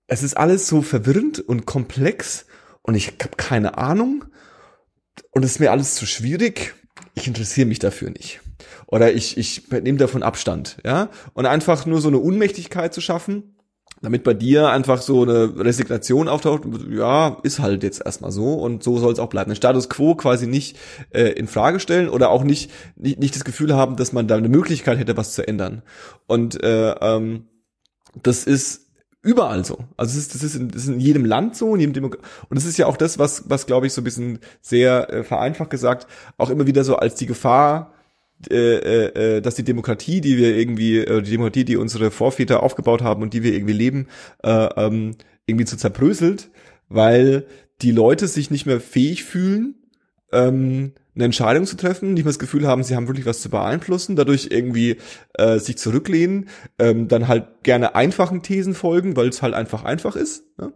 Es 0.06 0.22
ist 0.22 0.36
alles 0.36 0.66
so 0.66 0.82
verwirrend 0.82 1.40
und 1.40 1.66
komplex 1.66 2.46
und 2.82 2.94
ich 2.94 3.08
habe 3.08 3.36
keine 3.36 3.78
Ahnung 3.78 4.24
und 5.30 5.44
es 5.44 5.52
ist 5.52 5.60
mir 5.60 5.70
alles 5.70 5.94
zu 5.94 6.06
schwierig. 6.06 6.74
Ich 7.14 7.26
interessiere 7.26 7.66
mich 7.66 7.78
dafür 7.78 8.10
nicht. 8.10 8.40
Oder 8.86 9.12
ich, 9.12 9.36
ich 9.36 9.70
nehme 9.70 9.98
davon 9.98 10.22
Abstand, 10.22 10.78
ja. 10.84 11.10
Und 11.34 11.46
einfach 11.46 11.86
nur 11.86 12.00
so 12.00 12.08
eine 12.08 12.18
Unmächtigkeit 12.18 12.94
zu 12.94 13.00
schaffen, 13.00 13.57
damit 14.00 14.24
bei 14.24 14.34
dir 14.34 14.68
einfach 14.68 15.02
so 15.02 15.22
eine 15.22 15.58
Resignation 15.58 16.28
auftaucht, 16.28 16.62
ja, 16.90 17.38
ist 17.42 17.58
halt 17.58 17.82
jetzt 17.82 18.04
erstmal 18.04 18.30
so 18.30 18.54
und 18.54 18.82
so 18.82 18.98
soll 18.98 19.12
es 19.12 19.18
auch 19.18 19.28
bleiben. 19.28 19.50
Den 19.50 19.56
Status 19.56 19.88
quo 19.88 20.14
quasi 20.14 20.46
nicht 20.46 20.76
äh, 21.10 21.32
in 21.32 21.48
Frage 21.48 21.80
stellen 21.80 22.08
oder 22.08 22.30
auch 22.30 22.44
nicht, 22.44 22.70
nicht, 22.96 23.18
nicht 23.18 23.34
das 23.34 23.44
Gefühl 23.44 23.74
haben, 23.74 23.96
dass 23.96 24.12
man 24.12 24.28
da 24.28 24.36
eine 24.36 24.48
Möglichkeit 24.48 24.98
hätte, 24.98 25.16
was 25.16 25.34
zu 25.34 25.46
ändern. 25.46 25.82
Und 26.26 26.62
äh, 26.62 26.90
ähm, 26.92 27.48
das 28.22 28.44
ist 28.44 28.86
überall 29.22 29.64
so. 29.64 29.78
Also 29.96 30.12
es 30.12 30.18
ist, 30.18 30.34
das 30.34 30.42
ist, 30.42 30.54
in, 30.54 30.68
das 30.68 30.82
ist 30.82 30.88
in 30.88 31.00
jedem 31.00 31.24
Land 31.24 31.56
so, 31.56 31.74
in 31.74 31.80
jedem 31.80 31.92
Demo 31.92 32.06
und 32.06 32.54
das 32.54 32.64
ist 32.64 32.78
ja 32.78 32.86
auch 32.86 32.96
das, 32.96 33.18
was, 33.18 33.50
was 33.50 33.66
glaube 33.66 33.86
ich 33.86 33.92
so 33.92 34.00
ein 34.00 34.04
bisschen 34.04 34.38
sehr 34.60 35.12
äh, 35.12 35.24
vereinfacht 35.24 35.70
gesagt, 35.70 36.06
auch 36.36 36.50
immer 36.50 36.66
wieder 36.66 36.84
so 36.84 36.96
als 36.96 37.16
die 37.16 37.26
Gefahr 37.26 37.92
äh, 38.50 38.54
äh, 38.54 39.36
äh, 39.36 39.40
dass 39.40 39.56
die 39.56 39.64
Demokratie, 39.64 40.20
die 40.20 40.36
wir 40.36 40.56
irgendwie, 40.56 40.98
äh, 40.98 41.22
die 41.22 41.32
Demokratie, 41.32 41.64
die 41.64 41.76
unsere 41.76 42.10
Vorväter 42.10 42.62
aufgebaut 42.62 43.02
haben 43.02 43.22
und 43.22 43.34
die 43.34 43.42
wir 43.42 43.52
irgendwie 43.52 43.72
leben, 43.72 44.06
äh, 44.44 44.68
ähm, 44.76 45.16
irgendwie 45.46 45.64
zu 45.64 45.76
zerbröselt, 45.76 46.50
weil 46.88 47.46
die 47.82 47.90
Leute 47.90 48.28
sich 48.28 48.50
nicht 48.50 48.66
mehr 48.66 48.80
fähig 48.80 49.24
fühlen, 49.24 49.74
ähm, 50.32 50.92
eine 51.14 51.24
Entscheidung 51.24 51.66
zu 51.66 51.76
treffen, 51.76 52.14
nicht 52.14 52.24
mehr 52.24 52.30
das 52.30 52.38
Gefühl 52.38 52.66
haben, 52.66 52.84
sie 52.84 52.94
haben 52.94 53.08
wirklich 53.08 53.26
was 53.26 53.42
zu 53.42 53.50
beeinflussen, 53.50 54.14
dadurch 54.14 54.48
irgendwie 54.50 54.98
äh, 55.34 55.58
sich 55.58 55.76
zurücklehnen, 55.76 56.48
ähm, 56.78 57.08
dann 57.08 57.26
halt 57.26 57.64
gerne 57.64 57.96
einfachen 57.96 58.42
Thesen 58.42 58.74
folgen, 58.74 59.16
weil 59.16 59.28
es 59.28 59.42
halt 59.42 59.54
einfach 59.54 59.82
einfach 59.82 60.14
ist. 60.14 60.44
Ne? 60.58 60.72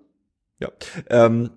Ja. 0.59 0.71
Ähm, 1.11 1.51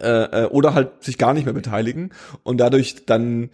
äh, 0.00 0.44
äh, 0.44 0.46
oder 0.46 0.74
halt 0.74 1.02
sich 1.02 1.18
gar 1.18 1.34
nicht 1.34 1.44
mehr 1.44 1.54
beteiligen 1.54 2.12
und 2.44 2.58
dadurch 2.58 3.04
dann 3.06 3.50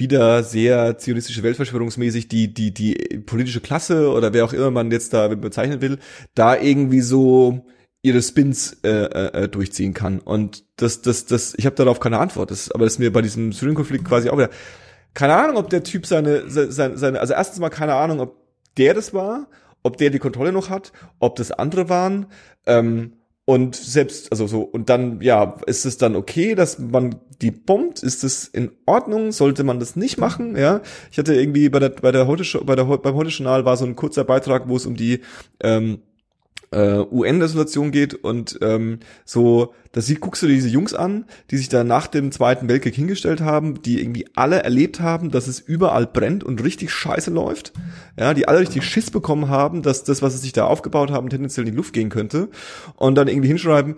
wieder 0.00 0.42
sehr 0.42 0.98
zionistische 0.98 1.42
Weltverschwörungsmäßig 1.42 2.28
die, 2.28 2.52
die, 2.52 2.74
die 2.74 2.94
politische 3.24 3.60
Klasse 3.60 4.10
oder 4.10 4.32
wer 4.32 4.44
auch 4.44 4.52
immer 4.52 4.70
man 4.70 4.90
jetzt 4.90 5.12
da 5.12 5.28
bezeichnen 5.28 5.80
will, 5.80 5.98
da 6.34 6.56
irgendwie 6.56 7.00
so 7.00 7.64
ihre 8.02 8.22
Spins 8.22 8.78
äh, 8.82 8.88
äh, 8.88 9.48
durchziehen 9.48 9.94
kann. 9.94 10.18
Und 10.18 10.64
das, 10.76 11.02
das, 11.02 11.26
das, 11.26 11.54
ich 11.56 11.66
habe 11.66 11.76
darauf 11.76 12.00
keine 12.00 12.18
Antwort. 12.18 12.50
Das, 12.50 12.70
aber 12.72 12.84
das 12.84 12.94
ist 12.94 12.98
mir 12.98 13.12
bei 13.12 13.22
diesem 13.22 13.52
Syrien-Konflikt 13.52 14.04
quasi 14.04 14.30
auch 14.30 14.38
wieder. 14.38 14.50
Keine 15.14 15.36
Ahnung, 15.36 15.56
ob 15.56 15.70
der 15.70 15.84
Typ 15.84 16.06
seine, 16.06 16.48
seine, 16.48 16.96
seine, 16.96 17.20
also 17.20 17.34
erstens 17.34 17.60
mal 17.60 17.68
keine 17.68 17.94
Ahnung, 17.94 18.20
ob 18.20 18.36
der 18.76 18.94
das 18.94 19.12
war 19.12 19.48
ob 19.82 19.96
der 19.96 20.10
die 20.10 20.18
Kontrolle 20.18 20.52
noch 20.52 20.70
hat, 20.70 20.92
ob 21.18 21.36
das 21.36 21.52
andere 21.52 21.88
waren. 21.88 22.26
Ähm, 22.66 23.14
und 23.44 23.74
selbst, 23.74 24.30
also 24.30 24.46
so, 24.46 24.62
und 24.62 24.88
dann, 24.88 25.20
ja, 25.22 25.56
ist 25.66 25.84
es 25.84 25.96
dann 25.96 26.14
okay, 26.14 26.54
dass 26.54 26.78
man 26.78 27.16
die 27.42 27.50
bombt? 27.50 28.02
Ist 28.02 28.24
es 28.24 28.46
in 28.46 28.70
Ordnung? 28.86 29.32
Sollte 29.32 29.64
man 29.64 29.80
das 29.80 29.96
nicht 29.96 30.18
machen? 30.18 30.56
Ja, 30.56 30.82
ich 31.10 31.18
hatte 31.18 31.34
irgendwie 31.34 31.68
bei 31.68 31.78
der, 31.78 31.90
bei 31.90 32.12
der 32.12 32.26
heute, 32.26 32.44
bei 32.64 32.76
der, 32.76 32.84
beim 32.84 33.14
Heute-Journal 33.14 33.64
war 33.64 33.76
so 33.76 33.84
ein 33.84 33.96
kurzer 33.96 34.24
Beitrag, 34.24 34.68
wo 34.68 34.76
es 34.76 34.86
um 34.86 34.96
die, 34.96 35.20
ähm, 35.60 36.00
äh, 36.72 37.00
UN-Resolution 37.10 37.90
geht 37.90 38.14
und 38.14 38.58
ähm, 38.62 39.00
so, 39.24 39.74
da 39.92 40.00
sie, 40.00 40.14
guckst 40.14 40.42
du 40.42 40.46
dir 40.46 40.54
diese 40.54 40.68
Jungs 40.68 40.94
an, 40.94 41.24
die 41.50 41.56
sich 41.56 41.68
da 41.68 41.82
nach 41.84 42.06
dem 42.06 42.30
Zweiten 42.30 42.68
Weltkrieg 42.68 42.94
hingestellt 42.94 43.40
haben, 43.40 43.82
die 43.82 44.00
irgendwie 44.00 44.28
alle 44.34 44.62
erlebt 44.62 45.00
haben, 45.00 45.30
dass 45.30 45.48
es 45.48 45.58
überall 45.58 46.06
brennt 46.06 46.44
und 46.44 46.62
richtig 46.62 46.92
scheiße 46.92 47.30
läuft, 47.30 47.72
ja, 48.16 48.34
die 48.34 48.46
alle 48.46 48.60
richtig 48.60 48.84
Schiss 48.84 49.10
bekommen 49.10 49.48
haben, 49.48 49.82
dass 49.82 50.04
das, 50.04 50.22
was 50.22 50.34
sie 50.34 50.40
sich 50.40 50.52
da 50.52 50.66
aufgebaut 50.66 51.10
haben, 51.10 51.28
tendenziell 51.28 51.66
in 51.66 51.72
die 51.72 51.76
Luft 51.76 51.92
gehen 51.92 52.08
könnte 52.08 52.48
und 52.96 53.16
dann 53.16 53.28
irgendwie 53.28 53.48
hinschreiben, 53.48 53.96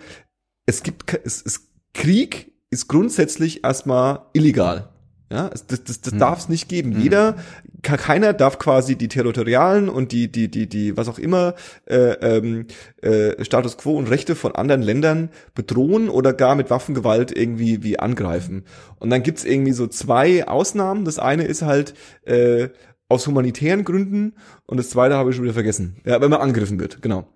es 0.65 0.83
gibt, 0.83 1.13
es, 1.25 1.43
es, 1.45 1.69
Krieg 1.95 2.52
ist 2.73 2.89
grundsätzlich 2.89 3.63
erstmal 3.65 4.23
illegal. 4.33 4.89
Ja, 5.31 5.49
das, 5.49 5.67
das, 5.67 6.03
das 6.03 6.15
darf 6.19 6.41
es 6.41 6.49
nicht 6.51 6.69
geben. 6.69 7.01
Jeder, 7.01 7.37
ke- 7.83 7.97
keiner 7.97 8.35
darf 8.35 8.59
quasi 8.59 8.97
die 8.97 9.09
territorialen 9.09 9.89
und 9.89 10.13
die, 10.13 10.31
die, 10.31 10.51
die, 10.51 10.69
die, 10.69 10.95
was 10.95 11.09
auch 11.09 11.19
immer, 11.19 11.55
äh, 11.87 12.13
ähm, 12.21 12.67
äh, 13.01 13.43
Status 13.43 13.79
quo 13.79 13.97
und 13.97 14.11
Rechte 14.11 14.35
von 14.35 14.55
anderen 14.55 14.83
Ländern 14.83 15.31
bedrohen 15.55 16.11
oder 16.11 16.35
gar 16.35 16.55
mit 16.55 16.69
Waffengewalt 16.69 17.35
irgendwie 17.35 17.83
wie 17.83 17.99
angreifen. 17.99 18.65
Und 18.99 19.09
dann 19.09 19.23
gibt's 19.23 19.45
irgendwie 19.45 19.73
so 19.73 19.87
zwei 19.87 20.47
Ausnahmen. 20.47 21.07
Das 21.07 21.19
eine 21.19 21.45
ist 21.45 21.63
halt 21.63 21.95
äh, 22.27 22.69
aus 23.09 23.27
humanitären 23.27 23.85
Gründen 23.85 24.35
und 24.67 24.77
das 24.77 24.91
zweite 24.91 25.15
habe 25.15 25.31
ich 25.31 25.37
schon 25.37 25.45
wieder 25.47 25.55
vergessen. 25.55 25.97
Ja, 26.05 26.21
wenn 26.21 26.31
man 26.31 26.43
angegriffen 26.43 26.79
wird, 26.79 27.01
genau. 27.01 27.27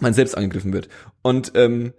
Man 0.00 0.12
selbst 0.12 0.36
angegriffen 0.36 0.74
wird. 0.74 0.88
Und 1.22 1.52
ähm, 1.54 1.94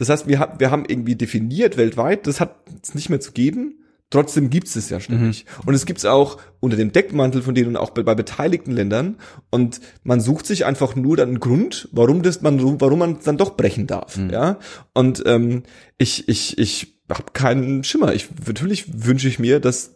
das 0.00 0.08
heißt, 0.08 0.26
wir, 0.26 0.40
ha- 0.40 0.56
wir 0.58 0.70
haben 0.72 0.84
irgendwie 0.88 1.14
definiert 1.14 1.76
weltweit, 1.76 2.26
das 2.26 2.40
hat 2.40 2.56
es 2.82 2.94
nicht 2.96 3.10
mehr 3.10 3.20
zu 3.20 3.30
geben. 3.32 3.76
Trotzdem 4.12 4.50
gibt 4.50 4.66
es 4.66 4.74
es 4.74 4.90
ja 4.90 4.98
ständig. 4.98 5.46
Und 5.66 5.74
es 5.74 5.86
gibt 5.86 6.00
es 6.00 6.04
auch 6.04 6.38
unter 6.58 6.76
dem 6.76 6.90
Deckmantel 6.90 7.42
von 7.42 7.54
denen 7.54 7.68
und 7.68 7.76
auch 7.76 7.90
bei, 7.90 8.02
bei 8.02 8.16
beteiligten 8.16 8.72
Ländern. 8.72 9.18
Und 9.50 9.80
man 10.02 10.20
sucht 10.20 10.46
sich 10.46 10.64
einfach 10.66 10.96
nur 10.96 11.16
dann 11.16 11.28
einen 11.28 11.38
Grund, 11.38 11.88
warum 11.92 12.24
das 12.24 12.42
man, 12.42 12.80
warum 12.80 12.98
man 12.98 13.18
dann 13.22 13.36
doch 13.36 13.56
brechen 13.56 13.86
darf. 13.86 14.18
Ja. 14.32 14.58
Und 14.94 15.22
ähm, 15.26 15.62
ich, 15.96 16.28
ich, 16.28 16.58
ich 16.58 17.00
habe 17.08 17.30
keinen 17.34 17.84
Schimmer. 17.84 18.12
Ich 18.12 18.28
natürlich 18.48 19.06
wünsche 19.06 19.28
ich 19.28 19.38
mir, 19.38 19.60
dass 19.60 19.94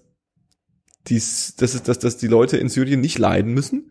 dies, 1.09 1.57
dass, 1.57 1.75
es, 1.75 1.83
dass, 1.83 1.99
dass 1.99 2.17
die 2.17 2.29
Leute 2.29 2.57
in 2.57 2.69
Syrien 2.69 3.01
nicht 3.01 3.19
leiden 3.19 3.53
müssen. 3.53 3.91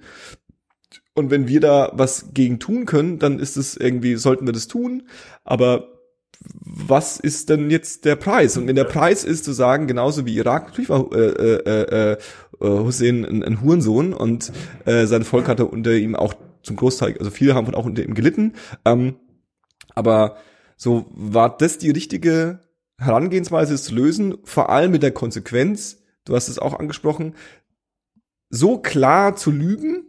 Und 1.16 1.32
wenn 1.32 1.49
wir 1.49 1.59
da 1.59 1.91
was 1.95 2.34
gegen 2.34 2.59
tun 2.59 2.86
können, 2.86 3.20
dann 3.20 3.39
ist 3.39 3.57
es 3.57 3.76
irgendwie, 3.76 4.16
sollten 4.16 4.45
wir 4.45 4.53
das 4.53 4.70
tun. 4.70 5.03
Aber 5.43 5.92
was 6.41 7.19
ist 7.19 7.49
denn 7.49 7.69
jetzt 7.69 8.05
der 8.05 8.15
Preis? 8.15 8.57
Und 8.57 8.67
wenn 8.67 8.75
der 8.75 8.84
Preis 8.84 9.23
ist 9.23 9.45
zu 9.45 9.53
sagen, 9.53 9.88
genauso 9.88 10.25
wie 10.25 10.36
Irak, 10.36 10.67
natürlich 10.67 10.89
war 10.89 11.11
äh, 11.13 11.55
äh, 11.55 12.11
äh, 12.11 12.17
Hussein 12.59 13.25
ein, 13.25 13.43
ein 13.43 13.61
Hurensohn 13.61 14.13
und 14.13 14.51
äh, 14.86 15.05
sein 15.05 15.23
Volk 15.23 15.47
hatte 15.47 15.65
unter 15.65 15.93
ihm 15.93 16.15
auch 16.15 16.34
zum 16.63 16.75
Großteil, 16.75 17.17
also 17.17 17.29
viele 17.29 17.55
haben 17.55 17.73
auch 17.75 17.86
unter 17.86 18.03
ihm 18.03 18.13
gelitten. 18.13 18.53
Ähm, 18.86 19.15
aber 19.95 20.38
so 20.77 21.05
war 21.11 21.55
das 21.57 21.77
die 21.77 21.91
richtige 21.91 22.59
Herangehensweise, 22.97 23.73
es 23.73 23.84
zu 23.84 23.95
lösen, 23.95 24.38
vor 24.43 24.69
allem 24.69 24.91
mit 24.91 25.03
der 25.03 25.11
Konsequenz, 25.11 26.03
du 26.25 26.36
hast 26.36 26.47
es 26.47 26.59
auch 26.59 26.79
angesprochen, 26.79 27.36
so 28.49 28.77
klar 28.77 29.36
zu 29.36 29.51
lügen 29.51 30.05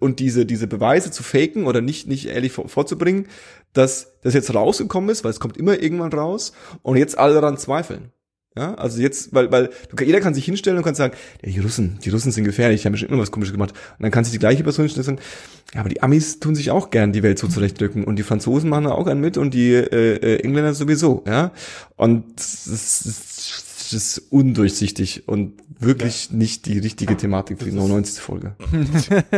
und 0.00 0.20
diese, 0.20 0.46
diese 0.46 0.66
Beweise 0.66 1.10
zu 1.10 1.22
faken 1.22 1.66
oder 1.66 1.80
nicht, 1.80 2.06
nicht 2.08 2.26
ehrlich 2.26 2.52
vor, 2.52 2.68
vorzubringen, 2.68 3.28
dass 3.76 4.18
das 4.22 4.34
jetzt 4.34 4.54
rausgekommen 4.54 5.10
ist, 5.10 5.24
weil 5.24 5.30
es 5.30 5.40
kommt 5.40 5.56
immer 5.56 5.80
irgendwann 5.80 6.12
raus 6.12 6.52
und 6.82 6.96
jetzt 6.96 7.18
alle 7.18 7.34
daran 7.34 7.58
zweifeln. 7.58 8.12
Ja, 8.58 8.74
also 8.76 9.02
jetzt, 9.02 9.34
weil, 9.34 9.52
weil 9.52 9.68
jeder 10.00 10.20
kann 10.20 10.32
sich 10.32 10.46
hinstellen 10.46 10.78
und 10.78 10.84
kann 10.84 10.94
sagen, 10.94 11.14
ja, 11.44 11.52
die 11.52 11.60
Russen, 11.60 11.98
die 12.02 12.08
Russen 12.08 12.32
sind 12.32 12.44
gefährlich, 12.44 12.80
die 12.80 12.86
haben 12.86 12.92
bestimmt 12.92 13.12
immer 13.12 13.20
was 13.20 13.30
komisches 13.30 13.52
gemacht. 13.52 13.72
Und 13.98 14.02
dann 14.02 14.10
kann 14.10 14.24
sich 14.24 14.32
die 14.32 14.38
gleiche 14.38 14.62
Person 14.62 14.84
hinstellen 14.86 15.06
und 15.06 15.18
sagen, 15.18 15.28
ja, 15.74 15.80
aber 15.80 15.90
die 15.90 16.02
Amis 16.02 16.40
tun 16.40 16.54
sich 16.54 16.70
auch 16.70 16.88
gern 16.88 17.12
die 17.12 17.22
Welt 17.22 17.38
so 17.38 17.48
zurechtdrücken 17.48 18.04
und 18.04 18.16
die 18.16 18.22
Franzosen 18.22 18.70
machen 18.70 18.84
da 18.84 18.92
auch 18.92 19.04
gern 19.04 19.20
mit 19.20 19.36
und 19.36 19.52
die 19.52 19.74
äh, 19.74 20.14
äh, 20.14 20.40
Engländer 20.40 20.72
sowieso, 20.72 21.22
ja. 21.26 21.52
Und 21.96 22.24
das 22.36 22.66
ist, 22.66 23.06
das 23.06 23.92
ist 23.92 24.18
undurchsichtig 24.30 25.28
und 25.28 25.52
wirklich 25.78 26.30
nicht 26.30 26.66
die 26.66 26.78
richtige 26.78 27.16
Thematik 27.16 27.58
für 27.58 27.66
die 27.66 27.72
99. 27.72 28.20
Folge. 28.22 28.56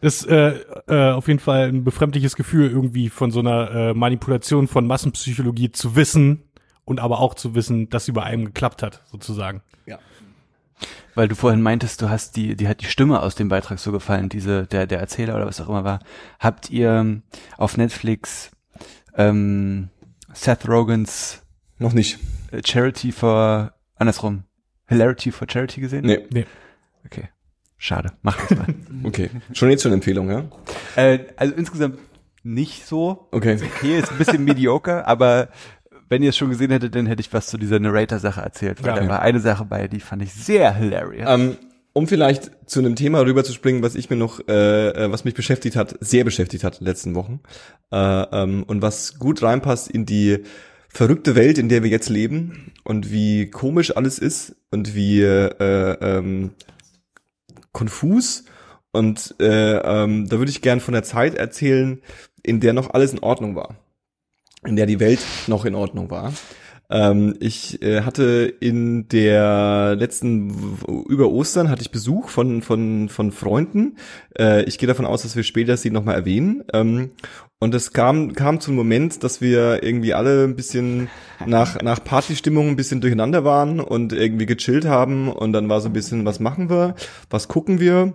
Das 0.00 0.24
äh, 0.24 0.54
äh, 0.86 1.12
auf 1.12 1.28
jeden 1.28 1.40
Fall 1.40 1.68
ein 1.68 1.84
befremdliches 1.84 2.36
Gefühl, 2.36 2.70
irgendwie 2.70 3.08
von 3.08 3.30
so 3.30 3.40
einer 3.40 3.70
äh, 3.70 3.94
Manipulation 3.94 4.68
von 4.68 4.86
Massenpsychologie 4.86 5.72
zu 5.72 5.96
wissen 5.96 6.42
und 6.84 7.00
aber 7.00 7.20
auch 7.20 7.34
zu 7.34 7.54
wissen, 7.54 7.88
dass 7.90 8.04
sie 8.04 8.12
bei 8.12 8.22
einem 8.22 8.46
geklappt 8.46 8.82
hat, 8.82 9.02
sozusagen. 9.10 9.62
Ja. 9.86 9.98
Weil 11.14 11.28
du 11.28 11.34
vorhin 11.34 11.62
meintest, 11.62 12.02
du 12.02 12.08
hast 12.10 12.36
die, 12.36 12.56
die 12.56 12.68
hat 12.68 12.80
die 12.80 12.86
Stimme 12.86 13.20
aus 13.22 13.34
dem 13.34 13.48
Beitrag 13.48 13.78
so 13.78 13.92
gefallen, 13.92 14.28
diese, 14.28 14.66
der, 14.66 14.86
der 14.86 15.00
Erzähler 15.00 15.36
oder 15.36 15.46
was 15.46 15.60
auch 15.60 15.68
immer 15.68 15.84
war. 15.84 16.00
Habt 16.40 16.70
ihr 16.70 16.90
ähm, 16.90 17.22
auf 17.56 17.76
Netflix 17.76 18.50
ähm, 19.16 19.90
Seth 20.32 20.68
Rogans 20.68 21.42
Noch 21.78 21.92
nicht. 21.92 22.18
äh, 22.50 22.60
Charity 22.64 23.12
for, 23.12 23.72
andersrum, 23.96 24.44
Hilarity 24.86 25.32
for 25.32 25.48
Charity 25.50 25.80
gesehen? 25.80 26.04
Nee, 26.06 26.46
Okay. 27.06 27.28
Schade. 27.76 28.12
Mach 28.22 28.36
das 28.46 28.56
mal. 28.58 28.66
okay. 29.04 29.30
Schon 29.52 29.68
jetzt 29.70 29.82
schon 29.82 29.92
Empfehlung, 29.92 30.30
ja? 30.30 30.44
äh, 30.96 31.18
also 31.36 31.54
insgesamt 31.54 31.98
nicht 32.42 32.86
so. 32.86 33.28
Okay. 33.30 33.58
Okay, 33.76 33.98
ist 33.98 34.10
ein 34.12 34.18
bisschen 34.18 34.44
mediocre, 34.44 35.06
aber 35.06 35.48
wenn 36.08 36.22
ihr 36.22 36.30
es 36.30 36.36
schon 36.36 36.50
gesehen 36.50 36.70
hättet, 36.70 36.94
dann 36.94 37.06
hätte 37.06 37.20
ich 37.20 37.32
was 37.32 37.46
zu 37.46 37.58
dieser 37.58 37.78
Narrator-Sache 37.80 38.40
erzählt. 38.40 38.82
Weil 38.82 38.94
Ja. 38.96 39.00
da 39.02 39.08
war 39.08 39.22
eine 39.22 39.40
Sache 39.40 39.64
bei, 39.64 39.88
die 39.88 40.00
fand 40.00 40.22
ich 40.22 40.32
sehr 40.32 40.72
hilarious. 40.74 41.28
Ähm, 41.28 41.56
um 41.92 42.06
vielleicht 42.06 42.50
zu 42.68 42.80
einem 42.80 42.96
Thema 42.96 43.20
rüberzuspringen, 43.20 43.82
was 43.82 43.94
ich 43.94 44.10
mir 44.10 44.16
noch, 44.16 44.40
äh, 44.48 44.88
äh, 44.88 45.12
was 45.12 45.24
mich 45.24 45.34
beschäftigt 45.34 45.76
hat, 45.76 45.94
sehr 46.00 46.24
beschäftigt 46.24 46.64
hat 46.64 46.74
in 46.74 46.78
den 46.80 46.88
letzten 46.88 47.14
Wochen 47.14 47.40
äh, 47.92 47.96
ähm, 47.96 48.64
und 48.64 48.82
was 48.82 49.18
gut 49.18 49.42
reinpasst 49.42 49.90
in 49.90 50.04
die 50.04 50.42
verrückte 50.94 51.34
Welt, 51.34 51.58
in 51.58 51.68
der 51.68 51.82
wir 51.82 51.90
jetzt 51.90 52.08
leben 52.08 52.72
und 52.84 53.10
wie 53.10 53.50
komisch 53.50 53.96
alles 53.96 54.18
ist 54.18 54.54
und 54.70 54.94
wie 54.94 55.22
äh, 55.22 55.96
ähm, 56.00 56.52
konfus 57.72 58.44
und 58.92 59.34
äh, 59.40 59.76
ähm, 59.78 60.28
da 60.28 60.38
würde 60.38 60.52
ich 60.52 60.62
gern 60.62 60.78
von 60.78 60.94
der 60.94 61.02
Zeit 61.02 61.34
erzählen, 61.34 62.00
in 62.44 62.60
der 62.60 62.72
noch 62.72 62.90
alles 62.94 63.12
in 63.12 63.18
Ordnung 63.18 63.56
war, 63.56 63.74
in 64.64 64.76
der 64.76 64.86
die 64.86 65.00
Welt 65.00 65.18
noch 65.48 65.64
in 65.64 65.74
Ordnung 65.74 66.10
war. 66.10 66.32
Ähm, 66.90 67.34
ich 67.40 67.82
äh, 67.82 68.02
hatte 68.02 68.52
in 68.60 69.08
der 69.08 69.96
letzten 69.96 70.78
über 71.08 71.30
Ostern 71.30 71.70
hatte 71.70 71.82
ich 71.82 71.90
Besuch 71.90 72.28
von 72.28 72.62
von 72.62 73.08
von 73.08 73.32
Freunden. 73.32 73.96
Äh, 74.38 74.64
ich 74.64 74.78
gehe 74.78 74.86
davon 74.86 75.06
aus, 75.06 75.22
dass 75.22 75.36
wir 75.36 75.42
später 75.42 75.76
sie 75.76 75.90
noch 75.90 76.04
mal 76.04 76.14
erwähnen. 76.14 76.62
Ähm, 76.72 77.10
und 77.58 77.74
es 77.74 77.92
kam 77.92 78.34
kam 78.34 78.60
zum 78.60 78.74
Moment, 78.74 79.24
dass 79.24 79.40
wir 79.40 79.82
irgendwie 79.82 80.12
alle 80.12 80.44
ein 80.44 80.56
bisschen 80.56 81.08
nach 81.46 81.80
nach 81.80 82.04
Partystimmung 82.04 82.68
ein 82.68 82.76
bisschen 82.76 83.00
durcheinander 83.00 83.44
waren 83.44 83.80
und 83.80 84.12
irgendwie 84.12 84.46
gechillt 84.46 84.84
haben 84.84 85.30
und 85.30 85.52
dann 85.52 85.68
war 85.68 85.80
so 85.80 85.88
ein 85.88 85.94
bisschen, 85.94 86.26
was 86.26 86.40
machen 86.40 86.68
wir, 86.68 86.94
was 87.30 87.48
gucken 87.48 87.80
wir? 87.80 88.14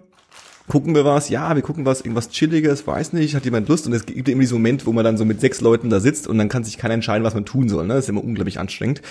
Gucken 0.70 0.96
wir 0.96 1.04
was, 1.04 1.30
ja, 1.30 1.54
wir 1.56 1.62
gucken 1.64 1.86
was, 1.86 2.02
irgendwas 2.02 2.30
Chilliges, 2.30 2.88
weiß 2.88 3.12
nicht, 3.14 3.36
hat 3.36 3.44
jemand 3.44 3.68
Lust 3.68 3.88
und 3.88 3.94
es 3.94 4.06
gibt 4.06 4.30
immer 4.30 4.40
diesen 4.40 4.58
Moment, 4.58 4.86
wo 4.86 4.94
man 4.94 5.04
dann 5.04 5.18
so 5.18 5.26
mit 5.26 5.42
sechs 5.42 5.60
Leuten 5.60 5.90
da 5.90 6.00
sitzt 6.00 6.28
und 6.28 6.38
dann 6.38 6.48
kann 6.48 6.64
sich 6.64 6.78
keiner 6.78 6.94
entscheiden, 6.94 7.26
was 7.26 7.34
man 7.34 7.44
tun 7.44 7.68
soll, 7.68 7.88
ne? 7.88 7.96
Das 7.96 8.06
ist 8.06 8.10
immer 8.10 8.24
unglaublich 8.24 8.60
anstrengend. 8.60 9.02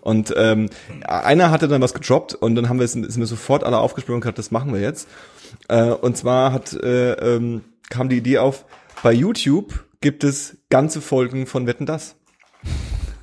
Und 0.00 0.32
ähm, 0.36 0.70
einer 1.06 1.50
hatte 1.50 1.68
dann 1.68 1.82
was 1.82 1.92
gedroppt 1.92 2.34
und 2.34 2.54
dann 2.54 2.68
haben 2.68 2.78
wir 2.78 2.84
es, 2.84 2.92
sind 2.92 3.18
wir 3.18 3.26
sofort 3.26 3.64
alle 3.64 3.78
aufgesprungen 3.78 4.16
und 4.16 4.20
gesagt, 4.22 4.38
das 4.38 4.50
machen 4.50 4.72
wir 4.72 4.80
jetzt. 4.80 5.08
Äh, 5.68 5.90
und 5.90 6.16
zwar 6.16 6.52
hat 6.52 6.72
äh, 6.72 7.12
ähm, 7.14 7.62
kam 7.90 8.08
die 8.08 8.18
Idee 8.18 8.38
auf, 8.38 8.64
bei 9.02 9.12
YouTube 9.12 9.84
gibt 10.00 10.22
es 10.22 10.56
ganze 10.70 11.00
Folgen 11.00 11.46
von 11.46 11.66
Wetten 11.66 11.84
das. 11.84 12.14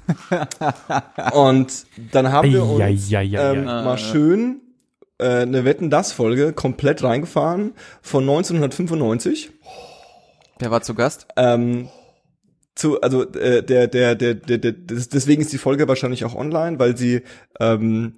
und 1.34 1.86
dann 2.12 2.32
haben 2.32 2.52
wir 2.52 2.64
uns 2.64 3.12
Eieieiei. 3.12 3.54
ähm, 3.54 3.64
mal 3.66 3.98
schön 3.98 4.62
äh, 5.18 5.42
eine 5.42 5.66
Wetten 5.66 5.90
das 5.90 6.12
Folge 6.12 6.54
komplett 6.54 7.04
reingefahren 7.04 7.74
von 8.02 8.24
1995. 8.24 9.52
Wer 10.60 10.72
war 10.72 10.82
zu 10.82 10.94
Gast? 10.96 11.28
Ähm, 11.36 11.90
zu, 12.76 13.00
also 13.02 13.24
äh, 13.34 13.64
der, 13.64 13.88
der, 13.88 14.16
der, 14.16 14.34
der, 14.36 14.58
der, 14.58 14.72
des- 14.74 15.10
deswegen 15.10 15.42
ist 15.42 15.54
die 15.54 15.58
Folge 15.58 15.88
wahrscheinlich 15.88 16.26
auch 16.26 16.36
online, 16.36 16.78
weil 16.80 16.98
sie 16.98 17.22
ähm, 17.60 18.14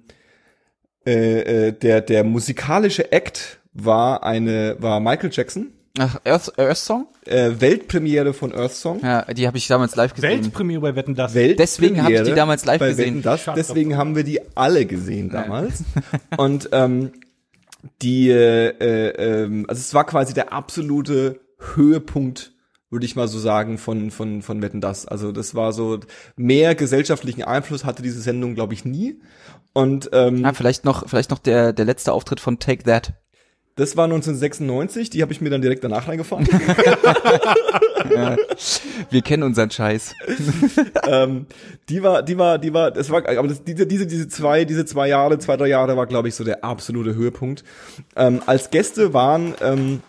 äh, 1.06 1.68
äh, 1.68 1.72
der, 1.72 2.00
der 2.00 2.24
musikalische 2.24 3.12
Act 3.12 3.60
war 3.72 4.24
eine, 4.24 4.76
war 4.80 4.98
Michael 5.00 5.30
Jackson, 5.32 5.72
Ach, 5.98 6.20
Earth, 6.24 6.58
Earth 6.58 6.76
Song? 6.78 7.06
äh, 7.26 7.52
Weltpremiere 7.58 8.32
von 8.32 8.54
Earth 8.54 8.74
Song. 8.74 9.00
Ja, 9.02 9.22
die 9.24 9.46
habe 9.46 9.58
ich 9.58 9.66
damals 9.66 9.96
live 9.96 10.14
gesehen. 10.14 10.30
Weltpremiere 10.30 10.80
bei 10.80 10.96
Wetten 10.96 11.14
das. 11.14 11.34
Weltpremiere 11.34 11.56
Deswegen 11.56 12.02
hab 12.02 12.10
ich 12.10 12.22
die 12.22 12.34
damals 12.34 12.64
live 12.64 12.78
bei 12.78 12.88
gesehen. 12.88 13.16
Wetten 13.16 13.22
das, 13.22 13.44
deswegen 13.54 13.96
haben 13.96 14.16
wir 14.16 14.24
die 14.24 14.40
alle 14.56 14.86
gesehen 14.86 15.30
damals. 15.30 15.84
Und 16.36 16.70
ähm, 16.72 17.12
die, 18.02 18.30
äh, 18.30 18.68
äh, 18.68 19.42
ähm, 19.44 19.66
also 19.68 19.80
es 19.80 19.94
war 19.94 20.04
quasi 20.04 20.34
der 20.34 20.52
absolute 20.52 21.40
Höhepunkt, 21.74 22.52
würde 22.90 23.04
ich 23.04 23.16
mal 23.16 23.28
so 23.28 23.38
sagen, 23.38 23.78
von, 23.78 24.10
von, 24.10 24.42
von 24.42 24.62
Wetten 24.62 24.80
das. 24.80 25.06
Also 25.06 25.32
das 25.32 25.54
war 25.54 25.72
so, 25.72 26.00
mehr 26.36 26.74
gesellschaftlichen 26.74 27.42
Einfluss 27.42 27.84
hatte 27.84 28.02
diese 28.02 28.20
Sendung, 28.20 28.54
glaube 28.54 28.74
ich, 28.74 28.84
nie. 28.84 29.20
Und 29.74 30.10
ähm, 30.12 30.44
Ah, 30.44 30.54
vielleicht 30.54 30.84
noch, 30.84 31.08
vielleicht 31.08 31.30
noch 31.30 31.38
der, 31.38 31.72
der 31.72 31.84
letzte 31.84 32.12
Auftritt 32.12 32.40
von 32.40 32.58
Take 32.58 32.84
That. 32.84 33.12
Das 33.78 33.96
war 33.96 34.04
1996, 34.04 35.08
die 35.08 35.22
habe 35.22 35.32
ich 35.32 35.40
mir 35.40 35.50
dann 35.50 35.62
direkt 35.62 35.84
danach 35.84 36.08
reingefahren. 36.08 36.48
Wir 39.10 39.22
kennen 39.22 39.44
unseren 39.44 39.70
Scheiß. 39.70 40.14
ähm, 41.08 41.46
die 41.88 42.02
war, 42.02 42.24
die 42.24 42.36
war, 42.36 42.58
die 42.58 42.74
war, 42.74 42.90
das 42.90 43.08
war, 43.10 43.28
aber 43.28 43.46
das, 43.46 43.62
diese, 43.62 43.86
diese, 43.86 44.08
diese 44.08 44.26
zwei, 44.26 44.64
diese 44.64 44.84
zwei 44.84 45.08
Jahre, 45.08 45.38
zwei, 45.38 45.56
drei 45.56 45.68
Jahre 45.68 45.96
war, 45.96 46.06
glaube 46.06 46.26
ich, 46.26 46.34
so 46.34 46.42
der 46.42 46.64
absolute 46.64 47.14
Höhepunkt. 47.14 47.62
Ähm, 48.16 48.42
als 48.46 48.70
Gäste 48.70 49.14
waren 49.14 49.54
ähm, 49.60 50.00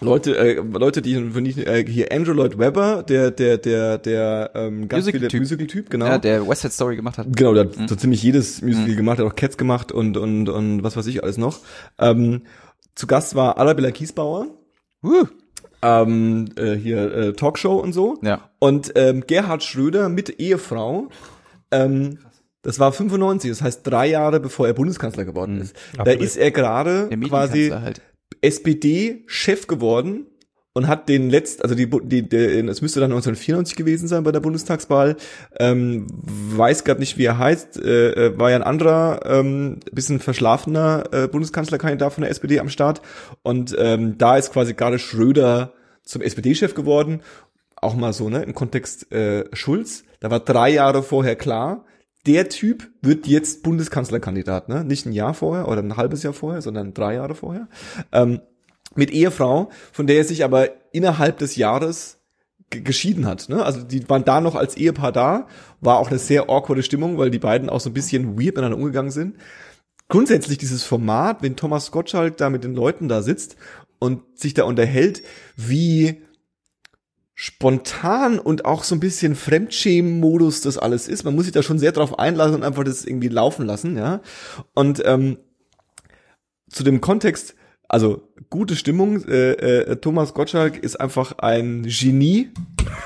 Leute, 0.00 0.38
äh, 0.38 0.54
Leute, 0.54 1.02
die 1.02 1.14
äh, 1.14 1.84
hier 1.86 2.12
Andrew 2.12 2.32
Lloyd 2.32 2.58
Webber, 2.58 3.02
der, 3.06 3.30
der, 3.30 3.58
der, 3.58 3.98
der 3.98 4.52
ähm, 4.54 4.88
ganz 4.88 5.04
Musical-Typ. 5.04 5.30
viele 5.30 5.42
Musical-Typ, 5.42 5.90
genau. 5.90 6.06
Ja, 6.06 6.16
der 6.18 6.48
West 6.48 6.62
Side 6.62 6.72
Story 6.72 6.96
gemacht 6.96 7.18
hat. 7.18 7.26
Genau, 7.36 7.52
der 7.52 7.64
hat 7.64 7.74
so 7.88 7.94
ziemlich 7.94 8.22
jedes 8.22 8.62
Musical 8.62 8.96
gemacht, 8.96 9.18
hat 9.18 9.26
auch 9.26 9.36
Cats 9.36 9.58
gemacht 9.58 9.92
und 9.92 10.16
und 10.16 10.48
und 10.48 10.82
was 10.82 10.96
weiß 10.96 11.06
ich 11.08 11.22
alles 11.22 11.36
noch. 11.36 11.60
Ähm, 11.98 12.40
zu 12.94 13.06
Gast 13.06 13.34
war 13.34 13.58
Arabella 13.58 13.90
Kiesbauer, 13.90 14.46
Uh. 15.04 15.26
ähm, 15.82 16.48
äh, 16.56 16.74
hier 16.74 17.12
äh, 17.12 17.32
Talkshow 17.32 17.76
und 17.76 17.92
so. 17.92 18.18
Ja. 18.22 18.50
Und 18.60 18.92
ähm, 18.94 19.24
Gerhard 19.26 19.64
Schröder 19.64 20.08
mit 20.08 20.38
Ehefrau. 20.40 21.08
Ähm, 21.72 22.18
das 22.62 22.78
war 22.78 22.92
95, 22.92 23.50
das 23.50 23.62
heißt 23.62 23.80
drei 23.84 24.06
Jahre 24.06 24.38
bevor 24.38 24.68
er 24.68 24.74
Bundeskanzler 24.74 25.24
geworden 25.24 25.60
ist. 25.60 25.74
Da 25.94 26.02
Absolut. 26.02 26.22
ist 26.22 26.36
er 26.36 26.50
gerade 26.52 27.08
quasi 27.28 27.70
halt. 27.70 28.00
SPD-Chef 28.40 29.66
geworden 29.66 30.26
und 30.74 30.88
hat 30.88 31.08
den 31.08 31.28
letzt, 31.28 31.62
also 31.62 31.74
die, 31.74 31.88
die, 32.04 32.28
der, 32.28 32.64
es 32.68 32.80
müsste 32.80 33.00
dann 33.00 33.12
1994 33.12 33.76
gewesen 33.76 34.08
sein 34.08 34.24
bei 34.24 34.32
der 34.32 34.40
Bundestagswahl, 34.40 35.16
ähm, 35.58 36.06
weiß 36.10 36.84
gerade 36.84 37.00
nicht, 37.00 37.18
wie 37.18 37.24
er 37.24 37.38
heißt, 37.38 37.78
äh, 37.78 38.10
äh, 38.12 38.38
war 38.38 38.50
ja 38.50 38.56
ein 38.56 38.62
anderer, 38.62 39.20
ähm, 39.26 39.80
bisschen 39.92 40.20
verschlafener 40.20 41.04
äh, 41.12 41.28
Bundeskanzlerkandidat 41.28 42.12
von 42.12 42.22
der 42.22 42.30
SPD 42.30 42.58
am 42.58 42.70
Start. 42.70 43.02
Und 43.42 43.76
ähm, 43.78 44.16
da 44.16 44.36
ist 44.36 44.52
quasi 44.52 44.74
gerade 44.74 44.98
Schröder 44.98 45.74
zum 46.04 46.22
SPD-Chef 46.22 46.74
geworden, 46.74 47.20
auch 47.76 47.94
mal 47.94 48.12
so, 48.12 48.28
ne, 48.28 48.42
im 48.42 48.54
Kontext 48.54 49.12
äh, 49.12 49.44
Schulz, 49.52 50.04
da 50.20 50.30
war 50.30 50.40
drei 50.40 50.70
Jahre 50.70 51.02
vorher 51.02 51.36
klar, 51.36 51.84
der 52.26 52.48
Typ 52.48 52.88
wird 53.02 53.26
jetzt 53.26 53.64
Bundeskanzlerkandidat, 53.64 54.68
ne? 54.68 54.84
Nicht 54.84 55.06
ein 55.06 55.12
Jahr 55.12 55.34
vorher 55.34 55.66
oder 55.66 55.82
ein 55.82 55.96
halbes 55.96 56.22
Jahr 56.22 56.32
vorher, 56.32 56.62
sondern 56.62 56.94
drei 56.94 57.14
Jahre 57.14 57.34
vorher. 57.34 57.66
Ähm, 58.12 58.40
mit 58.94 59.10
Ehefrau, 59.10 59.70
von 59.92 60.06
der 60.06 60.16
er 60.16 60.24
sich 60.24 60.44
aber 60.44 60.70
innerhalb 60.92 61.38
des 61.38 61.56
Jahres 61.56 62.18
ge- 62.70 62.82
geschieden 62.82 63.26
hat. 63.26 63.48
Ne? 63.48 63.64
Also 63.64 63.82
die 63.82 64.08
waren 64.08 64.24
da 64.24 64.40
noch 64.40 64.54
als 64.54 64.76
Ehepaar 64.76 65.12
da, 65.12 65.46
war 65.80 65.98
auch 65.98 66.08
eine 66.08 66.18
sehr 66.18 66.50
awkwarde 66.50 66.82
Stimmung, 66.82 67.18
weil 67.18 67.30
die 67.30 67.38
beiden 67.38 67.70
auch 67.70 67.80
so 67.80 67.90
ein 67.90 67.94
bisschen 67.94 68.38
weird 68.38 68.56
miteinander 68.56 68.76
umgegangen 68.76 69.10
sind. 69.10 69.36
Grundsätzlich 70.08 70.58
dieses 70.58 70.84
Format, 70.84 71.42
wenn 71.42 71.56
Thomas 71.56 71.90
Gottschalk 71.90 72.36
da 72.36 72.50
mit 72.50 72.64
den 72.64 72.74
Leuten 72.74 73.08
da 73.08 73.22
sitzt 73.22 73.56
und 73.98 74.22
sich 74.38 74.52
da 74.52 74.64
unterhält, 74.64 75.22
wie 75.56 76.22
spontan 77.34 78.38
und 78.38 78.66
auch 78.66 78.84
so 78.84 78.94
ein 78.94 79.00
bisschen 79.00 79.34
Fremdschämen-Modus 79.34 80.60
das 80.60 80.76
alles 80.76 81.08
ist. 81.08 81.24
Man 81.24 81.34
muss 81.34 81.44
sich 81.44 81.54
da 81.54 81.62
schon 81.62 81.78
sehr 81.78 81.92
drauf 81.92 82.18
einlassen 82.18 82.56
und 82.56 82.62
einfach 82.62 82.84
das 82.84 83.06
irgendwie 83.06 83.28
laufen 83.28 83.64
lassen, 83.64 83.96
ja. 83.96 84.20
Und 84.74 85.02
ähm, 85.06 85.38
zu 86.68 86.84
dem 86.84 87.00
Kontext, 87.00 87.54
also 87.88 88.28
gute 88.50 88.76
Stimmung, 88.76 89.24
äh, 89.26 89.52
äh, 89.52 89.96
Thomas 89.96 90.34
Gottschalk 90.34 90.76
ist 90.82 91.00
einfach 91.00 91.38
ein 91.38 91.82
Genie 91.84 92.50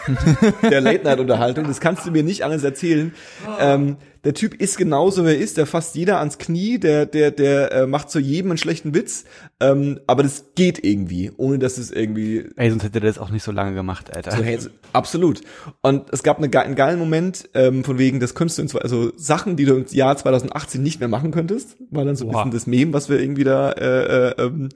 der 0.63 0.81
Late-Night-Unterhaltung. 0.81 1.65
Das 1.67 1.81
kannst 1.81 2.07
du 2.07 2.11
mir 2.11 2.23
nicht 2.23 2.45
anders 2.45 2.65
erzählen. 2.65 3.13
Ähm, 3.61 3.97
der 4.25 4.35
Typ 4.35 4.55
ist 4.61 4.77
genauso, 4.77 5.25
wer 5.25 5.35
er 5.37 5.41
ist. 5.41 5.57
Der 5.57 5.67
fasst 5.67 5.95
jeder 5.95 6.19
ans 6.19 6.39
Knie. 6.39 6.79
Der, 6.79 7.07
der, 7.07 7.31
der 7.31 7.71
äh, 7.73 7.87
macht 7.87 8.11
zu 8.11 8.19
jedem 8.19 8.51
einen 8.51 8.59
schlechten 8.59 8.93
Witz. 8.93 9.25
Ähm, 9.61 10.01
aber 10.09 10.25
das 10.25 10.47
geht 10.57 10.83
irgendwie, 10.85 11.31
ohne 11.37 11.59
dass 11.61 11.79
es 11.79 11.93
irgendwie 11.93 12.45
Ey, 12.57 12.71
sonst 12.71 12.83
hätte 12.83 13.01
der 13.01 13.09
das 13.09 13.19
auch 13.19 13.31
nicht 13.31 13.45
so 13.45 13.53
lange 13.53 13.75
gemacht, 13.75 14.15
Alter. 14.17 14.33
so, 14.37 14.43
hey, 14.43 14.59
so- 14.59 14.71
absolut. 14.93 15.43
Und 15.81 16.13
es 16.13 16.25
gab 16.25 16.39
eine, 16.43 16.51
einen 16.61 16.75
geilen 16.75 16.99
Moment, 16.99 17.49
ähm, 17.55 17.85
von 17.85 17.99
wegen, 17.99 18.19
das 18.19 18.35
könntest 18.35 18.59
du 18.59 18.63
in 18.63 18.69
zwei, 18.69 18.81
also 18.81 19.13
Sachen, 19.17 19.57
die 19.57 19.65
du 19.65 19.77
im 19.77 19.87
Jahr 19.91 20.17
2018 20.17 20.83
nicht 20.83 20.99
mehr 20.99 21.09
machen 21.09 21.31
könntest, 21.31 21.77
war 21.91 22.05
dann 22.05 22.17
so 22.17 22.27
ein 22.27 22.33
Boah. 22.33 22.39
bisschen 22.45 22.51
das 22.53 22.67
Mem, 22.67 22.93
was 22.93 23.09
wir 23.09 23.21
irgendwie 23.21 23.45
da 23.45 23.71
äh, 23.73 24.29
äh, 24.31 24.43
ähm, 24.45 24.69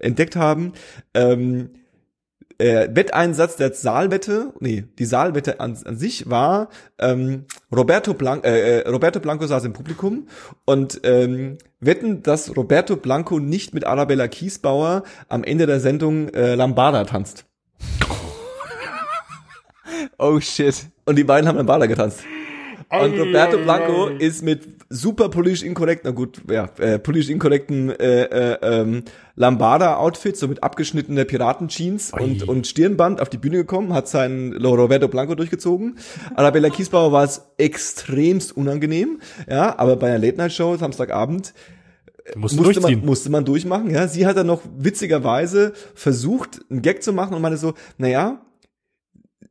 entdeckt 0.00 0.36
haben. 0.36 0.72
Ähm, 1.14 1.70
äh, 2.60 2.88
Wetteinsatz 2.94 3.56
der 3.56 3.72
Saalwette, 3.72 4.52
nee, 4.60 4.84
die 4.98 5.06
Saalwette 5.06 5.60
an, 5.60 5.78
an 5.84 5.96
sich 5.96 6.28
war, 6.28 6.68
ähm, 6.98 7.46
Roberto, 7.74 8.12
Blanco, 8.12 8.46
äh, 8.46 8.80
äh, 8.80 8.88
Roberto 8.88 9.18
Blanco 9.18 9.46
saß 9.46 9.64
im 9.64 9.72
Publikum 9.72 10.28
und 10.66 11.00
ähm, 11.04 11.56
wetten, 11.80 12.22
dass 12.22 12.54
Roberto 12.54 12.96
Blanco 12.96 13.40
nicht 13.40 13.72
mit 13.72 13.86
Arabella 13.86 14.28
Kiesbauer 14.28 15.04
am 15.28 15.42
Ende 15.42 15.66
der 15.66 15.80
Sendung 15.80 16.28
äh, 16.28 16.54
Lambada 16.54 17.04
tanzt. 17.04 17.46
Oh 20.18 20.40
shit. 20.40 20.86
Und 21.04 21.16
die 21.16 21.24
beiden 21.24 21.48
haben 21.48 21.56
Lambada 21.56 21.84
getanzt. 21.86 22.20
Und 22.90 23.18
Roberto 23.20 23.58
Blanco 23.58 24.08
ist 24.08 24.42
mit 24.42 24.62
super 24.88 25.28
politisch 25.28 25.62
inkorrekt, 25.62 26.04
na 26.04 26.10
gut, 26.10 26.42
ja, 26.50 26.68
äh, 26.78 26.98
politisch 26.98 27.30
inkorrekten 27.30 27.90
äh, 27.90 28.24
äh, 28.24 28.58
ähm, 28.62 29.04
Lambada-Outfit, 29.36 30.36
so 30.36 30.48
mit 30.48 30.64
abgeschnittener 30.64 31.24
Piraten-Jeans 31.24 32.12
und, 32.12 32.48
und 32.48 32.66
Stirnband 32.66 33.20
auf 33.20 33.28
die 33.28 33.38
Bühne 33.38 33.58
gekommen, 33.58 33.94
hat 33.94 34.08
seinen 34.08 34.54
Roberto 34.64 35.06
Blanco 35.06 35.36
durchgezogen. 35.36 35.98
Arabella 36.34 36.68
Kiesbauer 36.68 37.12
war 37.12 37.22
es 37.22 37.42
extremst 37.58 38.56
unangenehm, 38.56 39.20
ja, 39.48 39.78
aber 39.78 39.94
bei 39.94 40.08
einer 40.08 40.18
Late-Night-Show, 40.18 40.76
Samstagabend, 40.76 41.54
musst 42.34 42.58
du 42.58 42.62
musste 42.64 42.80
man, 42.80 43.04
musste 43.04 43.30
man 43.30 43.44
durchmachen, 43.44 43.90
ja. 43.90 44.08
Sie 44.08 44.26
hat 44.26 44.36
dann 44.36 44.48
noch 44.48 44.62
witzigerweise 44.76 45.74
versucht, 45.94 46.60
einen 46.68 46.82
Gag 46.82 47.04
zu 47.04 47.12
machen 47.12 47.34
und 47.34 47.42
meinte 47.42 47.58
so, 47.58 47.74
naja, 47.98 48.44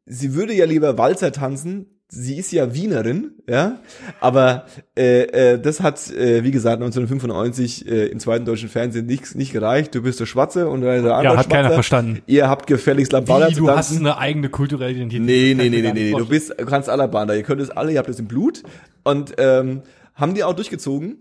sie 0.05 0.33
würde 0.33 0.53
ja 0.53 0.65
lieber 0.65 0.97
Walzer 0.97 1.31
tanzen, 1.31 1.98
sie 2.11 2.37
ist 2.37 2.51
ja 2.51 2.73
Wienerin, 2.73 3.33
ja, 3.47 3.77
aber 4.19 4.65
äh, 4.97 5.53
äh, 5.53 5.59
das 5.61 5.79
hat, 5.81 6.09
äh, 6.11 6.43
wie 6.43 6.49
gesagt, 6.51 6.81
1995 6.81 7.87
äh, 7.87 8.05
im 8.07 8.19
zweiten 8.19 8.45
deutschen 8.45 8.67
Fernsehen 8.67 9.05
nicht, 9.05 9.35
nicht 9.35 9.53
gereicht. 9.53 9.93
Du 9.93 10.01
bist 10.01 10.19
der 10.19 10.25
Schwarze 10.25 10.67
und 10.67 10.81
der 10.81 10.93
andere 10.95 11.11
Ja, 11.11 11.17
hat 11.19 11.45
Schwarze. 11.45 11.49
keiner 11.49 11.71
verstanden. 11.71 12.21
Ihr 12.25 12.49
habt 12.49 12.65
gefälligst 12.67 13.11
Lambada 13.11 13.49
Wie, 13.49 13.53
zu 13.53 13.59
du 13.61 13.69
hast 13.69 13.89
tanzen. 13.89 14.07
eine 14.07 14.17
eigene 14.17 14.49
kulturelle 14.49 14.91
Identität. 14.93 15.21
Nee, 15.21 15.53
nee, 15.55 15.69
nee, 15.69 15.81
nee, 15.81 15.81
nicht 15.81 15.93
nee, 15.93 16.11
du 16.11 16.27
bist, 16.27 16.49
du 16.57 16.65
kannst 16.65 16.89
Alabanda, 16.89 17.35
ihr 17.35 17.43
könnt 17.43 17.61
es 17.61 17.69
alle, 17.69 17.91
ihr 17.91 17.99
habt 17.99 18.09
es 18.09 18.19
im 18.19 18.27
Blut 18.27 18.63
und 19.03 19.33
ähm, 19.37 19.83
haben 20.15 20.33
die 20.33 20.43
auch 20.43 20.53
durchgezogen. 20.53 21.17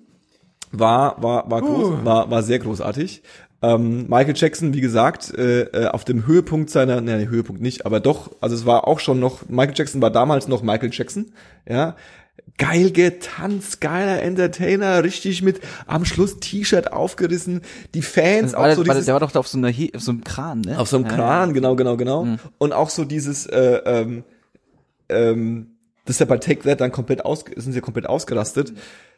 War, 0.71 1.23
war, 1.23 1.51
war 1.51 1.63
groß, 1.63 2.05
war, 2.05 2.31
war 2.31 2.43
sehr 2.43 2.59
großartig. 2.59 3.23
Ähm, 3.61 4.07
Michael 4.09 4.35
Jackson, 4.37 4.73
wie 4.73 4.81
gesagt, 4.81 5.37
äh, 5.37 5.63
äh, 5.63 5.87
auf 5.89 6.05
dem 6.05 6.27
Höhepunkt 6.27 6.71
seiner, 6.71 7.01
nee, 7.01 7.27
Höhepunkt 7.27 7.61
nicht, 7.61 7.87
aber 7.87 7.99
doch, 7.99 8.31
also 8.41 8.55
es 8.55 8.67
war 8.67 8.87
auch 8.87 9.01
schon 9.01 9.19
noch, 9.19 9.49
Michael 9.49 9.75
Jackson 9.77 10.01
war 10.01 10.11
damals 10.11 10.47
noch 10.47 10.63
Michael 10.63 10.91
Jackson, 10.93 11.33
ja. 11.69 11.97
Geil 12.57 12.93
getanzt, 12.93 13.81
geiler 13.81 14.23
Entertainer, 14.23 15.03
richtig 15.03 15.43
mit 15.43 15.61
am 15.87 16.05
Schluss 16.05 16.39
T-Shirt 16.39 16.93
aufgerissen, 16.93 17.63
die 17.95 18.03
Fans 18.03 18.55
auch 18.55 18.65
der, 18.65 18.77
so 18.77 18.85
dieses, 18.85 19.07
der 19.07 19.15
war 19.15 19.21
doch 19.21 19.33
da 19.33 19.41
auf 19.41 19.49
so, 19.49 19.59
einer, 19.59 19.69
auf 19.69 20.03
so 20.03 20.13
einem 20.13 20.23
Kran, 20.23 20.61
ne? 20.61 20.79
auf 20.79 20.89
so 20.89 20.97
einem 20.97 21.07
Ja, 21.07 21.15
Kran, 21.15 21.53
genau, 21.53 21.75
genau, 21.75 21.97
genau. 21.97 22.25
Mhm. 22.25 22.39
Und 22.59 22.73
auch 22.73 22.91
so 22.91 23.05
dieses, 23.05 23.47
äh, 23.47 23.81
ähm, 23.85 24.25
ähm, 25.09 25.79
das 26.05 26.17
ist 26.17 26.21
ja 26.21 26.27
bei 26.27 26.39
Take 26.39 26.63
That 26.63 26.81
dann 26.81 26.93
komplett 26.93 27.25
aus, 27.25 27.45
sind 27.57 27.73
sie 27.73 27.81
komplett 27.81 28.07
ausgerastet, 28.07 28.73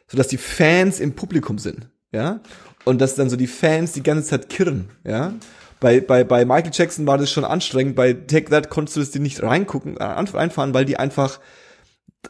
so 0.07 0.17
dass 0.17 0.27
die 0.27 0.37
Fans 0.37 0.99
im 0.99 1.13
Publikum 1.13 1.57
sind, 1.57 1.89
ja. 2.11 2.41
Und 2.85 2.99
dass 2.99 3.15
dann 3.15 3.29
so 3.29 3.35
die 3.35 3.47
Fans 3.47 3.91
die 3.91 4.03
ganze 4.03 4.29
Zeit 4.29 4.49
kirren, 4.49 4.89
ja. 5.03 5.33
Bei, 5.79 5.99
bei, 5.99 6.23
bei 6.23 6.45
Michael 6.45 6.71
Jackson 6.73 7.07
war 7.07 7.17
das 7.17 7.31
schon 7.31 7.43
anstrengend, 7.43 7.95
bei 7.95 8.13
Take 8.13 8.51
That 8.51 8.69
konntest 8.69 8.97
du 8.97 8.99
das 8.99 9.11
dir 9.11 9.19
nicht 9.19 9.41
reingucken, 9.41 9.97
äh, 9.97 10.03
reinfahren, 10.03 10.75
weil 10.75 10.85
die 10.85 10.97
einfach 10.97 11.39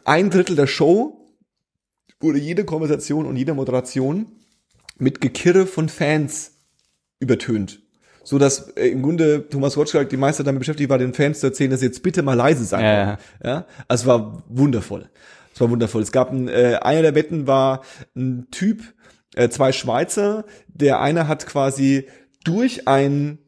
ein 0.04 0.30
Drittel 0.30 0.56
der 0.56 0.66
Show 0.66 1.22
wurde 2.18 2.38
jede 2.38 2.64
Konversation 2.64 3.26
und 3.26 3.36
jede 3.36 3.52
Moderation 3.52 4.26
mit 4.96 5.20
Gekirre 5.20 5.66
von 5.66 5.88
Fans 5.88 6.52
übertönt. 7.20 7.80
So 8.24 8.38
dass 8.38 8.68
äh, 8.76 8.88
im 8.88 9.02
Grunde 9.02 9.48
Thomas 9.48 9.74
Gottschalk 9.74 10.08
die 10.08 10.16
meiste 10.16 10.44
damit 10.44 10.60
beschäftigt 10.60 10.88
war, 10.88 10.98
den 10.98 11.12
Fans 11.12 11.40
zu 11.40 11.48
erzählen, 11.48 11.70
dass 11.70 11.80
sie 11.80 11.86
jetzt 11.86 12.02
bitte 12.02 12.22
mal 12.22 12.34
leise 12.34 12.64
sein 12.64 12.84
Ja, 12.84 13.06
wollen. 13.06 13.18
Ja, 13.44 13.66
also 13.88 14.02
es 14.02 14.06
war 14.06 14.42
wundervoll. 14.48 15.10
Es 15.52 15.60
war 15.60 15.68
wundervoll. 15.70 16.02
Es 16.02 16.12
gab 16.12 16.32
ein, 16.32 16.48
äh, 16.48 16.78
einer 16.80 17.02
der 17.02 17.14
Wetten 17.14 17.46
war 17.46 17.82
ein 18.14 18.46
Typ, 18.50 18.82
äh, 19.34 19.48
zwei 19.48 19.72
Schweizer. 19.72 20.44
Der 20.68 21.00
eine 21.00 21.28
hat 21.28 21.46
quasi 21.46 22.08
durch 22.44 22.88
ein 22.88 23.38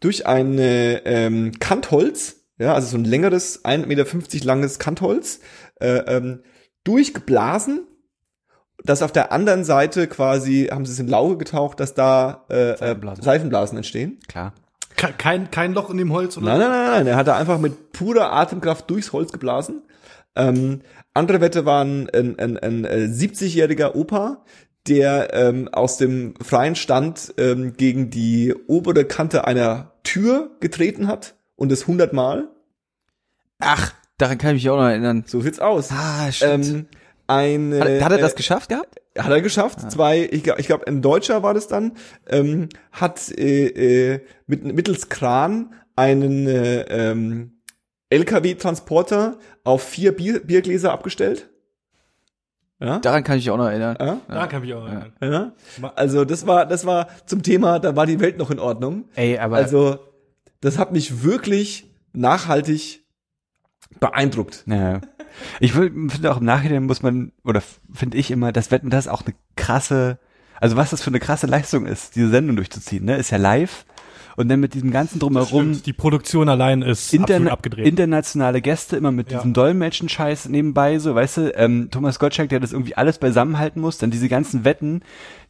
durch 0.00 0.26
ein 0.26 0.58
äh, 0.58 0.96
ähm, 1.04 1.52
Kantholz, 1.60 2.36
ja, 2.58 2.72
also 2.74 2.88
so 2.88 2.96
ein 2.96 3.04
längeres 3.04 3.64
1,50 3.64 3.86
Meter 3.86 4.44
langes 4.46 4.78
Kantholz, 4.78 5.40
äh, 5.80 5.88
ähm, 6.16 6.42
durchgeblasen 6.84 7.86
dass 8.82 9.02
auf 9.02 9.12
der 9.12 9.30
anderen 9.30 9.62
Seite 9.64 10.06
quasi, 10.08 10.68
haben 10.72 10.86
sie 10.86 10.92
es 10.92 10.98
in 10.98 11.06
Lauge 11.08 11.36
getaucht, 11.36 11.80
dass 11.80 11.92
da 11.92 12.46
äh, 12.48 12.78
Seifenblasen. 12.78 13.20
Äh, 13.20 13.24
Seifenblasen 13.26 13.76
entstehen. 13.76 14.18
Klar. 14.26 14.54
Ke- 14.96 15.12
Kein, 15.18 15.50
kein 15.50 15.74
Loch 15.74 15.90
in 15.90 15.98
dem 15.98 16.12
Holz 16.14 16.38
oder? 16.38 16.46
Nein, 16.46 16.60
nein, 16.60 16.70
nein, 16.70 16.90
nein, 16.92 17.06
er 17.08 17.16
hat 17.16 17.26
da 17.28 17.36
einfach 17.36 17.58
mit 17.58 17.92
purer 17.92 18.32
Atemkraft 18.32 18.88
durchs 18.88 19.12
Holz 19.12 19.32
geblasen. 19.32 19.82
Ähm, 20.34 20.80
andere 21.12 21.42
Wette 21.42 21.66
waren 21.66 22.08
ein, 22.08 22.38
ein, 22.38 22.56
ein, 22.56 22.84
äh, 22.86 23.08
70-jähriger 23.12 23.94
Opa, 23.94 24.46
der 24.88 25.34
ähm, 25.34 25.68
aus 25.68 25.98
dem 25.98 26.34
freien 26.40 26.74
Stand 26.74 27.34
ähm, 27.38 27.74
gegen 27.76 28.10
die 28.10 28.54
obere 28.66 29.04
Kante 29.04 29.46
einer 29.46 29.92
Tür 30.02 30.50
getreten 30.60 31.06
hat 31.06 31.34
und 31.56 31.70
es 31.70 31.82
100 31.82 32.12
Mal. 32.12 32.48
Ach, 33.58 33.92
daran 34.18 34.38
kann 34.38 34.56
ich 34.56 34.62
mich 34.62 34.70
auch 34.70 34.78
noch 34.78 34.88
erinnern. 34.88 35.24
So 35.26 35.40
sieht's 35.40 35.60
aus. 35.60 35.90
Ah, 35.90 36.32
stimmt. 36.32 36.66
Ähm, 36.66 36.86
ein, 37.26 37.74
hat, 37.78 38.02
hat 38.02 38.12
er 38.12 38.18
das 38.18 38.32
äh, 38.32 38.36
geschafft 38.36 38.70
gehabt? 38.70 39.00
Hat 39.16 39.30
er 39.30 39.40
geschafft. 39.40 39.90
Zwei, 39.90 40.28
ich 40.32 40.42
glaube, 40.42 40.60
ich 40.60 40.66
glaub, 40.66 40.84
ein 40.84 41.00
Deutscher 41.00 41.42
war 41.42 41.54
das 41.54 41.68
dann, 41.68 41.92
ähm, 42.28 42.68
hat 42.90 43.30
äh, 43.38 44.14
äh, 44.14 44.20
mit, 44.46 44.64
mittels 44.64 45.08
Kran 45.08 45.74
einen 45.94 46.46
äh, 46.48 46.80
ähm, 46.88 47.60
LKW-Transporter 48.08 49.38
auf 49.62 49.82
vier 49.82 50.12
Bier, 50.12 50.40
Biergläser 50.40 50.90
abgestellt. 50.92 51.49
Ja? 52.80 52.98
Daran 52.98 53.22
kann 53.24 53.36
ich 53.38 53.44
mich 53.44 53.50
auch 53.50 53.58
noch 53.58 53.66
erinnern. 53.68 53.96
ja? 54.00 54.20
Da 54.28 54.46
kann 54.46 54.64
ich 54.64 54.72
auch 54.74 54.86
erinnern. 54.86 55.12
ja? 55.20 55.52
Also 55.96 56.24
das 56.24 56.46
war, 56.46 56.64
das 56.66 56.86
war 56.86 57.08
zum 57.26 57.42
Thema, 57.42 57.78
da 57.78 57.94
war 57.94 58.06
die 58.06 58.20
Welt 58.20 58.38
noch 58.38 58.50
in 58.50 58.58
Ordnung. 58.58 59.04
Ey, 59.14 59.38
aber 59.38 59.56
Also 59.56 59.98
das 60.60 60.78
hat 60.78 60.92
mich 60.92 61.22
wirklich 61.22 61.90
nachhaltig 62.12 63.02
beeindruckt. 63.98 64.64
Ja. 64.66 65.00
Ich 65.60 65.72
finde 65.72 66.30
auch 66.32 66.38
im 66.38 66.44
Nachhinein 66.44 66.84
muss 66.84 67.02
man, 67.02 67.32
oder 67.44 67.62
finde 67.92 68.16
ich 68.18 68.30
immer, 68.30 68.52
das 68.52 68.70
Wetten, 68.70 68.90
das 68.90 69.08
auch 69.08 69.22
eine 69.24 69.34
krasse, 69.56 70.18
also 70.60 70.76
was 70.76 70.90
das 70.90 71.02
für 71.02 71.10
eine 71.10 71.20
krasse 71.20 71.46
Leistung 71.46 71.86
ist, 71.86 72.16
diese 72.16 72.30
Sendung 72.30 72.56
durchzuziehen, 72.56 73.04
ne? 73.04 73.16
Ist 73.16 73.30
ja 73.30 73.38
live. 73.38 73.84
Und 74.40 74.48
dann 74.48 74.60
mit 74.60 74.72
diesem 74.74 74.90
ganzen 74.90 75.18
drumherum 75.18 75.70
Stimmt, 75.74 75.86
die 75.86 75.92
Produktion 75.92 76.48
allein 76.48 76.80
ist 76.82 77.08
absolut 77.08 77.28
interna 77.30 77.50
abgedreht. 77.50 77.86
internationale 77.86 78.62
Gäste 78.62 78.96
immer 78.96 79.12
mit 79.12 79.30
Ja. 79.30 79.38
diesem 79.38 79.52
Dolmetschen-Scheiß 79.52 80.48
nebenbei, 80.48 80.98
so, 80.98 81.14
weißt 81.14 81.36
du, 81.36 81.54
ähm, 81.56 81.88
Thomas 81.90 82.18
Gottschalk, 82.18 82.48
der 82.48 82.58
das 82.60 82.72
irgendwie 82.72 82.94
alles 82.96 83.18
beisammenhalten 83.18 83.80
muss, 83.82 83.98
dann 83.98 84.10
diese 84.10 84.28
ganzen 84.28 84.64
Wetten, 84.64 85.02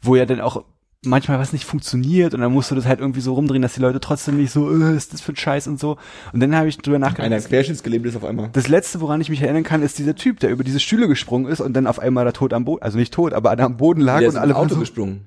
wo 0.02 0.16
ja 0.16 0.26
dann 0.26 0.40
auch 0.40 0.64
manchmal 1.02 1.38
was 1.38 1.52
nicht 1.54 1.64
funktioniert 1.64 2.34
und 2.34 2.40
dann 2.40 2.52
musst 2.52 2.70
du 2.70 2.74
das 2.74 2.84
halt 2.84 3.00
irgendwie 3.00 3.20
so 3.22 3.32
rumdrehen, 3.34 3.62
dass 3.62 3.72
die 3.74 3.80
Leute 3.80 4.00
trotzdem 4.00 4.36
nicht 4.36 4.50
so, 4.50 4.70
äh, 4.70 4.94
ist 4.96 5.14
das 5.14 5.20
für 5.22 5.32
ein 5.32 5.36
Scheiß 5.36 5.66
und 5.68 5.78
so. 5.80 5.96
Und 6.32 6.40
dann 6.40 6.54
habe 6.56 6.68
ich 6.68 6.76
drüber 6.76 6.98
nachgedacht. 6.98 7.24
Einer 7.32 7.40
querschnittsgelähmt 7.40 8.04
ist 8.06 8.16
auf 8.16 8.24
einmal. 8.24 8.50
Das 8.52 8.68
letzte, 8.68 9.00
woran 9.00 9.20
ich 9.20 9.30
mich 9.30 9.40
erinnern 9.40 9.62
kann, 9.62 9.82
ist 9.82 9.98
dieser 9.98 10.14
Typ, 10.14 10.40
der 10.40 10.50
über 10.50 10.62
diese 10.64 10.80
Stühle 10.80 11.08
gesprungen 11.08 11.46
ist 11.46 11.60
und 11.60 11.72
dann 11.74 11.86
auf 11.86 12.00
einmal 12.00 12.24
da 12.24 12.32
tot 12.32 12.52
am 12.52 12.64
Boden, 12.66 12.82
also 12.82 12.98
nicht 12.98 13.14
tot, 13.14 13.32
aber 13.32 13.54
da 13.56 13.64
am 13.64 13.76
Boden 13.78 14.00
lag 14.02 14.18
Der 14.18 14.28
und 14.28 14.34
ist 14.34 14.40
alle 14.40 14.54
Auto 14.56 14.62
waren 14.62 14.74
so, 14.74 14.80
gesprungen. 14.80 15.20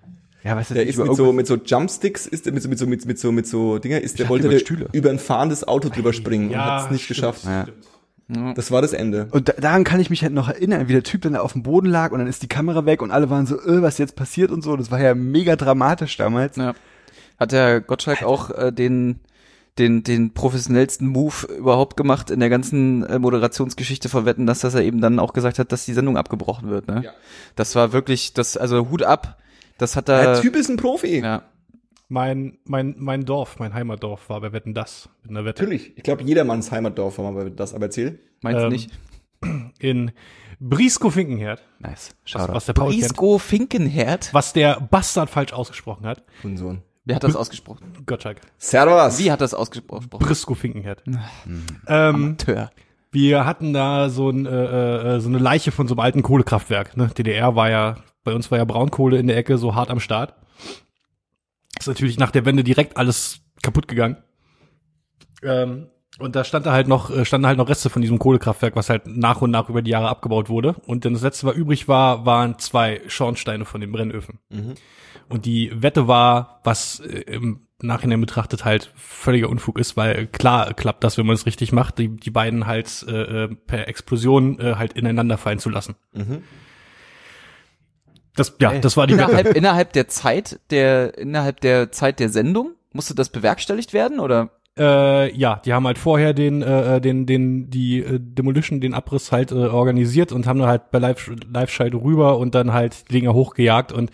Ja, 0.43 0.55
weißt 0.55 0.71
du, 0.71 0.73
Der 0.73 0.85
ist 0.85 0.97
mit 0.97 1.15
so, 1.15 1.31
mit 1.31 1.47
so 1.47 1.55
Jumpsticks, 1.55 2.25
ist 2.25 2.45
der 2.45 2.53
mit 2.53 2.61
so, 2.63 2.69
mit 2.69 2.79
so, 2.79 2.85
mit, 2.85 3.05
mit 3.05 3.19
so, 3.19 3.31
mit 3.31 3.47
so 3.47 3.79
Dinger, 3.79 4.01
ist 4.01 4.19
der 4.19 4.25
dachte, 4.25 4.29
wollte 4.31 4.45
über 4.47 4.53
der 4.53 4.59
Stühle. 4.59 4.89
über 4.91 5.09
ein 5.09 5.19
fahrendes 5.19 5.67
Auto 5.67 5.89
drüber 5.89 6.13
springen 6.13 6.49
und 6.49 6.57
hat 6.57 6.85
es 6.85 6.91
nicht 6.91 7.03
stimmt, 7.05 7.17
geschafft. 7.17 7.45
Ja. 7.45 7.65
Das 8.55 8.71
war 8.71 8.81
das 8.81 8.93
Ende. 8.93 9.27
Und 9.31 9.49
da, 9.49 9.53
daran 9.53 9.83
kann 9.83 9.99
ich 9.99 10.09
mich 10.09 10.23
halt 10.23 10.33
noch 10.33 10.49
erinnern, 10.49 10.87
wie 10.87 10.93
der 10.93 11.03
Typ 11.03 11.21
dann 11.21 11.33
da 11.33 11.41
auf 11.41 11.53
dem 11.53 11.63
Boden 11.63 11.87
lag 11.87 12.11
und 12.11 12.19
dann 12.19 12.27
ist 12.27 12.41
die 12.41 12.47
Kamera 12.47 12.85
weg 12.85 13.01
und 13.01 13.11
alle 13.11 13.29
waren 13.29 13.45
so, 13.45 13.55
äh, 13.59 13.81
was 13.81 13.97
jetzt 13.97 14.15
passiert 14.15 14.51
und 14.51 14.63
so. 14.63 14.75
Das 14.75 14.91
war 14.91 14.99
ja 14.99 15.13
mega 15.13 15.55
dramatisch 15.55 16.17
damals. 16.17 16.55
Ja. 16.55 16.73
Hat 17.39 17.51
der 17.51 17.81
Gottschalk 17.81 18.23
auch 18.23 18.49
äh, 18.51 18.71
den 18.71 19.19
den 19.77 20.03
den 20.03 20.33
professionellsten 20.33 21.07
Move 21.07 21.47
überhaupt 21.57 21.97
gemacht 21.97 22.29
in 22.29 22.39
der 22.39 22.49
ganzen 22.49 23.03
äh, 23.05 23.19
Moderationsgeschichte 23.19 24.07
von 24.07 24.25
Wetten, 24.25 24.45
dass 24.45 24.59
dass 24.59 24.75
er 24.75 24.83
eben 24.83 25.01
dann 25.01 25.19
auch 25.19 25.33
gesagt 25.33 25.59
hat, 25.59 25.71
dass 25.71 25.85
die 25.85 25.93
Sendung 25.93 26.15
abgebrochen 26.15 26.69
wird. 26.69 26.87
Ne? 26.87 27.01
Ja. 27.05 27.11
Das 27.55 27.75
war 27.75 27.91
wirklich 27.91 28.33
das 28.33 28.55
also 28.55 28.89
Hut 28.89 29.03
ab. 29.03 29.37
Das 29.83 29.95
hat 29.95 30.07
Der 30.07 30.15
er. 30.15 30.41
Typ 30.41 30.55
ist 30.55 30.69
ein 30.69 30.77
Profi. 30.77 31.19
ja. 31.19 31.43
Mein, 32.09 32.57
mein, 32.65 32.95
mein 32.99 33.25
Dorf, 33.25 33.57
mein 33.59 33.73
Heimatdorf 33.73 34.29
war 34.29 34.39
bei 34.41 34.51
Wetten 34.53 34.73
das 34.75 35.09
mit 35.23 35.31
einer 35.31 35.45
Wette. 35.45 35.63
Natürlich. 35.63 35.97
Ich 35.97 36.03
glaube, 36.03 36.21
jedermanns 36.23 36.71
Heimatdorf 36.71 37.17
war 37.17 37.31
mal 37.31 37.49
das, 37.49 37.73
aber 37.73 37.85
erzähl. 37.85 38.19
Meinst 38.41 38.61
du 38.61 38.65
Ähm, 38.65 38.71
nicht? 38.71 38.91
In 39.79 40.11
Brisco-Finkenherd, 40.59 41.61
Nice. 41.79 42.11
was, 42.23 42.31
Shoutout. 42.31 42.53
was 42.53 42.65
der 42.67 42.73
Brisco 42.73 43.37
Finkenherd. 43.39 44.29
was 44.33 44.53
der 44.53 44.79
Bastard 44.79 45.29
falsch 45.29 45.53
ausgesprochen 45.53 46.05
hat. 46.05 46.23
Unsohn. 46.43 46.81
Wer 47.05 47.15
hat 47.15 47.23
das 47.23 47.35
ausgesprochen? 47.35 47.91
Gottschalk. 48.05 48.39
Servus. 48.57 49.19
Wie 49.19 49.31
hat 49.31 49.41
das 49.41 49.53
ausgesprochen? 49.53 50.07
Brisco-Finkenherd. 50.09 51.03
Ähm, 51.87 52.37
Tör. 52.37 52.71
wir 53.11 53.45
hatten 53.45 53.73
da 53.73 54.09
so, 54.09 54.29
ein, 54.29 54.45
äh, 54.45 55.15
äh, 55.15 55.19
so 55.19 55.29
eine 55.29 55.39
Leiche 55.39 55.71
von 55.71 55.87
so 55.87 55.95
einem 55.95 55.99
alten 55.99 56.21
Kohlekraftwerk. 56.21 56.95
Ne? 56.95 57.07
DDR 57.17 57.55
war 57.55 57.69
ja, 57.69 57.95
bei 58.23 58.33
uns 58.33 58.51
war 58.51 58.57
ja 58.57 58.65
Braunkohle 58.65 59.17
in 59.17 59.27
der 59.27 59.37
Ecke 59.37 59.57
so 59.57 59.75
hart 59.75 59.89
am 59.89 59.99
Start. 59.99 60.35
Ist 61.79 61.87
natürlich 61.87 62.17
nach 62.17 62.31
der 62.31 62.45
Wende 62.45 62.63
direkt 62.63 62.97
alles 62.97 63.41
kaputt 63.61 63.87
gegangen. 63.87 64.17
Ähm, 65.41 65.87
und 66.19 66.35
da 66.35 66.43
stand 66.43 66.65
da 66.65 66.71
halt 66.71 66.87
noch, 66.87 67.09
äh, 67.09 67.25
standen 67.25 67.47
halt 67.47 67.57
noch 67.57 67.69
Reste 67.69 67.89
von 67.89 68.01
diesem 68.01 68.19
Kohlekraftwerk, 68.19 68.75
was 68.75 68.89
halt 68.89 69.07
nach 69.07 69.41
und 69.41 69.51
nach 69.51 69.69
über 69.69 69.81
die 69.81 69.91
Jahre 69.91 70.09
abgebaut 70.09 70.47
wurde. 70.49 70.75
Und 70.85 71.05
dann 71.05 71.13
das 71.13 71.23
letzte, 71.23 71.47
was 71.47 71.55
übrig 71.55 71.87
war, 71.87 72.25
waren 72.25 72.59
zwei 72.59 73.01
Schornsteine 73.07 73.65
von 73.65 73.81
den 73.81 73.91
Brennöfen. 73.91 74.39
Und 75.29 75.45
die 75.45 75.71
Wette 75.73 76.07
war, 76.07 76.61
was 76.63 76.99
äh, 76.99 77.21
im 77.21 77.67
Nachhinein 77.81 78.21
betrachtet 78.21 78.63
halt 78.63 78.91
völliger 78.95 79.49
Unfug 79.49 79.77
ist, 79.79 79.97
weil 79.97 80.27
klar 80.27 80.73
klappt 80.73 81.03
das, 81.03 81.17
wenn 81.17 81.25
man 81.25 81.35
es 81.35 81.45
richtig 81.45 81.71
macht, 81.73 81.97
die, 81.97 82.15
die 82.15 82.31
beiden 82.31 82.65
halt 82.67 83.05
äh, 83.09 83.43
äh, 83.43 83.55
per 83.55 83.87
Explosion 83.87 84.59
äh, 84.59 84.75
halt 84.75 84.93
ineinander 84.93 85.37
fallen 85.37 85.59
zu 85.59 85.69
lassen. 85.69 85.95
Das, 88.35 88.55
ja, 88.59 88.77
das 88.79 88.97
war 88.97 89.07
die 89.07 89.17
Wette. 89.17 89.31
Innerhalb, 89.31 89.55
innerhalb 89.55 89.93
der 89.93 90.07
Zeit 90.07 90.59
der 90.71 91.17
innerhalb 91.17 91.61
der 91.61 91.91
Zeit 91.91 92.19
der 92.19 92.29
Sendung 92.29 92.71
musste 92.91 93.15
das 93.15 93.29
bewerkstelligt 93.29 93.93
werden 93.93 94.19
oder? 94.19 94.49
Äh, 94.75 95.35
ja, 95.35 95.61
die 95.63 95.71
haben 95.71 95.85
halt 95.85 95.99
vorher 95.99 96.33
den, 96.33 96.63
äh, 96.63 96.99
den, 96.99 97.27
den, 97.27 97.69
die 97.69 97.99
äh, 97.99 98.19
Demolition, 98.19 98.81
den 98.81 98.95
Abriss 98.95 99.31
halt 99.31 99.51
äh, 99.51 99.55
organisiert 99.55 100.31
und 100.31 100.47
haben 100.47 100.57
dann 100.57 100.67
halt 100.67 100.89
bei 100.89 100.97
Live- 100.97 101.31
Live-Schalte 101.51 101.97
rüber 101.97 102.39
und 102.39 102.55
dann 102.55 102.73
halt 102.73 103.07
die 103.09 103.19
Dinger 103.19 103.33
hochgejagt 103.35 103.91
und 103.91 104.09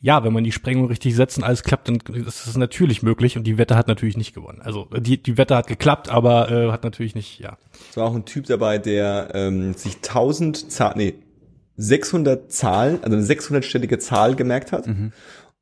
ja, 0.00 0.22
wenn 0.22 0.32
man 0.34 0.44
die 0.44 0.52
Sprengung 0.52 0.88
richtig 0.88 1.14
setzt 1.14 1.38
und 1.38 1.44
alles 1.44 1.62
klappt, 1.62 1.88
dann 1.88 1.98
ist 2.12 2.46
es 2.46 2.56
natürlich 2.56 3.02
möglich 3.02 3.38
und 3.38 3.44
die 3.44 3.56
Wette 3.56 3.76
hat 3.76 3.88
natürlich 3.88 4.18
nicht 4.18 4.34
gewonnen. 4.34 4.60
Also 4.62 4.86
die, 4.94 5.22
die 5.22 5.38
Wette 5.38 5.56
hat 5.56 5.66
geklappt, 5.66 6.10
aber 6.10 6.50
äh, 6.50 6.70
hat 6.72 6.84
natürlich 6.84 7.14
nicht, 7.14 7.38
ja. 7.38 7.56
Es 7.88 7.96
war 7.96 8.06
auch 8.06 8.14
ein 8.14 8.26
Typ 8.26 8.44
dabei, 8.46 8.76
der 8.78 9.30
ähm, 9.32 9.72
sich 9.74 9.96
1000 9.96 10.70
Zahlen, 10.70 10.98
nee, 10.98 11.14
600 11.76 12.52
Zahlen, 12.52 12.98
also 13.02 13.16
eine 13.16 13.26
600-stellige 13.26 13.98
Zahl 13.98 14.36
gemerkt 14.36 14.72
hat 14.72 14.86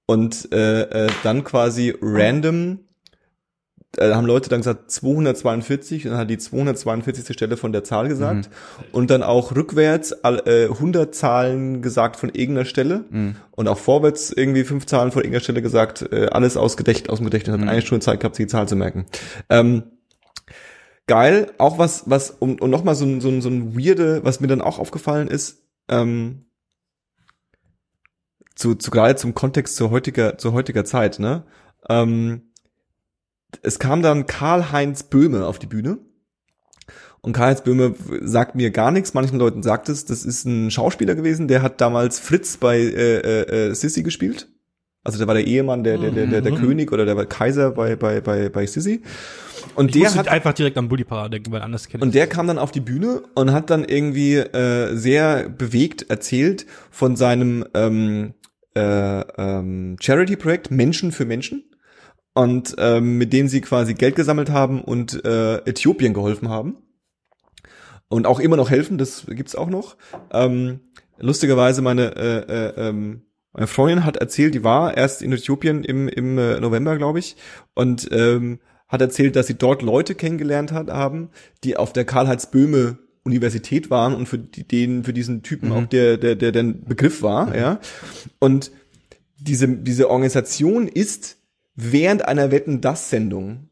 und 0.06 0.52
äh, 0.52 1.06
äh, 1.06 1.10
dann 1.22 1.44
quasi 1.44 1.94
random 2.00 2.80
äh, 3.96 4.12
haben 4.12 4.26
Leute 4.26 4.48
dann 4.48 4.60
gesagt 4.60 4.90
242 4.90 6.06
und 6.06 6.12
dann 6.12 6.20
hat 6.20 6.30
die 6.30 6.38
242. 6.38 7.34
Stelle 7.34 7.56
von 7.56 7.72
der 7.72 7.84
Zahl 7.84 8.08
gesagt 8.08 8.50
und 8.92 9.10
dann 9.10 9.22
auch 9.22 9.54
rückwärts 9.54 10.12
äh, 10.22 10.64
100 10.64 11.14
Zahlen 11.14 11.82
gesagt 11.82 12.16
von 12.16 12.30
irgendeiner 12.30 12.64
Stelle 12.64 13.04
und 13.52 13.68
auch 13.68 13.78
vorwärts 13.78 14.32
irgendwie 14.32 14.64
fünf 14.64 14.86
Zahlen 14.86 15.12
von 15.12 15.22
irgendeiner 15.22 15.42
Stelle 15.42 15.62
gesagt, 15.62 16.10
äh, 16.12 16.26
alles 16.26 16.56
aus 16.56 16.76
Gedächt, 16.76 17.10
aus 17.10 17.18
dem 17.18 17.26
Gedächtnis, 17.26 17.58
hat 17.58 17.68
eine 17.68 17.82
Stunde 17.82 18.04
Zeit 18.04 18.20
gehabt, 18.20 18.36
sich 18.36 18.46
die 18.46 18.50
Zahl 18.50 18.68
zu 18.68 18.76
merken. 18.76 19.06
Ähm, 19.50 19.84
geil, 21.06 21.52
auch 21.58 21.78
was, 21.78 22.04
was, 22.06 22.30
um, 22.30 22.56
um 22.60 22.70
nochmal 22.70 22.94
so 22.94 23.04
ein, 23.04 23.20
so 23.20 23.28
ein, 23.28 23.42
so 23.42 23.48
ein 23.48 23.76
weirde, 23.76 24.24
was 24.24 24.40
mir 24.40 24.46
dann 24.46 24.62
auch 24.62 24.78
aufgefallen 24.78 25.28
ist, 25.28 25.61
ähm, 25.93 26.45
zu, 28.55 28.74
zu 28.74 28.90
gerade 28.90 29.16
zum 29.16 29.34
Kontext 29.34 29.76
zur 29.76 29.90
heutiger, 29.90 30.38
zur 30.38 30.53
heutiger 30.53 30.84
Zeit, 30.84 31.18
ne? 31.18 31.45
Ähm, 31.88 32.53
es 33.62 33.78
kam 33.78 34.03
dann 34.03 34.26
Karl-Heinz 34.26 35.03
Böhme 35.05 35.47
auf 35.47 35.59
die 35.59 35.66
Bühne. 35.66 35.99
Und 37.20 37.34
Karl-Heinz 37.34 37.62
Böhme 37.62 37.95
sagt 38.22 38.55
mir 38.55 38.70
gar 38.70 38.90
nichts. 38.90 39.14
Manchen 39.14 39.38
Leuten 39.38 39.62
sagt 39.62 39.88
es, 39.88 40.05
das 40.05 40.24
ist 40.24 40.45
ein 40.45 40.70
Schauspieler 40.70 41.14
gewesen, 41.14 41.49
der 41.49 41.62
hat 41.62 41.80
damals 41.80 42.18
Fritz 42.18 42.57
bei 42.57 42.78
äh, 42.78 43.18
äh, 43.18 43.68
äh, 43.70 43.74
Sissy 43.74 44.03
gespielt. 44.03 44.49
Also 45.05 45.18
der 45.18 45.26
war 45.26 45.34
der 45.34 45.46
Ehemann, 45.46 45.82
der, 45.82 45.98
der, 45.98 46.11
der, 46.12 46.26
der, 46.26 46.40
der 46.42 46.53
Mhm. 46.53 46.57
König 46.59 46.92
oder 46.92 47.05
der 47.05 47.16
war 47.16 47.26
Kaiser 47.26 47.72
bei, 47.72 47.96
bei, 47.96 48.20
bei, 48.20 48.48
bei 48.48 48.66
Sissy. 48.66 49.03
Und 49.74 49.94
Ich 49.94 50.03
der 50.03 50.14
hat 50.14 50.28
einfach 50.28 50.53
direkt 50.53 50.78
an 50.78 50.88
Bully 50.88 51.05
Parade 51.05 51.30
denken, 51.30 51.50
weil 51.53 51.62
anders 51.62 51.88
kenne 51.88 52.05
und 52.05 52.14
der 52.14 52.26
kam 52.26 52.46
dann 52.46 52.59
auf 52.59 52.70
die 52.70 52.80
Bühne 52.80 53.22
und 53.34 53.53
hat 53.53 53.70
dann 53.70 53.84
irgendwie 53.84 54.37
äh, 54.37 54.95
sehr 54.95 55.49
bewegt 55.49 56.11
erzählt 56.11 56.66
von 56.91 57.16
seinem 57.16 57.64
ähm, 57.74 58.34
äh, 58.74 58.80
ähm, 58.80 59.96
Charity-Projekt 60.00 60.70
Menschen 60.70 61.11
für 61.11 61.24
Menschen 61.24 61.64
und 62.34 62.74
ähm, 62.79 63.18
mit 63.18 63.33
dem 63.33 63.49
sie 63.49 63.61
quasi 63.61 63.95
Geld 63.95 64.14
gesammelt 64.16 64.50
haben 64.50 64.83
und 64.83 65.24
äh, 65.24 65.57
Äthiopien 65.68 66.14
geholfen 66.14 66.49
haben 66.49 66.76
und 68.08 68.26
auch 68.26 68.41
immer 68.41 68.57
noch 68.57 68.70
helfen, 68.70 68.99
das 68.99 69.26
gibt's 69.26 69.54
auch 69.54 69.68
noch. 69.68 69.96
Ähm, 70.33 70.80
lustigerweise 71.18 71.83
meine 71.83 72.14
äh, 72.16 72.38
äh, 72.38 72.88
ähm, 72.88 73.22
meine 73.53 73.66
Freundin 73.66 74.04
hat 74.04 74.16
erzählt, 74.16 74.54
die 74.54 74.64
war 74.64 74.96
erst 74.96 75.22
in 75.22 75.33
Äthiopien 75.33 75.84
im, 75.84 76.08
im 76.08 76.38
äh, 76.38 76.61
November, 76.61 76.96
glaube 76.96 77.18
ich, 77.18 77.37
und 77.74 78.08
ähm, 78.12 78.61
hat 78.88 79.00
erzählt, 79.00 79.37
dass 79.37 79.46
sie 79.46 79.54
dort 79.54 79.83
Leute 79.83 80.14
kennengelernt 80.14 80.72
hat, 80.72 80.91
haben, 80.91 81.30
die 81.64 81.76
auf 81.76 81.92
der 81.92 82.04
Karl-Heinz 82.04 82.50
Böhme 82.50 82.99
Universität 83.24 83.91
waren 83.91 84.14
und 84.14 84.26
für 84.26 84.38
die, 84.38 84.66
den, 84.66 85.04
für 85.04 85.12
diesen 85.12 85.42
Typen 85.42 85.70
auch 85.72 85.87
der, 85.87 86.16
der, 86.16 86.34
der, 86.34 86.53
der 86.53 86.62
Begriff 86.62 87.22
war, 87.22 87.57
ja. 87.57 87.79
Und 88.38 88.72
diese, 89.38 89.68
diese 89.68 90.11
Organisation 90.11 90.88
ist 90.88 91.38
während 91.74 92.26
einer 92.26 92.50
Wetten 92.50 92.80
das 92.80 93.11
Sendung 93.11 93.68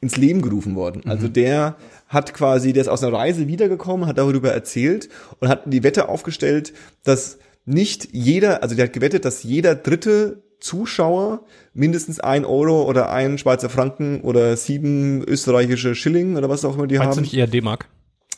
ins 0.00 0.16
Leben 0.16 0.42
gerufen 0.42 0.76
worden. 0.76 1.02
Also 1.06 1.28
der 1.28 1.76
hat 2.08 2.34
quasi, 2.34 2.72
der 2.72 2.82
ist 2.82 2.88
aus 2.88 3.02
einer 3.02 3.16
Reise 3.16 3.48
wiedergekommen, 3.48 4.06
hat 4.06 4.18
darüber 4.18 4.52
erzählt 4.52 5.08
und 5.40 5.48
hat 5.48 5.62
die 5.66 5.82
Wette 5.82 6.08
aufgestellt, 6.08 6.74
dass 7.04 7.38
nicht 7.64 8.08
jeder, 8.12 8.62
also 8.62 8.74
der 8.74 8.86
hat 8.86 8.92
gewettet, 8.92 9.24
dass 9.24 9.42
jeder 9.42 9.74
dritte 9.74 10.42
Zuschauer 10.60 11.44
mindestens 11.74 12.20
ein 12.20 12.44
Euro 12.44 12.88
oder 12.88 13.10
ein 13.10 13.36
Schweizer 13.38 13.68
Franken 13.68 14.20
oder 14.22 14.56
sieben 14.56 15.22
österreichische 15.22 15.94
Schilling 15.94 16.36
oder 16.36 16.48
was 16.48 16.64
auch 16.64 16.76
immer 16.76 16.86
die 16.86 16.96
Meinst 16.98 17.12
du 17.12 17.16
haben. 17.16 17.22
nicht 17.22 17.34
eher 17.34 17.46
D-Mark? 17.46 17.88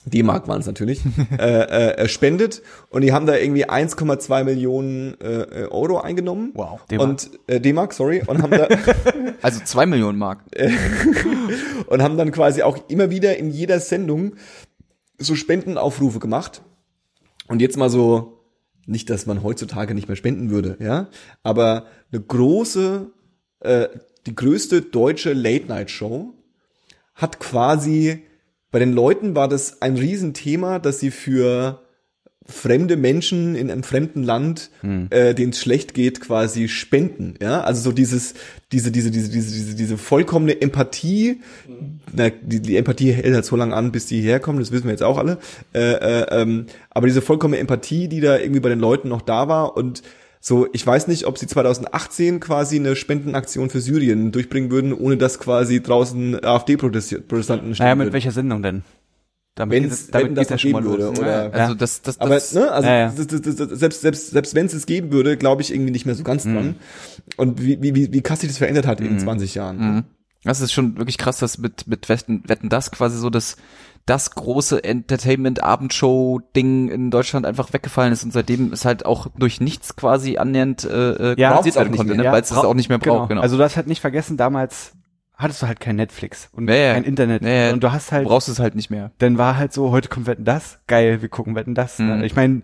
D-Mark 0.07 0.47
waren 0.47 0.61
es 0.61 0.67
natürlich, 0.67 1.01
äh, 1.39 1.43
äh, 1.43 2.09
spendet 2.09 2.63
und 2.91 3.03
die 3.03 3.13
haben 3.13 3.27
da 3.27 3.37
irgendwie 3.37 3.69
1,2 3.69 4.45
Millionen 4.45 5.21
äh, 5.21 5.43
äh, 5.43 5.67
Euro 5.67 5.99
eingenommen. 5.99 6.53
Wow. 6.55 6.81
D-Mark. 6.91 7.09
Und 7.09 7.31
äh, 7.49 7.61
D-Mark, 7.61 7.93
sorry, 7.93 8.23
und 8.27 8.43
haben 8.43 8.53
da 8.53 8.69
Also 9.43 9.61
zwei 9.65 9.87
Millionen 9.87 10.19
Mark. 10.19 10.45
und 11.87 12.03
haben 12.03 12.17
dann 12.17 12.31
quasi 12.31 12.63
auch 12.63 12.89
immer 12.89 13.11
wieder 13.11 13.37
in 13.37 13.51
jeder 13.51 13.81
Sendung 13.81 14.35
so 15.19 15.35
Spendenaufrufe 15.35 16.21
gemacht. 16.21 16.63
Und 17.49 17.61
jetzt 17.61 17.77
mal 17.77 17.91
so, 17.91 18.36
nicht, 18.87 19.11
dass 19.11 19.27
man 19.27 19.43
heutzutage 19.43 19.95
nicht 19.95 20.09
mehr 20.09 20.17
spenden 20.17 20.51
würde, 20.51 20.77
ja, 20.81 21.09
aber 21.43 21.87
eine 22.13 22.23
große, 22.23 23.11
äh, 23.61 23.89
die 24.27 24.35
größte 24.35 24.83
deutsche 24.83 25.33
Late-Night-Show 25.33 26.35
hat 27.15 27.39
quasi, 27.41 28.25
bei 28.71 28.79
den 28.79 28.93
Leuten 28.93 29.35
war 29.35 29.49
das 29.49 29.83
ein 29.83 29.97
Riesenthema, 29.97 30.79
dass 30.79 31.01
sie 31.01 31.11
für 31.11 31.86
fremde 32.49 32.97
Menschen 32.97 33.55
in 33.55 33.71
einem 33.71 33.83
fremden 33.83 34.23
Land, 34.23 34.71
äh, 35.11 35.35
denen 35.35 35.51
es 35.53 35.61
schlecht 35.61 35.95
geht, 35.95 36.21
quasi 36.21 36.69
spenden. 36.69 37.35
Ja, 37.41 37.63
also 37.63 37.83
so 37.83 37.93
dieses, 37.93 38.35
diese, 38.73 38.91
diese, 38.91 39.11
diese, 39.11 39.31
diese, 39.31 39.53
diese, 39.53 39.75
diese 39.75 39.99
vollkommene 39.99 40.61
Empathie. 40.61 41.41
Na, 42.13 42.31
die, 42.31 42.61
die 42.61 42.77
Empathie 42.77 43.13
hält 43.13 43.35
halt 43.35 43.45
so 43.45 43.57
lange 43.57 43.75
an, 43.75 43.93
bis 43.93 44.07
die 44.07 44.21
herkommen. 44.21 44.61
Das 44.61 44.73
wissen 44.73 44.85
wir 44.85 44.93
jetzt 44.93 45.03
auch 45.03 45.19
alle. 45.19 45.39
Äh, 45.75 45.81
äh, 45.93 46.27
ähm, 46.43 46.67
aber 46.91 47.07
diese 47.07 47.23
vollkommene 47.23 47.59
Empathie, 47.61 48.09
die 48.09 48.21
da 48.21 48.39
irgendwie 48.39 48.61
bei 48.61 48.69
den 48.69 48.81
Leuten 48.81 49.09
noch 49.09 49.23
da 49.23 49.49
war 49.49 49.77
und 49.77 50.03
so, 50.39 50.69
ich 50.73 50.87
weiß 50.87 51.09
nicht, 51.09 51.27
ob 51.27 51.39
sie 51.39 51.49
2018 51.49 52.39
quasi 52.39 52.77
eine 52.77 52.95
Spendenaktion 52.95 53.69
für 53.69 53.81
Syrien 53.81 54.31
durchbringen 54.31 54.71
würden, 54.71 54.93
ohne 54.93 55.17
dass 55.17 55.41
quasi 55.41 55.83
draußen 55.83 56.45
AfD-Protestanten 56.45 57.75
stehen 57.75 57.85
Naja, 57.85 57.97
mit 57.97 58.05
würden. 58.07 58.13
welcher 58.13 58.31
Sendung 58.31 58.63
denn? 58.63 58.83
Damit 59.57 59.83
Wenn 59.83 59.91
geht 59.91 60.15
damit 60.15 60.29
wenn 60.29 60.35
das 60.37 60.49
ja 60.49 60.55
noch 60.55 60.61
schon 60.61 60.73
mal 60.73 60.83
geben 60.83 60.91
würde, 60.93 61.05
los. 61.07 61.19
oder 61.19 61.53
Also 61.55 61.75
das, 61.75 62.03
das, 62.03 62.21
aber 62.21 62.35
das, 62.35 62.55
ne, 62.55 62.71
also 62.71 62.89
ja, 62.89 62.97
ja. 62.97 63.13
Das, 63.17 63.27
das, 63.27 63.41
das, 63.41 63.57
das, 63.57 63.69
selbst 63.81 64.01
selbst 64.03 64.31
selbst 64.31 64.55
wenn 64.55 64.67
es 64.67 64.75
es 64.75 64.87
geben 64.87 65.11
würde, 65.13 65.37
glaube 65.37 65.63
ich 65.63 65.73
irgendwie 65.73 65.91
nicht 65.93 66.07
mehr 66.07 66.15
so 66.15 66.23
ganz 66.23 66.45
Mhm. 66.45 66.55
dran. 66.55 66.75
Und 67.39 67.63
wie 67.63 67.81
wie 67.83 67.95
wie 67.95 68.13
wie 68.13 68.21
krass 68.23 68.41
sich 68.41 68.51
das 68.51 68.59
verändert 68.59 68.87
hat 68.87 69.01
in 69.01 69.19
20 69.19 69.55
Jahren. 69.55 69.79
Mhm. 69.79 70.05
Das 70.45 70.61
ist 70.61 70.73
schon 70.73 70.97
wirklich 70.99 71.19
krass, 71.19 71.39
dass 71.39 71.59
mit, 71.59 71.89
mit 71.89 72.09
Wetten, 72.09 72.45
Wetten 72.47 72.69
das 72.69 72.93
quasi 72.93 73.19
so 73.19 73.31
das, 73.31 73.57
das 74.05 74.31
große 74.31 74.85
Entertainment-Abendshow-Ding 74.85 76.89
in 76.89 77.11
Deutschland 77.11 77.47
einfach 77.47 77.73
weggefallen 77.73 78.13
ist 78.13 78.23
und 78.25 78.33
seitdem 78.33 78.73
ist 78.73 78.85
halt 78.85 79.05
auch 79.07 79.27
durch 79.37 79.61
nichts 79.61 79.97
quasi 79.97 80.37
annähernd 80.37 80.85
äh, 80.85 81.33
äh, 81.33 81.41
Ja, 81.41 81.57
auch 81.57 81.65
werden 81.65 81.97
konnte, 81.97 82.15
ne? 82.17 82.25
weil 82.25 82.43
es 82.43 82.51
das 82.51 82.59
auch 82.59 82.75
nicht 82.75 82.89
mehr 82.89 82.99
braucht. 82.99 83.31
Genau. 83.31 83.41
Also 83.41 83.57
du 83.57 83.65
hast 83.65 83.77
halt 83.77 83.89
nicht 83.89 84.01
vergessen, 84.01 84.37
damals 84.37 84.93
hattest 85.37 85.63
du 85.63 85.67
halt 85.67 85.81
kein 85.81 85.97
Netflix 85.97 86.49
und 86.53 86.69
Ja, 86.69 86.75
ja. 86.75 86.93
kein 86.95 87.05
Internet. 87.05 87.43
Ja, 87.43 87.49
ja. 87.49 87.73
Und 87.73 87.83
du 87.85 87.93
hast 87.93 88.11
halt, 88.13 88.25
du 88.25 88.29
brauchst 88.31 88.49
es 88.49 88.59
halt 88.59 88.75
nicht 88.75 88.91
mehr. 88.91 89.13
dann 89.19 89.39
war 89.39 89.57
halt 89.57 89.73
so, 89.73 89.91
heute 89.91 90.09
kommt 90.09 90.27
Wetten 90.27 90.45
das, 90.45 90.81
geil, 90.87 91.23
wir 91.23 91.29
gucken 91.29 91.55
Wetten 91.55 91.75
das. 91.75 91.99
Mhm. 91.99 92.23
Ich 92.25 92.35
meine, 92.37 92.63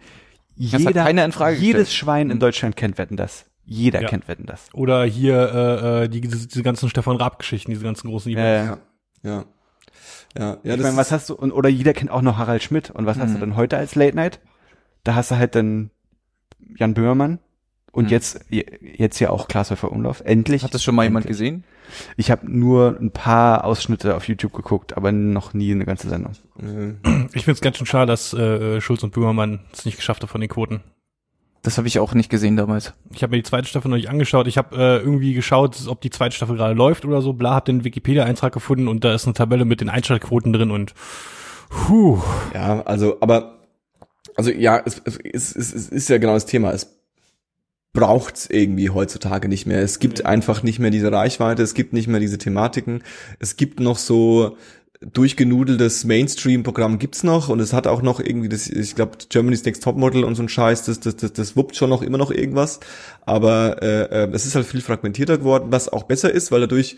jeder, 0.55 1.05
Frage 1.33 1.57
jedes 1.57 1.89
gestellt. 1.89 1.89
Schwein 1.91 2.31
in 2.31 2.37
Mhm. 2.37 2.41
Deutschland 2.41 2.77
kennt 2.77 2.99
Wetten 2.99 3.17
das. 3.17 3.47
Jeder 3.65 4.03
Ja. 4.03 4.09
kennt 4.09 4.27
Wetten 4.29 4.45
das. 4.47 4.69
Oder 4.75 5.05
hier 5.05 5.35
äh, 5.37 6.05
äh, 6.05 6.09
die, 6.09 6.21
diese, 6.21 6.49
diese 6.49 6.63
ganzen 6.63 6.89
Stefan 6.91 7.17
Raab-Geschichten, 7.17 7.71
diese 7.71 7.85
ganzen 7.85 8.09
großen 8.11 8.33
Ja, 8.33 8.45
ja. 8.45 8.65
Ja. 8.65 8.79
Ja. 9.23 9.45
Ja, 10.37 10.57
ja, 10.63 10.75
ich 10.75 10.81
meine, 10.83 10.97
was 10.97 11.13
hast 11.13 11.29
du, 11.29 11.35
und, 11.35 11.53
oder 11.53 11.69
jeder 11.69 11.93
kennt 11.93 12.11
auch 12.11 12.23
noch 12.23 12.39
Harald 12.39 12.63
Schmidt. 12.63 12.91
Und 12.91 13.05
was 13.07 13.19
hast 13.19 13.33
du 13.33 13.37
Mhm. 13.37 13.41
dann 13.41 13.57
heute 13.57 13.77
als 13.77 13.95
Late 13.95 14.17
Night? 14.17 14.41
Da 15.05 15.15
hast 15.15 15.31
du 15.31 15.37
halt 15.37 15.55
dann 15.55 15.91
Jan 16.77 16.95
Böhmermann 16.95 17.39
und 17.93 18.05
Mhm. 18.07 18.11
jetzt, 18.11 18.41
jetzt 18.51 19.21
ja 19.21 19.31
auch 19.31 19.47
Glashäufer 19.49 19.93
Umlauf. 19.93 20.23
Endlich. 20.25 20.65
Hat 20.65 20.75
das 20.75 20.83
schon 20.83 20.95
mal 20.95 21.05
jemand 21.05 21.27
Endlich. 21.27 21.39
gesehen? 21.39 21.65
Ich 22.17 22.31
habe 22.31 22.51
nur 22.51 22.97
ein 23.01 23.11
paar 23.11 23.65
Ausschnitte 23.65 24.17
auf 24.17 24.27
YouTube 24.27 24.55
geguckt, 24.55 24.97
aber 24.97 25.13
noch 25.13 25.53
nie 25.53 25.73
eine 25.73 25.85
ganze 25.85 26.09
Sendung. 26.09 26.33
Ich 27.35 27.45
finde 27.45 27.53
es 27.53 27.61
ganz 27.61 27.77
schön 27.77 27.87
schade, 27.87 28.07
dass 28.07 28.33
äh, 28.33 28.81
Schulz 28.81 29.03
und 29.03 29.13
Böhmermann 29.13 29.61
es 29.73 29.85
nicht 29.85 29.97
geschafft 29.99 30.23
haben 30.23 30.31
von 30.31 30.41
den 30.41 30.49
Quoten. 30.49 30.81
Das 31.65 31.79
habe 31.79 31.87
ich 31.87 31.99
auch 32.01 32.15
nicht 32.15 32.29
gesehen 32.31 32.57
damals. 32.57 32.93
Ich 33.13 33.23
habe 33.23 33.31
mir 33.33 33.37
die 33.37 33.49
zweite 33.49 33.69
Staffel 33.69 33.89
noch 33.89 33.97
nicht 33.97 34.09
angeschaut. 34.09 34.49
Ich 34.49 34.59
habe 34.59 34.75
äh, 34.75 34.99
irgendwie 34.99 35.33
geschaut, 35.35 35.77
ob 35.87 36.01
die 36.01 36.11
zweite 36.11 36.35
Staffel 36.35 36.57
gerade 36.57 36.75
läuft 36.75 37.05
oder 37.05 37.23
so. 37.23 37.35
Bla, 37.35 37.55
hab 37.55 37.67
den 37.67 37.85
Wikipedia-Eintrag 37.85 38.53
gefunden 38.53 38.89
und 38.89 39.05
da 39.05 39.15
ist 39.15 39.27
eine 39.27 39.35
Tabelle 39.35 39.65
mit 39.65 39.81
den 39.81 39.89
Einschaltquoten 39.91 40.53
drin 40.53 40.71
und 40.73 40.95
puh. 41.69 42.21
ja, 42.55 42.81
also, 42.83 43.19
aber, 43.21 43.59
also 44.35 44.51
ja, 44.51 44.81
es, 44.85 45.01
es, 45.05 45.19
es, 45.19 45.55
es 45.55 45.73
es 45.75 45.89
ist 45.91 46.09
ja 46.09 46.19
genau 46.19 46.33
das 46.35 46.47
Thema. 46.47 46.73
Es 46.73 46.99
braucht's 47.93 48.49
irgendwie 48.49 48.91
heutzutage 48.91 49.49
nicht 49.49 49.67
mehr. 49.67 49.83
Es 49.83 49.99
gibt 49.99 50.25
einfach 50.25 50.63
nicht 50.63 50.79
mehr 50.79 50.91
diese 50.91 51.13
Reichweite, 51.13 51.63
es 51.63 51.75
gibt 51.75 51.93
nicht 51.93 52.09
mehr 52.09 52.21
diese 52.21 52.39
Thematiken. 52.39 53.03
Es 53.39 53.57
gibt 53.57 53.81
noch 53.81 53.99
so 53.99 54.57
durchgenudeltes 55.01 56.05
Mainstream-Programm 56.05 56.99
gibt's 56.99 57.25
noch 57.25 57.49
und 57.49 57.61
es 57.61 57.73
hat 57.73 57.89
auch 57.89 58.03
noch 58.03 58.21
irgendwie 58.21 58.49
das, 58.49 58.69
ich 58.69 58.95
glaube, 58.95 59.19
Germany's 59.29 59.65
Next 59.65 59.83
Topmodel 59.83 60.23
und 60.23 60.37
so 60.37 60.43
ein 60.43 60.49
Scheiß, 60.49 60.85
das, 60.85 61.01
das, 61.01 61.17
das, 61.17 61.33
das 61.33 61.57
wuppt 61.57 61.75
schon 61.75 61.91
noch 61.91 62.03
immer 62.03 62.19
noch 62.19 62.31
irgendwas. 62.31 62.79
Aber 63.27 63.83
äh, 63.83 64.03
äh, 64.05 64.31
es 64.33 64.47
ist 64.47 64.55
halt 64.55 64.65
viel 64.65 64.81
fragmentierter 64.81 65.39
geworden, 65.39 65.67
was 65.71 65.89
auch 65.89 66.05
besser 66.05 66.31
ist, 66.31 66.53
weil 66.53 66.61
dadurch 66.61 66.97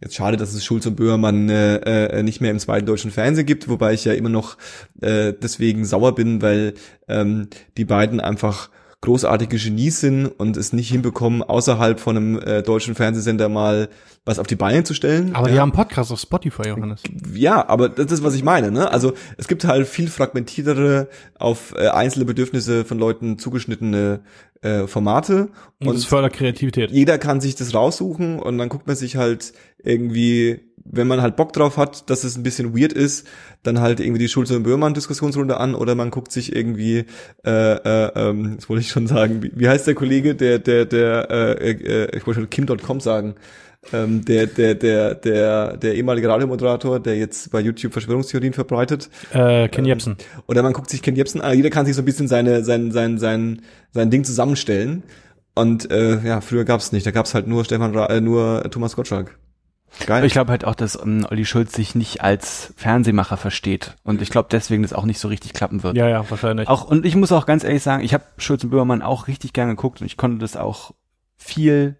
Jetzt 0.00 0.14
schade, 0.14 0.36
dass 0.36 0.54
es 0.54 0.64
Schulz 0.64 0.86
und 0.86 0.94
Böhmermann 0.94 1.48
äh, 1.48 2.06
äh, 2.06 2.22
nicht 2.22 2.40
mehr 2.40 2.52
im 2.52 2.60
zweiten 2.60 2.86
deutschen 2.86 3.10
Fernsehen 3.10 3.46
gibt, 3.46 3.68
wobei 3.68 3.94
ich 3.94 4.04
ja 4.04 4.12
immer 4.12 4.28
noch 4.28 4.56
äh, 5.00 5.32
deswegen 5.32 5.84
sauer 5.84 6.14
bin, 6.14 6.40
weil 6.40 6.74
ähm, 7.08 7.48
die 7.76 7.84
beiden 7.84 8.20
einfach 8.20 8.70
großartige 9.00 9.56
Genies 9.58 10.00
sind 10.00 10.26
und 10.26 10.56
es 10.56 10.72
nicht 10.72 10.90
hinbekommen, 10.90 11.42
außerhalb 11.42 12.00
von 12.00 12.16
einem 12.16 12.38
äh, 12.40 12.62
deutschen 12.62 12.96
Fernsehsender 12.96 13.48
mal 13.48 13.88
was 14.24 14.40
auf 14.40 14.46
die 14.48 14.56
Beine 14.56 14.82
zu 14.82 14.92
stellen. 14.92 15.34
Aber 15.36 15.46
ja. 15.48 15.54
die 15.54 15.60
haben 15.60 15.70
einen 15.70 15.76
Podcast 15.76 16.10
auf 16.10 16.18
Spotify, 16.18 16.68
Johannes. 16.68 17.02
Ja, 17.32 17.66
aber 17.68 17.88
das 17.88 18.10
ist, 18.10 18.24
was 18.24 18.34
ich 18.34 18.42
meine. 18.42 18.72
Ne? 18.72 18.90
Also 18.90 19.14
es 19.36 19.46
gibt 19.46 19.64
halt 19.64 19.86
viel 19.86 20.08
fragmentiertere, 20.08 21.08
auf 21.38 21.74
äh, 21.76 21.88
einzelne 21.88 22.24
Bedürfnisse 22.24 22.84
von 22.84 22.98
Leuten 22.98 23.38
zugeschnittene 23.38 24.20
äh, 24.62 24.86
Formate. 24.86 25.48
Und 25.80 25.94
es 25.94 26.04
fördert 26.04 26.32
Kreativität. 26.32 26.90
jeder 26.90 27.18
kann 27.18 27.40
sich 27.40 27.54
das 27.54 27.74
raussuchen 27.74 28.40
und 28.40 28.58
dann 28.58 28.68
guckt 28.68 28.86
man 28.86 28.96
sich 28.96 29.16
halt 29.16 29.52
irgendwie, 29.82 30.60
wenn 30.84 31.06
man 31.06 31.22
halt 31.22 31.36
Bock 31.36 31.52
drauf 31.52 31.76
hat, 31.76 32.10
dass 32.10 32.24
es 32.24 32.36
ein 32.36 32.42
bisschen 32.42 32.76
weird 32.76 32.92
ist, 32.92 33.26
dann 33.62 33.80
halt 33.80 34.00
irgendwie 34.00 34.18
die 34.18 34.28
Schulze 34.28 34.56
und 34.56 34.64
Böhmermann 34.64 34.94
Diskussionsrunde 34.94 35.58
an 35.58 35.74
oder 35.74 35.94
man 35.94 36.10
guckt 36.10 36.32
sich 36.32 36.54
irgendwie, 36.54 37.04
äh, 37.44 37.50
äh, 37.50 38.12
ähm, 38.16 38.56
das 38.56 38.68
wollte 38.68 38.80
ich 38.80 38.90
schon 38.90 39.06
sagen, 39.06 39.42
wie, 39.42 39.52
wie 39.54 39.68
heißt 39.68 39.86
der 39.86 39.94
Kollege, 39.94 40.34
der, 40.34 40.58
der, 40.58 40.84
der, 40.84 41.30
äh, 41.30 41.70
äh, 41.70 42.16
ich 42.16 42.26
wollte 42.26 42.40
schon 42.40 42.50
Kim.com 42.50 43.00
sagen, 43.00 43.36
ähm, 43.92 44.24
der, 44.24 44.46
der, 44.46 44.74
der, 44.74 45.14
der, 45.14 45.76
der 45.76 45.94
ehemalige 45.94 46.28
Radiomoderator, 46.28 47.00
der 47.00 47.16
jetzt 47.16 47.50
bei 47.50 47.60
YouTube 47.60 47.92
Verschwörungstheorien 47.92 48.52
verbreitet. 48.52 49.08
Äh, 49.32 49.68
Ken 49.68 49.84
Jebsen. 49.84 50.16
Oder 50.46 50.62
man 50.62 50.72
guckt 50.72 50.90
sich 50.90 51.02
Ken 51.02 51.16
Jebsen 51.16 51.40
an, 51.40 51.56
jeder 51.56 51.70
kann 51.70 51.86
sich 51.86 51.94
so 51.94 52.02
ein 52.02 52.04
bisschen 52.04 52.28
seine, 52.28 52.64
sein, 52.64 52.92
sein, 52.92 53.18
sein, 53.18 53.62
sein 53.92 54.10
Ding 54.10 54.24
zusammenstellen. 54.24 55.04
Und 55.54 55.90
äh, 55.90 56.20
ja, 56.20 56.40
früher 56.40 56.64
gab's 56.64 56.92
nicht. 56.92 57.06
Da 57.06 57.10
gab's 57.10 57.34
halt 57.34 57.46
nur 57.46 57.64
Stefan 57.64 57.96
Ra 57.96 58.06
äh, 58.06 58.20
nur 58.20 58.62
Thomas 58.70 58.94
Gottschalk. 58.94 59.38
Geil. 60.06 60.24
Ich 60.24 60.32
glaube 60.32 60.50
halt 60.50 60.64
auch, 60.64 60.74
dass 60.74 61.00
ähm, 61.00 61.26
Olli 61.28 61.44
Schulz 61.44 61.72
sich 61.72 61.94
nicht 61.94 62.20
als 62.20 62.72
Fernsehmacher 62.76 63.36
versteht. 63.36 63.96
Und 64.04 64.22
ich 64.22 64.30
glaube 64.30 64.48
deswegen, 64.52 64.82
das 64.82 64.92
auch 64.92 65.04
nicht 65.04 65.18
so 65.18 65.28
richtig 65.28 65.54
klappen 65.54 65.82
wird. 65.82 65.96
Ja, 65.96 66.08
ja, 66.08 66.30
wahrscheinlich. 66.30 66.68
Auch, 66.68 66.84
und 66.84 67.04
ich 67.04 67.16
muss 67.16 67.32
auch 67.32 67.46
ganz 67.46 67.64
ehrlich 67.64 67.82
sagen, 67.82 68.04
ich 68.04 68.14
habe 68.14 68.24
Schulz 68.36 68.62
und 68.62 68.70
Böhmermann 68.70 69.02
auch 69.02 69.26
richtig 69.28 69.52
gern 69.52 69.68
geguckt 69.68 70.00
und 70.00 70.06
ich 70.06 70.16
konnte 70.16 70.38
das 70.38 70.56
auch 70.56 70.92
viel 71.36 71.96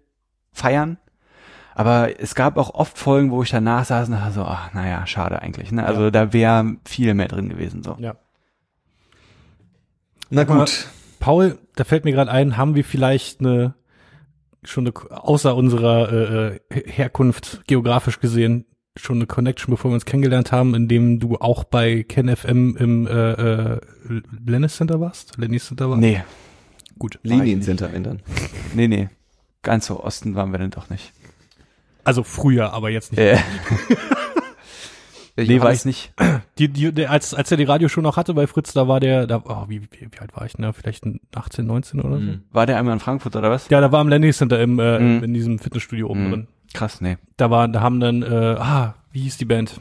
feiern. 0.51 0.97
Aber 1.79 2.19
es 2.19 2.35
gab 2.35 2.57
auch 2.57 2.73
oft 2.73 2.97
Folgen, 2.97 3.31
wo 3.31 3.41
ich 3.41 3.51
danach 3.51 3.85
saß 3.85 4.09
und 4.09 4.15
dachte 4.15 4.33
so, 4.33 4.43
ach, 4.43 4.73
naja, 4.73 5.07
schade 5.07 5.41
eigentlich. 5.41 5.71
Ne? 5.71 5.85
Also 5.85 6.09
da 6.09 6.33
wäre 6.33 6.75
viel 6.83 7.13
mehr 7.13 7.29
drin 7.29 7.47
gewesen. 7.47 7.83
so. 7.83 7.95
ja. 7.99 8.15
Na 10.29 10.43
gut. 10.43 10.89
Paul, 11.21 11.57
da 11.77 11.85
fällt 11.85 12.03
mir 12.03 12.11
gerade 12.11 12.31
ein, 12.31 12.57
haben 12.57 12.75
wir 12.75 12.83
vielleicht 12.83 13.39
eine 13.39 13.75
schon 14.61 14.87
eine, 14.87 14.93
außer 15.23 15.55
unserer 15.55 16.11
äh, 16.11 16.55
äh, 16.55 16.59
Herkunft 16.91 17.65
geografisch 17.65 18.19
gesehen 18.19 18.65
schon 18.97 19.19
eine 19.19 19.27
Connection, 19.27 19.71
bevor 19.71 19.91
wir 19.91 19.95
uns 19.95 20.03
kennengelernt 20.03 20.51
haben, 20.51 20.75
indem 20.75 21.21
du 21.21 21.37
auch 21.37 21.63
bei 21.63 22.03
Ken 22.03 22.35
FM 22.35 22.75
im 22.75 23.07
äh, 23.07 23.11
äh, 23.11 23.79
Lennis 24.45 24.75
Center 24.75 24.99
warst? 24.99 25.37
Lennis 25.37 25.67
Center 25.67 25.89
warst? 25.89 26.01
Nee, 26.01 26.23
Gut. 26.97 27.19
Liniencenter 27.23 27.93
ändern. 27.93 28.21
nee, 28.75 28.89
nee. 28.89 29.07
Ganz 29.61 29.85
so 29.85 30.03
Osten 30.03 30.35
waren 30.35 30.51
wir 30.51 30.59
denn 30.59 30.71
doch 30.71 30.89
nicht. 30.89 31.13
Also 32.09 32.23
früher, 32.23 32.73
aber 32.73 32.89
jetzt 32.89 33.11
nicht. 33.11 33.19
Äh, 33.19 33.37
Nee, 35.37 35.61
war 35.61 35.71
ich 35.71 35.85
nicht. 35.85 36.11
Die, 36.57 36.67
die, 36.67 37.07
als, 37.07 37.33
als 37.33 37.49
er 37.49 37.55
die 37.55 37.63
Radioshow 37.63 38.01
noch 38.01 38.17
hatte 38.17 38.33
bei 38.33 38.45
Fritz, 38.47 38.73
da 38.73 38.89
war 38.89 38.99
der, 38.99 39.25
da, 39.25 39.41
oh, 39.45 39.65
wie, 39.69 39.81
wie, 39.83 39.87
wie 40.11 40.19
alt 40.19 40.35
war 40.35 40.45
ich, 40.45 40.57
ne? 40.57 40.73
Vielleicht 40.73 41.05
ein 41.05 41.21
18, 41.33 41.65
19 41.65 42.01
oder 42.01 42.15
so? 42.17 42.21
Mhm. 42.21 42.41
War 42.51 42.65
der 42.65 42.77
einmal 42.77 42.93
in 42.95 42.99
Frankfurt 42.99 43.37
oder 43.37 43.49
was? 43.49 43.69
Ja, 43.69 43.79
da 43.79 43.89
war 43.93 44.01
im 44.01 44.09
Landing 44.09 44.33
Center 44.33 44.59
im, 44.59 44.77
äh, 44.79 44.99
Mhm. 44.99 45.23
in 45.23 45.33
diesem 45.33 45.57
Fitnessstudio 45.59 46.07
oben 46.09 46.25
Mhm. 46.25 46.31
drin. 46.31 46.47
Krass, 46.73 46.99
nee. 46.99 47.17
Da 47.37 47.49
war, 47.49 47.69
da 47.69 47.79
haben 47.79 48.01
dann, 48.01 48.21
äh, 48.23 48.25
ah, 48.59 48.95
wie 49.13 49.21
hieß 49.21 49.37
die 49.37 49.45
Band? 49.45 49.79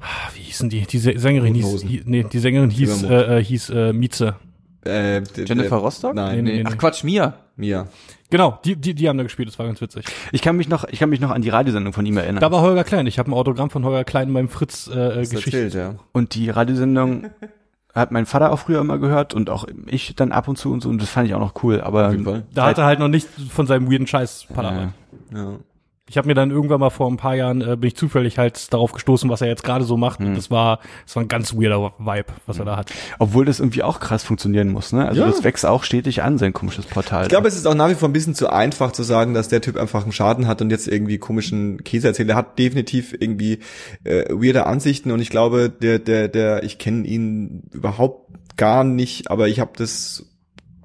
Ah, 0.00 0.04
Wie 0.34 0.42
hießen 0.42 0.68
die? 0.70 0.82
Die 0.82 1.00
Sä- 1.00 1.18
Sängerin 1.18 1.54
hieß, 1.54 1.82
hie- 1.82 2.02
nee, 2.04 2.22
die 2.30 2.38
Sängerin 2.38 2.70
hieß, 2.70 3.02
äh, 3.02 3.38
äh, 3.38 3.42
hieß 3.44 3.70
äh, 3.70 3.92
Mieze. 3.92 4.36
Äh, 4.84 5.22
Jennifer 5.44 5.76
Rostock? 5.78 6.14
Nein, 6.14 6.44
Nee, 6.44 6.62
nee, 6.62 6.64
Ach 6.64 6.78
Quatsch, 6.78 7.02
Mia. 7.02 7.34
Mia. 7.56 7.88
Genau, 8.30 8.58
die, 8.64 8.76
die, 8.76 8.94
die 8.94 9.08
haben 9.08 9.18
da 9.18 9.22
gespielt, 9.22 9.48
das 9.48 9.58
war 9.58 9.66
ganz 9.66 9.80
witzig. 9.80 10.04
Ich 10.32 10.42
kann 10.42 10.56
mich 10.56 10.68
noch, 10.68 10.84
ich 10.84 10.98
kann 10.98 11.08
mich 11.08 11.20
noch 11.20 11.30
an 11.30 11.42
die 11.42 11.48
Radiosendung 11.48 11.92
von 11.92 12.04
ihm 12.04 12.16
erinnern. 12.16 12.40
Da 12.40 12.50
war 12.50 12.60
Holger 12.60 12.84
Klein. 12.84 13.06
Ich 13.06 13.18
habe 13.18 13.30
ein 13.30 13.34
Autogramm 13.34 13.70
von 13.70 13.84
Holger 13.84 14.04
Klein 14.04 14.32
beim 14.32 14.48
Fritz 14.48 14.88
äh, 14.88 15.20
Geschichte. 15.20 15.56
erzählt, 15.62 15.74
ja. 15.74 15.94
Und 16.12 16.34
die 16.34 16.50
Radiosendung 16.50 17.30
hat 17.94 18.10
mein 18.10 18.26
Vater 18.26 18.52
auch 18.52 18.58
früher 18.58 18.80
immer 18.80 18.98
gehört 18.98 19.32
und 19.32 19.48
auch 19.48 19.66
ich 19.86 20.14
dann 20.16 20.32
ab 20.32 20.48
und 20.48 20.56
zu 20.56 20.72
und 20.72 20.82
so 20.82 20.88
und 20.88 21.00
das 21.00 21.08
fand 21.08 21.28
ich 21.28 21.34
auch 21.34 21.40
noch 21.40 21.62
cool. 21.62 21.80
Aber. 21.80 22.14
Da 22.52 22.66
hat 22.66 22.78
er 22.78 22.84
halt 22.84 22.98
noch 22.98 23.08
nicht 23.08 23.28
von 23.50 23.66
seinem 23.66 23.90
weirden 23.90 24.06
Scheiß 24.06 24.48
palavert. 24.52 24.90
Ja. 25.32 25.58
Ich 26.08 26.16
habe 26.16 26.28
mir 26.28 26.34
dann 26.34 26.52
irgendwann 26.52 26.78
mal 26.78 26.90
vor 26.90 27.10
ein 27.10 27.16
paar 27.16 27.34
Jahren 27.34 27.62
äh, 27.62 27.76
bin 27.76 27.88
ich 27.88 27.96
zufällig 27.96 28.38
halt 28.38 28.72
darauf 28.72 28.92
gestoßen, 28.92 29.28
was 29.28 29.40
er 29.40 29.48
jetzt 29.48 29.64
gerade 29.64 29.84
so 29.84 29.96
macht. 29.96 30.20
Und 30.20 30.36
das 30.36 30.52
war 30.52 30.78
das 31.04 31.16
war 31.16 31.24
ein 31.24 31.28
ganz 31.28 31.52
weirder 31.54 31.94
Vibe, 31.98 32.26
was 32.46 32.60
er 32.60 32.64
da 32.64 32.76
hat. 32.76 32.92
obwohl 33.18 33.44
das 33.44 33.58
irgendwie 33.58 33.82
auch 33.82 33.98
krass 33.98 34.22
funktionieren 34.22 34.68
muss, 34.68 34.92
ne? 34.92 35.06
Also 35.08 35.22
Ja. 35.22 35.26
das 35.26 35.42
wächst 35.42 35.66
auch 35.66 35.82
stetig 35.82 36.22
an, 36.22 36.38
sein 36.38 36.52
komisches 36.52 36.86
Portal. 36.86 37.24
Ich 37.24 37.28
glaube, 37.28 37.48
es 37.48 37.56
ist 37.56 37.66
auch 37.66 37.74
nach 37.74 37.90
wie 37.90 37.94
vor 37.96 38.08
ein 38.08 38.12
bisschen 38.12 38.36
zu 38.36 38.48
einfach 38.52 38.92
zu 38.92 39.02
sagen, 39.02 39.34
dass 39.34 39.48
der 39.48 39.60
Typ 39.60 39.76
einfach 39.76 40.04
einen 40.04 40.12
Schaden 40.12 40.46
hat 40.46 40.62
und 40.62 40.70
jetzt 40.70 40.86
irgendwie 40.86 41.18
komischen 41.18 41.82
Käse 41.82 42.06
erzählt. 42.06 42.28
Er 42.28 42.36
hat 42.36 42.56
definitiv 42.58 43.12
irgendwie 43.18 43.58
äh, 44.04 44.26
weirde 44.30 44.66
Ansichten 44.66 45.10
und 45.10 45.18
ich 45.20 45.30
glaube, 45.30 45.70
der, 45.70 45.98
der, 45.98 46.28
der, 46.28 46.62
ich 46.62 46.78
kenne 46.78 47.04
ihn 47.06 47.64
überhaupt 47.72 48.30
gar 48.56 48.84
nicht, 48.84 49.28
aber 49.28 49.48
ich 49.48 49.58
habe 49.58 49.72
das, 49.76 50.24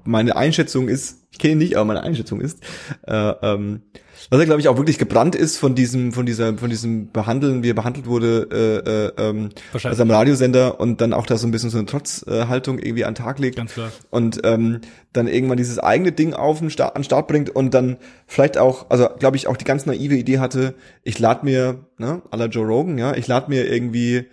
meine 0.04 0.34
Einschätzung 0.34 0.88
ist, 0.88 1.18
ich 1.30 1.38
kenne 1.38 1.52
ihn 1.52 1.58
nicht, 1.58 1.76
aber 1.76 1.84
meine 1.84 2.02
Einschätzung 2.02 2.40
ist, 2.40 2.58
äh, 3.06 3.14
ähm, 3.42 3.82
dass 4.30 4.40
er, 4.40 4.46
glaube 4.46 4.60
ich, 4.60 4.68
auch 4.68 4.76
wirklich 4.76 4.98
gebrannt 4.98 5.34
ist 5.34 5.58
von 5.58 5.74
diesem, 5.74 6.12
von 6.12 6.26
dieser, 6.26 6.56
von 6.56 6.70
diesem 6.70 7.10
Behandeln, 7.10 7.62
wie 7.62 7.70
er 7.70 7.74
behandelt 7.74 8.06
wurde, 8.06 8.48
äh, 8.50 9.22
äh, 9.22 9.28
ähm, 9.28 9.50
also 9.72 10.02
am 10.02 10.10
Radiosender 10.10 10.80
und 10.80 11.00
dann 11.00 11.12
auch 11.12 11.26
da 11.26 11.36
so 11.36 11.46
ein 11.46 11.50
bisschen 11.50 11.70
so 11.70 11.78
eine 11.78 11.86
Trotzhaltung 11.86 12.78
irgendwie 12.78 13.04
an 13.04 13.14
den 13.14 13.24
Tag 13.24 13.38
legt 13.38 13.56
Ganz 13.56 13.74
klar. 13.74 13.90
und 14.10 14.40
ähm, 14.44 14.80
dann 15.12 15.28
irgendwann 15.28 15.58
dieses 15.58 15.78
eigene 15.78 16.12
Ding 16.12 16.34
auf 16.34 16.58
den 16.58 16.70
Start, 16.70 16.96
an 16.96 17.02
den 17.02 17.04
Start 17.04 17.28
bringt 17.28 17.50
und 17.50 17.74
dann 17.74 17.96
vielleicht 18.26 18.58
auch, 18.58 18.90
also 18.90 19.08
glaube 19.18 19.36
ich 19.36 19.46
auch 19.46 19.56
die 19.56 19.64
ganz 19.64 19.86
naive 19.86 20.14
Idee 20.14 20.38
hatte, 20.38 20.74
ich 21.02 21.18
lade 21.18 21.44
mir, 21.44 21.80
ne, 21.98 22.22
à 22.30 22.36
la 22.36 22.46
Joe 22.46 22.66
Rogan, 22.66 22.98
ja, 22.98 23.14
ich 23.14 23.26
lade 23.26 23.50
mir 23.50 23.70
irgendwie 23.70 24.26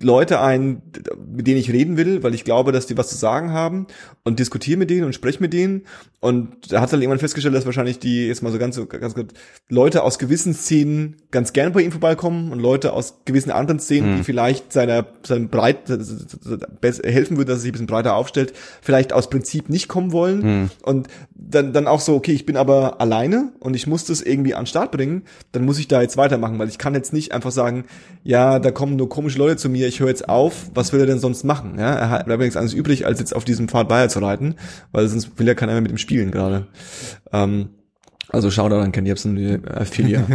Leute 0.00 0.40
ein, 0.40 0.80
mit 1.28 1.48
denen 1.48 1.58
ich 1.58 1.72
reden 1.72 1.96
will, 1.96 2.22
weil 2.22 2.32
ich 2.32 2.44
glaube, 2.44 2.70
dass 2.70 2.86
die 2.86 2.96
was 2.96 3.08
zu 3.08 3.16
sagen 3.16 3.52
haben 3.52 3.88
und 4.22 4.38
diskutiere 4.38 4.78
mit 4.78 4.90
denen 4.90 5.04
und 5.04 5.12
spreche 5.12 5.40
mit 5.40 5.52
denen. 5.52 5.82
Und 6.20 6.72
da 6.72 6.80
hat 6.80 6.92
dann 6.92 7.00
irgendwann 7.00 7.18
festgestellt, 7.18 7.54
dass 7.54 7.66
wahrscheinlich 7.66 7.98
die, 7.98 8.28
jetzt 8.28 8.42
mal 8.42 8.52
so 8.52 8.58
ganz, 8.58 8.80
ganz 8.88 9.14
gut, 9.14 9.32
Leute 9.68 10.04
aus 10.04 10.20
gewissen 10.20 10.54
Szenen 10.54 11.16
ganz 11.32 11.52
gern 11.52 11.72
bei 11.72 11.82
ihm 11.82 11.90
vorbeikommen 11.90 12.52
und 12.52 12.60
Leute 12.60 12.92
aus 12.92 13.20
gewissen 13.24 13.50
anderen 13.50 13.80
Szenen, 13.80 14.18
die 14.18 14.24
vielleicht 14.24 14.72
seiner, 14.72 15.06
seinem 15.26 15.48
Breit, 15.48 15.88
helfen 15.88 17.36
würden, 17.36 17.48
dass 17.48 17.58
er 17.58 17.62
sich 17.62 17.70
ein 17.70 17.72
bisschen 17.72 17.86
breiter 17.88 18.14
aufstellt, 18.14 18.52
vielleicht 18.80 19.12
aus 19.12 19.30
Prinzip 19.30 19.68
nicht 19.68 19.88
kommen 19.88 20.12
wollen. 20.12 20.70
Und 20.82 21.08
dann, 21.34 21.72
dann 21.72 21.86
auch 21.88 22.00
so, 22.00 22.14
okay, 22.14 22.32
ich 22.32 22.46
bin 22.46 22.56
aber 22.56 23.00
alleine 23.00 23.52
und 23.58 23.74
ich 23.74 23.86
muss 23.86 24.04
das 24.04 24.20
irgendwie 24.22 24.54
an 24.54 24.62
den 24.62 24.68
Start 24.68 24.92
bringen, 24.92 25.22
dann 25.52 25.64
muss 25.64 25.78
ich 25.78 25.88
da 25.88 26.02
jetzt 26.02 26.16
weitermachen, 26.16 26.58
weil 26.58 26.68
ich 26.68 26.78
kann 26.78 26.94
jetzt 26.94 27.12
nicht 27.12 27.32
einfach 27.32 27.50
sagen, 27.50 27.84
ja, 28.22 28.58
da 28.58 28.70
kommen 28.70 28.96
nur 28.96 29.08
komische 29.08 29.38
Leute 29.38 29.56
zu 29.56 29.68
mir, 29.68 29.87
ich 29.88 30.00
höre 30.00 30.08
jetzt 30.08 30.28
auf, 30.28 30.70
was 30.74 30.92
will 30.92 31.00
er 31.00 31.06
denn 31.06 31.18
sonst 31.18 31.44
machen? 31.44 31.78
Ja, 31.78 31.94
er 31.94 32.10
hat 32.10 32.26
bleibt 32.26 32.40
nichts 32.40 32.56
anderes 32.56 32.74
übrig, 32.74 33.06
als 33.06 33.18
jetzt 33.18 33.34
auf 33.34 33.44
diesem 33.44 33.68
Pfad 33.68 33.90
weiter 33.90 34.08
zu 34.08 34.20
reiten, 34.20 34.54
weil 34.92 35.08
sonst 35.08 35.38
will 35.38 35.46
ja 35.46 35.54
keiner 35.54 35.72
mehr 35.72 35.80
mit 35.80 35.90
ihm 35.90 35.98
spielen 35.98 36.30
gerade. 36.30 36.66
Ähm, 37.32 37.70
also 38.30 38.50
Shoutout 38.50 38.80
an 38.80 38.92
Ken 38.92 39.06
Jebsen, 39.06 39.62
Filia. 39.84 40.26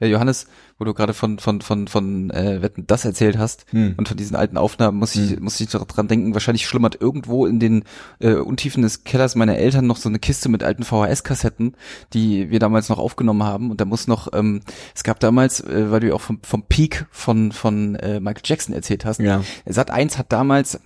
Ja, 0.00 0.06
Johannes, 0.06 0.46
wo 0.78 0.84
du 0.84 0.94
gerade 0.94 1.12
von 1.12 1.40
von 1.40 1.60
von 1.60 1.88
von 1.88 2.30
äh, 2.30 2.62
Wetten 2.62 2.86
das 2.86 3.04
erzählt 3.04 3.36
hast 3.36 3.66
Hm. 3.70 3.94
und 3.96 4.06
von 4.06 4.16
diesen 4.16 4.36
alten 4.36 4.56
Aufnahmen 4.56 4.96
muss 4.98 5.16
ich 5.16 5.40
muss 5.40 5.58
ich 5.58 5.68
dran 5.68 6.06
denken. 6.06 6.34
Wahrscheinlich 6.34 6.66
schlummert 6.66 7.00
irgendwo 7.00 7.46
in 7.46 7.58
den 7.58 7.82
äh, 8.20 8.34
Untiefen 8.34 8.82
des 8.82 9.02
Kellers 9.02 9.34
meiner 9.34 9.56
Eltern 9.56 9.88
noch 9.88 9.96
so 9.96 10.08
eine 10.08 10.20
Kiste 10.20 10.48
mit 10.48 10.62
alten 10.62 10.84
VHS-Kassetten, 10.84 11.74
die 12.12 12.50
wir 12.50 12.60
damals 12.60 12.88
noch 12.88 12.98
aufgenommen 13.00 13.42
haben. 13.42 13.72
Und 13.72 13.80
da 13.80 13.84
muss 13.86 14.06
noch, 14.06 14.32
ähm, 14.32 14.60
es 14.94 15.02
gab 15.02 15.18
damals, 15.18 15.60
äh, 15.60 15.90
weil 15.90 15.98
du 15.98 16.06
ja 16.08 16.14
auch 16.14 16.20
vom 16.20 16.38
vom 16.44 16.62
Peak 16.62 17.06
von 17.10 17.50
von 17.50 17.96
äh, 17.96 18.20
Michael 18.20 18.42
Jackson 18.44 18.74
erzählt 18.74 19.04
hast. 19.04 19.18
Ja. 19.18 19.42
Sat 19.66 19.90
1 19.90 20.16
hat 20.16 20.30
damals 20.32 20.78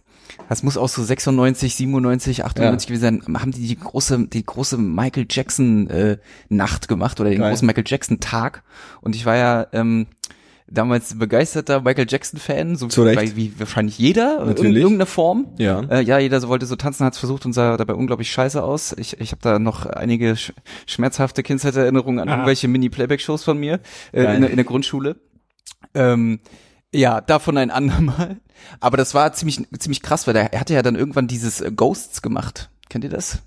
das 0.49 0.63
muss 0.63 0.77
auch 0.77 0.89
so 0.89 1.03
96, 1.03 1.75
97, 1.77 2.45
98 2.45 2.87
gewesen 2.89 3.23
sein, 3.25 3.41
haben 3.41 3.53
die 3.53 3.67
die 3.67 3.79
große, 3.79 4.27
die 4.29 4.45
große 4.45 4.77
Michael 4.79 5.27
Jackson 5.31 5.89
äh, 5.91 6.19
Nacht 6.49 6.89
gemacht 6.89 7.21
oder 7.21 7.31
den 7.31 7.41
Geil. 7.41 7.51
großen 7.51 7.67
Michael 7.67 7.85
Jackson 7.87 8.21
Tag. 8.21 8.63
Und 9.01 9.15
ich 9.17 9.27
war 9.27 9.37
ja 9.37 9.67
ähm, 9.73 10.07
damals 10.69 11.19
begeisterter 11.19 11.83
Michael 11.83 12.07
Jackson 12.09 12.41
Fan, 12.41 12.77
so 12.77 12.89
wie, 12.89 13.37
wie 13.37 13.53
wahrscheinlich 13.59 13.99
jeder 13.99 14.41
in 14.41 14.47
Natürlich. 14.49 14.77
irgendeiner 14.77 15.07
Form. 15.07 15.49
Ja. 15.59 15.81
Äh, 15.83 16.03
ja, 16.03 16.19
jeder 16.19 16.41
so 16.41 16.49
wollte 16.49 16.65
so 16.67 16.77
tanzen, 16.77 17.05
hat 17.05 17.13
es 17.13 17.19
versucht 17.19 17.45
und 17.45 17.53
sah 17.53 17.77
dabei 17.77 17.93
unglaublich 17.95 18.31
scheiße 18.33 18.63
aus. 18.63 18.95
Ich, 18.99 19.21
ich 19.21 19.33
habe 19.33 19.43
da 19.43 19.59
noch 19.59 19.85
einige 19.87 20.35
sch 20.37 20.53
schmerzhafte 20.87 21.43
Kindheitserinnerungen 21.43 22.21
an 22.21 22.29
Aha. 22.29 22.37
irgendwelche 22.37 22.69
Mini-Playback-Shows 22.69 23.45
von 23.45 23.59
mir 23.59 23.81
äh, 24.13 24.35
in, 24.35 24.41
der- 24.43 24.51
in 24.51 24.57
der 24.57 24.65
Grundschule. 24.65 25.17
Ähm, 25.95 26.41
ja, 26.93 27.21
davon 27.21 27.57
ein 27.57 27.71
andermal. 27.71 28.41
Aber 28.81 28.97
das 28.97 29.15
war 29.15 29.33
ziemlich, 29.33 29.67
ziemlich 29.79 30.03
krass, 30.03 30.27
weil 30.27 30.37
er 30.37 30.59
hatte 30.59 30.75
ja 30.75 30.83
dann 30.83 30.97
irgendwann 30.97 31.27
dieses 31.27 31.61
äh, 31.61 31.73
Ghosts 31.73 32.23
gemacht. 32.23 32.71
Kennt 32.89 33.05
ihr 33.05 33.11
das? 33.11 33.39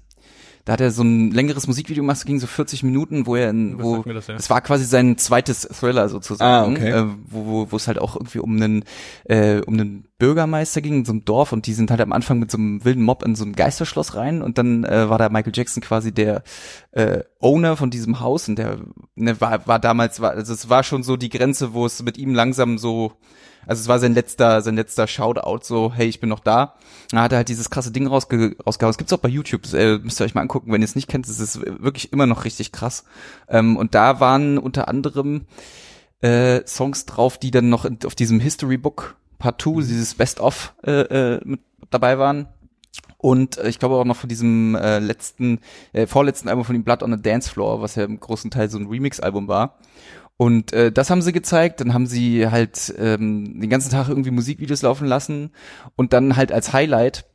Da 0.65 0.73
hat 0.73 0.81
er 0.81 0.89
so 0.89 1.03
ein 1.03 1.29
längeres 1.29 1.67
Musikvideo 1.67 2.01
gemacht, 2.03 2.17
das 2.17 2.25
ging 2.25 2.39
so 2.39 2.47
40 2.47 2.81
Minuten, 2.81 3.27
wo 3.27 3.35
er 3.35 3.51
in, 3.51 3.81
wo, 3.81 4.01
das, 4.01 4.27
ja? 4.27 4.33
es 4.35 4.49
war 4.49 4.61
quasi 4.61 4.83
sein 4.83 5.15
zweites 5.17 5.61
Thriller 5.61 6.09
sozusagen, 6.09 6.75
Ah, 6.75 6.77
okay. 6.77 6.89
äh, 6.89 7.05
wo, 7.27 7.45
wo, 7.45 7.71
wo 7.71 7.75
es 7.75 7.87
halt 7.87 7.99
auch 7.99 8.15
irgendwie 8.15 8.39
um 8.39 8.55
einen, 8.55 8.83
äh, 9.25 9.61
um 9.61 9.75
einen 9.75 10.07
Bürgermeister 10.17 10.81
ging 10.81 10.95
in 10.95 11.05
so 11.05 11.11
einem 11.11 11.23
Dorf 11.23 11.51
und 11.51 11.67
die 11.67 11.73
sind 11.73 11.91
halt 11.91 12.01
am 12.01 12.11
Anfang 12.11 12.39
mit 12.39 12.49
so 12.49 12.57
einem 12.57 12.83
wilden 12.83 13.03
Mob 13.03 13.23
in 13.23 13.35
so 13.35 13.45
ein 13.45 13.53
Geisterschloss 13.53 14.15
rein 14.15 14.41
und 14.41 14.57
dann 14.57 14.83
äh, 14.85 15.07
war 15.07 15.19
da 15.19 15.29
Michael 15.29 15.53
Jackson 15.55 15.83
quasi 15.83 16.11
der 16.11 16.41
äh, 16.93 17.19
Owner 17.39 17.77
von 17.77 17.91
diesem 17.91 18.19
Haus 18.19 18.49
und 18.49 18.57
der 18.57 18.79
ne, 19.13 19.39
war, 19.39 19.67
war 19.67 19.77
damals, 19.77 20.19
war, 20.19 20.31
also 20.31 20.51
es 20.51 20.67
war 20.67 20.83
schon 20.83 21.03
so 21.03 21.15
die 21.15 21.29
Grenze, 21.29 21.73
wo 21.73 21.85
es 21.85 22.01
mit 22.01 22.17
ihm 22.17 22.33
langsam 22.33 22.79
so 22.79 23.13
also 23.67 23.81
es 23.81 23.87
war 23.87 23.99
sein 23.99 24.13
letzter, 24.13 24.61
sein 24.61 24.75
letzter 24.75 25.07
Shoutout, 25.07 25.63
so, 25.63 25.93
hey, 25.93 26.07
ich 26.07 26.19
bin 26.19 26.29
noch 26.29 26.39
da. 26.39 26.75
Da 27.11 27.21
hat 27.21 27.31
er 27.31 27.37
halt 27.37 27.49
dieses 27.49 27.69
krasse 27.69 27.91
Ding 27.91 28.07
rausge 28.07 28.55
rausgehauen. 28.65 28.91
Das 28.91 28.97
gibt's 28.97 29.13
auch 29.13 29.19
bei 29.19 29.29
YouTube, 29.29 29.63
das 29.63 29.73
äh, 29.73 29.99
müsst 29.99 30.19
ihr 30.19 30.25
euch 30.25 30.35
mal 30.35 30.41
angucken, 30.41 30.71
wenn 30.71 30.81
ihr 30.81 30.85
es 30.85 30.95
nicht 30.95 31.07
kennt, 31.07 31.27
das 31.27 31.39
ist 31.39 31.61
wirklich 31.61 32.11
immer 32.11 32.25
noch 32.25 32.45
richtig 32.45 32.71
krass. 32.71 33.05
Ähm, 33.47 33.77
und 33.77 33.95
da 33.95 34.19
waren 34.19 34.57
unter 34.57 34.87
anderem 34.87 35.45
äh, 36.21 36.65
Songs 36.65 37.05
drauf, 37.05 37.37
die 37.37 37.51
dann 37.51 37.69
noch 37.69 37.85
in, 37.85 37.99
auf 38.05 38.15
diesem 38.15 38.39
History 38.39 38.77
Book 38.77 39.15
Part 39.37 39.61
2, 39.61 39.81
dieses 39.81 40.15
Best 40.15 40.39
of 40.39 40.73
äh, 40.85 41.01
äh, 41.35 41.41
mit 41.43 41.61
dabei 41.89 42.17
waren. 42.17 42.47
Und 43.17 43.57
äh, 43.57 43.69
ich 43.69 43.79
glaube 43.79 43.95
auch 43.95 44.05
noch 44.05 44.15
von 44.15 44.29
diesem 44.29 44.75
äh, 44.75 44.99
letzten, 44.99 45.59
äh, 45.93 46.07
vorletzten 46.07 46.49
Album 46.49 46.65
von 46.65 46.75
ihm, 46.75 46.83
Blood 46.83 47.03
on 47.03 47.11
the 47.11 47.21
Dance 47.21 47.49
Floor, 47.49 47.81
was 47.81 47.95
ja 47.95 48.03
im 48.03 48.19
großen 48.19 48.51
Teil 48.51 48.69
so 48.69 48.77
ein 48.77 48.87
Remix-Album 48.87 49.47
war. 49.47 49.77
Und 50.37 50.73
äh, 50.73 50.91
das 50.91 51.09
haben 51.09 51.21
sie 51.21 51.31
gezeigt, 51.31 51.79
dann 51.79 51.93
haben 51.93 52.07
sie 52.07 52.47
halt 52.47 52.93
ähm, 52.97 53.59
den 53.59 53.69
ganzen 53.69 53.89
Tag 53.89 54.09
irgendwie 54.09 54.31
Musikvideos 54.31 54.81
laufen 54.81 55.07
lassen 55.07 55.51
und 55.95 56.11
dann 56.11 56.35
halt 56.35 56.51
als 56.51 56.73
Highlight, 56.73 57.25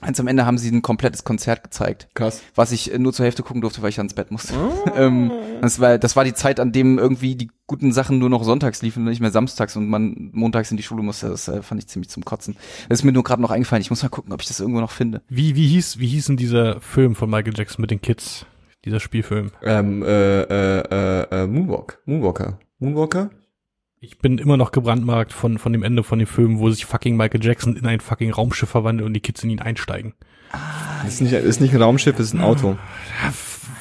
ganz 0.00 0.20
am 0.20 0.28
Ende 0.28 0.46
haben 0.46 0.58
sie 0.58 0.70
ein 0.70 0.82
komplettes 0.82 1.24
Konzert 1.24 1.64
gezeigt 1.64 2.08
Krass. 2.14 2.42
was 2.54 2.70
ich 2.70 2.92
äh, 2.92 2.98
nur 2.98 3.12
zur 3.12 3.24
Hälfte 3.24 3.42
gucken 3.42 3.60
durfte, 3.60 3.82
weil 3.82 3.88
ich 3.88 3.98
ans 3.98 4.14
Bett 4.14 4.30
musste. 4.30 4.54
ähm, 4.96 5.32
das 5.62 5.80
war 5.80 5.98
das 5.98 6.14
war 6.14 6.22
die 6.22 6.34
Zeit, 6.34 6.60
an 6.60 6.70
dem 6.70 6.98
irgendwie 6.98 7.34
die 7.34 7.50
guten 7.66 7.92
Sachen 7.92 8.18
nur 8.18 8.30
noch 8.30 8.44
sonntags 8.44 8.82
liefen 8.82 9.00
und 9.00 9.10
nicht 9.10 9.20
mehr 9.20 9.32
samstags 9.32 9.74
und 9.76 9.88
man 9.88 10.30
montags 10.32 10.70
in 10.70 10.76
die 10.76 10.82
Schule 10.84 11.02
musste. 11.02 11.30
Das 11.30 11.48
äh, 11.48 11.60
fand 11.60 11.80
ich 11.80 11.88
ziemlich 11.88 12.10
zum 12.10 12.24
Kotzen. 12.24 12.56
Das 12.88 13.00
ist 13.00 13.04
mir 13.04 13.12
nur 13.12 13.24
gerade 13.24 13.42
noch 13.42 13.50
eingefallen. 13.50 13.82
Ich 13.82 13.90
muss 13.90 14.02
mal 14.02 14.10
gucken, 14.10 14.32
ob 14.32 14.42
ich 14.42 14.46
das 14.48 14.60
irgendwo 14.60 14.80
noch 14.80 14.92
finde. 14.92 15.22
Wie, 15.28 15.56
wie 15.56 15.66
hieß, 15.66 15.98
wie 15.98 16.06
hieß 16.06 16.26
denn 16.26 16.36
dieser 16.36 16.80
Film 16.80 17.16
von 17.16 17.28
Michael 17.30 17.54
Jackson 17.56 17.80
mit 17.80 17.90
den 17.90 18.00
Kids? 18.00 18.46
Dieser 18.84 19.00
Spielfilm. 19.00 19.50
Ähm, 19.62 20.02
äh, 20.02 20.42
äh, 20.42 20.80
äh, 20.80 21.42
äh, 21.42 21.46
Moonwalk. 21.46 22.02
Moonwalker. 22.04 22.58
Moonwalker? 22.78 23.30
Ich 23.98 24.18
bin 24.18 24.36
immer 24.36 24.58
noch 24.58 24.72
gebrandmarkt 24.72 25.32
von, 25.32 25.58
von 25.58 25.72
dem 25.72 25.82
Ende 25.82 26.02
von 26.02 26.18
dem 26.18 26.28
Film, 26.28 26.58
wo 26.58 26.68
sich 26.68 26.84
fucking 26.84 27.16
Michael 27.16 27.42
Jackson 27.42 27.76
in 27.76 27.86
ein 27.86 28.00
fucking 28.00 28.32
Raumschiff 28.32 28.68
verwandelt 28.68 29.06
und 29.06 29.14
die 29.14 29.20
Kids 29.20 29.42
in 29.42 29.48
ihn 29.48 29.60
einsteigen. 29.60 30.12
Das 31.02 31.14
ist 31.14 31.20
nicht, 31.22 31.32
ist 31.32 31.60
nicht 31.60 31.74
ein 31.74 31.80
Raumschiff, 31.80 32.18
ist 32.18 32.34
ein 32.34 32.42
Auto. 32.42 32.76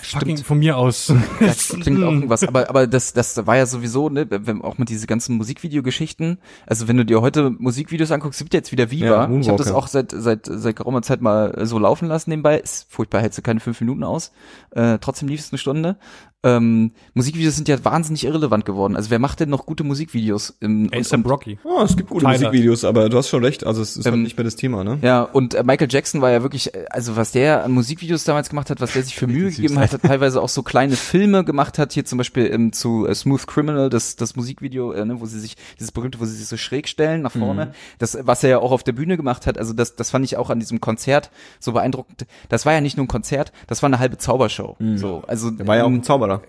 Fucking 0.01 0.37
von 0.37 0.59
mir 0.59 0.77
aus. 0.77 1.13
Das 1.39 1.69
klingt 1.69 2.03
auch 2.03 2.11
irgendwas, 2.11 2.43
aber 2.43 2.69
aber 2.69 2.87
das 2.87 3.13
das 3.13 3.45
war 3.45 3.57
ja 3.57 3.65
sowieso 3.65 4.09
ne, 4.09 4.27
wenn 4.29 4.61
auch 4.61 4.77
mit 4.77 4.89
diese 4.89 5.07
ganzen 5.07 5.37
Musikvideogeschichten. 5.37 6.39
Also 6.65 6.87
wenn 6.87 6.97
du 6.97 7.05
dir 7.05 7.21
heute 7.21 7.49
Musikvideos 7.49 8.11
anguckst, 8.11 8.39
gibt 8.39 8.53
jetzt 8.53 8.71
wieder 8.71 8.91
Viva. 8.91 9.29
Ja, 9.29 9.39
ich 9.39 9.47
habe 9.47 9.57
das 9.57 9.71
auch 9.71 9.87
seit 9.87 10.11
seit 10.11 10.45
seit 10.45 10.75
geraumer 10.75 11.01
Zeit 11.01 11.21
mal 11.21 11.65
so 11.65 11.79
laufen 11.79 12.07
lassen 12.07 12.29
nebenbei. 12.29 12.59
Ist 12.59 12.87
furchtbar, 12.89 13.21
hältst 13.21 13.37
du 13.37 13.41
keine 13.41 13.59
fünf 13.59 13.79
Minuten 13.81 14.03
aus. 14.03 14.31
Äh, 14.75 14.97
trotzdem 14.99 15.27
lief 15.27 15.39
es 15.39 15.51
eine 15.51 15.57
Stunde. 15.59 15.97
ähm, 16.45 16.91
Musikvideos 17.13 17.55
sind 17.55 17.67
ja 17.69 17.83
wahnsinnig 17.85 18.25
irrelevant 18.25 18.65
geworden. 18.65 18.95
Also 18.97 19.09
wer 19.11 19.19
macht 19.19 19.39
denn 19.39 19.49
noch 19.49 19.65
gute 19.65 19.83
Musikvideos? 19.85 20.57
Im, 20.59 20.83
und, 20.85 20.95
ASAP 20.95 21.25
Rocky. 21.29 21.57
Ja, 21.63 21.83
es 21.83 21.95
gibt 21.95 22.09
gute 22.09 22.25
Tyler. 22.25 22.37
Musikvideos, 22.39 22.83
aber 22.83 23.07
du 23.07 23.17
hast 23.17 23.29
schon 23.29 23.43
recht, 23.45 23.65
also 23.65 23.81
es 23.81 23.95
ist 23.95 24.05
halt 24.05 24.15
Ähm, 24.15 24.23
nicht 24.23 24.35
mehr 24.35 24.43
das 24.43 24.55
Thema, 24.57 24.83
ne? 24.83 24.99
ja, 25.01 25.21
und 25.23 25.53
äh, 25.53 25.63
Michael 25.63 25.87
Jackson 25.89 26.21
war 26.21 26.31
ja 26.31 26.41
wirklich, 26.41 26.73
äh, 26.73 26.85
also 26.89 27.15
was 27.15 27.31
der 27.31 27.63
an 27.63 27.71
Musikvideos 27.71 28.23
damals 28.25 28.49
gemacht 28.49 28.69
hat, 28.69 28.81
was 28.81 28.93
der 28.93 29.03
sich 29.03 29.15
für 29.15 29.27
Mühe 29.33 29.51
gegeben 29.51 29.79
hat, 29.79 29.93
hat 29.93 30.01
teilweise 30.01 30.41
auch 30.41 30.49
so 30.49 30.63
kleine 30.63 30.95
Filme 30.95 31.45
gemacht 31.45 31.77
hat, 31.79 31.93
hier 31.93 32.03
zum 32.03 32.17
Beispiel 32.17 32.47
ähm, 32.51 32.73
zu 32.73 33.05
äh, 33.07 33.13
Smooth 33.15 33.47
Criminal, 33.47 33.89
das, 33.89 34.15
das 34.15 34.35
Musikvideo, 34.35 34.91
äh, 34.91 35.05
ne, 35.05 35.21
wo 35.21 35.25
sie 35.27 35.39
sich, 35.39 35.55
dieses 35.79 35.91
berühmte, 35.91 36.19
wo 36.19 36.25
sie 36.25 36.35
sich 36.35 36.47
so 36.47 36.57
schräg 36.57 36.87
stellen 36.89 37.21
nach 37.21 37.31
vorne, 37.31 37.73
das, 37.99 38.17
was 38.21 38.43
er 38.43 38.49
ja 38.49 38.57
auch 38.59 38.71
auf 38.71 38.83
der 38.83 38.93
Bühne 38.93 39.17
gemacht 39.17 39.45
hat, 39.47 39.57
also 39.57 39.71
das, 39.73 39.95
das 39.95 40.09
fand 40.11 40.25
ich 40.25 40.35
auch 40.35 40.49
an 40.49 40.59
diesem 40.59 40.81
Konzert 40.81 41.29
so 41.59 41.71
beeindruckend. 41.73 42.25
Das 42.49 42.65
war 42.65 42.73
ja 42.73 42.81
nicht 42.81 42.97
nur 42.97 43.05
ein 43.05 43.09
Konzert, 43.09 43.51
das 43.67 43.81
war 43.83 43.87
eine 43.87 43.99
halbe 43.99 44.17
Zaubershow. 44.17 44.62
So, 44.95 45.23
also 45.27 45.51
Der 45.51 45.67
war 45.67 45.77
ja 45.77 45.83
auch 45.83 45.87
ähm, 45.87 45.95
ein 45.95 46.03
Zauberer. 46.03 46.41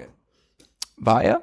war 0.98 1.22
er? 1.22 1.40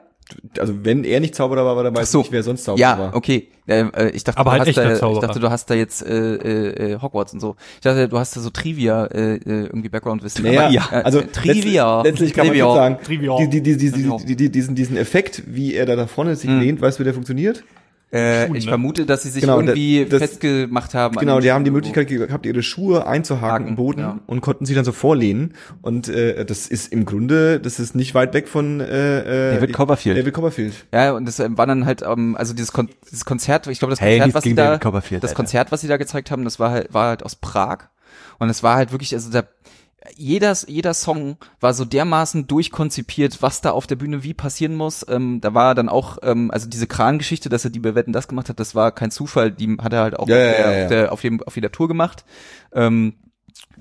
Also 0.59 0.85
wenn 0.85 1.03
er 1.03 1.19
nicht 1.19 1.35
Zauberer 1.35 1.65
war, 1.65 1.75
war 1.75 1.83
dann 1.83 1.93
weiß 1.95 2.09
so. 2.09 2.19
ich 2.19 2.25
nicht, 2.27 2.31
wer 2.31 2.43
sonst 2.43 2.63
Zauberer 2.63 2.79
Ja, 2.81 2.97
war. 2.97 3.15
okay. 3.15 3.49
Äh, 3.67 3.81
äh, 3.81 4.09
ich 4.11 4.23
dachte, 4.23 4.39
Aber 4.39 4.51
du 4.51 4.59
halt 4.59 4.67
hast 4.69 4.77
da, 4.77 4.93
ich 4.93 4.99
Zauberer. 4.99 5.21
dachte, 5.27 5.39
du 5.41 5.49
hast 5.49 5.69
da 5.69 5.73
jetzt 5.73 6.05
äh, 6.05 6.35
äh, 6.35 6.91
äh, 6.93 7.01
Hogwarts 7.01 7.33
und 7.33 7.41
so. 7.41 7.57
Ich 7.75 7.81
dachte, 7.81 8.07
du 8.07 8.17
hast 8.17 8.35
da 8.37 8.39
so 8.39 8.49
Trivia 8.49 9.05
äh, 9.07 9.35
äh, 9.35 9.39
irgendwie 9.65 9.89
Background-Wissen. 9.89 10.45
Naja, 10.45 10.69
ja, 10.69 10.87
äh, 10.91 10.95
also 11.03 11.21
Trivia. 11.21 11.97
Letzt, 12.01 12.11
letztlich 12.21 12.33
kann 12.33 12.47
Trivia. 12.47 12.65
man 12.65 12.75
sagen, 12.75 12.97
Trivia. 13.03 13.37
Die, 13.39 13.49
die, 13.49 13.61
die, 13.61 13.77
die, 13.77 13.91
die, 14.25 14.35
die, 14.37 14.49
diesen, 14.51 14.75
diesen 14.75 14.95
Effekt, 14.95 15.43
wie 15.47 15.73
er 15.75 15.85
da 15.85 15.97
nach 15.97 16.07
vorne 16.09 16.35
sich 16.37 16.49
lehnt, 16.49 16.79
weißt 16.81 16.97
du, 16.97 17.01
wie 17.01 17.05
der 17.05 17.13
funktioniert? 17.13 17.63
Äh, 18.11 18.45
Schuhen, 18.47 18.55
ich 18.57 18.65
ne? 18.65 18.71
vermute, 18.71 19.05
dass 19.05 19.23
sie 19.23 19.29
sich 19.29 19.41
Genau, 19.41 19.59
irgendwie 19.59 20.05
das- 20.05 20.19
festgemacht 20.19 20.93
haben. 20.93 21.15
Genau, 21.15 21.39
die 21.39 21.51
haben 21.51 21.63
die 21.63 21.71
Möglichkeit 21.71 22.07
ge- 22.09 22.27
gehabt, 22.27 22.45
ihre 22.45 22.61
Schuhe 22.61 23.07
einzuhaken 23.07 23.51
Haken, 23.51 23.67
im 23.69 23.75
Boden 23.77 23.99
ja. 24.01 24.19
und 24.27 24.41
konnten 24.41 24.65
sie 24.65 24.75
dann 24.75 24.83
so 24.83 24.91
vorlehnen. 24.91 25.53
Und 25.81 26.09
äh, 26.09 26.43
das 26.45 26.67
ist 26.67 26.91
im 26.91 27.05
Grunde, 27.05 27.59
das 27.61 27.79
ist 27.79 27.95
nicht 27.95 28.13
weit 28.13 28.33
weg 28.33 28.49
von 28.49 28.81
äh, 28.81 29.51
äh, 29.51 29.55
David 29.55 29.73
Copperfield. 29.73 30.17
David 30.17 30.33
Copperfield. 30.33 30.73
Ja, 30.93 31.13
und 31.13 31.25
das 31.25 31.39
ähm, 31.39 31.57
war 31.57 31.65
dann 31.67 31.85
halt, 31.85 32.01
ähm, 32.01 32.35
also 32.37 32.53
dieses, 32.53 32.73
Kon 32.73 32.89
dieses 33.09 33.23
Konzert, 33.23 33.67
ich 33.67 33.79
glaube, 33.79 33.91
das 33.91 34.01
Hey, 34.01 34.19
Konzert, 34.19 34.25
nichts 34.27 34.35
was 34.35 34.43
sie 34.43 34.55
da, 34.55 34.77
das 34.77 35.11
Alter. 35.21 35.33
Konzert, 35.33 35.71
was 35.71 35.79
sie 35.81 35.87
da 35.87 35.95
gezeigt 35.97 36.31
haben, 36.31 36.43
das 36.43 36.59
war 36.59 36.71
halt, 36.71 36.93
war 36.93 37.07
halt 37.07 37.23
aus 37.23 37.35
Prag. 37.37 37.87
Und 38.39 38.49
es 38.49 38.61
war 38.63 38.75
halt 38.75 38.91
wirklich, 38.91 39.13
also 39.13 39.29
da, 39.31 39.43
jeder, 40.15 40.55
jeder 40.67 40.93
Song 40.93 41.37
war 41.59 41.73
so 41.73 41.85
dermaßen 41.85 42.47
durchkonzipiert, 42.47 43.41
was 43.41 43.61
da 43.61 43.71
auf 43.71 43.87
der 43.87 43.95
Bühne 43.95 44.23
wie 44.23 44.33
passieren 44.33 44.75
muss. 44.75 45.05
Ähm, 45.07 45.41
da 45.41 45.53
war 45.53 45.75
dann 45.75 45.89
auch, 45.89 46.17
ähm, 46.23 46.49
also 46.51 46.67
diese 46.67 46.87
Kran-Geschichte, 46.87 47.49
dass 47.49 47.65
er 47.65 47.71
die 47.71 47.79
bei 47.79 47.93
Wetten 47.93 48.13
das 48.13 48.27
gemacht 48.27 48.49
hat, 48.49 48.59
das 48.59 48.73
war 48.73 48.91
kein 48.91 49.11
Zufall, 49.11 49.51
die 49.51 49.77
hat 49.79 49.93
er 49.93 50.01
halt 50.01 50.17
auch 50.17 50.27
Ja, 50.27 50.35
auf, 50.35 50.41
der, 50.41 50.59
ja, 50.59 50.71
ja. 50.71 50.83
Auf, 50.83 50.89
der, 50.89 51.11
auf, 51.11 51.21
dem, 51.21 51.43
auf 51.43 51.55
jeder 51.55 51.71
Tour 51.71 51.87
gemacht. 51.87 52.25
Ähm, 52.73 53.13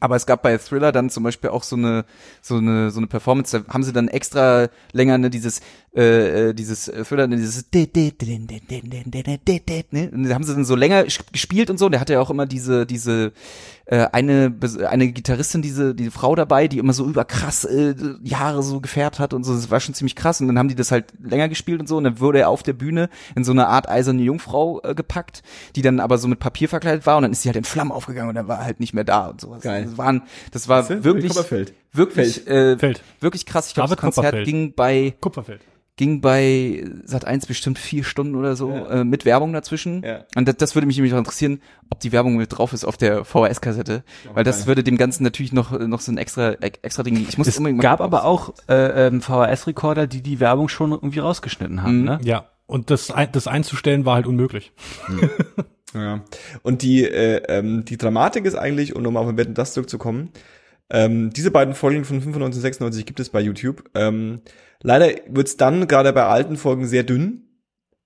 aber 0.00 0.16
es 0.16 0.26
gab 0.26 0.42
bei 0.42 0.56
Thriller 0.58 0.92
dann 0.92 1.10
zum 1.10 1.22
Beispiel 1.22 1.50
auch 1.50 1.62
so 1.62 1.76
eine 1.76 2.04
so 2.40 2.56
eine 2.56 2.90
so 2.90 2.98
eine 2.98 3.06
Performance. 3.06 3.60
Da 3.60 3.72
haben 3.72 3.82
sie 3.82 3.92
dann 3.92 4.08
extra 4.08 4.68
länger 4.92 5.18
ne 5.18 5.30
dieses 5.30 5.60
äh, 5.92 6.50
äh, 6.50 6.54
dieses 6.54 6.86
äh, 6.86 7.04
Thriller 7.04 7.26
ne, 7.26 7.36
dieses 7.36 7.68
ne? 9.92 10.10
Und 10.12 10.28
da 10.28 10.34
haben 10.34 10.44
sie 10.44 10.54
dann 10.54 10.64
so 10.64 10.76
länger 10.76 11.04
gespielt 11.32 11.68
und 11.68 11.78
so. 11.78 11.86
Und 11.86 11.92
der 11.92 12.00
hatte 12.00 12.12
ja 12.12 12.20
auch 12.20 12.30
immer 12.30 12.46
diese 12.46 12.86
diese 12.86 13.32
äh, 13.86 14.06
eine 14.12 14.54
eine 14.88 15.08
Gitarristin 15.10 15.62
diese 15.62 15.92
diese 15.96 16.12
Frau 16.12 16.36
dabei, 16.36 16.68
die 16.68 16.78
immer 16.78 16.92
so 16.92 17.06
überkrass 17.06 17.64
äh, 17.64 17.96
die 18.20 18.36
Haare 18.36 18.62
so 18.62 18.80
gefärbt 18.80 19.18
hat 19.18 19.34
und 19.34 19.42
so. 19.42 19.52
Das 19.52 19.68
war 19.72 19.80
schon 19.80 19.94
ziemlich 19.94 20.14
krass. 20.14 20.40
Und 20.40 20.46
dann 20.46 20.60
haben 20.60 20.68
die 20.68 20.76
das 20.76 20.92
halt 20.92 21.06
länger 21.20 21.48
gespielt 21.48 21.80
und 21.80 21.88
so. 21.88 21.96
Und 21.96 22.04
dann 22.04 22.20
wurde 22.20 22.38
er 22.38 22.50
auf 22.50 22.62
der 22.62 22.74
Bühne 22.74 23.08
in 23.34 23.42
so 23.42 23.50
eine 23.50 23.66
Art 23.66 23.88
eiserne 23.88 24.22
Jungfrau 24.22 24.80
äh, 24.84 24.94
gepackt, 24.94 25.42
die 25.74 25.82
dann 25.82 25.98
aber 25.98 26.18
so 26.18 26.28
mit 26.28 26.38
Papier 26.38 26.68
verkleidet 26.68 27.04
war. 27.04 27.16
Und 27.16 27.22
dann 27.22 27.32
ist 27.32 27.42
sie 27.42 27.48
halt 27.48 27.56
in 27.56 27.64
Flammen 27.64 27.90
aufgegangen 27.90 28.28
und 28.28 28.36
dann 28.36 28.46
war 28.46 28.58
er 28.58 28.64
halt 28.64 28.78
nicht 28.78 28.94
mehr 28.94 29.02
da 29.04 29.26
und 29.26 29.40
sowas. 29.40 29.60
Geil. 29.62 29.86
Das 29.86 29.98
waren 29.98 30.22
das 30.52 30.68
war 30.68 30.84
du? 30.84 31.02
wirklich. 31.02 31.32
Wirklich 31.92 32.46
äh, 32.46 32.76
Feld. 32.78 33.02
wirklich 33.20 33.46
krass. 33.46 33.68
Ich 33.68 33.74
glaube, 33.74 33.90
das 33.90 33.98
Konzert 33.98 34.24
Copperfield. 34.26 34.46
ging 34.46 34.74
bei 34.74 35.14
Kupferfeld. 35.20 35.60
ging 35.96 36.20
bei 36.22 36.84
Sat 37.04 37.26
1 37.26 37.46
bestimmt 37.46 37.78
vier 37.78 38.04
Stunden 38.04 38.34
oder 38.36 38.56
so 38.56 38.70
Ja. 38.70 39.00
äh, 39.00 39.04
mit 39.04 39.24
Werbung 39.24 39.52
dazwischen. 39.52 40.02
Ja. 40.02 40.24
Und 40.34 40.48
das, 40.48 40.56
das 40.56 40.74
würde 40.74 40.86
mich 40.86 40.96
nämlich 40.96 41.12
noch 41.12 41.18
interessieren, 41.18 41.60
ob 41.90 42.00
die 42.00 42.12
Werbung 42.12 42.36
mit 42.36 42.56
drauf 42.56 42.72
ist 42.72 42.84
auf 42.84 42.96
der 42.96 43.24
VHS-Kassette, 43.24 44.02
weil 44.32 44.44
das 44.44 44.58
geil. 44.60 44.66
würde 44.68 44.82
dem 44.84 44.96
Ganzen 44.96 45.24
natürlich 45.24 45.52
noch 45.52 45.78
noch 45.78 46.00
so 46.00 46.10
ein 46.12 46.16
extra 46.18 46.52
extra 46.52 47.02
Ding. 47.02 47.16
Ich 47.28 47.36
muss 47.36 47.46
Es 47.48 47.54
das 47.54 47.58
unbedingt 47.58 47.78
mal 47.78 47.82
gab 47.82 48.00
aber 48.00 48.24
auch 48.24 48.54
äh, 48.68 49.06
ähm, 49.08 49.20
VHS-Rekorder, 49.20 50.06
die 50.06 50.22
die 50.22 50.40
Werbung 50.40 50.68
schon 50.68 50.92
irgendwie 50.92 51.18
rausgeschnitten 51.18 51.82
haben, 51.82 51.98
Mhm. 51.98 52.04
ne? 52.04 52.18
Ja. 52.22 52.46
Und 52.66 52.90
das, 52.90 53.10
ein- 53.10 53.32
das 53.32 53.46
einzustellen 53.48 54.04
war 54.06 54.14
halt 54.14 54.26
unmöglich. 54.26 54.72
Ja. 55.92 56.22
Und 56.62 56.82
die, 56.82 57.04
äh, 57.04 57.42
ähm, 57.48 57.84
die 57.84 57.96
Dramatik 57.98 58.44
ist 58.44 58.54
eigentlich, 58.54 58.94
um 58.94 59.02
nochmal 59.02 59.24
auf 59.24 59.28
den 59.28 59.36
Wetten 59.36 59.54
das 59.54 59.74
zurückzukommen, 59.74 60.30
ähm, 60.90 61.30
diese 61.30 61.50
beiden 61.50 61.74
Folgen 61.74 62.04
von 62.04 62.20
95 62.20 62.58
und 62.58 62.62
96 62.62 63.06
gibt 63.06 63.20
es 63.20 63.30
bei 63.30 63.40
YouTube. 63.40 63.90
Ähm, 63.94 64.40
leider 64.82 65.08
wird's 65.28 65.56
dann 65.56 65.86
gerade 65.88 66.12
bei 66.12 66.24
alten 66.24 66.56
Folgen 66.56 66.86
sehr 66.86 67.04
dünn. 67.04 67.46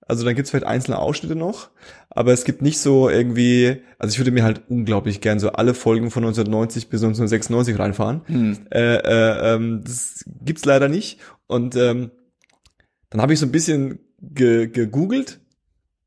Also 0.07 0.23
dann 0.23 0.35
gibt's 0.35 0.51
vielleicht 0.51 0.67
einzelne 0.67 0.99
Ausschnitte 0.99 1.35
noch, 1.35 1.71
aber 2.11 2.31
es 2.31 2.43
gibt 2.43 2.61
nicht 2.61 2.77
so 2.77 3.09
irgendwie, 3.09 3.81
also 3.97 4.13
ich 4.13 4.19
würde 4.19 4.29
mir 4.29 4.43
halt 4.43 4.61
unglaublich 4.69 5.19
gern 5.19 5.39
so 5.39 5.53
alle 5.53 5.73
Folgen 5.73 6.11
von 6.11 6.23
1990 6.23 6.89
bis 6.89 7.01
1996 7.01 7.79
reinfahren. 7.79 8.21
Hm. 8.25 8.67
Äh, 8.69 8.97
äh, 8.97 9.55
ähm, 9.55 9.81
das 9.83 10.23
gibt's 10.27 10.63
leider 10.63 10.89
nicht. 10.89 11.19
Und 11.47 11.75
ähm, 11.75 12.11
dann 13.09 13.21
habe 13.21 13.33
ich 13.33 13.39
so 13.39 13.47
ein 13.47 13.51
bisschen 13.51 13.99
ge 14.21 14.67
gegoogelt 14.67 15.39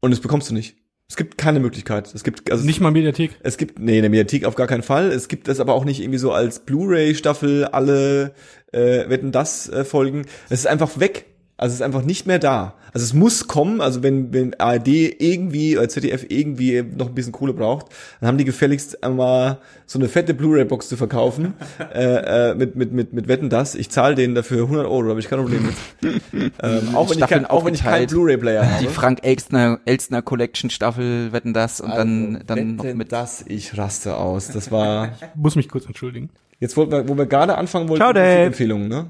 und 0.01 0.13
das 0.13 0.21
bekommst 0.21 0.49
du 0.51 0.55
nicht. 0.55 0.78
Es 1.11 1.17
gibt 1.17 1.39
keine 1.39 1.59
Möglichkeit. 1.59 2.15
Es 2.15 2.23
gibt 2.23 2.51
also 2.53 2.67
Nicht 2.67 2.81
mal 2.81 2.91
Mediathek. 2.91 3.31
es 3.43 3.57
gibt 3.57 3.79
nee 3.79 3.97
in 3.97 4.03
der 4.03 4.11
Mediathek 4.11 4.45
auf 4.45 4.57
gar 4.57 4.67
keinen 4.67 4.83
Fall. 4.83 5.11
Es 5.11 5.29
gibt 5.29 5.49
es 5.49 5.59
aber 5.59 5.73
auch 5.73 5.87
nicht 5.87 6.01
irgendwie 6.01 6.19
so 6.19 6.33
als 6.33 6.61
Blu-ray 6.61 7.15
Staffel 7.15 7.65
alle 7.65 8.35
äh, 8.73 9.09
wetten 9.09 9.33
das 9.33 9.71
äh, 9.71 9.85
Folgen. 9.85 10.27
Es 10.51 10.61
ist 10.61 10.67
einfach 10.67 11.01
weg. 11.01 11.25
Also 11.59 11.73
es 11.73 11.81
ist 11.81 11.83
einfach 11.83 12.03
nicht 12.03 12.25
mehr 12.25 12.39
da. 12.39 12.75
Also 12.93 13.05
es 13.05 13.15
muss 13.15 13.49
kommen. 13.49 13.81
Also 13.81 14.05
wenn 14.05 14.33
wenn 14.33 14.55
ARD 14.61 14.87
irgendwie 14.87 15.77
oder 15.77 15.89
ZDF 15.89 16.25
irgendwie 16.29 16.83
noch 16.83 17.09
ein 17.09 17.15
bisschen 17.17 17.33
Kohle 17.33 17.53
braucht, 17.53 17.87
dann 18.21 18.29
haben 18.29 18.39
die 18.39 18.45
gefälligst 18.45 19.03
einmal 19.03 19.59
so 19.85 19.99
eine 19.99 20.09
fette 20.09 20.35
Blu-ray 20.35 20.65
Box 20.65 20.89
zu 20.89 20.97
verkaufen 20.97 21.55
äh, 21.95 22.51
äh, 22.51 22.55
mit 22.55 22.77
mit 22.77 22.93
mit 22.93 23.13
mit 23.13 23.27
wetten 23.27 23.51
das. 23.51 23.75
Ich 23.75 23.91
zahle 23.91 24.15
denen 24.15 24.37
dafür 24.37 24.63
100 24.63 24.87
Euro. 24.87 25.03
Da 25.03 25.09
habe 25.11 25.21
ich 25.21 25.29
kein 25.29 25.41
Problem 25.41 25.67
mit. 25.67 26.23
ähm, 26.63 26.95
auch 26.95 27.11
wenn 27.11 27.19
ich 27.19 27.27
kein, 27.27 27.45
auch 27.45 27.65
wenn 27.65 27.75
ich 27.75 27.83
keinen 27.83 28.05
aufgeteilt. 28.05 28.11
Blu-ray 28.11 28.37
Player 28.37 28.71
habe. 28.71 28.85
Die 28.85 28.89
Frank 28.89 29.19
Elstner 29.23 29.81
Elstner 29.85 30.23
Collection 30.23 30.71
Staffel 30.71 31.33
wetten 31.33 31.55
das 31.55 31.81
und 31.81 31.91
dann 31.91 32.37
Also, 32.37 32.47
dann 32.47 32.77
noch 32.77 32.85
Wetten 32.85 32.99
mit 32.99 33.11
das. 33.11 33.45
Ich 33.49 33.77
raste 33.77 34.17
aus. 34.17 34.49
Das 34.53 34.71
war 34.71 35.11
Muss 35.35 35.57
mich 35.57 35.69
kurz 35.69 35.87
entschuldigen. 35.87 36.31
Jetzt 36.61 36.77
wollten 36.77 36.93
wir, 36.93 37.09
wo 37.09 37.17
wir 37.17 37.27
gerade 37.27 37.59
anfangen 37.59 37.89
wollten, 37.89 38.03
Ciao. 38.03 38.13
Empfehlungen, 38.13 38.89
ne? 38.89 39.07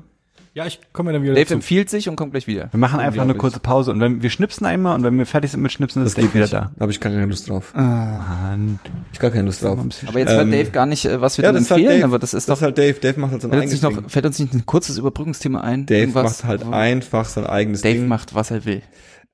Ja, 0.58 0.66
ich 0.66 0.80
komme 0.92 1.10
ja 1.10 1.14
dann 1.14 1.22
wieder 1.22 1.34
Dave 1.34 1.44
dazu. 1.44 1.54
empfiehlt 1.54 1.88
sich 1.88 2.08
und 2.08 2.16
kommt 2.16 2.32
gleich 2.32 2.46
wieder. 2.48 2.68
Wir 2.72 2.78
machen 2.80 2.98
einfach 2.98 3.22
eine 3.22 3.34
kurze 3.34 3.60
Pause 3.60 3.92
und 3.92 4.00
wenn 4.00 4.22
wir 4.22 4.30
schnipsen 4.30 4.66
einmal 4.66 4.96
und 4.96 5.04
wenn 5.04 5.16
wir 5.16 5.24
fertig 5.24 5.52
sind 5.52 5.62
mit 5.62 5.70
Schnipsen, 5.72 6.04
ist 6.04 6.18
Dave 6.18 6.28
wieder 6.34 6.40
nicht. 6.44 6.52
da. 6.52 6.72
Da 6.74 6.80
habe 6.82 6.90
ich 6.90 6.98
gar 7.00 7.12
keine 7.12 7.26
Lust 7.26 7.48
drauf. 7.48 7.72
Mann. 7.74 8.80
Ich 9.12 9.18
gar 9.20 9.30
keine 9.30 9.44
Lust 9.44 9.62
drauf. 9.62 9.78
Aber 9.78 10.18
jetzt 10.18 10.30
Ähm, 10.30 10.36
hört 10.36 10.52
Dave 10.52 10.70
gar 10.70 10.86
nicht, 10.86 11.04
äh, 11.04 11.20
was 11.20 11.38
wir 11.38 11.44
Ja, 11.44 11.52
dann 11.52 11.62
das 11.62 11.70
halt 11.70 11.80
empfehlen, 11.82 12.00
Dave. 12.00 12.10
aber 12.10 12.18
das 12.18 12.34
ist 12.34 12.48
das 12.48 12.58
doch 12.58 12.60
ist 12.60 12.62
halt 12.64 12.78
Dave. 12.78 12.94
Dave 13.00 13.20
macht 13.20 13.32
halt 13.32 13.42
sein 13.42 13.50
fällt 13.50 13.62
uns 13.62 13.70
eigenes 13.72 13.82
nicht 13.82 13.90
noch 13.94 14.00
Ding. 14.02 14.08
fällt 14.10 14.26
uns 14.26 14.38
nicht 14.40 14.54
ein 14.54 14.66
kurzes 14.66 14.98
Überbrückungsthema 14.98 15.60
ein? 15.60 15.86
Dave 15.86 16.00
Irgendwas, 16.00 16.24
macht 16.24 16.44
halt 16.44 16.66
wo- 16.66 16.70
einfach 16.72 17.24
sein 17.26 17.46
eigenes 17.46 17.82
Dave 17.82 17.98
Ding. 18.00 18.08
macht, 18.08 18.34
was 18.34 18.50
er 18.50 18.64
will. 18.64 18.82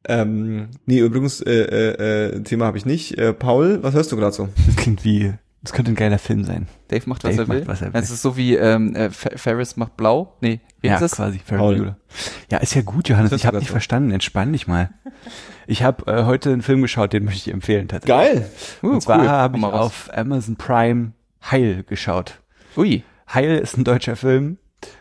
Ähm, 0.07 0.69
nee, 0.85 0.99
übrigens, 0.99 1.41
äh, 1.41 1.51
äh, 1.53 2.35
äh, 2.37 2.43
Thema 2.43 2.67
habe 2.67 2.77
ich 2.77 2.85
nicht. 2.85 3.17
Äh, 3.17 3.33
Paul, 3.33 3.79
was 3.83 3.95
hörst 3.95 4.13
du 4.13 4.17
gerade 4.17 4.35
so? 4.35 4.49
Das 4.67 4.77
klingt 4.77 5.03
wie, 5.05 5.33
das 5.65 5.73
könnte 5.73 5.91
ein 5.91 5.97
geiler 5.97 6.19
Film 6.19 6.45
sein. 6.45 6.69
Dave 6.89 7.03
macht, 7.09 7.25
was 7.25 7.33
Dave 7.37 7.43
er 7.43 7.49
will. 7.49 7.59
macht, 7.61 7.69
was 7.69 7.83
er 7.83 7.93
will. 7.93 8.01
Es 8.01 8.11
ist 8.11 8.23
so 8.23 8.37
wie 8.37 8.55
ähm, 8.55 8.95
äh, 8.95 9.09
Fer- 9.11 9.37
Ferris 9.37 9.77
macht 9.77 9.97
blau. 9.97 10.37
Nee, 10.41 10.61
wie 10.81 10.87
ja, 10.89 10.95
ist 10.95 11.01
das? 11.01 11.13
quasi. 11.13 11.41
Ferris 11.45 11.79
Bueller. 11.79 11.97
Ja, 12.51 12.59
ist 12.59 12.75
ja 12.75 12.83
gut, 12.83 13.09
Johannes. 13.09 13.33
Ich 13.33 13.47
habe 13.47 13.57
dich 13.59 13.67
dazu? 13.67 13.73
verstanden. 13.73 14.11
Entspann 14.13 14.53
dich 14.53 14.67
mal. 14.67 14.91
Ich 15.67 15.83
habe 15.83 16.07
äh, 16.13 16.25
heute 16.25 16.53
einen 16.53 16.63
Film 16.63 16.83
geschaut, 16.83 17.13
den 17.13 17.25
möchte 17.25 17.49
ich 17.49 17.55
empfehlen 17.55 17.89
tatsächlich. 17.89 18.43
Geil. 18.43 18.51
Uh, 18.83 18.89
Und 18.95 19.01
zwar 19.01 19.21
cool. 19.21 19.29
habe 19.29 19.59
ich 19.59 19.65
auf 19.65 20.11
Amazon 20.15 20.57
Prime 20.57 21.13
Heil 21.51 21.83
geschaut. 21.83 22.41
Ui. 22.77 23.03
Heil 23.33 23.59
ist 23.59 23.77
ein 23.79 23.85
deutscher 23.85 24.17
Film, 24.17 24.59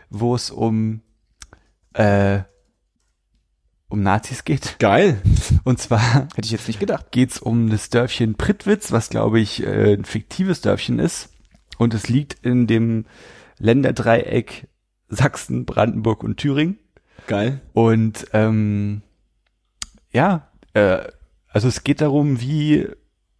wo 0.08 0.34
es 0.34 0.50
um 0.50 1.02
äh, 1.92 2.38
um 3.94 4.02
Nazis 4.02 4.44
geht. 4.44 4.76
Geil. 4.78 5.22
Und 5.64 5.78
zwar 5.78 6.00
Hätte 6.34 6.42
ich 6.44 6.50
jetzt 6.50 6.68
nicht 6.68 6.80
gedacht. 6.80 7.06
geht's 7.12 7.38
um 7.38 7.70
das 7.70 7.88
Dörfchen 7.88 8.34
Prittwitz, 8.34 8.92
was 8.92 9.08
glaube 9.08 9.40
ich 9.40 9.62
äh, 9.64 9.94
ein 9.94 10.04
fiktives 10.04 10.60
Dörfchen 10.60 10.98
ist. 10.98 11.30
Und 11.78 11.94
es 11.94 12.08
liegt 12.08 12.44
in 12.44 12.66
dem 12.66 13.06
Länderdreieck 13.58 14.68
Sachsen, 15.08 15.64
Brandenburg 15.64 16.22
und 16.22 16.36
Thüringen. 16.36 16.78
Geil. 17.26 17.60
Und 17.72 18.26
ähm, 18.32 19.02
ja, 20.12 20.48
äh, 20.74 20.98
also 21.48 21.68
es 21.68 21.84
geht 21.84 22.00
darum, 22.00 22.40
wie 22.40 22.88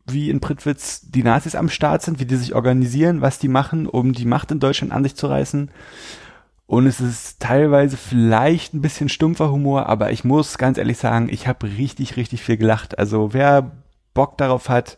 wie 0.07 0.29
in 0.31 0.41
Prittwitz 0.41 1.01
die 1.03 1.23
Nazis 1.23 1.55
am 1.55 1.71
Start 1.71 2.03
sind, 2.03 2.21
wie 2.21 2.27
die 2.27 2.37
sich 2.37 2.55
organisieren, 2.55 3.23
was 3.23 3.39
die 3.39 3.49
machen, 3.49 3.87
um 3.87 4.13
die 4.13 4.27
Macht 4.27 4.51
in 4.51 4.61
Deutschland 4.61 4.93
an 4.93 5.03
sich 5.03 5.17
zu 5.17 5.27
reißen. 5.27 5.71
Und 6.67 6.87
es 6.87 7.01
ist 7.01 7.41
teilweise 7.41 7.97
vielleicht 7.97 8.73
ein 8.73 8.81
bisschen 8.81 9.09
stumpfer 9.09 9.51
Humor, 9.51 9.87
aber 9.87 10.13
ich 10.13 10.25
muss 10.25 10.57
ganz 10.57 10.79
ehrlich 10.79 10.97
sagen, 10.97 11.29
ich 11.31 11.47
habe 11.47 11.67
richtig, 11.67 12.17
richtig 12.17 12.43
viel 12.43 12.57
gelacht. 12.57 12.99
Also 12.99 13.35
wer 13.35 13.73
Bock 14.15 14.39
darauf 14.39 14.69
hat, 14.69 14.97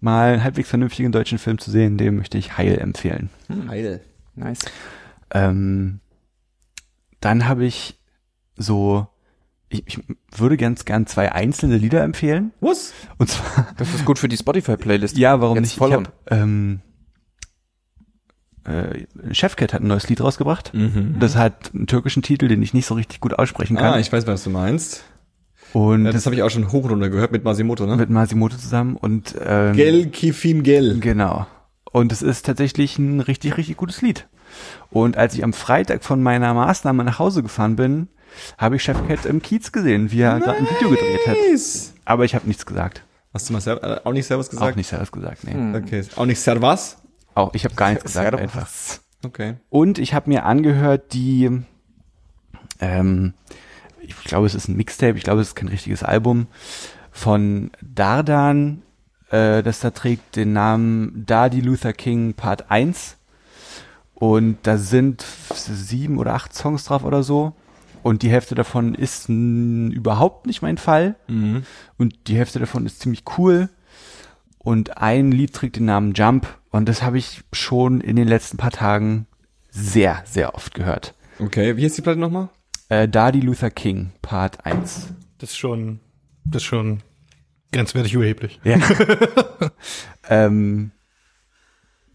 mal 0.00 0.34
einen 0.34 0.44
halbwegs 0.44 0.68
vernünftigen 0.68 1.10
deutschen 1.10 1.38
Film 1.38 1.58
zu 1.58 1.70
sehen, 1.70 1.96
dem 1.96 2.16
möchte 2.16 2.36
ich 2.36 2.58
Heil 2.58 2.78
empfehlen. 2.78 3.30
Heil. 3.68 4.00
Nice. 4.34 4.60
Ähm, 5.32 6.00
dann 7.20 7.48
habe 7.48 7.64
ich 7.64 7.98
so, 8.56 9.06
ich, 9.70 9.86
ich 9.86 9.98
würde 10.36 10.56
ganz 10.56 10.84
gern 10.84 11.06
zwei 11.06 11.32
einzelne 11.32 11.78
Lieder 11.78 12.02
empfehlen. 12.02 12.52
Was? 12.60 12.92
Und 13.16 13.30
zwar, 13.30 13.68
Das 13.76 13.94
ist 13.94 14.04
gut 14.04 14.18
für 14.18 14.28
die 14.28 14.36
Spotify-Playlist. 14.36 15.16
ja, 15.16 15.40
warum 15.40 15.56
Jetzt 15.56 15.62
nicht? 15.62 15.72
Ich 15.72 15.78
voll 15.78 15.92
hab, 15.92 16.12
ähm, 16.30 16.80
äh, 18.68 19.34
Chefcat 19.34 19.72
hat 19.72 19.82
ein 19.82 19.86
neues 19.88 20.08
Lied 20.08 20.20
rausgebracht. 20.20 20.72
Mhm. 20.74 21.16
Das 21.18 21.36
hat 21.36 21.70
einen 21.74 21.86
türkischen 21.86 22.22
Titel, 22.22 22.48
den 22.48 22.62
ich 22.62 22.74
nicht 22.74 22.86
so 22.86 22.94
richtig 22.94 23.20
gut 23.20 23.38
aussprechen 23.38 23.76
kann. 23.76 23.94
Ah, 23.94 23.98
ich 23.98 24.12
weiß, 24.12 24.26
was 24.26 24.44
du 24.44 24.50
meinst. 24.50 25.04
und 25.72 26.04
Ja, 26.04 26.12
das 26.12 26.26
habe 26.26 26.36
ich 26.36 26.42
auch 26.42 26.50
schon 26.50 26.70
hoch 26.70 26.84
und 26.84 26.90
runter 26.90 27.08
gehört 27.10 27.32
mit 27.32 27.44
Masimoto, 27.44 27.86
ne? 27.86 27.96
mit 27.96 28.10
Masimoto 28.10 28.56
zusammen 28.56 28.96
und 28.96 29.34
ähm, 29.44 29.74
Gel 29.74 30.06
Kifim 30.08 30.62
Gel. 30.62 30.98
Genau. 31.00 31.46
Und 31.90 32.12
es 32.12 32.22
ist 32.22 32.44
tatsächlich 32.44 32.98
ein 32.98 33.20
richtig, 33.20 33.56
richtig 33.56 33.76
gutes 33.76 34.02
Lied. 34.02 34.28
Und 34.90 35.16
als 35.16 35.34
ich 35.34 35.42
am 35.44 35.52
Freitag 35.52 36.04
von 36.04 36.22
meiner 36.22 36.52
Maßnahme 36.54 37.04
nach 37.04 37.18
Hause 37.18 37.42
gefahren 37.42 37.76
bin, 37.76 38.08
habe 38.58 38.76
ich 38.76 38.82
Chef 38.82 38.98
Cat 39.08 39.24
im 39.26 39.42
Kiez 39.42 39.72
gesehen, 39.72 40.10
wie 40.12 40.20
er 40.20 40.38
gerade 40.38 40.58
ein 40.58 40.66
Video 40.66 40.90
gedreht 40.90 41.26
hat. 41.26 41.36
Nice. 41.50 41.94
Aber 42.04 42.24
ich 42.24 42.34
habe 42.34 42.46
nichts 42.46 42.66
gesagt. 42.66 43.02
Hast 43.32 43.48
du 43.48 43.52
mal 43.52 43.60
ser 43.60 43.82
äh, 43.82 44.00
auch 44.04 44.12
nicht 44.12 44.26
Servus 44.26 44.48
gesagt? 44.50 44.72
Auch 44.72 44.76
nicht 44.76 44.86
selbst 44.86 45.12
gesagt, 45.12 45.44
nee. 45.44 45.52
Hm. 45.52 45.74
Okay. 45.74 46.02
Auch 46.16 46.26
nicht 46.26 46.40
Servas? 46.40 46.97
Auch 47.38 47.54
ich 47.54 47.64
habe 47.64 47.76
gar 47.76 47.90
nichts 47.90 48.04
gesagt 48.04 48.34
einfach. 48.34 48.68
Okay. 49.24 49.54
Und 49.70 49.98
ich 49.98 50.12
habe 50.12 50.28
mir 50.28 50.44
angehört, 50.44 51.12
die, 51.12 51.62
ähm, 52.80 53.34
ich 54.00 54.16
glaube, 54.24 54.46
es 54.46 54.56
ist 54.56 54.68
ein 54.68 54.76
Mixtape, 54.76 55.16
ich 55.16 55.22
glaube, 55.22 55.40
es 55.40 55.48
ist 55.48 55.54
kein 55.54 55.68
richtiges 55.68 56.02
Album, 56.02 56.48
von 57.12 57.70
Dardan, 57.80 58.82
äh, 59.30 59.62
das 59.62 59.78
da 59.78 59.90
trägt 59.90 60.34
den 60.34 60.52
Namen 60.52 61.24
Dardy 61.26 61.60
Luther 61.60 61.92
King 61.92 62.34
Part 62.34 62.70
1. 62.72 63.16
Und 64.14 64.58
da 64.64 64.76
sind 64.78 65.24
sieben 65.54 66.18
oder 66.18 66.34
acht 66.34 66.52
Songs 66.52 66.84
drauf 66.84 67.04
oder 67.04 67.22
so. 67.22 67.52
Und 68.02 68.22
die 68.22 68.30
Hälfte 68.30 68.56
davon 68.56 68.96
ist 68.96 69.28
überhaupt 69.28 70.46
nicht 70.46 70.60
mein 70.60 70.76
Fall. 70.76 71.14
Mhm. 71.28 71.62
Und 71.98 72.16
die 72.26 72.36
Hälfte 72.36 72.58
davon 72.58 72.84
ist 72.84 73.00
ziemlich 73.00 73.22
cool. 73.38 73.68
Und 74.58 74.98
ein 74.98 75.30
Lied 75.30 75.52
trägt 75.52 75.76
den 75.76 75.84
Namen 75.84 76.14
Jump. 76.14 76.57
Und 76.70 76.88
das 76.88 77.02
habe 77.02 77.18
ich 77.18 77.42
schon 77.52 78.00
in 78.00 78.16
den 78.16 78.28
letzten 78.28 78.56
paar 78.56 78.70
Tagen 78.70 79.26
sehr, 79.70 80.22
sehr 80.24 80.54
oft 80.54 80.74
gehört. 80.74 81.14
Okay. 81.38 81.76
Wie 81.76 81.84
heißt 81.84 81.96
die 81.96 82.02
Platte 82.02 82.18
nochmal? 82.18 82.48
Äh, 82.88 83.08
Dardy 83.08 83.40
Luther 83.40 83.70
King, 83.70 84.12
Part 84.22 84.64
1. 84.64 85.08
Das 85.38 85.50
ist 85.50 85.56
schon, 85.56 86.00
das 86.44 86.62
ist 86.62 86.68
schon 86.68 87.02
grenzwertig 87.72 88.14
überheblich. 88.14 88.60
Ja. 88.64 88.78
ähm, 90.28 90.90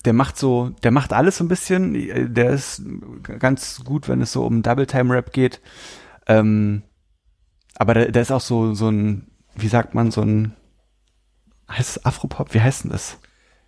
der 0.06 0.14
macht 0.14 0.38
so, 0.38 0.70
der 0.84 0.92
macht 0.92 1.14
alles 1.14 1.38
so 1.38 1.44
ein 1.44 1.48
bisschen. 1.48 2.34
Der 2.34 2.50
ist 2.50 2.82
ganz 3.40 3.84
gut, 3.86 4.10
wenn 4.10 4.22
es 4.22 4.34
so 4.34 4.46
um 4.46 4.62
Double 4.62 4.86
Time 4.86 5.14
Rap 5.14 5.32
geht. 5.32 5.62
Ähm, 6.28 6.84
aber 7.76 7.94
der, 7.94 8.12
der 8.12 8.22
ist 8.22 8.32
auch 8.32 8.42
so, 8.42 8.74
so 8.74 8.90
ein, 8.90 9.28
wie 9.56 9.68
sagt 9.68 9.94
man, 9.94 10.12
so 10.12 10.22
ein, 10.22 10.56
heißt 11.70 11.98
es 11.98 12.06
Afropop? 12.06 12.54
Wie 12.54 12.62
heißt 12.62 12.84
denn 12.84 12.92
das? 12.92 13.18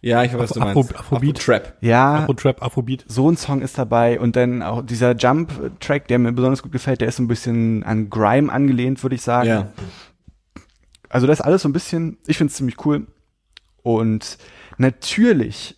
Ja, 0.05 0.23
ich 0.23 0.31
weiß, 0.33 0.39
was 0.39 0.49
du 0.51 0.59
Afro- 0.61 0.73
meinst. 0.83 0.95
Afrobeat. 0.95 1.39
Trap. 1.39 1.77
Ja, 1.81 2.15
Afro-Trap, 2.19 2.61
Afrobeat. 2.61 3.05
so 3.07 3.29
ein 3.31 3.37
Song 3.37 3.61
ist 3.63 3.77
dabei 3.77 4.19
und 4.19 4.35
dann 4.35 4.61
auch 4.61 4.83
dieser 4.85 5.15
Jump-Track, 5.15 6.07
der 6.07 6.19
mir 6.19 6.31
besonders 6.31 6.61
gut 6.61 6.71
gefällt, 6.71 7.01
der 7.01 7.07
ist 7.07 7.15
so 7.15 7.23
ein 7.23 7.27
bisschen 7.27 7.83
an 7.83 8.11
Grime 8.11 8.51
angelehnt, 8.51 9.01
würde 9.01 9.15
ich 9.15 9.23
sagen. 9.23 9.47
Ja. 9.49 9.71
Also 11.09 11.25
das 11.25 11.39
ist 11.39 11.45
alles 11.45 11.63
so 11.63 11.69
ein 11.69 11.73
bisschen, 11.73 12.17
ich 12.27 12.37
finde 12.37 12.51
es 12.51 12.57
ziemlich 12.57 12.85
cool. 12.85 13.07
Und 13.81 14.37
natürlich 14.77 15.75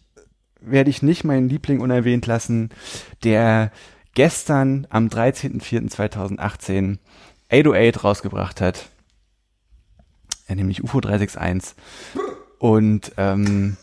werde 0.59 0.89
ich 0.89 1.01
nicht 1.01 1.23
meinen 1.23 1.47
Liebling 1.47 1.79
unerwähnt 1.79 2.25
lassen, 2.25 2.69
der 3.23 3.71
gestern 4.13 4.87
am 4.89 5.07
13.04.2018 5.07 6.97
808 7.49 8.03
rausgebracht 8.03 8.59
hat. 8.59 8.89
Ja, 10.49 10.55
nämlich 10.55 10.83
UFO 10.83 10.99
361. 10.99 11.75
Und 12.59 13.11
ähm, 13.17 13.77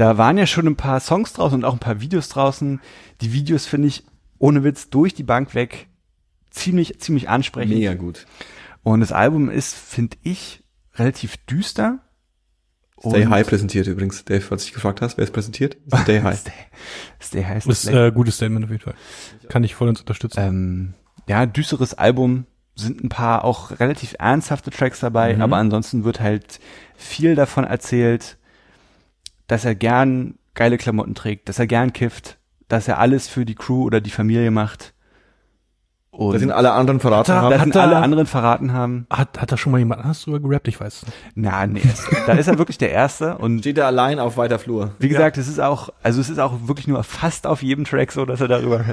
da 0.00 0.16
waren 0.18 0.38
ja 0.38 0.46
schon 0.46 0.66
ein 0.66 0.76
paar 0.76 1.00
Songs 1.00 1.32
draußen 1.34 1.56
und 1.58 1.64
auch 1.64 1.74
ein 1.74 1.78
paar 1.80 2.00
Videos 2.00 2.28
draußen. 2.28 2.80
Die 3.20 3.32
Videos 3.32 3.66
finde 3.66 3.88
ich 3.88 4.04
ohne 4.38 4.64
Witz 4.64 4.88
durch 4.90 5.14
die 5.14 5.22
Bank 5.22 5.54
weg 5.54 5.88
ziemlich, 6.50 6.98
ziemlich 7.00 7.28
ansprechend. 7.28 7.74
Mega 7.76 7.94
gut. 7.94 8.26
Und 8.82 9.00
das 9.00 9.12
Album 9.12 9.50
ist, 9.50 9.74
finde 9.74 10.16
ich, 10.22 10.64
relativ 10.94 11.36
düster. 11.46 11.98
Stay 12.98 13.26
High 13.26 13.46
präsentiert 13.46 13.86
übrigens. 13.86 14.24
Dave, 14.24 14.40
falls 14.42 14.62
du 14.62 14.66
dich 14.66 14.74
gefragt 14.74 15.00
hast, 15.00 15.16
wer 15.16 15.24
es 15.24 15.30
präsentiert? 15.30 15.76
Stay 16.02 16.20
High. 16.22 16.38
Stay, 16.38 16.52
Stay 17.20 17.44
High. 17.44 17.64
Das 17.64 17.84
ist 17.84 17.88
Stay. 17.88 18.08
äh, 18.08 18.12
gutes 18.12 18.36
Statement 18.36 18.64
auf 18.64 18.70
jeden 18.70 18.82
Fall. 18.82 18.94
Kann 19.48 19.64
ich 19.64 19.74
voll 19.74 19.88
uns 19.88 20.00
unterstützen. 20.00 20.40
ähm, 20.40 20.94
ja, 21.28 21.46
düsteres 21.46 21.94
Album, 21.94 22.46
sind 22.74 23.02
ein 23.04 23.08
paar 23.10 23.44
auch 23.44 23.78
relativ 23.78 24.14
ernsthafte 24.18 24.70
Tracks 24.70 25.00
dabei, 25.00 25.34
Mhm. 25.34 25.42
aber 25.42 25.56
ansonsten 25.56 26.04
wird 26.04 26.20
halt 26.20 26.60
viel 26.96 27.34
davon 27.34 27.64
erzählt, 27.64 28.38
dass 29.50 29.64
er 29.64 29.74
gern 29.74 30.34
geile 30.54 30.78
Klamotten 30.78 31.14
trägt, 31.14 31.48
dass 31.48 31.58
er 31.58 31.66
gern 31.66 31.92
kifft, 31.92 32.38
dass 32.68 32.86
er 32.88 32.98
alles 32.98 33.28
für 33.28 33.44
die 33.44 33.54
Crew 33.54 33.82
oder 33.84 34.00
die 34.00 34.10
Familie 34.10 34.50
macht. 34.50 34.94
Und 36.12 36.32
Da 36.34 36.38
sind 36.40 36.50
alle 36.50 36.72
anderen 36.72 37.00
verraten 37.00 37.32
Hat 37.32 37.38
er- 37.38 37.42
haben. 37.42 37.50
dass 37.50 37.60
hat 37.60 37.66
ihn 37.68 37.76
alle 37.78 37.94
er- 37.94 38.02
anderen 38.02 38.26
verraten 38.26 38.72
haben. 38.72 39.06
Hat, 39.10 39.40
hat 39.40 39.52
da 39.52 39.56
schon 39.56 39.72
mal 39.72 39.78
jemand 39.78 40.00
anders 40.02 40.22
drüber 40.22 40.40
gerappt? 40.40 40.68
Ich 40.68 40.80
weiß 40.80 41.04
nicht. 41.06 41.16
Na, 41.36 41.66
nee, 41.66 41.82
da 42.26 42.32
ist 42.34 42.46
er 42.48 42.58
wirklich 42.58 42.78
der 42.78 42.90
Erste 42.90 43.38
und 43.38 43.60
Steht 43.60 43.78
er 43.78 43.86
allein 43.86 44.18
auf 44.18 44.36
weiter 44.36 44.58
Flur. 44.58 44.92
Wie 44.98 45.08
gesagt, 45.08 45.38
es 45.38 45.48
ist 45.48 45.60
auch, 45.60 45.88
also 46.02 46.20
es 46.20 46.28
ist 46.28 46.38
auch 46.38 46.52
wirklich 46.68 46.88
nur 46.88 47.02
fast 47.04 47.46
auf 47.46 47.62
jedem 47.62 47.84
Track 47.84 48.12
so, 48.12 48.24
dass 48.26 48.40
er 48.40 48.48
darüber. 48.48 48.84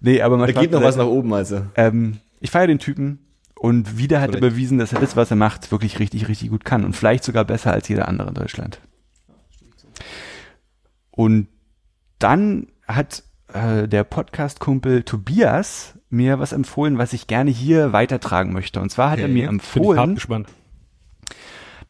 nee, 0.00 0.20
aber 0.20 0.36
man 0.36 0.52
Da 0.52 0.60
geht 0.60 0.72
noch 0.72 0.82
was 0.82 0.96
nach 0.96 1.06
oben, 1.06 1.32
also. 1.32 1.62
Ähm, 1.76 2.18
ich 2.40 2.50
feiere 2.50 2.66
den 2.66 2.78
Typen 2.80 3.20
und 3.56 3.96
wieder 3.96 4.20
hat 4.20 4.30
er 4.30 4.38
Korrekt. 4.40 4.54
bewiesen, 4.54 4.78
dass 4.78 4.92
er 4.92 5.00
das, 5.00 5.16
was 5.16 5.30
er 5.30 5.36
macht, 5.36 5.70
wirklich 5.72 5.98
richtig, 5.98 6.28
richtig 6.28 6.50
gut 6.50 6.64
kann 6.64 6.84
und 6.84 6.94
vielleicht 6.94 7.24
sogar 7.24 7.44
besser 7.44 7.72
als 7.72 7.88
jeder 7.88 8.06
andere 8.08 8.28
in 8.28 8.34
Deutschland. 8.34 8.80
Und 11.10 11.48
dann 12.18 12.68
hat 12.86 13.22
äh, 13.52 13.88
der 13.88 14.04
Podcast-Kumpel 14.04 15.02
Tobias 15.02 15.94
mir 16.10 16.38
was 16.38 16.52
empfohlen, 16.52 16.98
was 16.98 17.12
ich 17.12 17.26
gerne 17.26 17.50
hier 17.50 17.92
weitertragen 17.92 18.52
möchte. 18.52 18.80
Und 18.80 18.90
zwar 18.90 19.10
hat 19.10 19.18
er 19.18 19.24
Okay. 19.26 19.34
mir 19.34 19.40
ich 19.40 19.46
hart 19.46 19.52
empfohlen, 19.52 20.14
gespannt. 20.14 20.48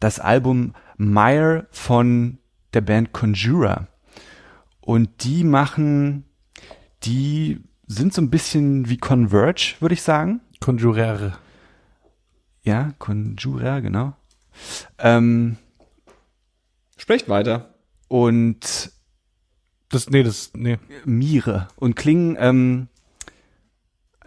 das 0.00 0.18
Album 0.20 0.74
Meyer 0.96 1.66
von 1.70 2.38
der 2.74 2.80
Band 2.80 3.12
Conjura. 3.12 3.88
Und 4.80 5.24
die 5.24 5.44
machen, 5.44 6.24
die 7.04 7.62
sind 7.86 8.12
so 8.14 8.20
ein 8.22 8.30
bisschen 8.30 8.88
wie 8.88 8.96
Converge, 8.98 9.76
würde 9.80 9.94
ich 9.94 10.02
sagen. 10.02 10.40
Conjurere. 10.60 11.38
Ja, 12.62 12.92
Conjura, 12.98 13.80
genau. 13.80 14.14
Ähm, 14.98 15.56
Sprecht 16.96 17.28
weiter. 17.28 17.74
Und 18.08 18.90
Das, 19.90 20.10
nee, 20.10 20.22
das, 20.22 20.50
nee. 20.54 20.78
Mire 21.04 21.68
und 21.76 21.94
klingen 21.96 22.36
ähm, 22.38 22.88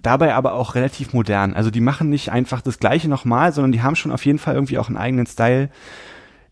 dabei 0.02 0.34
aber 0.34 0.54
auch 0.54 0.74
relativ 0.76 1.14
modern. 1.14 1.54
Also 1.54 1.70
die 1.70 1.82
machen 1.82 2.10
nicht 2.10 2.32
einfach 2.32 2.62
das 2.62 2.80
gleiche 2.80 3.08
nochmal, 3.08 3.54
sondern 3.54 3.72
die 3.72 3.82
haben 3.84 3.96
schon 3.96 4.12
auf 4.12 4.26
jeden 4.26 4.40
Fall 4.40 4.56
irgendwie 4.56 4.80
auch 4.80 4.88
einen 4.88 4.98
eigenen 4.98 5.28
Style. 5.28 5.70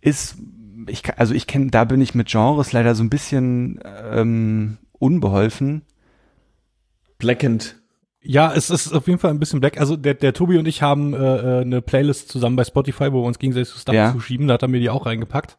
Ist, 0.01 0.37
ich, 0.87 1.01
kann- 1.03 1.15
also 1.17 1.33
ich 1.33 1.47
kenne, 1.47 1.71
da 1.71 1.85
bin 1.85 2.01
ich 2.01 2.13
mit 2.13 2.27
Genres 2.27 2.71
leider 2.71 2.93
so 2.93 3.03
ein 3.03 3.09
bisschen 3.09 3.79
ähm, 4.11 4.77
unbeholfen. 4.93 5.81
Blackened. 7.17 7.75
Ja, 8.21 8.53
es 8.53 8.69
ist 8.69 8.91
auf 8.93 9.07
jeden 9.07 9.19
Fall 9.19 9.31
ein 9.31 9.39
bisschen 9.39 9.59
black. 9.61 9.79
Also 9.79 9.95
der, 9.95 10.13
der 10.13 10.33
Tobi 10.33 10.57
und 10.57 10.67
ich 10.67 10.81
haben 10.81 11.13
äh, 11.13 11.17
äh, 11.17 11.61
eine 11.61 11.81
Playlist 11.81 12.29
zusammen 12.29 12.55
bei 12.57 12.63
Spotify, 12.65 13.11
wo 13.13 13.21
wir 13.23 13.27
uns 13.27 13.39
gegenseitig 13.39 13.69
so 13.69 13.79
Stuff 13.79 13.95
Ja. 13.95 14.11
zuschieben. 14.11 14.47
Da 14.47 14.55
hat 14.55 14.61
er 14.61 14.67
mir 14.67 14.79
die 14.79 14.89
auch 14.89 15.05
reingepackt. 15.05 15.57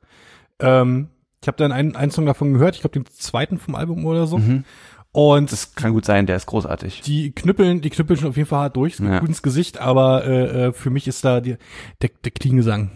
Ähm, 0.59 1.09
ich 1.43 1.49
habe 1.49 1.57
dann 1.59 1.73
einen, 1.73 1.97
einen 1.97 2.11
Song 2.11 2.27
davon 2.27 2.53
gehört, 2.53 2.75
ich 2.75 2.83
glaube 2.83 2.99
den 3.01 3.07
zweiten 3.07 3.59
vom 3.59 3.75
Album 3.75 4.05
oder 4.05 4.27
so. 4.27 4.39
Mhm. 4.39 4.65
Und 5.13 5.51
Das 5.51 5.75
kann 5.75 5.93
gut 5.93 6.05
sein, 6.05 6.27
der 6.27 6.37
ist 6.37 6.47
großartig. 6.47 7.01
die 7.01 7.33
knüppeln, 7.33 7.81
die 7.81 7.91
knüppeln 7.91 8.19
schon 8.19 8.29
auf 8.29 8.37
jeden 8.37 8.49
Fall 8.49 8.61
hart 8.61 8.77
durch, 8.77 9.01
Ja. 9.01 9.19
gut 9.19 9.29
ins 9.29 9.43
Gesicht, 9.43 9.79
aber 9.79 10.25
äh, 10.25 10.67
äh, 10.67 10.73
für 10.73 10.91
mich 10.91 11.09
ist 11.09 11.25
da 11.25 11.41
die, 11.41 11.57
der, 12.03 12.11
der 12.23 12.31
Klingesang. 12.31 12.91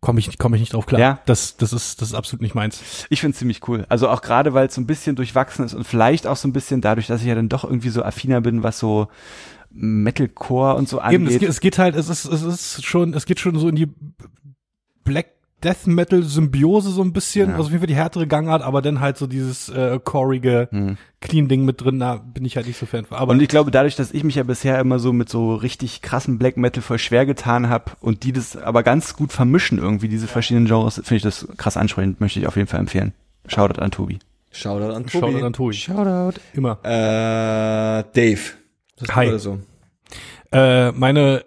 Komme 0.00 0.20
ich, 0.20 0.38
komm 0.38 0.54
ich 0.54 0.60
nicht 0.60 0.74
drauf 0.74 0.86
klar. 0.86 1.00
Ja. 1.00 1.20
Das, 1.26 1.56
das 1.56 1.72
ist, 1.72 2.00
das 2.00 2.10
ist 2.10 2.14
absolut 2.14 2.42
nicht 2.42 2.54
meins. 2.54 3.06
Ich 3.10 3.22
finde 3.22 3.36
ziemlich 3.36 3.66
cool. 3.66 3.86
Also 3.88 4.08
auch 4.08 4.22
gerade, 4.22 4.54
weil 4.54 4.68
es 4.68 4.74
so 4.74 4.80
ein 4.80 4.86
bisschen 4.86 5.16
durchwachsen 5.16 5.64
ist 5.64 5.74
und 5.74 5.84
vielleicht 5.84 6.26
auch 6.28 6.36
so 6.36 6.46
ein 6.46 6.52
bisschen 6.52 6.80
dadurch, 6.80 7.08
dass 7.08 7.22
ich 7.22 7.26
ja 7.26 7.34
dann 7.34 7.48
doch 7.48 7.64
irgendwie 7.64 7.88
so 7.88 8.04
affiner 8.04 8.40
bin, 8.40 8.62
was 8.62 8.78
so 8.78 9.08
Metalcore 9.70 10.74
und 10.76 10.88
so 10.88 10.98
Eben, 10.98 11.26
es 11.26 11.34
angeht. 11.34 11.40
geht, 11.40 11.48
es 11.48 11.60
geht 11.60 11.78
halt, 11.78 11.96
es 11.96 12.08
ist, 12.08 12.24
es 12.26 12.42
ist 12.42 12.84
schon, 12.84 13.14
es 13.14 13.26
geht 13.26 13.40
schon 13.40 13.58
so 13.58 13.68
in 13.68 13.74
die 13.76 13.88
Black 15.04 15.35
Death 15.66 15.86
Metal 15.86 16.22
Symbiose 16.22 16.90
so 16.90 17.02
ein 17.02 17.12
bisschen, 17.12 17.48
Ja. 17.50 17.56
also 17.56 17.64
auf 17.66 17.70
jeden 17.70 17.80
Fall 17.80 17.88
die 17.88 17.96
härtere 17.96 18.26
Gangart, 18.28 18.62
aber 18.62 18.80
dann 18.82 19.00
halt 19.00 19.18
so 19.18 19.26
dieses 19.26 19.68
äh, 19.68 19.98
chorige 20.02 20.68
Hm. 20.70 20.96
Clean 21.20 21.48
Ding 21.48 21.64
mit 21.64 21.80
drin, 21.82 21.98
da 21.98 22.16
bin 22.16 22.44
ich 22.44 22.56
halt 22.56 22.66
nicht 22.68 22.78
so 22.78 22.86
Fan 22.86 23.04
von. 23.04 23.16
Aber 23.18 23.32
Und 23.32 23.42
ich 23.42 23.48
glaube, 23.48 23.70
dadurch, 23.72 23.96
dass 23.96 24.12
ich 24.12 24.22
mich 24.22 24.36
ja 24.36 24.44
bisher 24.44 24.78
immer 24.78 24.98
so 25.00 25.12
mit 25.12 25.28
so 25.28 25.54
richtig 25.56 26.00
krassen 26.02 26.38
Black 26.38 26.56
Metal 26.56 26.82
voll 26.82 26.98
schwer 26.98 27.26
getan 27.26 27.68
habe 27.68 27.92
und 28.00 28.22
die 28.22 28.32
das 28.32 28.56
aber 28.56 28.82
ganz 28.84 29.16
gut 29.16 29.32
vermischen 29.32 29.78
irgendwie, 29.78 30.08
diese 30.08 30.28
verschiedenen 30.28 30.66
Genres, 30.66 30.94
finde 30.96 31.16
ich 31.16 31.22
das 31.22 31.48
krass 31.56 31.76
ansprechend, 31.76 32.20
möchte 32.20 32.38
ich 32.38 32.46
auf 32.46 32.54
jeden 32.56 32.68
Fall 32.68 32.80
empfehlen. 32.80 33.12
Shoutout 33.48 33.80
an 33.80 33.90
Tobi. 33.90 34.18
Shoutout 34.52 34.94
an 34.94 35.08
Shoutout 35.08 35.32
Tobi. 35.32 35.42
an 35.42 35.52
Tobi. 35.52 35.74
Shoutout. 35.74 36.40
Immer. 36.54 36.78
Äh, 36.84 38.04
Dave. 38.14 38.40
Das 38.98 39.14
Hi. 39.16 39.28
Oder 39.28 39.38
so. 39.38 39.58
Äh, 40.52 40.92
meine 40.92 41.44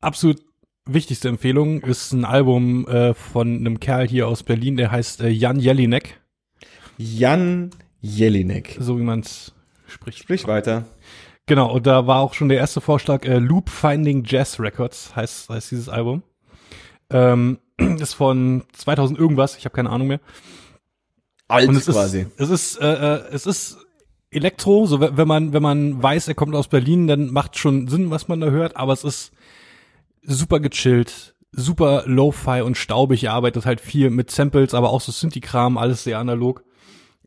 absolut 0.00 0.40
wichtigste 0.88 1.28
Empfehlung 1.28 1.80
ist 1.82 2.12
ein 2.12 2.24
Album 2.24 2.86
äh, 2.88 3.14
von 3.14 3.56
einem 3.58 3.78
Kerl 3.80 4.06
hier 4.08 4.26
aus 4.28 4.42
Berlin, 4.42 4.76
der 4.76 4.90
heißt 4.90 5.20
äh, 5.20 5.28
Jan 5.28 5.60
Jelinek, 5.60 6.20
Jan 6.96 7.70
Jelinek. 8.00 8.76
so 8.80 8.98
wie 8.98 9.02
man 9.02 9.20
es 9.20 9.52
spricht. 9.86 10.18
Sprich 10.18 10.46
weiter. 10.46 10.84
Genau, 11.46 11.72
und 11.72 11.86
da 11.86 12.06
war 12.06 12.20
auch 12.20 12.34
schon 12.34 12.48
der 12.48 12.58
erste 12.58 12.80
Vorschlag, 12.80 13.24
äh, 13.24 13.38
Loop 13.38 13.70
Finding 13.70 14.24
Jazz 14.26 14.60
Records 14.60 15.14
heißt, 15.16 15.48
heißt 15.48 15.70
dieses 15.70 15.88
Album. 15.88 16.22
Ähm, 17.10 17.58
ist 17.98 18.14
von 18.14 18.64
2000 18.72 19.18
irgendwas, 19.18 19.56
ich 19.56 19.64
habe 19.64 19.74
keine 19.74 19.90
Ahnung 19.90 20.08
mehr. 20.08 20.20
Alt 21.48 21.68
Und 21.68 21.76
es 21.76 21.86
quasi. 21.86 22.26
ist, 22.36 22.40
es 22.40 22.50
ist, 22.50 22.76
äh, 22.82 23.14
äh, 23.16 23.22
es 23.32 23.46
ist 23.46 23.78
Elektro, 24.30 24.84
so 24.84 25.00
we- 25.00 25.16
wenn 25.16 25.26
man, 25.26 25.54
wenn 25.54 25.62
man 25.62 26.02
weiß, 26.02 26.28
er 26.28 26.34
kommt 26.34 26.54
aus 26.54 26.68
Berlin, 26.68 27.06
dann 27.06 27.32
macht 27.32 27.56
schon 27.56 27.88
Sinn, 27.88 28.10
was 28.10 28.28
man 28.28 28.40
da 28.40 28.50
hört, 28.50 28.76
aber 28.76 28.92
es 28.92 29.04
ist 29.04 29.32
super 30.34 30.60
gechillt, 30.60 31.34
super 31.52 32.04
Lo-Fi 32.06 32.62
und 32.62 32.76
staubig, 32.76 33.24
er 33.24 33.32
arbeitet 33.32 33.66
halt 33.66 33.80
viel 33.80 34.10
mit 34.10 34.30
Samples, 34.30 34.74
aber 34.74 34.90
auch 34.90 35.00
so 35.00 35.12
Synthi-Kram, 35.12 35.78
alles 35.78 36.04
sehr 36.04 36.18
analog. 36.18 36.64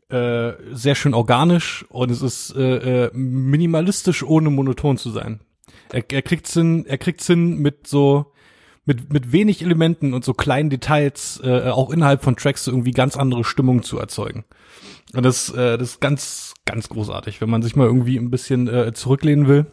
Äh, 0.08 0.52
sehr 0.72 0.94
schön 0.94 1.14
organisch 1.14 1.86
und 1.88 2.10
es 2.10 2.20
ist 2.20 2.54
äh, 2.54 3.06
äh, 3.06 3.10
minimalistisch, 3.14 4.22
ohne 4.22 4.50
monoton 4.50 4.98
zu 4.98 5.10
sein. 5.10 5.40
Er, 5.90 6.04
er 6.12 6.20
kriegt's 6.20 6.52
hin, 6.52 6.84
er 6.86 6.98
kriegt's 6.98 7.26
hin 7.26 7.56
mit 7.56 7.86
so 7.86 8.32
mit 8.84 9.10
mit 9.10 9.32
wenig 9.32 9.62
Elementen 9.62 10.12
und 10.12 10.22
so 10.22 10.34
kleinen 10.34 10.68
Details 10.68 11.40
äh, 11.42 11.70
auch 11.70 11.88
innerhalb 11.88 12.22
von 12.22 12.36
Tracks 12.36 12.66
irgendwie 12.66 12.90
ganz 12.90 13.16
andere 13.16 13.42
Stimmung 13.42 13.84
zu 13.84 13.98
erzeugen. 13.98 14.44
Und 15.14 15.24
das 15.24 15.48
äh, 15.48 15.78
das 15.78 15.92
ist 15.92 16.00
ganz 16.02 16.52
ganz 16.66 16.90
großartig, 16.90 17.40
wenn 17.40 17.48
man 17.48 17.62
sich 17.62 17.74
mal 17.74 17.86
irgendwie 17.86 18.18
ein 18.18 18.30
bisschen 18.30 18.68
äh, 18.68 18.92
zurücklehnen 18.92 19.48
will. 19.48 19.64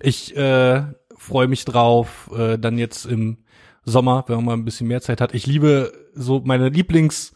Ich 0.00 0.36
äh, 0.36 0.82
freue 1.28 1.48
mich 1.48 1.64
drauf, 1.64 2.30
äh, 2.36 2.58
dann 2.58 2.78
jetzt 2.78 3.04
im 3.04 3.38
Sommer, 3.84 4.24
wenn 4.26 4.36
man 4.36 4.44
mal 4.44 4.52
ein 4.54 4.64
bisschen 4.64 4.88
mehr 4.88 5.00
Zeit 5.00 5.20
hat. 5.20 5.34
Ich 5.34 5.46
liebe 5.46 5.92
so 6.14 6.42
meine 6.44 6.68
Lieblings 6.68 7.32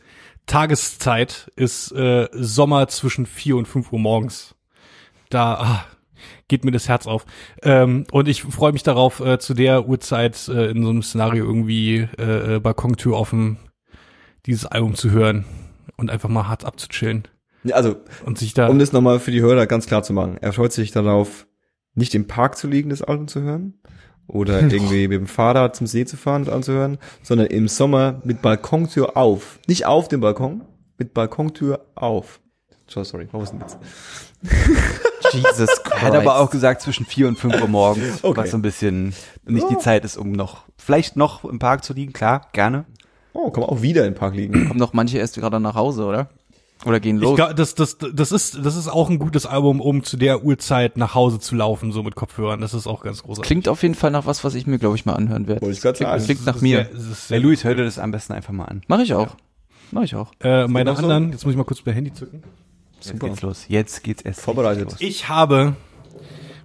Tageszeit 0.47 1.51
ist 1.55 1.93
äh, 1.93 2.29
Sommer 2.33 2.89
zwischen 2.89 3.27
vier 3.27 3.57
und 3.57 3.69
fünf 3.69 3.93
Uhr 3.93 4.01
morgens. 4.01 4.57
Da 5.31 5.55
ah, 5.55 5.85
geht 6.49 6.65
mir 6.65 6.73
das 6.73 6.89
Herz 6.89 7.07
auf. 7.07 7.25
Ähm, 7.63 8.07
und 8.11 8.29
ich 8.29 8.43
freue 8.43 8.73
mich 8.73 8.83
darauf, 8.83 9.21
äh, 9.21 9.39
zu 9.39 9.55
der 9.55 9.89
Uhrzeit 9.89 10.49
äh, 10.49 10.71
in 10.71 10.83
so 10.83 10.91
einem 10.91 11.03
Szenario 11.03 11.45
irgendwie 11.45 12.09
äh, 12.19 12.57
äh, 12.57 12.61
Balkontür 12.61 13.17
offen 13.17 13.59
dieses 14.47 14.67
Album 14.67 14.95
zu 14.95 15.11
hören 15.11 15.45
und 15.97 16.11
einfach 16.11 16.29
mal 16.29 16.49
hart 16.49 16.65
abzuchillen 16.65 17.29
Ja, 17.63 17.77
Also, 17.77 17.97
und 18.25 18.39
sich 18.39 18.55
da 18.55 18.67
um 18.67 18.81
das 18.81 18.93
nochmal 18.93 19.21
für 19.21 19.31
die 19.31 19.41
Hörer 19.41 19.67
ganz 19.67 19.87
klar 19.87 20.03
zu 20.03 20.13
machen. 20.13 20.39
Er 20.41 20.53
freut 20.53 20.73
sich 20.73 20.91
darauf, 20.91 21.47
nicht 21.95 22.15
im 22.15 22.27
Park 22.27 22.57
zu 22.57 22.67
liegen, 22.69 22.91
das 22.91 23.03
Album 23.03 23.29
zu 23.29 23.43
hören. 23.43 23.75
Oder 24.27 24.61
irgendwie 24.71 25.09
mit 25.09 25.19
dem 25.19 25.27
Fahrrad 25.27 25.77
zum 25.77 25.87
See 25.87 26.05
zu 26.05 26.17
fahren 26.17 26.43
und 26.45 26.51
anzuhören, 26.51 26.99
sondern 27.23 27.49
im 27.49 27.69
Sommer 27.69 28.21
mit 28.25 28.41
Balkontür 28.43 29.17
auf. 29.17 29.59
Nicht 29.67 29.87
auf 29.87 30.09
dem 30.09 30.21
Balkon, 30.21 30.63
mit 30.99 31.13
Balkontür 31.15 31.87
auf. 31.95 32.41
So, 32.87 33.03
sorry, 33.05 33.29
was 33.33 33.45
ist 33.45 33.51
denn 33.53 33.61
jetzt? 33.61 33.79
Jesus 35.33 35.57
Christ. 35.83 35.83
Er 35.91 36.01
hat 36.03 36.15
aber 36.15 36.39
auch 36.41 36.51
gesagt 36.51 36.83
zwischen 36.83 37.07
vier 37.07 37.29
und 37.29 37.39
fünf 37.39 37.61
Uhr 37.61 37.69
morgens, 37.69 38.19
Okay. 38.25 38.41
was 38.41 38.51
so 38.51 38.59
ein 38.59 38.63
bisschen 38.63 39.15
nicht 39.47 39.69
die 39.71 39.79
Zeit 39.79 40.05
ist, 40.05 40.17
um 40.17 40.33
noch, 40.33 40.65
vielleicht 40.77 41.17
noch 41.17 41.45
im 41.45 41.59
Park 41.59 41.85
zu 41.85 41.93
liegen, 41.95 42.13
klar, 42.13 42.49
gerne. 42.53 42.85
Oh, 43.33 43.51
kann 43.51 43.63
man 43.63 43.71
auch 43.71 43.81
wieder 43.83 44.07
im 44.07 44.15
Park 44.15 44.35
liegen. 44.35 44.69
Kommen 44.69 44.79
noch 44.79 44.93
manche 44.93 45.19
erst 45.19 45.37
gerade 45.37 45.59
nach 45.59 45.75
Hause, 45.75 46.05
oder? 46.05 46.29
Oder 46.85 46.99
gehen 47.01 47.17
Ich 47.17 47.23
los? 47.23 47.37
glaub, 47.37 47.55
das, 47.55 47.75
das, 47.75 47.97
das 47.99 48.33
ist, 48.33 48.59
das 48.65 48.77
ist 48.77 48.89
auch 48.89 49.09
ein 49.09 49.19
gutes 49.19 49.47
Album, 49.47 49.81
um 49.81 50.03
zu 50.03 50.17
der 50.17 50.45
Uhrzeit 50.45 50.97
nach 50.97 51.15
Hause 51.15 51.39
zu 51.39 51.55
laufen, 51.55 51.93
so 51.93 52.03
mit 52.03 52.15
Kopfhörern. 52.17 52.61
Das 52.61 52.75
ist 52.75 52.87
auch 52.87 53.03
ganz 53.03 53.23
großartig. 53.23 53.47
Klingt 53.47 53.69
auf 53.69 53.83
jeden 53.83 53.95
Fall 53.95 54.11
nach 54.11 54.27
was, 54.27 54.43
was 54.43 54.55
ich 54.55 54.67
mir, 54.67 54.79
glaube 54.79 54.97
ich, 54.97 55.05
mal 55.07 55.15
anhören 55.15 55.47
werde. 55.47 55.63
Wollte 55.63 55.75
ich 55.77 55.81
gerade 55.81 55.99
sagen. 55.99 56.25
Klingt 56.25 56.45
nach 56.47 56.55
Das 56.55 56.63
mir. 56.63 56.85
das 56.85 56.93
Der 56.93 57.15
sehr 57.15 57.41
Luis, 57.41 57.63
hör 57.65 57.75
dir 57.75 57.85
das 57.85 57.99
am 57.99 58.11
besten 58.11 58.33
einfach 58.33 58.53
mal 58.53 58.65
an. 58.65 58.83
Mach 58.89 58.99
ich 59.01 59.15
auch. 59.15 59.37
Mach 59.93 60.03
ich 60.03 60.15
auch. 60.17 60.33
Äh, 60.41 60.67
meine 60.69 60.91
noch 60.91 60.97
so? 60.99 61.05
anderen, 61.05 61.31
jetzt 61.33 61.45
muss 61.45 61.53
ich 61.53 61.59
mal 61.59 61.65
kurz 61.65 61.83
mein 61.85 61.95
Handy 61.95 62.13
zücken. 62.13 62.43
Jetzt 63.01 63.19
geht's 63.21 63.43
los. 63.43 63.65
Jetzt 63.69 64.03
geht's 64.03 64.23
erst. 64.23 64.41
Vorbereitet. 64.41 64.85
los. 64.93 64.97
Ich 65.01 65.29
habe 65.29 65.75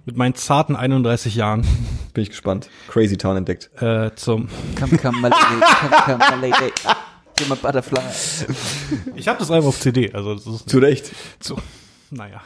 mit 0.04 0.16
meinen 0.16 0.34
zarten 0.34 0.74
31 0.76 1.34
Jahren 1.34 1.66
Bin 2.14 2.22
ich 2.22 2.30
gespannt. 2.30 2.70
Crazy 2.88 3.16
Town 3.18 3.36
entdeckt. 3.36 3.70
äh, 3.82 4.10
zum 4.16 4.48
Come, 4.78 4.96
come, 4.98 5.18
my 5.20 5.28
lady. 5.28 5.64
Come, 5.80 6.18
come, 6.18 6.18
my 6.40 6.48
lady. 6.48 6.72
Give 7.38 7.48
my 7.50 7.56
butterfly. 7.56 8.02
Ich 9.14 9.28
habe 9.28 9.38
das 9.38 9.50
Album 9.50 9.68
auf 9.68 9.78
CD, 9.78 10.12
also 10.12 10.34
das 10.34 10.44
ist 10.44 10.68
Zu 10.68 10.78
Recht. 10.78 11.12
so, 11.38 11.56
naja. 12.10 12.42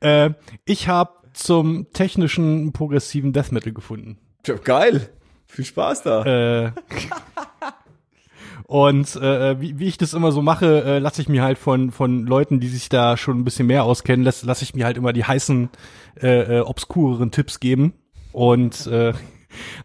äh, 0.00 0.30
ich 0.66 0.88
habe 0.88 1.12
zum 1.32 1.90
technischen 1.94 2.72
progressiven 2.72 3.32
Death 3.32 3.52
Metal 3.52 3.72
gefunden. 3.72 4.18
Geil. 4.64 5.08
Viel 5.46 5.64
Spaß 5.64 6.02
da. 6.02 6.64
Äh, 6.66 6.72
und 8.66 9.16
äh, 9.16 9.58
wie, 9.60 9.78
wie 9.78 9.86
ich 9.86 9.96
das 9.96 10.12
immer 10.12 10.30
so 10.30 10.42
mache, 10.42 10.84
äh, 10.84 10.98
lasse 10.98 11.22
ich 11.22 11.28
mir 11.30 11.42
halt 11.42 11.56
von 11.56 11.90
von 11.90 12.26
Leuten, 12.26 12.60
die 12.60 12.68
sich 12.68 12.90
da 12.90 13.16
schon 13.16 13.38
ein 13.38 13.44
bisschen 13.44 13.66
mehr 13.66 13.84
auskennen, 13.84 14.24
lasse 14.24 14.44
lass 14.44 14.60
ich 14.60 14.74
mir 14.74 14.84
halt 14.84 14.98
immer 14.98 15.14
die 15.14 15.24
heißen, 15.24 15.70
äh, 16.20 16.58
äh, 16.58 16.60
obskureren 16.60 17.30
Tipps 17.30 17.60
geben. 17.60 17.94
Und 18.32 18.86
äh, 18.88 19.14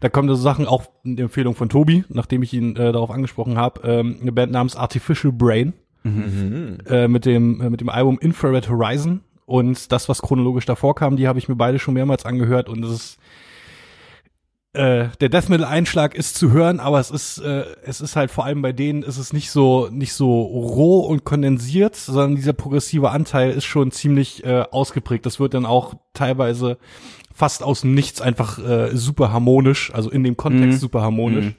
da 0.00 0.08
kommen 0.08 0.28
so 0.28 0.34
Sachen, 0.34 0.66
auch 0.66 0.84
eine 1.04 1.22
Empfehlung 1.22 1.54
von 1.54 1.68
Tobi, 1.68 2.04
nachdem 2.08 2.42
ich 2.42 2.52
ihn 2.54 2.76
äh, 2.76 2.92
darauf 2.92 3.10
angesprochen 3.10 3.56
habe, 3.56 3.80
ähm, 3.88 4.18
eine 4.20 4.32
Band 4.32 4.52
namens 4.52 4.76
Artificial 4.76 5.32
Brain 5.32 5.72
äh, 6.04 7.08
mit 7.08 7.26
dem 7.26 7.60
äh, 7.60 7.70
mit 7.70 7.80
dem 7.80 7.88
Album 7.88 8.18
Infrared 8.20 8.68
Horizon. 8.68 9.20
Und 9.46 9.90
das, 9.90 10.08
was 10.08 10.22
chronologisch 10.22 10.64
davor 10.64 10.94
kam, 10.94 11.16
die 11.16 11.26
habe 11.26 11.38
ich 11.38 11.48
mir 11.48 11.56
beide 11.56 11.78
schon 11.80 11.94
mehrmals 11.94 12.24
angehört. 12.24 12.68
Und 12.68 12.84
es 12.84 12.92
ist 12.92 13.18
äh, 14.72 15.08
der 15.20 15.28
Death 15.28 15.48
Metal 15.48 15.66
Einschlag 15.66 16.14
ist 16.14 16.36
zu 16.36 16.52
hören, 16.52 16.78
aber 16.78 17.00
es 17.00 17.10
ist 17.10 17.38
äh, 17.38 17.64
es 17.82 18.00
ist 18.00 18.14
halt 18.14 18.30
vor 18.30 18.44
allem 18.44 18.62
bei 18.62 18.72
denen 18.72 19.02
ist 19.02 19.18
es 19.18 19.32
nicht 19.32 19.50
so 19.50 19.88
nicht 19.90 20.12
so 20.12 20.42
roh 20.42 21.00
und 21.00 21.24
kondensiert, 21.24 21.96
sondern 21.96 22.36
dieser 22.36 22.52
progressive 22.52 23.10
Anteil 23.10 23.50
ist 23.50 23.64
schon 23.64 23.90
ziemlich 23.90 24.44
äh, 24.44 24.62
ausgeprägt. 24.70 25.26
Das 25.26 25.40
wird 25.40 25.54
dann 25.54 25.66
auch 25.66 25.94
teilweise 26.14 26.78
fast 27.40 27.62
aus 27.62 27.80
dem 27.80 27.94
Nichts 27.94 28.20
einfach 28.20 28.58
äh, 28.58 28.96
super 28.96 29.32
harmonisch, 29.32 29.92
also 29.94 30.10
in 30.10 30.22
dem 30.24 30.36
Kontext 30.36 30.76
Mhm. 30.76 30.80
super 30.80 31.00
harmonisch. 31.02 31.46
Mhm. 31.46 31.54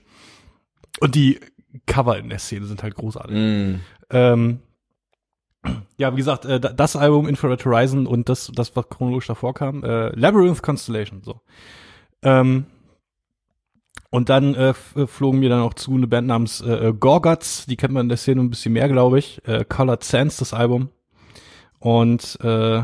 Und 1.01 1.15
die 1.15 1.39
Cover 1.85 2.17
in 2.17 2.29
der 2.29 2.39
Szene 2.39 2.65
sind 2.67 2.83
halt 2.83 2.95
großartig. 2.95 3.35
Mm. 3.35 3.79
Ähm, 4.09 4.59
ja, 5.97 6.11
wie 6.13 6.17
gesagt, 6.17 6.45
äh, 6.45 6.59
da- 6.59 6.73
das 6.73 6.95
Album 6.95 7.27
Infrared 7.27 7.63
Horizon 7.65 8.05
und 8.07 8.27
das, 8.29 8.51
das 8.53 8.75
was 8.75 8.89
chronologisch 8.89 9.27
davor 9.27 9.53
kam, 9.53 9.83
äh, 9.83 10.09
Labyrinth 10.09 10.61
Constellation, 10.61 11.21
so. 11.23 11.39
Ähm, 12.23 12.65
und 14.09 14.27
dann 14.29 14.53
äh, 14.55 14.73
äh, 14.95 15.07
flogen 15.07 15.39
mir 15.39 15.49
dann 15.49 15.61
auch 15.61 15.73
zu 15.73 15.93
eine 15.95 16.07
Band 16.07 16.27
namens 16.27 16.59
äh, 16.61 16.89
äh, 16.89 16.93
Gorguts, 16.93 17.65
die 17.67 17.77
kennt 17.77 17.93
man 17.93 18.05
in 18.05 18.09
der 18.09 18.17
Szene 18.17 18.41
ein 18.41 18.49
bisschen 18.49 18.73
mehr, 18.73 18.89
glaube 18.89 19.17
ich. 19.19 19.41
Äh, 19.47 19.63
Colored 19.63 20.03
Sands, 20.03 20.37
das 20.37 20.53
Album. 20.53 20.89
Und 21.79 22.37
äh, 22.43 22.79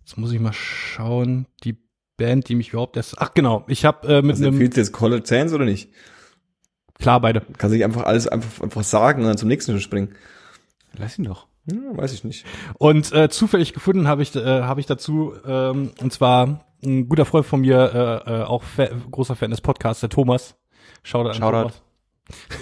jetzt 0.00 0.16
muss 0.16 0.32
ich 0.32 0.40
mal 0.40 0.52
schauen, 0.52 1.46
die 1.62 1.76
Band, 2.16 2.48
die 2.48 2.54
mich 2.54 2.70
überhaupt 2.70 2.96
erst. 2.96 3.20
Ach 3.20 3.34
genau, 3.34 3.64
ich 3.68 3.84
habe 3.84 4.06
äh, 4.06 4.22
mit 4.22 4.32
Also 4.32 4.44
einem 4.44 4.54
empfiehlt 4.54 4.76
jetzt 4.76 4.92
Colored 4.92 5.26
Sands 5.26 5.52
oder 5.52 5.64
nicht? 5.64 5.90
klar 6.98 7.20
beide. 7.20 7.42
Kann 7.58 7.70
sich 7.70 7.84
einfach 7.84 8.04
alles 8.04 8.28
einfach, 8.28 8.62
einfach 8.62 8.82
sagen 8.82 9.22
und 9.22 9.28
dann 9.28 9.36
zum 9.36 9.48
nächsten 9.48 9.78
springen. 9.80 10.14
Lass 10.96 11.18
ihn 11.18 11.24
doch. 11.24 11.46
Hm, 11.70 11.96
weiß 11.96 12.12
ich 12.12 12.24
nicht. 12.24 12.44
Und 12.78 13.12
äh, 13.12 13.28
zufällig 13.28 13.72
gefunden 13.72 14.06
habe 14.06 14.22
ich, 14.22 14.34
äh, 14.36 14.62
habe 14.62 14.80
ich 14.80 14.86
dazu, 14.86 15.34
ähm, 15.46 15.90
und 16.00 16.12
zwar 16.12 16.64
ein 16.84 17.08
guter 17.08 17.24
Freund 17.24 17.46
von 17.46 17.60
mir, 17.62 18.22
äh, 18.26 18.30
äh, 18.30 18.42
auch 18.42 18.62
Fa 18.62 18.88
großer 19.10 19.34
Fan 19.34 19.50
des 19.50 19.60
Podcasts, 19.60 20.00
der 20.00 20.10
Thomas. 20.10 20.56
Shoutout 21.02 21.30
an 21.30 21.34
Shoutout. 21.34 21.72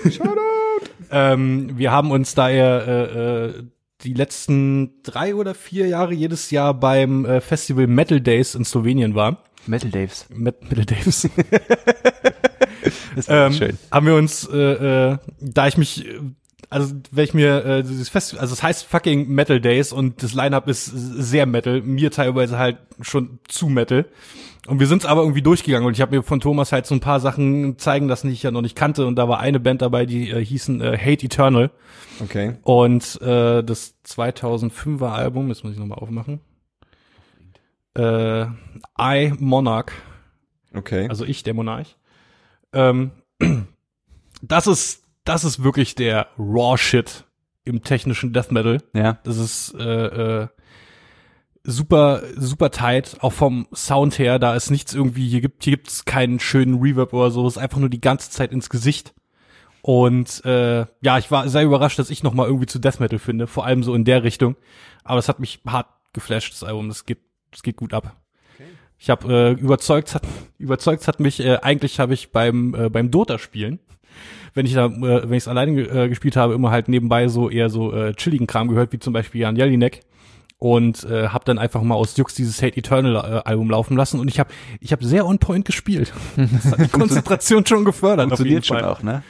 Thomas. 0.04 0.20
ähm, 1.10 1.78
wir 1.78 1.92
haben 1.92 2.10
uns 2.10 2.34
da 2.34 2.48
eher 2.48 2.86
äh, 2.86 3.46
äh, 3.46 3.64
die 4.04 4.14
letzten 4.14 5.02
drei 5.02 5.34
oder 5.34 5.54
vier 5.54 5.86
Jahre 5.86 6.14
jedes 6.14 6.50
Jahr 6.50 6.74
beim 6.74 7.24
äh, 7.24 7.40
Festival 7.40 7.86
Metal 7.86 8.20
Days 8.20 8.54
in 8.54 8.64
Slowenien 8.64 9.14
war. 9.14 9.42
Metal 9.66 9.90
Daves. 9.90 10.26
Met 10.30 10.62
Metal 10.68 10.84
Days. 10.84 11.28
Das 13.14 13.28
ist 13.28 13.30
ähm, 13.30 13.52
schön. 13.52 13.78
haben 13.90 14.06
wir 14.06 14.16
uns, 14.16 14.48
äh, 14.52 14.58
äh, 14.58 15.18
da 15.40 15.68
ich 15.68 15.76
mich, 15.76 16.06
äh, 16.06 16.18
also 16.68 16.94
wenn 17.10 17.24
ich 17.24 17.34
mir 17.34 17.64
äh, 17.64 17.82
dieses 17.82 18.08
Fest, 18.08 18.36
also 18.38 18.52
es 18.54 18.62
heißt 18.62 18.84
fucking 18.84 19.28
Metal 19.28 19.60
Days 19.60 19.92
und 19.92 20.22
das 20.22 20.34
Line-Up 20.34 20.66
ist 20.68 20.86
sehr 20.86 21.46
Metal, 21.46 21.82
mir 21.82 22.10
teilweise 22.10 22.58
halt 22.58 22.78
schon 23.00 23.38
zu 23.46 23.68
Metal. 23.68 24.06
Und 24.68 24.78
wir 24.78 24.86
sind 24.86 25.02
es 25.02 25.06
aber 25.06 25.22
irgendwie 25.22 25.42
durchgegangen 25.42 25.86
und 25.86 25.94
ich 25.94 26.00
habe 26.00 26.14
mir 26.16 26.22
von 26.22 26.38
Thomas 26.38 26.70
halt 26.70 26.86
so 26.86 26.94
ein 26.94 27.00
paar 27.00 27.18
Sachen 27.18 27.78
zeigen 27.78 28.06
lassen, 28.08 28.28
die 28.28 28.32
ich 28.34 28.44
ja 28.44 28.52
noch 28.52 28.60
nicht 28.62 28.76
kannte 28.76 29.06
und 29.06 29.16
da 29.16 29.28
war 29.28 29.40
eine 29.40 29.58
Band 29.58 29.82
dabei, 29.82 30.06
die 30.06 30.30
äh, 30.30 30.44
hießen 30.44 30.80
äh, 30.80 30.96
Hate 30.96 31.26
Eternal 31.26 31.70
Okay. 32.20 32.54
und 32.62 33.20
äh, 33.22 33.64
das 33.64 33.96
2005er 34.06 35.08
Album, 35.10 35.48
jetzt 35.48 35.64
muss 35.64 35.72
ich 35.72 35.78
nochmal 35.80 35.98
aufmachen, 35.98 36.40
äh, 37.96 38.44
I 39.00 39.32
Monarch 39.38 39.90
Okay. 40.74 41.08
also 41.08 41.24
ich, 41.24 41.42
der 41.42 41.54
Monarch. 41.54 41.96
Ähm, 42.72 43.10
das 44.42 44.66
ist, 44.66 45.04
das 45.24 45.44
ist 45.44 45.62
wirklich 45.62 45.94
der 45.94 46.28
Raw 46.38 46.78
Shit 46.78 47.24
im 47.64 47.82
technischen 47.82 48.32
Death 48.32 48.50
Metal. 48.50 48.78
Ja. 48.94 49.18
Das 49.24 49.36
ist 49.36 49.74
äh, 49.78 50.42
äh, 50.42 50.48
super, 51.64 52.22
super 52.36 52.70
tight, 52.70 53.16
auch 53.20 53.32
vom 53.32 53.66
Sound 53.74 54.18
her. 54.18 54.38
Da 54.38 54.54
ist 54.54 54.70
nichts 54.70 54.94
irgendwie, 54.94 55.28
hier 55.28 55.40
gibt 55.40 55.64
hier 55.64 55.76
gibt's 55.76 56.04
keinen 56.04 56.40
schönen 56.40 56.80
Reverb 56.80 57.12
oder 57.12 57.30
so. 57.30 57.46
Es 57.46 57.56
ist 57.56 57.62
einfach 57.62 57.78
nur 57.78 57.88
die 57.88 58.00
ganze 58.00 58.30
Zeit 58.30 58.52
ins 58.52 58.70
Gesicht. 58.70 59.14
Und 59.82 60.44
äh, 60.44 60.86
ja, 61.00 61.18
ich 61.18 61.30
war 61.30 61.48
sehr 61.48 61.64
überrascht, 61.64 61.98
dass 61.98 62.10
ich 62.10 62.22
noch 62.22 62.34
mal 62.34 62.46
irgendwie 62.46 62.66
zu 62.66 62.78
Death 62.78 63.00
Metal 63.00 63.18
finde, 63.18 63.46
vor 63.46 63.64
allem 63.64 63.82
so 63.82 63.94
in 63.94 64.04
der 64.04 64.22
Richtung. 64.22 64.56
Aber 65.02 65.16
das 65.16 65.28
hat 65.28 65.40
mich 65.40 65.60
hart 65.66 65.88
geflasht, 66.12 66.52
das 66.52 66.62
Album. 66.62 66.88
Das 66.88 67.04
geht, 67.04 67.18
das 67.50 67.62
geht 67.62 67.76
gut 67.76 67.92
ab. 67.92 68.16
Ich 68.98 69.10
habe 69.10 69.32
äh, 69.32 69.60
überzeugt, 69.60 70.14
hat 70.14 70.22
überzeugt 70.58 71.08
hat 71.08 71.18
mich. 71.18 71.40
Äh, 71.40 71.58
eigentlich 71.62 71.98
habe 71.98 72.14
ich 72.14 72.30
beim 72.30 72.74
äh, 72.76 72.88
beim 72.88 73.10
Dota 73.10 73.40
spielen, 73.40 73.80
wenn 74.54 74.64
ich 74.64 74.74
da, 74.74 74.86
äh, 74.86 75.22
wenn 75.24 75.32
ich 75.32 75.42
es 75.42 75.48
alleine 75.48 75.80
äh, 75.80 76.08
gespielt 76.08 76.36
habe, 76.36 76.54
immer 76.54 76.70
halt 76.70 76.86
nebenbei 76.86 77.26
so 77.26 77.50
eher 77.50 77.68
so 77.68 77.92
äh, 77.92 78.14
chilligen 78.14 78.46
Kram 78.46 78.68
gehört, 78.68 78.92
wie 78.92 79.00
zum 79.00 79.12
Beispiel 79.12 79.40
Jan 79.40 79.56
Jelinek 79.56 80.02
und 80.62 81.02
äh, 81.02 81.26
habe 81.26 81.44
dann 81.44 81.58
einfach 81.58 81.82
mal 81.82 81.96
aus 81.96 82.16
Jux 82.16 82.36
dieses 82.36 82.62
Hate 82.62 82.76
Eternal 82.76 83.16
äh, 83.16 83.48
Album 83.48 83.68
laufen 83.68 83.96
lassen 83.96 84.20
und 84.20 84.28
ich 84.28 84.38
habe 84.38 84.48
ich 84.78 84.92
habe 84.92 85.04
sehr 85.04 85.26
on 85.26 85.40
point 85.40 85.64
gespielt. 85.64 86.12
Das 86.36 86.70
hat 86.70 86.78
die 86.78 86.88
Konzentration 86.92 87.66
schon 87.66 87.84
gefördert 87.84 88.30
auf 88.30 88.38
jeden 88.38 88.62
Funktioniert 88.62 88.66
schon 88.66 88.78
Fall. 88.78 88.88
auch, 88.88 89.02
ne? 89.02 89.24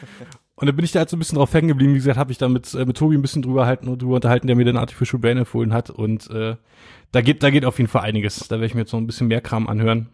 Und 0.57 0.67
dann 0.67 0.77
bin 0.77 0.85
ich 0.85 0.93
da 0.93 0.99
halt 0.99 1.09
so 1.09 1.17
ein 1.17 1.19
bisschen 1.19 1.39
drauf 1.39 1.55
hängen 1.55 1.69
geblieben. 1.69 1.95
Wie 1.95 1.99
gesagt, 1.99 2.19
habe 2.19 2.33
ich 2.33 2.37
da 2.37 2.51
mit, 2.51 2.75
äh, 2.75 2.85
mit 2.85 2.99
Tobi 2.99 3.17
ein 3.17 3.23
bisschen 3.23 3.41
drüber 3.41 3.65
halten 3.65 3.89
und 3.89 4.03
drüber 4.03 4.17
unterhalten, 4.17 4.47
der 4.47 4.57
mir 4.57 4.67
den 4.67 4.77
Artificial 4.77 5.19
Brain 5.19 5.39
empfohlen 5.39 5.73
hat. 5.73 5.89
Und 5.89 6.29
äh, 6.29 6.57
da 7.13 7.23
geht, 7.23 7.43
da 7.43 7.49
geht 7.49 7.65
auf 7.65 7.79
jeden 7.79 7.89
Fall 7.89 8.03
einiges. 8.03 8.47
Da 8.49 8.57
werde 8.57 8.67
ich 8.67 8.75
mir 8.75 8.83
jetzt 8.83 8.93
noch 8.93 9.01
ein 9.01 9.07
bisschen 9.07 9.29
mehr 9.29 9.41
Kram 9.41 9.69
anhören. 9.69 10.11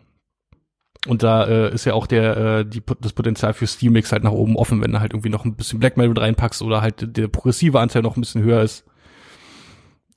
Und 1.08 1.24
da 1.24 1.48
äh, 1.48 1.74
ist 1.74 1.84
ja 1.84 1.94
auch 1.94 2.06
der 2.06 2.36
äh, 2.36 2.64
die, 2.64 2.82
das 3.00 3.12
Potenzial 3.12 3.54
für 3.54 3.66
Steel 3.66 3.90
Mix 3.90 4.12
halt 4.12 4.22
nach 4.22 4.30
oben 4.30 4.54
offen, 4.56 4.80
wenn 4.80 4.92
du 4.92 5.00
halt 5.00 5.12
irgendwie 5.14 5.30
noch 5.30 5.44
ein 5.44 5.56
bisschen 5.56 5.80
Black 5.80 5.96
Metal 5.96 6.16
reinpackst 6.16 6.62
oder 6.62 6.80
halt 6.80 7.16
der 7.16 7.26
progressive 7.26 7.80
Anteil 7.80 8.02
noch 8.02 8.16
ein 8.16 8.20
bisschen 8.20 8.42
höher 8.44 8.62
ist. 8.62 8.84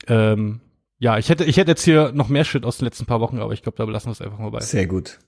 Ähm, 0.07 0.61
ja, 1.01 1.17
ich 1.17 1.29
hätte 1.29 1.43
ich 1.43 1.57
hätte 1.57 1.71
jetzt 1.71 1.83
hier 1.83 2.11
noch 2.13 2.29
mehr 2.29 2.45
Shit 2.45 2.63
aus 2.63 2.77
den 2.77 2.85
letzten 2.85 3.05
paar 3.07 3.19
Wochen, 3.21 3.39
aber 3.39 3.51
ich 3.53 3.63
glaube, 3.63 3.77
da 3.77 3.85
belassen 3.85 4.07
wir 4.09 4.11
es 4.13 4.21
einfach 4.21 4.37
mal 4.39 4.51
bei. 4.51 4.59
Sehr 4.61 4.85
gut. 4.87 5.17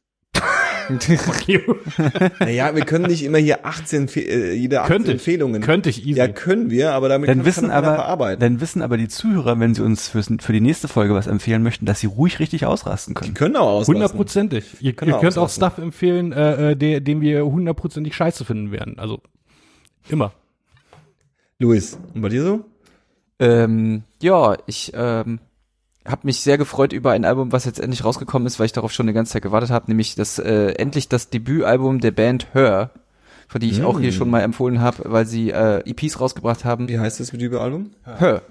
Naja, 2.40 2.76
wir 2.76 2.84
können 2.84 3.06
nicht 3.06 3.24
immer 3.24 3.38
hier 3.38 3.66
18, 3.66 4.10
Fe- 4.10 4.20
äh, 4.20 4.54
jede 4.54 4.82
18 4.82 4.94
Könnte 4.94 5.12
ich. 5.12 5.14
Empfehlungen. 5.16 5.62
Könnte 5.62 5.90
ich 5.90 6.06
easy. 6.06 6.20
Ja, 6.20 6.28
können 6.28 6.70
wir, 6.70 6.92
aber 6.92 7.08
damit 7.08 7.30
Dann 7.30 7.38
kann, 7.38 7.46
wissen 7.46 7.62
kann 7.70 7.72
aber, 7.72 7.96
verarbeiten. 7.96 8.42
dann 8.42 8.60
wissen 8.60 8.82
aber 8.82 8.98
die 8.98 9.08
Zuhörer, 9.08 9.58
wenn 9.62 9.74
sie 9.74 9.82
uns 9.82 10.10
fürs, 10.10 10.30
für 10.42 10.52
die 10.52 10.60
nächste 10.60 10.90
Folge 10.90 11.14
was 11.14 11.28
empfehlen 11.28 11.64
möchten, 11.64 11.86
dass 11.86 12.02
sie 12.02 12.08
ruhig 12.08 12.40
richtig 12.40 12.66
ausrasten 12.66 13.14
Die 13.16 13.22
können. 13.22 13.34
können 13.34 13.56
auch 13.56 13.70
auslassen. 13.70 13.94
Hundertprozentig. 13.96 14.66
Ihr, 14.82 14.88
ihr 14.88 14.94
Können 14.94 15.12
wir 15.14 15.20
könnt 15.20 15.38
auch. 15.38 15.50
Stuff 15.50 15.78
empfehlen, 15.78 16.34
äh, 16.34 16.72
äh, 16.72 16.76
der, 16.76 17.00
den 17.00 17.22
wir 17.22 17.46
hundertprozentig 17.46 18.14
scheiße 18.14 18.44
finden 18.44 18.72
werden. 18.74 19.00
Also 19.00 19.22
immer. 20.10 20.34
Luis, 21.60 21.98
und 22.14 22.22
bei 22.22 22.28
dir 22.30 22.44
so? 22.44 22.66
Ähm, 23.40 24.04
ja, 24.22 24.58
ich 24.68 24.92
ähm, 24.96 25.40
habe 26.06 26.22
mich 26.24 26.42
sehr 26.42 26.58
gefreut 26.58 26.92
über 26.94 27.12
ein 27.12 27.26
Album, 27.26 27.52
was 27.52 27.66
jetzt 27.66 27.80
endlich 27.80 28.04
rausgekommen 28.04 28.46
ist, 28.46 28.60
weil 28.60 28.66
ich 28.66 28.74
darauf 28.74 28.92
schon 28.92 29.06
eine 29.06 29.14
ganze 29.14 29.34
Zeit 29.34 29.42
gewartet 29.42 29.70
habe, 29.72 29.86
nämlich 29.88 30.16
das 30.16 30.38
äh, 30.40 30.72
endlich 30.74 31.08
das 31.10 31.30
Debütalbum 31.30 32.00
der 32.00 32.12
Band 32.12 32.48
Her, 32.54 32.90
von 33.48 33.62
die 33.62 33.70
ich 33.70 33.84
auch 33.84 34.00
hier 34.00 34.10
Mm. 34.10 34.14
schon 34.14 34.30
mal 34.30 34.42
empfohlen 34.42 34.82
habe, 34.82 35.04
weil 35.06 35.26
sie 35.26 35.52
äh, 35.52 35.80
EPs 35.90 36.20
rausgebracht 36.20 36.66
haben. 36.66 36.88
Wie 36.90 37.00
heißt 37.00 37.20
das 37.20 37.32
mit 37.32 37.42
dem 37.42 37.56
Album? 37.58 37.92
Her. 38.06 38.42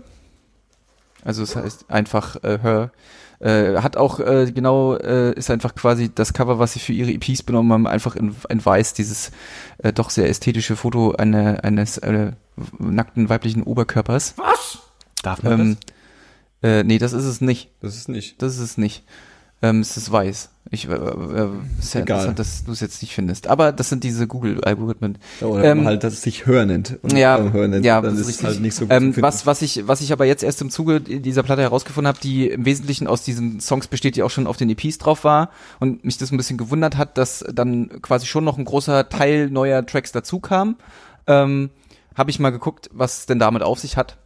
Also 1.25 1.43
es 1.43 1.55
heißt 1.55 1.91
einfach 1.91 2.43
äh, 2.43 2.59
Her. 2.63 2.91
Äh, 3.39 3.79
hat 3.83 3.97
auch 3.97 4.21
äh, 4.21 4.51
genau, 4.53 4.95
äh, 4.97 5.33
ist 5.33 5.51
einfach 5.51 5.75
quasi 5.75 6.11
das 6.15 6.33
Cover, 6.33 6.59
was 6.61 6.75
sie 6.75 6.79
für 6.79 6.93
ihre 6.93 7.11
EPs 7.11 7.43
benommen 7.43 7.73
haben, 7.73 7.87
einfach 7.89 8.15
in, 8.17 8.35
in 8.49 8.65
weiß, 8.65 8.95
dieses 8.95 9.33
äh, 9.79 9.93
doch 9.93 10.11
sehr 10.11 10.29
ästhetische 10.29 10.77
Foto 10.77 11.13
eine, 11.13 11.65
eines 11.65 11.99
äh, 11.99 12.33
nackten 12.79 13.29
weiblichen 13.29 13.63
Oberkörpers. 13.65 14.35
Darf 15.23 15.43
man 15.43 15.61
Ähm, 15.61 15.77
äh, 16.63 16.85
nee, 16.85 16.99
das 16.99 17.13
ist 17.13 17.25
es 17.25 17.41
nicht. 17.41 17.71
Das 17.81 17.97
ist 17.97 18.09
nicht. 18.09 18.41
Das 18.43 18.55
ist 18.55 18.61
es 18.61 18.79
nicht. 18.79 19.05
Ähm, 19.65 19.81
es 19.81 19.97
ist 19.97 20.11
weiß. 20.11 20.51
Ich, 20.71 20.89
äh, 20.89 20.93
äh, 20.93 21.49
ist 21.79 21.95
ja 21.95 22.01
Egal. 22.01 22.17
interessant, 22.17 22.39
dass 22.41 22.65
du 22.65 22.73
es 22.73 22.81
jetzt 22.81 23.01
nicht 23.03 23.15
findest. 23.15 23.47
Aber 23.47 23.71
das 23.71 23.91
sind 23.91 24.03
diese 24.03 24.27
Google-Algorithmen. 24.27 25.19
Oder 25.41 25.65
Ähm, 25.65 25.85
halt, 25.85 26.03
dass 26.03 26.15
es 26.15 26.23
sich 26.23 26.47
Hör 26.47 26.67
nennt. 26.67 26.99
Und 27.03 27.17
Ja, 27.17 27.37
beim 27.37 27.53
Hör 27.53 27.69
nennt, 27.69 27.85
ja, 27.85 28.01
dann 28.01 28.17
das 28.17 28.27
ist 28.27 28.37
ist 28.37 28.45
halt 28.45 28.61
nicht 28.61 28.75
so 28.75 28.87
gut 28.87 28.93
Ähm, 28.93 29.15
was, 29.21 29.47
was 29.47 29.63
ich, 29.63 29.87
was 29.87 30.01
ich 30.01 30.13
aber 30.13 30.25
jetzt 30.25 30.43
erst 30.43 30.61
im 30.63 30.71
Zuge 30.71 31.01
dieser 31.01 31.45
Platte 31.45 31.63
herausgefunden 31.63 32.09
habe, 32.09 32.19
die 32.21 32.49
im 32.49 32.65
Wesentlichen 32.65 33.07
aus 33.07 33.23
diesen 33.23 33.61
Songs 33.61 33.87
besteht, 33.87 34.17
die 34.17 34.25
auch 34.25 34.31
schon 34.31 34.49
auf 34.49 34.57
den 34.57 34.69
EPs 34.71 34.99
drauf 34.99 35.23
war 35.23 35.51
und 35.79 36.05
mich 36.05 36.19
das 36.19 36.33
ein 36.33 36.37
bisschen 36.39 36.59
gewundert 36.59 36.97
hat, 36.97 37.17
dass 37.17 37.45
dann 37.53 38.01
quasi 38.03 38.27
schon 38.27 38.43
noch 38.45 38.59
ein 38.59 38.65
großer 38.65 39.09
Teil 39.09 39.49
neuer 39.51 39.87
Tracks 39.87 40.11
dazu 40.11 40.41
kam, 40.41 40.77
ähm, 41.29 41.71
habe 42.17 42.31
ich 42.31 42.41
mal 42.41 42.51
geguckt, 42.51 42.91
was 42.93 43.19
es 43.19 43.27
denn 43.27 43.39
damit 43.39 43.63
auf 43.63 43.79
sich 43.79 43.97
hat. 43.97 44.17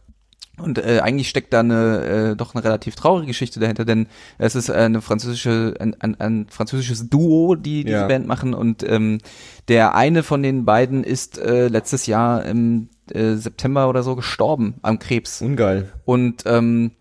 Und 0.59 0.79
äh, 0.79 1.01
eigentlich 1.03 1.29
steckt 1.29 1.53
da 1.53 1.59
eine 1.59 2.31
äh, 2.31 2.35
doch 2.35 2.55
eine 2.55 2.63
relativ 2.63 2.95
traurige 2.95 3.27
Geschichte 3.27 3.59
dahinter, 3.59 3.85
denn 3.85 4.07
es 4.39 4.55
ist 4.55 4.71
eine 4.71 5.01
französische 5.01 5.75
ein, 5.79 5.95
ein, 6.01 6.19
ein 6.19 6.47
französisches 6.49 7.09
Duo, 7.09 7.53
die 7.55 7.83
diese 7.83 7.97
Ja. 7.97 8.07
Band 8.07 8.25
machen 8.25 8.53
und 8.55 8.81
ähm, 8.89 9.19
der 9.67 9.93
eine 9.93 10.23
von 10.23 10.41
den 10.41 10.65
beiden 10.65 11.03
ist 11.03 11.37
äh, 11.37 11.67
letztes 11.67 12.07
Jahr 12.07 12.43
im 12.45 12.89
äh, 13.11 13.35
September 13.35 13.87
oder 13.87 14.01
so 14.01 14.15
gestorben 14.15 14.75
am 14.81 14.97
Krebs 14.97 15.41
Ungeil. 15.43 15.91
und 16.05 16.43
ähm, 16.47 16.91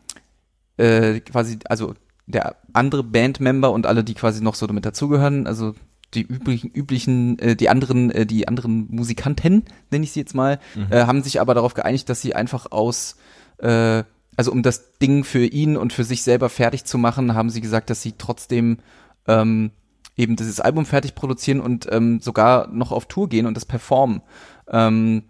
äh, 0.77 1.21
quasi 1.21 1.59
also 1.65 1.95
der 2.27 2.57
andere 2.75 3.05
Bandmember 3.05 3.71
und 3.73 3.87
alle 3.87 4.05
die 4.05 4.15
quasi 4.15 4.43
noch 4.43 4.55
so 4.55 4.67
damit 4.67 4.85
dazugehören, 4.85 5.47
also 5.47 5.75
die 6.15 6.23
üblichen, 6.23 6.71
üblichen, 6.71 7.39
äh, 7.39 7.57
die 7.57 7.69
anderen, 7.69 8.11
äh, 8.11 8.27
die 8.27 8.49
anderen 8.49 8.87
Musikanten, 8.91 9.65
nenne 9.91 10.05
ich 10.05 10.13
sie 10.13 10.21
jetzt 10.21 10.35
mal, 10.35 10.59
äh, 10.91 11.05
haben 11.07 11.23
sich 11.23 11.41
aber 11.41 11.55
darauf 11.55 11.75
geeinigt, 11.75 12.09
dass 12.09 12.21
sie 12.21 12.35
einfach 12.35 12.71
aus, 12.71 13.17
äh, 13.59 14.05
also 14.37 14.53
um 14.53 14.63
das 14.63 14.99
Ding 14.99 15.25
für 15.25 15.45
ihn 15.45 15.77
und 15.77 15.93
für 15.93 16.05
sich 16.05 16.23
selber 16.23 16.49
fertig 16.49 16.85
zu 16.85 16.99
machen, 16.99 17.35
haben 17.35 17.51
sie 17.51 17.61
gesagt, 17.61 17.91
dass 17.91 18.03
sie 18.03 18.15
trotzdem 18.19 18.79
ähm, 19.27 19.71
eben 20.17 20.37
dieses 20.37 20.61
Album 20.61 20.87
fertig 20.87 21.15
produzieren 21.15 21.61
und 21.61 21.87
ähm, 21.91 22.21
sogar 22.21 22.69
noch 22.69 22.93
auf 22.93 23.07
Tour 23.07 23.29
gehen 23.29 23.47
und 23.47 23.55
das 23.55 23.65
performen. 23.65 24.23
Ähm, 24.71 25.25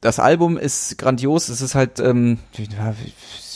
das 0.00 0.18
Album 0.18 0.58
ist 0.58 0.98
grandios, 0.98 1.48
es 1.48 1.62
ist 1.62 1.74
halt, 1.74 2.00
ähm, 2.00 2.38
ich 2.52 2.68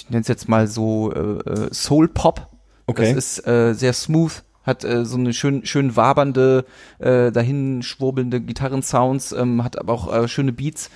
nenne 0.09 0.22
es 0.22 0.28
jetzt 0.28 0.48
mal 0.48 0.66
so 0.66 1.12
äh, 1.12 1.51
äh, 1.51 1.74
Soul 1.74 2.09
Pop. 2.09 2.48
Okay. 2.86 3.14
Das 3.14 3.38
ist 3.38 3.46
äh, 3.46 3.74
sehr 3.74 3.92
smooth, 3.92 4.42
hat 4.62 4.84
äh, 4.84 5.05
so 5.05 5.16
eine 5.16 5.32
schön 5.32 5.64
schön 5.66 5.96
wabernde, 5.96 6.64
äh, 6.98 7.30
dahin 7.30 7.82
schwurbelnde 7.82 8.40
Gitarrensounds, 8.40 9.32
ähm, 9.32 9.64
hat 9.64 9.78
aber 9.78 9.92
auch 9.92 10.12
äh, 10.12 10.28
schöne 10.28 10.52
Beats. 10.52 10.90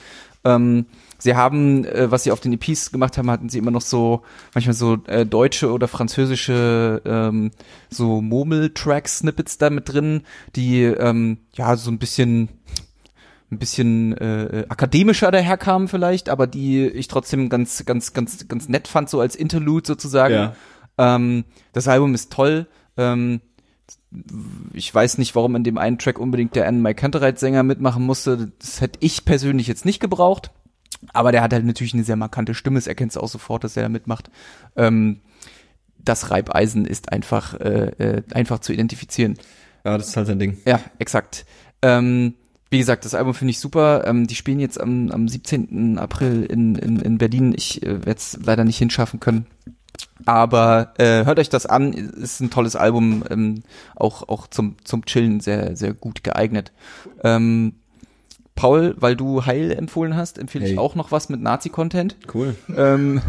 Ähm, 0.44 0.86
sie 1.18 1.34
haben, 1.34 1.84
äh, 1.84 2.10
was 2.10 2.24
sie 2.24 2.32
auf 2.32 2.40
den 2.40 2.52
EPs 2.52 2.92
gemacht 2.92 3.18
haben, 3.18 3.30
hatten 3.30 3.48
sie 3.48 3.58
immer 3.58 3.70
noch 3.70 3.82
so 3.82 4.22
manchmal 4.54 4.74
so 4.74 4.98
äh, 5.06 5.26
deutsche 5.26 5.72
oder 5.72 5.88
französische 5.88 7.02
ähm, 7.04 7.50
so 7.90 8.22
Murmel-Track-Snippets 8.22 9.58
da 9.58 9.70
mit 9.70 9.92
drin, 9.92 10.22
die 10.56 10.82
ähm, 10.84 11.38
ja 11.52 11.76
so 11.76 11.90
ein 11.90 11.98
bisschen 11.98 12.48
ein 13.50 13.58
bisschen 13.58 14.16
äh, 14.18 14.66
akademischer 14.68 15.30
daherkamen 15.30 15.88
vielleicht, 15.88 16.28
aber 16.28 16.46
die 16.46 16.86
ich 16.86 17.08
trotzdem 17.08 17.48
ganz 17.48 17.84
ganz 17.86 18.12
ganz 18.12 18.46
ganz 18.46 18.68
nett 18.68 18.88
fand 18.88 19.08
so 19.08 19.20
als 19.20 19.34
Interlude 19.36 19.86
sozusagen. 19.86 20.34
Ja. 20.34 20.54
Ähm, 20.98 21.44
das 21.72 21.88
Album 21.88 22.14
ist 22.14 22.30
toll. 22.30 22.66
Ähm, 22.98 23.40
ich 24.72 24.94
weiß 24.94 25.18
nicht, 25.18 25.34
warum 25.34 25.56
in 25.56 25.64
dem 25.64 25.78
einen 25.78 25.98
Track 25.98 26.18
unbedingt 26.18 26.54
der 26.56 26.66
Anne 26.66 26.78
Mike 26.78 27.00
Canterite 27.00 27.38
Sänger 27.38 27.62
mitmachen 27.62 28.04
musste. 28.04 28.52
Das 28.58 28.80
hätte 28.80 28.98
ich 29.02 29.24
persönlich 29.24 29.66
jetzt 29.66 29.84
nicht 29.84 30.00
gebraucht. 30.00 30.50
Aber 31.12 31.32
der 31.32 31.42
hat 31.42 31.52
halt 31.52 31.64
natürlich 31.64 31.94
eine 31.94 32.04
sehr 32.04 32.16
markante 32.16 32.54
Stimme. 32.54 32.78
Das 32.78 32.86
erkennst 32.86 33.16
du 33.16 33.20
auch 33.20 33.28
sofort, 33.28 33.64
dass 33.64 33.76
er 33.76 33.84
da 33.84 33.88
mitmacht. 33.88 34.30
Ähm, 34.76 35.20
das 35.98 36.30
Reibeisen 36.30 36.84
ist 36.84 37.12
einfach, 37.12 37.54
äh, 37.54 37.90
äh, 37.98 38.22
einfach 38.32 38.60
zu 38.60 38.72
identifizizieren. 38.72 39.38
Ja, 39.84 39.96
das 39.96 40.08
ist 40.08 40.16
halt 40.16 40.26
sein 40.26 40.38
Ding. 40.38 40.58
Ja, 40.64 40.80
exakt. 40.98 41.44
Ähm, 41.82 42.34
wie 42.70 42.78
gesagt, 42.78 43.04
das 43.04 43.14
Album 43.14 43.34
finde 43.34 43.50
ich 43.50 43.60
super. 43.60 44.06
Ähm, 44.06 44.26
die 44.26 44.34
spielen 44.34 44.60
jetzt 44.60 44.80
am, 44.80 45.10
am 45.10 45.28
17. 45.28 45.98
April 45.98 46.44
in, 46.44 46.74
in, 46.74 47.00
in 47.00 47.18
Berlin. 47.18 47.54
Ich 47.56 47.82
äh, 47.82 48.06
werde 48.06 48.18
es 48.18 48.38
leider 48.42 48.64
nicht 48.64 48.78
hinschaffen 48.78 49.20
können. 49.20 49.46
Aber 50.24 50.94
äh, 50.98 51.24
hört 51.24 51.38
euch 51.38 51.48
das 51.48 51.66
an, 51.66 51.92
ist 51.92 52.40
ein 52.40 52.50
tolles 52.50 52.76
Album, 52.76 53.24
ähm, 53.30 53.62
auch, 53.96 54.28
auch 54.28 54.46
zum, 54.46 54.76
zum 54.84 55.04
Chillen 55.04 55.40
sehr, 55.40 55.76
sehr 55.76 55.94
gut 55.94 56.22
geeignet. 56.22 56.72
Ähm, 57.24 57.74
Paul, 58.58 58.94
weil 58.98 59.14
du 59.14 59.46
Heil 59.46 59.70
empfohlen 59.70 60.16
hast, 60.16 60.36
empfehle 60.38 60.64
Hey. 60.64 60.72
ich 60.72 60.78
auch 60.78 60.96
noch 60.96 61.12
was 61.12 61.28
mit 61.28 61.40
Nazi-Content. 61.40 62.16
Cool. 62.34 62.56
Ähm, 62.76 63.22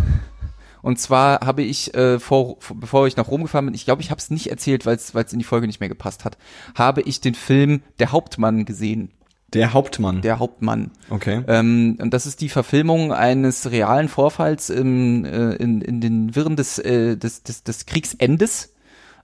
und 0.82 0.98
zwar 1.00 1.42
habe 1.42 1.62
ich, 1.62 1.94
äh, 1.94 2.20
vor, 2.20 2.56
vor, 2.60 2.78
bevor 2.80 3.06
ich 3.06 3.16
nach 3.16 3.28
Rom 3.28 3.44
gefahren 3.44 3.66
bin, 3.66 3.76
ich 3.76 3.86
glaube, 3.86 4.02
ich 4.02 4.10
habe 4.12 4.20
es 4.20 4.32
nicht 4.32 4.48
erzählt, 4.50 4.86
weil 4.88 4.96
es 4.96 5.14
in 5.34 5.38
die 5.40 5.46
Folge 5.46 5.68
nicht 5.68 5.80
mehr 5.82 5.90
gepasst 5.90 6.26
hat, 6.26 6.38
habe 6.74 7.02
ich 7.02 7.22
den 7.22 7.36
Film 7.36 7.82
Der 8.00 8.12
Hauptmann 8.12 8.66
gesehen. 8.66 9.12
Der 9.54 9.74
Hauptmann. 9.74 10.22
Der 10.22 10.40
Hauptmann. 10.40 10.92
okay. 11.10 11.44
Ähm, 11.48 11.98
und 12.02 12.14
das 12.14 12.26
ist 12.26 12.42
die 12.42 12.50
Verfilmung 12.50 13.12
eines 13.14 13.72
realen 13.72 14.08
Vorfalls 14.08 14.70
im, 14.70 15.26
äh, 15.26 15.54
in, 15.56 15.82
in 15.82 16.02
den 16.02 16.36
Wirren 16.36 16.56
des, 16.56 16.78
äh, 16.80 17.18
des, 17.18 17.44
des, 17.44 17.64
des 17.64 17.86
Kriegsendes. 17.86 18.74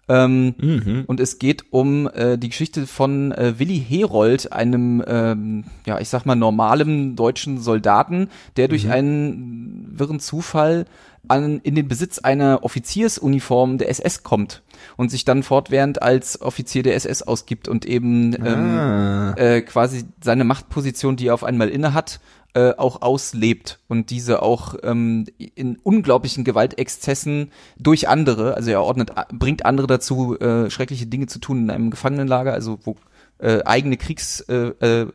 Ähm, 0.07 0.53
Mhm. 0.59 1.03
und 1.07 1.19
es 1.19 1.39
geht 1.39 1.65
um 1.71 2.07
äh, 2.13 2.37
die 2.37 2.49
Geschichte 2.49 2.85
von 2.85 3.31
äh, 3.31 3.55
Willi 3.57 3.79
Herold, 3.79 4.51
einem, 4.51 5.03
ähm, 5.07 5.63
ja, 5.87 5.99
ich 5.99 6.09
sag 6.09 6.25
mal, 6.25 6.35
normalen 6.35 7.15
deutschen 7.15 7.59
Soldaten, 7.59 8.29
der 8.55 8.67
durch 8.67 8.89
einen 8.89 9.87
wirren 9.97 10.19
Zufall 10.19 10.85
an, 11.27 11.59
in 11.63 11.73
den 11.73 11.87
Besitz 11.87 12.19
einer 12.19 12.63
Offiziersuniform 12.63 13.77
der 13.79 13.89
SS 13.89 14.21
kommt 14.23 14.61
und 14.95 15.09
sich 15.09 15.25
dann 15.25 15.41
fortwährend 15.41 16.01
als 16.01 16.39
Offizier 16.41 16.83
der 16.83 16.95
SS 16.95 17.23
ausgibt 17.23 17.67
und 17.67 17.85
eben 17.85 18.33
ähm, 18.45 18.77
Ah. 18.77 19.33
äh, 19.37 19.61
quasi 19.61 20.03
seine 20.23 20.43
Machtposition, 20.43 21.15
die 21.15 21.27
er 21.27 21.33
auf 21.33 21.43
einmal 21.43 21.69
inne 21.69 21.93
hat, 21.95 22.19
äh, 22.55 22.73
auch 22.77 23.01
auslebt 23.01 23.79
und 23.89 24.09
diese 24.09 24.41
auch 24.41 24.75
ähm, 24.81 25.25
in 25.37 25.77
unglaublichen 25.83 26.45
Gewaltexzessen 26.45 27.51
durch 27.77 28.07
andere, 28.07 28.55
also 28.55 28.71
er 28.71 28.81
ordnet, 28.81 29.11
bringt 29.33 29.65
andere 29.65 29.87
dazu, 29.87 30.39
äh, 30.39 30.69
schreckliche 30.69 31.05
Dinge 31.05 31.27
zu 31.27 31.39
tun 31.39 31.63
in 31.63 31.69
einem 31.69 31.91
Gefangenenlager, 31.91 32.53
also 32.53 32.79
wo 32.85 32.95
äh, 33.39 33.61
eigene 33.65 33.97
Kriegs 33.97 34.39
äh, 34.41 34.71
äh, 34.79 35.07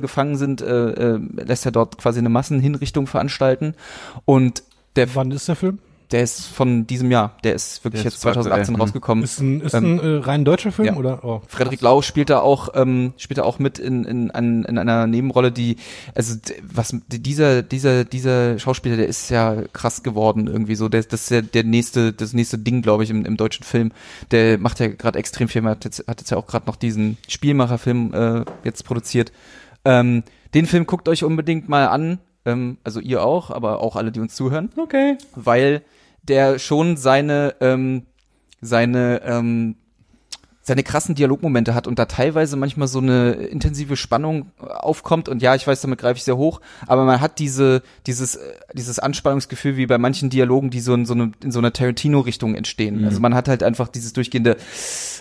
gefangen 0.00 0.36
sind, 0.36 0.62
äh, 0.62 0.90
äh, 1.14 1.20
lässt 1.36 1.66
er 1.66 1.72
dort 1.72 1.98
quasi 1.98 2.18
eine 2.18 2.30
Massenhinrichtung 2.30 3.06
veranstalten 3.06 3.74
und 4.24 4.62
der, 4.96 5.14
Wann 5.14 5.30
ist 5.30 5.46
der 5.46 5.56
Film? 5.56 5.78
Der 6.12 6.22
ist 6.22 6.46
von 6.46 6.86
diesem 6.86 7.10
Jahr, 7.10 7.36
der 7.44 7.54
ist 7.54 7.84
wirklich 7.84 8.02
Der 8.02 8.08
ist 8.08 8.14
jetzt 8.14 8.22
2018 8.22 8.60
aktuell. 8.74 8.80
rausgekommen. 8.80 9.24
Ist 9.24 9.40
ein, 9.40 9.60
ist 9.60 9.74
Ähm, 9.74 9.84
ein 9.84 10.00
äh, 10.00 10.16
rein 10.24 10.44
deutscher 10.44 10.72
Film 10.72 10.86
ja. 10.88 10.96
oder? 10.96 11.24
Oh. 11.24 11.42
Frederik 11.46 11.80
Lau 11.80 12.02
spielt 12.02 12.30
da 12.30 12.40
auch 12.40 12.70
ähm, 12.74 13.12
spielt 13.16 13.38
da 13.38 13.42
auch 13.44 13.58
mit 13.58 13.78
in 13.78 14.04
in, 14.04 14.30
an- 14.30 14.64
in 14.64 14.78
einer 14.78 15.06
Nebenrolle, 15.06 15.52
die 15.52 15.76
also 16.14 16.34
was 16.62 16.94
dieser 17.08 17.62
dieser 17.62 18.04
dieser 18.04 18.58
Schauspieler, 18.58 18.96
der 18.96 19.06
ist 19.06 19.30
ja 19.30 19.62
krass 19.72 20.02
geworden 20.02 20.46
irgendwie 20.46 20.74
so, 20.74 20.88
der 20.88 21.02
das 21.02 21.22
ist 21.22 21.30
ja 21.30 21.42
der 21.42 21.64
nächste 21.64 22.12
das 22.12 22.32
nächste 22.32 22.58
Ding, 22.58 22.82
glaube 22.82 23.04
ich, 23.04 23.10
im, 23.10 23.24
im 23.24 23.36
deutschen 23.36 23.64
Film. 23.64 23.92
Der 24.30 24.58
macht 24.58 24.80
ja 24.80 24.88
gerade 24.88 25.18
extrem 25.18 25.48
viel, 25.48 25.62
hat 25.64 25.84
jetzt, 25.84 26.04
hat 26.08 26.20
jetzt 26.20 26.30
ja 26.30 26.36
auch 26.36 26.46
gerade 26.46 26.66
noch 26.66 26.76
diesen 26.76 27.16
Spielmacherfilm 27.28 28.12
äh, 28.14 28.44
jetzt 28.64 28.84
produziert. 28.84 29.32
Ähm, 29.84 30.22
den 30.54 30.66
Film 30.66 30.86
guckt 30.86 31.08
euch 31.08 31.24
unbedingt 31.24 31.68
mal 31.68 31.86
an, 31.88 32.18
ähm, 32.44 32.78
also 32.84 33.00
ihr 33.00 33.22
auch, 33.22 33.50
aber 33.50 33.80
auch 33.80 33.96
alle, 33.96 34.12
die 34.12 34.20
uns 34.20 34.34
zuhören 34.34 34.70
Okay. 34.76 35.16
weil 35.34 35.82
der 36.22 36.58
schon 36.58 36.96
seine 36.96 37.54
ähm, 37.60 38.06
seine 38.60 39.22
ähm, 39.24 39.76
seine 40.70 40.84
krassen 40.84 41.16
Dialogmomente 41.16 41.74
hat 41.74 41.88
und 41.88 41.98
da 41.98 42.04
teilweise 42.04 42.56
manchmal 42.56 42.86
so 42.86 43.00
eine 43.00 43.32
intensive 43.32 43.96
Spannung 43.96 44.52
äh, 44.62 44.66
aufkommt 44.66 45.28
und 45.28 45.42
ja, 45.42 45.56
ich 45.56 45.66
weiß, 45.66 45.80
damit 45.80 45.98
greife 45.98 46.18
ich 46.18 46.22
sehr 46.22 46.36
hoch, 46.36 46.60
aber 46.86 47.04
man 47.04 47.20
hat 47.20 47.40
diese 47.40 47.82
dieses 48.06 48.36
äh, 48.36 48.52
dieses 48.72 49.00
Anspannungsgefühl 49.00 49.76
wie 49.76 49.86
bei 49.86 49.98
manchen 49.98 50.30
Dialogen, 50.30 50.70
die 50.70 50.78
so 50.78 50.94
in 50.94 51.06
so, 51.06 51.14
eine, 51.14 51.32
in 51.42 51.50
so 51.50 51.58
einer 51.58 51.72
Tarantino-Richtung 51.72 52.54
entstehen. 52.54 53.04
Also 53.04 53.18
man 53.18 53.34
hat 53.34 53.48
halt 53.48 53.64
einfach 53.64 53.88
dieses 53.88 54.12
durchgehende 54.12 54.58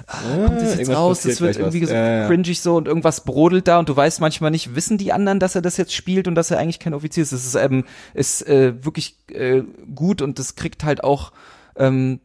ah, 0.06 0.18
kommt 0.46 0.62
das 0.62 0.78
jetzt 0.78 0.92
raus, 0.92 1.22
das 1.24 1.42
wird 1.42 1.54
gleich 1.54 1.66
was. 1.66 1.74
irgendwie 1.74 1.88
so 1.88 1.94
Ja, 1.96 2.18
ja. 2.20 2.28
cringig 2.28 2.62
so 2.62 2.76
und 2.76 2.88
irgendwas 2.88 3.24
brodelt 3.24 3.68
da 3.68 3.80
und 3.80 3.90
du 3.90 3.96
weißt 3.96 4.22
manchmal 4.22 4.52
nicht, 4.52 4.76
wissen 4.76 5.00
die 5.00 5.12
anderen, 5.12 5.40
dass 5.40 5.56
er 5.56 5.64
das 5.64 5.78
jetzt 5.78 5.96
spielt 5.96 6.28
und 6.28 6.36
dass 6.36 6.52
er 6.52 6.60
eigentlich 6.60 6.80
kein 6.80 6.94
Offizier 6.94 7.24
ist. 7.24 7.34
Das 7.34 7.44
ist 7.44 7.56
ähm, 7.56 7.86
ist 8.14 8.48
äh, 8.48 8.86
wirklich 8.86 9.16
äh, 9.34 9.64
gut 9.96 10.22
und 10.22 10.38
das 10.38 10.54
kriegt 10.54 10.84
halt 10.84 11.04
auch 11.04 11.32
ähm, 11.76 12.20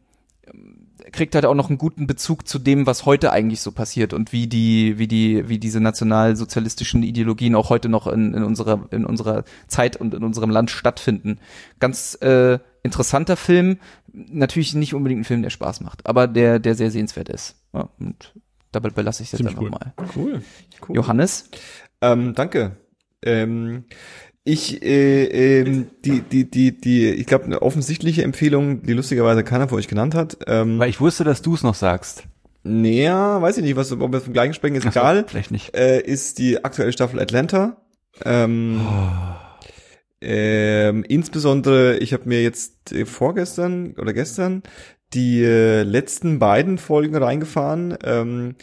kriegt 1.11 1.35
halt 1.35 1.45
auch 1.45 1.53
noch 1.53 1.69
einen 1.69 1.77
guten 1.77 2.07
Bezug 2.07 2.47
zu 2.47 2.59
dem, 2.59 2.87
was 2.87 3.05
heute 3.05 3.31
eigentlich 3.31 3.61
so 3.61 3.71
passiert 3.71 4.13
und 4.13 4.31
wie 4.31 4.47
die, 4.47 4.97
wie 4.97 5.07
die, 5.07 5.47
wie 5.49 5.59
diese 5.59 5.79
nationalsozialistischen 5.79 7.03
Ideologien 7.03 7.55
auch 7.55 7.69
heute 7.69 7.89
noch 7.89 8.07
in, 8.07 8.33
in 8.33 8.43
unserer, 8.43 8.87
in 8.91 9.05
unserer 9.05 9.43
Zeit 9.67 9.97
und 9.97 10.13
in 10.13 10.23
unserem 10.23 10.49
Land 10.49 10.71
stattfinden. 10.71 11.39
Ganz 11.79 12.15
äh, 12.21 12.59
interessanter 12.83 13.37
Film, 13.37 13.79
natürlich 14.13 14.73
nicht 14.73 14.93
unbedingt 14.93 15.21
ein 15.21 15.25
Film, 15.25 15.41
der 15.41 15.49
Spaß 15.49 15.81
macht, 15.81 16.05
aber 16.05 16.27
der, 16.27 16.59
der 16.59 16.75
sehr 16.75 16.91
sehenswert 16.91 17.29
ist. 17.29 17.55
Ja, 17.73 17.89
und 17.99 18.33
dabei 18.71 18.89
belasse 18.89 19.23
ich 19.23 19.29
Ziemlich 19.29 19.57
einfach 19.57 19.61
cool. 19.61 19.69
mal. 19.69 19.93
Cool. 20.15 20.41
cool. 20.87 20.95
Johannes? 20.95 21.49
Ähm, 22.01 22.33
danke. 22.35 22.77
Ähm, 23.21 23.85
ich, 24.47 24.83
äh, 24.83 25.61
ähm, 25.61 25.87
die, 26.05 26.21
die, 26.21 26.49
die, 26.49 26.79
die, 26.79 27.09
ich 27.09 27.25
glaube, 27.25 27.45
eine 27.45 27.63
offensichtliche 27.63 28.23
Empfehlung, 28.23 28.83
die 28.83 28.93
lustigerweise 28.93 29.43
keiner 29.43 29.67
von 29.67 29.79
euch 29.79 29.87
genannt 29.87 30.13
hat. 30.13 30.37
Ähm, 30.45 30.77
Weil 30.77 30.89
ich 30.89 31.01
wusste, 31.01 31.23
dass 31.23 31.41
du 31.41 31.55
es 31.55 31.63
noch 31.63 31.73
sagst. 31.73 32.23
näher, 32.63 33.37
weiß 33.41 33.57
ich 33.57 33.63
nicht, 33.63 33.75
was, 33.75 33.91
ob 33.91 34.11
wir 34.11 34.21
vom 34.21 34.33
gleichen 34.33 34.53
sprechen, 34.53 34.75
ist 34.75 34.85
Ach 34.85 34.93
so, 34.93 34.99
egal. 34.99 35.25
Vielleicht 35.27 35.51
nicht. 35.51 35.75
Äh, 35.75 35.99
ist 35.99 36.37
die 36.37 36.63
aktuelle 36.63 36.93
Staffel 36.93 37.19
Atlanta. 37.19 37.81
Ähm, 38.23 38.81
ähm, 40.21 41.03
insbesondere, 41.03 41.97
ich 41.97 42.13
habe 42.13 42.29
mir 42.29 42.43
jetzt 42.43 42.91
äh, 42.91 43.05
vorgestern 43.05 43.95
oder 43.97 44.13
gestern 44.13 44.61
die 45.13 45.43
äh, 45.43 45.81
letzten 45.81 46.37
beiden 46.37 46.77
Folgen 46.77 47.15
reingefahren. 47.15 47.97
Ähm, 48.03 48.55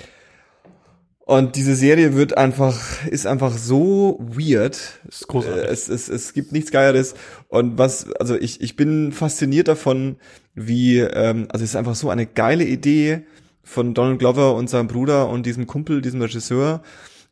und 1.33 1.57
diese 1.57 1.75
Serie 1.75 2.15
wird 2.15 2.37
einfach, 2.37 3.07
ist 3.07 3.27
einfach 3.27 3.57
so 3.57 4.19
weird. 4.21 5.01
Ist 5.09 5.29
großartig. 5.29 5.65
Äh, 5.65 5.67
Es, 5.69 5.89
es, 5.89 6.11
es 6.11 6.35
gibt 6.35 6.53
nichts 6.53 6.71
Geileres. 6.71 7.15
Und 7.49 7.79
was, 7.79 8.13
also 8.13 8.37
ich, 8.37 8.61
ich 8.61 8.77
bin 8.77 9.13
fasziniert 9.13 9.67
davon, 9.67 10.17
wie, 10.55 10.99
ähm, 10.99 11.47
also 11.49 11.65
es 11.65 11.71
ist 11.71 11.77
einfach 11.77 11.95
so 11.95 12.11
eine 12.11 12.27
geile 12.27 12.65
Idee 12.65 13.23
von 13.63 13.95
Donald 13.95 14.19
Glover 14.19 14.55
und 14.55 14.69
seinem 14.69 14.89
Bruder 14.89 15.31
und 15.31 15.47
diesem 15.47 15.67
Kumpel, 15.67 16.03
diesem 16.03 16.21
Regisseur, 16.21 16.83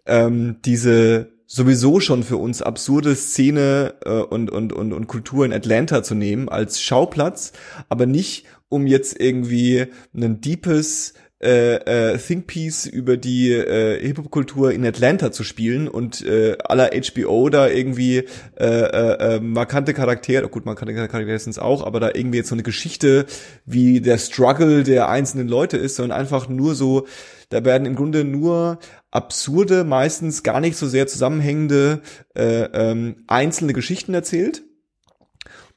ähm, 0.07 0.57
diese 0.65 1.33
sowieso 1.45 2.01
schon 2.01 2.23
für 2.23 2.39
uns 2.39 2.63
absurde 2.63 3.15
Szene 3.15 3.97
äh, 4.07 4.13
und, 4.13 4.51
und, 4.51 4.73
und, 4.73 4.95
und 4.95 5.09
Kultur 5.09 5.45
in 5.45 5.53
Atlanta 5.53 6.03
zu 6.03 6.15
nehmen 6.15 6.49
als 6.49 6.81
Schauplatz, 6.81 7.53
aber 7.91 8.07
nicht 8.07 8.47
um 8.71 8.87
jetzt 8.87 9.21
irgendwie 9.21 9.89
ein 10.15 10.41
deepes 10.41 11.13
äh, 11.43 12.13
äh, 12.13 12.19
Think 12.19 12.47
Piece 12.47 12.87
über 12.87 13.17
die 13.17 13.53
äh, 13.53 13.99
Hip-Hop-Kultur 14.07 14.73
in 14.73 14.85
Atlanta 14.85 15.33
zu 15.33 15.43
spielen 15.43 15.89
und 15.89 16.25
äh, 16.25 16.59
aller 16.65 16.91
HBO 16.91 17.49
da 17.49 17.69
irgendwie 17.69 18.25
äh, 18.59 18.65
äh, 18.65 19.37
äh, 19.37 19.41
markante 19.41 19.95
Charaktere, 19.95 20.49
gut, 20.49 20.67
markante 20.67 20.95
Charaktere 20.95 21.39
sind 21.39 21.53
es 21.53 21.59
auch, 21.59 21.85
aber 21.85 21.99
da 21.99 22.11
irgendwie 22.13 22.39
jetzt 22.39 22.49
so 22.49 22.55
eine 22.55 22.63
Geschichte, 22.63 23.25
wie 23.65 24.01
der 24.01 24.19
Struggle 24.19 24.83
der 24.83 25.09
einzelnen 25.09 25.49
Leute 25.49 25.79
ist, 25.79 25.97
sondern 25.97 26.19
einfach 26.19 26.49
nur 26.49 26.75
so, 26.75 27.07
da 27.49 27.65
werden 27.65 27.87
im 27.87 27.97
Grunde 27.97 28.25
nur 28.25 28.79
absurde, 29.11 29.85
meistens 29.85 30.43
gar 30.43 30.61
nicht 30.61 30.77
so 30.77 30.87
sehr 30.87 31.07
zusammenhängende 31.07 32.03
äh, 32.35 32.65
ähm, 32.65 33.25
einzelne 33.27 33.73
Geschichten 33.73 34.13
erzählt. 34.13 34.63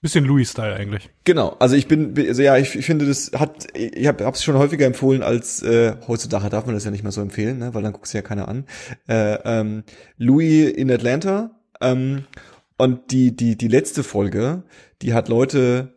Bisschen 0.03 0.25
Louis-Style 0.25 0.75
eigentlich. 0.75 1.09
Genau, 1.23 1.55
also 1.59 1.77
ich 1.77 1.87
bin, 1.87 2.13
also 2.17 2.41
ja, 2.41 2.57
ich, 2.57 2.75
ich 2.75 2.85
finde, 2.85 3.05
das 3.05 3.31
hat, 3.33 3.67
ich 3.73 4.05
habe 4.05 4.21
es 4.25 4.43
schon 4.43 4.57
häufiger 4.57 4.85
empfohlen 4.85 5.23
als 5.23 5.63
äh, 5.63 5.95
heutzutage 6.09 6.49
darf 6.49 6.65
man 6.65 6.75
das 6.75 6.83
ja 6.83 6.91
nicht 6.91 7.03
mehr 7.03 7.13
so 7.13 7.21
empfehlen, 7.21 7.59
ne, 7.59 7.73
weil 7.73 7.83
dann 7.83 7.93
guckt 7.93 8.07
sich 8.07 8.15
ja 8.15 8.21
keiner 8.21 8.49
an. 8.49 8.65
Äh, 9.07 9.35
ähm, 9.45 9.83
Louis 10.17 10.69
in 10.73 10.91
Atlanta 10.91 11.51
ähm, 11.79 12.25
und 12.77 13.11
die 13.11 13.33
die 13.33 13.57
die 13.57 13.69
letzte 13.69 14.03
Folge, 14.03 14.63
die 15.01 15.13
hat 15.13 15.29
Leute 15.29 15.93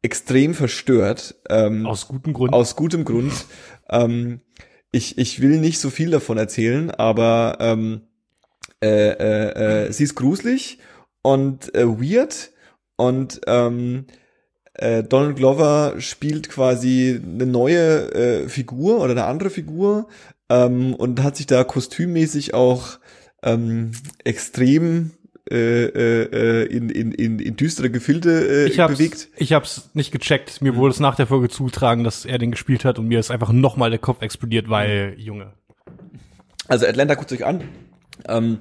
extrem 0.00 0.54
verstört. 0.54 1.34
Ähm, 1.50 1.84
Aus 1.84 2.08
gutem 2.08 2.32
Grund. 2.32 2.54
aus 2.54 2.76
gutem 2.76 3.04
Grund. 3.04 3.32
ähm, 3.90 4.40
ich, 4.90 5.18
ich 5.18 5.42
will 5.42 5.58
nicht 5.60 5.80
so 5.80 5.90
viel 5.90 6.10
davon 6.10 6.38
erzählen, 6.38 6.90
aber 6.90 7.58
ähm, 7.60 8.00
äh, 8.82 9.10
äh, 9.10 9.86
äh, 9.88 9.92
sie 9.92 10.04
ist 10.04 10.14
gruselig 10.14 10.78
und 11.20 11.74
äh, 11.74 11.86
weird 11.86 12.52
und 12.98 13.40
ähm, 13.46 14.06
äh, 14.74 15.04
Donald 15.04 15.36
Glover 15.36 15.94
spielt 15.98 16.48
quasi 16.48 17.20
eine 17.24 17.46
neue 17.46 18.12
äh, 18.12 18.48
Figur 18.48 19.00
oder 19.00 19.12
eine 19.12 19.24
andere 19.24 19.50
Figur 19.50 20.08
ähm, 20.48 20.94
und 20.94 21.22
hat 21.22 21.36
sich 21.36 21.46
da 21.46 21.62
kostümmäßig 21.62 22.54
auch 22.54 22.98
ähm, 23.42 23.92
extrem 24.24 25.12
äh, 25.48 25.84
äh, 25.84 26.64
in, 26.66 26.90
in, 26.90 27.12
in, 27.12 27.38
in 27.38 27.56
düstere 27.56 27.88
Gefilde 27.88 28.66
äh, 28.66 28.68
ich 28.68 28.80
hab's, 28.80 28.98
bewegt. 28.98 29.28
ich 29.36 29.52
hab's 29.52 29.90
nicht 29.94 30.10
gecheckt. 30.10 30.60
Mir 30.60 30.74
wurde 30.74 30.92
es 30.92 31.00
nach 31.00 31.14
der 31.14 31.28
Folge 31.28 31.48
zugetragen, 31.48 32.02
dass 32.02 32.24
er 32.24 32.38
den 32.38 32.50
gespielt 32.50 32.84
hat 32.84 32.98
und 32.98 33.06
mir 33.06 33.20
ist 33.20 33.30
einfach 33.30 33.52
nochmal 33.52 33.90
der 33.90 34.00
Kopf 34.00 34.22
explodiert, 34.22 34.68
weil, 34.68 35.14
Junge. 35.16 35.52
Also 36.66 36.84
Atlanta 36.84 37.14
guckt 37.14 37.32
euch 37.32 37.46
an. 37.46 37.62
Ähm, 38.28 38.58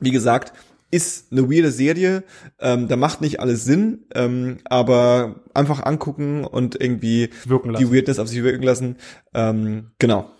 wie 0.00 0.10
gesagt, 0.10 0.54
ist 0.90 1.32
eine 1.32 1.50
weirde 1.50 1.70
Serie. 1.70 2.24
Ähm, 2.60 2.88
da 2.88 2.96
macht 2.96 3.20
nicht 3.20 3.40
alles 3.40 3.64
Sinn, 3.64 4.06
ähm, 4.14 4.58
aber 4.64 5.42
einfach 5.54 5.84
angucken 5.84 6.44
und 6.44 6.80
irgendwie 6.80 7.30
Wirken 7.44 7.74
die. 7.74 7.92
Weirdness 7.92 8.18
auf 8.18 8.28
sich 8.28 8.42
wirken 8.42 8.62
lassen. 8.62 8.96
Ähm, 9.34 9.90
genau. 9.98 10.30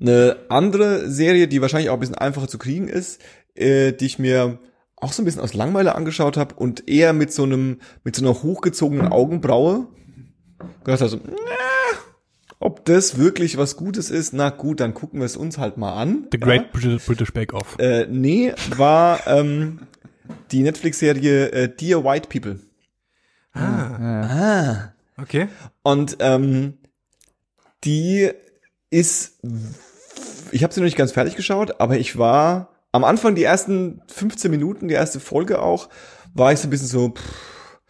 Eine 0.00 0.36
andere 0.48 1.08
Serie, 1.10 1.48
die 1.48 1.60
wahrscheinlich 1.62 1.90
auch 1.90 1.94
ein 1.94 2.00
bisschen 2.00 2.16
einfacher 2.16 2.48
zu 2.48 2.58
kriegen 2.58 2.88
ist, 2.88 3.20
äh, 3.54 3.92
die 3.92 4.06
ich 4.06 4.18
mir 4.18 4.58
auch 4.96 5.12
so 5.12 5.22
ein 5.22 5.24
bisschen 5.24 5.40
aus 5.40 5.54
Langweile 5.54 5.94
angeschaut 5.94 6.36
habe 6.36 6.54
und 6.54 6.88
eher 6.88 7.12
mit 7.12 7.32
so 7.32 7.44
einem 7.44 7.78
mit 8.04 8.16
so 8.16 8.24
einer 8.24 8.42
hochgezogenen 8.42 9.08
Augenbraue 9.08 9.86
gedacht 10.84 11.00
habe, 11.00 11.10
so, 11.10 11.20
"Na, 11.24 11.32
ob 12.60 12.84
das 12.84 13.18
wirklich 13.18 13.56
was 13.56 13.76
Gutes 13.76 14.10
ist, 14.10 14.32
na 14.32 14.50
gut, 14.50 14.80
dann 14.80 14.94
gucken 14.94 15.20
wir 15.20 15.26
es 15.26 15.36
uns 15.36 15.58
halt 15.58 15.76
mal 15.76 15.94
an. 15.94 16.26
The 16.32 16.38
Great 16.38 16.72
British, 16.72 17.04
British 17.06 17.32
Bake 17.32 17.54
Off. 17.54 17.76
Äh, 17.78 18.06
nee, 18.08 18.52
war 18.76 19.26
ähm, 19.26 19.80
die 20.50 20.62
Netflix-Serie 20.62 21.50
äh, 21.50 21.68
Dear 21.74 22.04
White 22.04 22.28
People. 22.28 22.60
Ah. 23.52 24.92
Okay. 25.16 25.48
Und 25.82 26.16
ähm, 26.20 26.78
die 27.84 28.30
ist, 28.90 29.40
ich 30.50 30.62
habe 30.62 30.72
sie 30.72 30.80
noch 30.80 30.86
nicht 30.86 30.96
ganz 30.96 31.12
fertig 31.12 31.36
geschaut, 31.36 31.80
aber 31.80 31.98
ich 31.98 32.18
war 32.18 32.70
am 32.92 33.04
Anfang 33.04 33.34
die 33.34 33.44
ersten 33.44 34.02
15 34.08 34.50
Minuten, 34.50 34.88
die 34.88 34.94
erste 34.94 35.20
Folge 35.20 35.60
auch, 35.60 35.88
war 36.32 36.52
ich 36.52 36.60
so 36.60 36.68
ein 36.68 36.70
bisschen 36.70 36.88
so, 36.88 37.10
pff, 37.10 37.80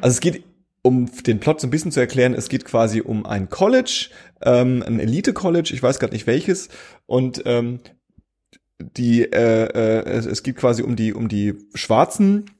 also 0.00 0.14
es 0.14 0.20
geht 0.20 0.44
um 0.86 1.10
den 1.22 1.40
Plot 1.40 1.62
so 1.62 1.66
ein 1.66 1.70
bisschen 1.70 1.92
zu 1.92 2.00
erklären, 2.00 2.34
es 2.34 2.50
geht 2.50 2.66
quasi 2.66 3.00
um 3.00 3.24
ein 3.24 3.48
College, 3.48 4.10
ähm, 4.42 4.84
ein 4.86 5.00
Elite-College, 5.00 5.72
ich 5.72 5.82
weiß 5.82 5.98
gerade 5.98 6.12
nicht 6.12 6.26
welches, 6.26 6.68
und 7.06 7.42
ähm, 7.46 7.80
die 8.78 9.22
äh, 9.22 9.64
äh, 9.64 10.04
es, 10.04 10.26
es 10.26 10.42
geht 10.42 10.56
quasi 10.56 10.82
um 10.82 10.94
die 10.94 11.14
um 11.14 11.28
die 11.28 11.54
schwarzen 11.74 12.50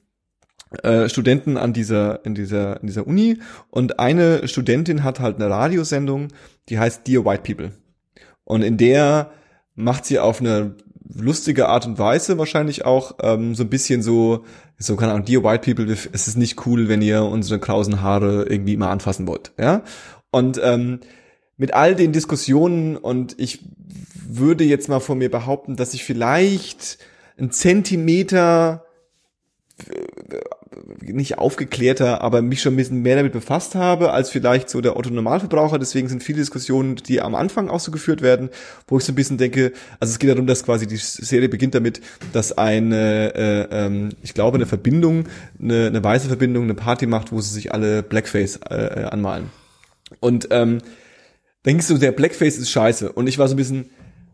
äh, 0.82 1.08
Studenten 1.10 1.58
an 1.58 1.74
dieser 1.74 2.24
in 2.24 2.34
dieser 2.34 2.80
in 2.80 2.86
dieser 2.86 3.06
Uni. 3.06 3.40
Und 3.68 3.98
eine 3.98 4.48
Studentin 4.48 5.04
hat 5.04 5.20
halt 5.20 5.36
eine 5.36 5.50
Radiosendung, 5.50 6.28
die 6.70 6.78
heißt 6.78 7.06
Dear 7.06 7.26
White 7.26 7.42
People. 7.42 7.72
Und 8.44 8.62
in 8.62 8.78
der 8.78 9.32
macht 9.74 10.06
sie 10.06 10.18
auf 10.18 10.40
eine 10.40 10.76
lustige 11.12 11.68
Art 11.68 11.86
und 11.86 11.98
Weise 11.98 12.38
wahrscheinlich 12.38 12.84
auch 12.84 13.16
ähm, 13.22 13.54
so 13.54 13.64
ein 13.64 13.70
bisschen 13.70 14.02
so 14.02 14.44
so 14.78 14.96
keine 14.96 15.12
Ahnung 15.12 15.26
Dear 15.26 15.44
White 15.44 15.74
People 15.74 15.92
es 15.92 16.28
ist 16.28 16.36
nicht 16.36 16.66
cool 16.66 16.88
wenn 16.88 17.02
ihr 17.02 17.22
unsere 17.22 17.60
krausen 17.60 18.00
Haare 18.00 18.46
irgendwie 18.48 18.76
mal 18.76 18.90
anfassen 18.90 19.26
wollt 19.26 19.52
ja? 19.58 19.82
Und 20.30 20.60
ähm, 20.62 21.00
mit 21.56 21.74
all 21.74 21.94
den 21.94 22.12
Diskussionen 22.12 22.96
und 22.96 23.38
ich 23.38 23.60
würde 24.26 24.64
jetzt 24.64 24.88
mal 24.88 25.00
von 25.00 25.18
mir 25.18 25.30
behaupten, 25.30 25.76
dass 25.76 25.94
ich 25.94 26.04
vielleicht 26.04 26.98
ein 27.38 27.50
Zentimeter 27.50 28.84
äh, 29.88 30.13
nicht 31.00 31.38
aufgeklärter, 31.38 32.20
aber 32.20 32.42
mich 32.42 32.60
schon 32.60 32.74
ein 32.74 32.76
bisschen 32.76 33.02
mehr 33.02 33.16
damit 33.16 33.32
befasst 33.32 33.74
habe, 33.74 34.12
als 34.12 34.30
vielleicht 34.30 34.68
so 34.68 34.80
der 34.80 34.96
Otto 34.96 35.10
Normalverbraucher. 35.10 35.78
Deswegen 35.78 36.08
sind 36.08 36.22
viele 36.22 36.38
Diskussionen, 36.38 36.96
die 36.96 37.20
am 37.20 37.34
Anfang 37.34 37.68
auch 37.68 37.80
so 37.80 37.90
geführt 37.90 38.22
werden, 38.22 38.50
wo 38.86 38.98
ich 38.98 39.04
so 39.04 39.12
ein 39.12 39.14
bisschen 39.14 39.38
denke, 39.38 39.72
also 40.00 40.12
es 40.12 40.18
geht 40.18 40.30
darum, 40.30 40.46
dass 40.46 40.64
quasi 40.64 40.86
die 40.86 40.96
Serie 40.96 41.48
beginnt 41.48 41.74
damit, 41.74 42.00
dass 42.32 42.56
eine, 42.56 43.34
äh, 43.34 43.68
ähm, 43.70 44.10
ich 44.22 44.34
glaube, 44.34 44.56
eine 44.56 44.66
Verbindung, 44.66 45.26
eine, 45.60 45.86
eine 45.86 46.04
weiße 46.04 46.28
Verbindung, 46.28 46.64
eine 46.64 46.74
Party 46.74 47.06
macht, 47.06 47.32
wo 47.32 47.40
sie 47.40 47.52
sich 47.52 47.72
alle 47.72 48.02
Blackface 48.02 48.60
äh, 48.68 49.08
anmalen. 49.10 49.50
Und 50.20 50.48
ähm, 50.50 50.78
denkst 51.64 51.88
du, 51.88 51.98
der 51.98 52.12
Blackface 52.12 52.58
ist 52.58 52.70
scheiße. 52.70 53.12
Und 53.12 53.26
ich 53.26 53.38
war 53.38 53.48
so 53.48 53.54
ein 53.54 53.58
bisschen, 53.58 53.90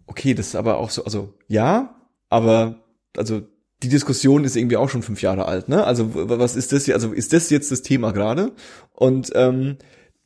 okay, 0.06 0.34
das 0.34 0.48
ist 0.48 0.56
aber 0.56 0.78
auch 0.78 0.90
so, 0.90 1.04
also 1.04 1.34
ja, 1.48 1.94
aber 2.28 2.76
also 3.16 3.42
die 3.82 3.88
Diskussion 3.88 4.44
ist 4.44 4.56
irgendwie 4.56 4.76
auch 4.76 4.88
schon 4.88 5.02
fünf 5.02 5.22
Jahre 5.22 5.46
alt, 5.46 5.68
ne? 5.68 5.84
Also 5.84 6.10
was 6.12 6.56
ist 6.56 6.72
das 6.72 6.84
hier? 6.84 6.94
Also 6.94 7.12
ist 7.12 7.32
das 7.32 7.50
jetzt 7.50 7.70
das 7.70 7.82
Thema 7.82 8.12
gerade? 8.12 8.52
Und 8.92 9.32
ähm, 9.34 9.76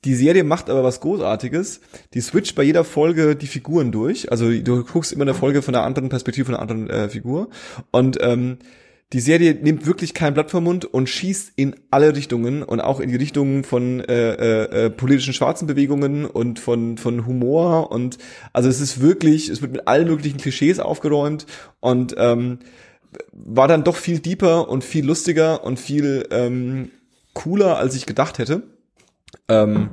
die 0.04 0.14
Serie 0.14 0.44
macht 0.44 0.68
aber 0.68 0.84
was 0.84 1.00
Großartiges. 1.00 1.80
Die 2.12 2.20
switcht 2.20 2.54
bei 2.54 2.62
jeder 2.62 2.84
Folge 2.84 3.36
die 3.36 3.46
Figuren 3.46 3.90
durch. 3.90 4.30
Also 4.30 4.50
du 4.50 4.84
guckst 4.84 5.12
immer 5.12 5.22
eine 5.22 5.34
Folge 5.34 5.62
von 5.62 5.74
einer 5.74 5.84
anderen 5.84 6.10
Perspektive, 6.10 6.46
von 6.46 6.54
einer 6.54 6.62
anderen 6.62 6.90
äh, 6.90 7.08
Figur. 7.08 7.48
Und 7.90 8.18
ähm, 8.20 8.58
die 9.12 9.20
Serie 9.20 9.54
nimmt 9.54 9.86
wirklich 9.86 10.12
kein 10.12 10.34
Blatt 10.34 10.50
vom 10.50 10.64
Mund 10.64 10.84
und 10.84 11.08
schießt 11.08 11.52
in 11.56 11.76
alle 11.90 12.16
Richtungen 12.16 12.62
und 12.62 12.80
auch 12.80 13.00
in 13.00 13.10
die 13.10 13.16
Richtungen 13.16 13.62
von 13.62 14.00
äh, 14.00 14.32
äh, 14.32 14.86
äh, 14.86 14.90
politischen 14.90 15.32
schwarzen 15.32 15.68
Bewegungen 15.68 16.24
und 16.24 16.58
von 16.58 16.98
von 16.98 17.24
Humor 17.24 17.92
und 17.92 18.18
also 18.52 18.68
es 18.68 18.80
ist 18.80 19.00
wirklich, 19.00 19.50
es 19.50 19.62
wird 19.62 19.72
mit 19.72 19.86
allen 19.86 20.08
möglichen 20.08 20.38
Klischees 20.38 20.80
aufgeräumt 20.80 21.46
und 21.80 22.16
ähm, 22.18 22.58
war 23.32 23.68
dann 23.68 23.84
doch 23.84 23.96
viel 23.96 24.20
deeper 24.20 24.68
und 24.68 24.84
viel 24.84 25.04
lustiger 25.04 25.64
und 25.64 25.78
viel 25.78 26.26
ähm, 26.30 26.90
cooler, 27.32 27.78
als 27.78 27.94
ich 27.94 28.06
gedacht 28.06 28.38
hätte. 28.38 28.62
Ähm, 29.48 29.90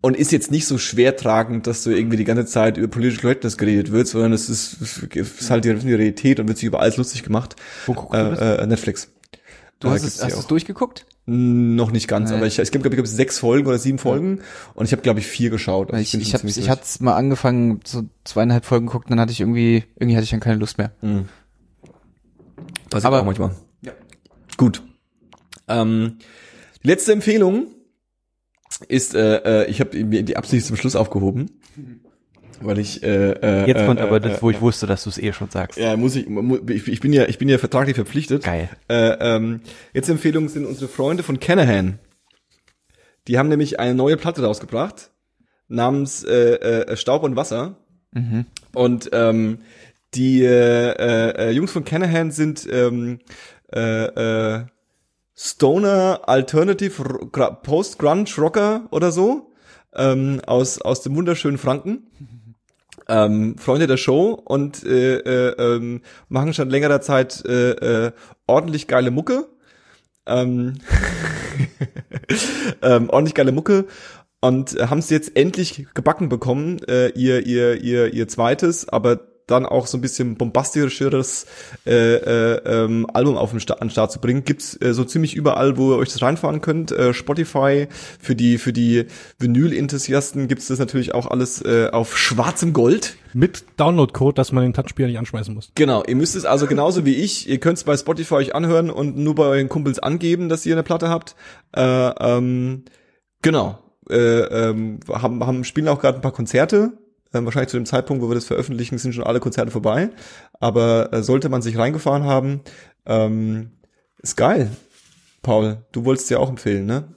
und 0.00 0.18
ist 0.18 0.32
jetzt 0.32 0.50
nicht 0.50 0.66
so 0.66 0.76
schwer 0.76 1.16
tragend, 1.16 1.66
dass 1.66 1.82
so 1.82 1.90
irgendwie 1.90 2.18
die 2.18 2.24
ganze 2.24 2.44
Zeit 2.44 2.76
über 2.76 2.88
Political 2.88 3.22
Correctness 3.22 3.56
geredet 3.56 3.90
wird, 3.90 4.06
sondern 4.06 4.34
es 4.34 4.50
ist, 4.50 4.76
ist 5.14 5.50
halt 5.50 5.64
die 5.64 5.70
Realität 5.70 6.38
und 6.38 6.46
wird 6.46 6.58
sich 6.58 6.66
über 6.66 6.80
alles 6.80 6.98
lustig 6.98 7.22
gemacht. 7.22 7.56
Wo 7.86 7.94
guckst 7.94 8.12
du 8.12 8.18
äh, 8.18 8.62
äh, 8.62 8.66
Netflix. 8.66 9.08
Du 9.80 9.88
hast 9.88 10.04
es, 10.04 10.22
hast 10.22 10.36
es 10.36 10.46
durchgeguckt? 10.46 11.06
Noch 11.26 11.90
nicht 11.90 12.06
ganz, 12.06 12.28
Nein. 12.28 12.38
aber 12.38 12.46
ich, 12.46 12.58
es 12.58 12.70
gibt, 12.70 12.84
glaube 12.84 13.00
ich, 13.00 13.10
sechs 13.10 13.38
Folgen 13.38 13.66
oder 13.66 13.78
sieben 13.78 13.96
Folgen 13.96 14.36
ja. 14.36 14.42
und 14.74 14.84
ich 14.84 14.92
habe, 14.92 15.00
glaube 15.00 15.20
ich, 15.20 15.26
vier 15.26 15.48
geschaut. 15.48 15.90
Also 15.90 16.02
ich 16.02 16.12
ich, 16.14 16.28
ich, 16.28 16.34
hab, 16.34 16.44
ich 16.44 16.68
hatte 16.68 17.02
mal 17.02 17.14
angefangen, 17.14 17.80
so 17.86 18.02
zweieinhalb 18.24 18.66
Folgen 18.66 18.86
geguckt, 18.86 19.10
dann 19.10 19.18
hatte 19.18 19.32
ich 19.32 19.40
irgendwie, 19.40 19.84
irgendwie 19.96 20.16
hatte 20.16 20.24
ich 20.24 20.30
dann 20.30 20.40
keine 20.40 20.58
Lust 20.58 20.76
mehr. 20.76 20.92
Mhm. 21.00 21.30
Passiert 22.94 23.08
aber, 23.08 23.22
auch 23.22 23.24
manchmal. 23.24 23.50
Ja. 23.82 23.92
Gut. 24.56 24.80
Ähm, 25.66 26.18
die 26.84 26.86
letzte 26.86 27.12
Empfehlung 27.12 27.66
ist, 28.86 29.16
äh, 29.16 29.64
äh, 29.64 29.68
ich 29.68 29.80
habe 29.80 30.04
mir 30.04 30.22
die 30.22 30.36
Absicht 30.36 30.64
zum 30.64 30.76
Schluss 30.76 30.94
aufgehoben, 30.94 31.50
weil 32.60 32.78
ich 32.78 33.02
äh, 33.02 33.32
äh, 33.32 33.66
jetzt 33.66 33.84
kommt 33.84 33.98
äh, 33.98 34.04
aber 34.04 34.20
das, 34.20 34.40
wo 34.42 34.50
ich 34.50 34.60
wusste, 34.60 34.86
dass 34.86 35.02
du 35.02 35.10
es 35.10 35.18
eh 35.18 35.32
schon 35.32 35.50
sagst. 35.50 35.76
Ja, 35.76 35.96
muss 35.96 36.14
ich, 36.14 36.28
ich, 36.28 37.00
bin 37.00 37.12
ja, 37.12 37.24
ich 37.26 37.38
bin 37.38 37.48
ja 37.48 37.58
vertraglich 37.58 37.96
verpflichtet. 37.96 38.44
Geil. 38.44 38.68
Äh, 38.88 39.16
ähm, 39.18 39.62
jetzt 39.92 40.08
Empfehlungen 40.08 40.48
sind 40.48 40.64
unsere 40.64 40.86
Freunde 40.86 41.24
von 41.24 41.40
Canahan. 41.40 41.98
Die 43.26 43.38
haben 43.38 43.48
nämlich 43.48 43.80
eine 43.80 43.96
neue 43.96 44.16
Platte 44.16 44.44
rausgebracht 44.44 45.10
namens 45.66 46.22
äh, 46.22 46.54
äh, 46.54 46.96
Staub 46.96 47.24
und 47.24 47.34
Wasser. 47.34 47.76
Mhm. 48.12 48.46
Und 48.72 49.10
ähm, 49.12 49.58
die 50.14 50.42
äh, 50.44 51.30
äh, 51.36 51.50
Jungs 51.50 51.72
von 51.72 51.84
Canahan 51.84 52.30
sind 52.30 52.66
ähm, 52.70 53.20
äh, 53.72 54.04
äh, 54.04 54.64
Stoner 55.36 56.22
Alternative 56.26 57.28
Post 57.62 57.98
Grunge 57.98 58.30
Rocker 58.38 58.86
oder 58.90 59.10
so 59.10 59.52
ähm, 59.94 60.40
aus 60.46 60.80
aus 60.80 61.02
dem 61.02 61.16
wunderschönen 61.16 61.58
Franken. 61.58 62.06
Ähm, 63.06 63.58
Freunde 63.58 63.86
der 63.86 63.98
Show 63.98 64.30
und 64.30 64.82
äh, 64.82 65.16
äh, 65.18 65.50
ähm, 65.58 66.00
machen 66.30 66.54
schon 66.54 66.70
längerer 66.70 67.02
Zeit 67.02 67.44
äh, 67.44 68.06
äh, 68.06 68.12
ordentlich 68.46 68.88
geile 68.88 69.10
Mucke. 69.10 69.46
Ähm, 70.24 70.78
ähm, 72.82 73.10
ordentlich 73.10 73.34
geile 73.34 73.52
Mucke 73.52 73.84
und 74.40 74.78
haben 74.78 74.98
es 75.00 75.10
jetzt 75.10 75.36
endlich 75.36 75.86
gebacken 75.92 76.28
bekommen, 76.28 76.78
äh, 76.86 77.08
ihr, 77.08 77.46
ihr, 77.46 77.82
ihr, 77.82 78.12
ihr 78.12 78.28
zweites, 78.28 78.88
aber 78.88 79.20
dann 79.46 79.66
auch 79.66 79.86
so 79.86 79.98
ein 79.98 80.00
bisschen 80.00 80.36
bombastischeres 80.36 81.46
äh, 81.86 82.14
äh, 82.14 82.60
ähm, 82.64 83.06
Album 83.12 83.36
auf 83.36 83.50
den 83.50 83.60
Sta 83.60 83.74
an 83.74 83.88
den 83.88 83.90
Start 83.90 84.12
zu 84.12 84.20
bringen. 84.20 84.44
Gibt's 84.44 84.80
äh, 84.80 84.94
so 84.94 85.04
ziemlich 85.04 85.34
überall, 85.34 85.76
wo 85.76 85.92
ihr 85.92 85.98
euch 85.98 86.12
das 86.12 86.22
reinfahren 86.22 86.60
könnt. 86.60 86.92
Äh, 86.92 87.12
Spotify 87.12 87.88
für 88.18 88.34
die 88.34 88.58
für 88.58 88.72
die 88.72 89.06
Vinyl-Enthusiasten 89.38 90.48
gibt's 90.48 90.68
das 90.68 90.78
natürlich 90.78 91.14
auch 91.14 91.26
alles 91.26 91.62
äh, 91.62 91.88
auf 91.92 92.16
schwarzem 92.16 92.72
Gold. 92.72 93.16
Mit 93.34 93.64
Download-Code, 93.76 94.34
dass 94.34 94.52
man 94.52 94.62
den 94.62 94.74
Touchspieler 94.74 95.08
nicht 95.08 95.18
anschmeißen 95.18 95.52
muss. 95.52 95.72
Genau, 95.74 96.04
ihr 96.04 96.14
müsst 96.14 96.36
es 96.36 96.44
also 96.44 96.66
genauso 96.66 97.04
wie 97.04 97.16
ich, 97.16 97.48
ihr 97.48 97.58
könnt 97.58 97.78
es 97.78 97.84
bei 97.84 97.96
Spotify 97.96 98.34
euch 98.34 98.54
anhören 98.54 98.90
und 98.90 99.16
nur 99.16 99.34
bei 99.34 99.44
euren 99.44 99.68
Kumpels 99.68 99.98
angeben, 99.98 100.48
dass 100.48 100.64
ihr 100.64 100.74
eine 100.74 100.84
Platte 100.84 101.08
habt. 101.08 101.34
Äh, 101.76 101.82
ähm, 101.82 102.84
genau. 103.42 103.78
Äh, 104.08 104.16
ähm, 104.16 105.00
haben, 105.08 105.44
haben 105.44 105.64
spielen 105.64 105.88
auch 105.88 105.98
gerade 105.98 106.18
ein 106.18 106.20
paar 106.20 106.32
Konzerte 106.32 106.92
ähm, 107.34 107.44
wahrscheinlich 107.44 107.70
zu 107.70 107.76
dem 107.76 107.86
Zeitpunkt, 107.86 108.22
wo 108.22 108.28
wir 108.28 108.34
das 108.34 108.44
veröffentlichen, 108.44 108.98
sind 108.98 109.14
schon 109.14 109.24
alle 109.24 109.40
Konzerte 109.40 109.70
vorbei. 109.70 110.10
Aber 110.60 111.12
äh, 111.12 111.22
sollte 111.22 111.48
man 111.48 111.62
sich 111.62 111.76
reingefahren 111.76 112.24
haben, 112.24 112.60
ähm, 113.06 113.72
ist 114.18 114.36
geil. 114.36 114.70
Paul, 115.42 115.78
du 115.92 116.04
wolltest 116.04 116.30
ja 116.30 116.38
auch 116.38 116.48
empfehlen, 116.48 116.86
ne? 116.86 117.14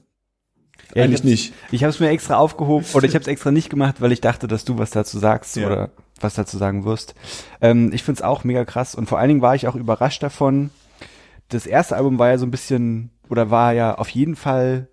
Ja, 0.96 1.04
Eigentlich 1.04 1.20
ich 1.20 1.24
nicht. 1.24 1.54
Ich 1.72 1.84
habe 1.84 1.92
es 1.92 2.00
mir 2.00 2.10
extra 2.10 2.38
aufgehoben 2.38 2.86
oder 2.94 3.06
ich 3.06 3.14
habe 3.14 3.22
es 3.22 3.28
extra 3.28 3.52
nicht 3.52 3.70
gemacht, 3.70 4.02
weil 4.02 4.12
ich 4.12 4.22
dachte, 4.22 4.48
dass 4.48 4.66
du 4.66 4.78
was 4.78 4.92
dazu 4.92 5.20
sagst 5.20 5.56
ja. 5.56 5.68
oder 5.68 5.92
was 6.20 6.36
dazu 6.36 6.58
sagen 6.58 6.86
wirst. 6.86 7.14
Ähm, 7.62 7.92
ich 7.94 8.04
find's 8.04 8.22
auch 8.22 8.44
mega 8.44 8.66
krass 8.66 8.96
und 8.96 9.08
vor 9.08 9.20
allen 9.20 9.28
Dingen 9.28 9.42
war 9.42 9.56
ich 9.56 9.68
auch 9.68 9.76
überrascht 9.76 10.24
davon. 10.24 10.70
Das 11.50 11.66
erste 11.66 11.96
Album 11.96 12.20
war 12.20 12.30
ja 12.30 12.38
so 12.38 12.46
ein 12.46 12.52
bisschen 12.52 13.12
oder 13.30 13.50
war 13.50 13.74
ja 13.74 13.96
auf 13.96 14.10
jeden 14.10 14.36
Fall 14.36 14.88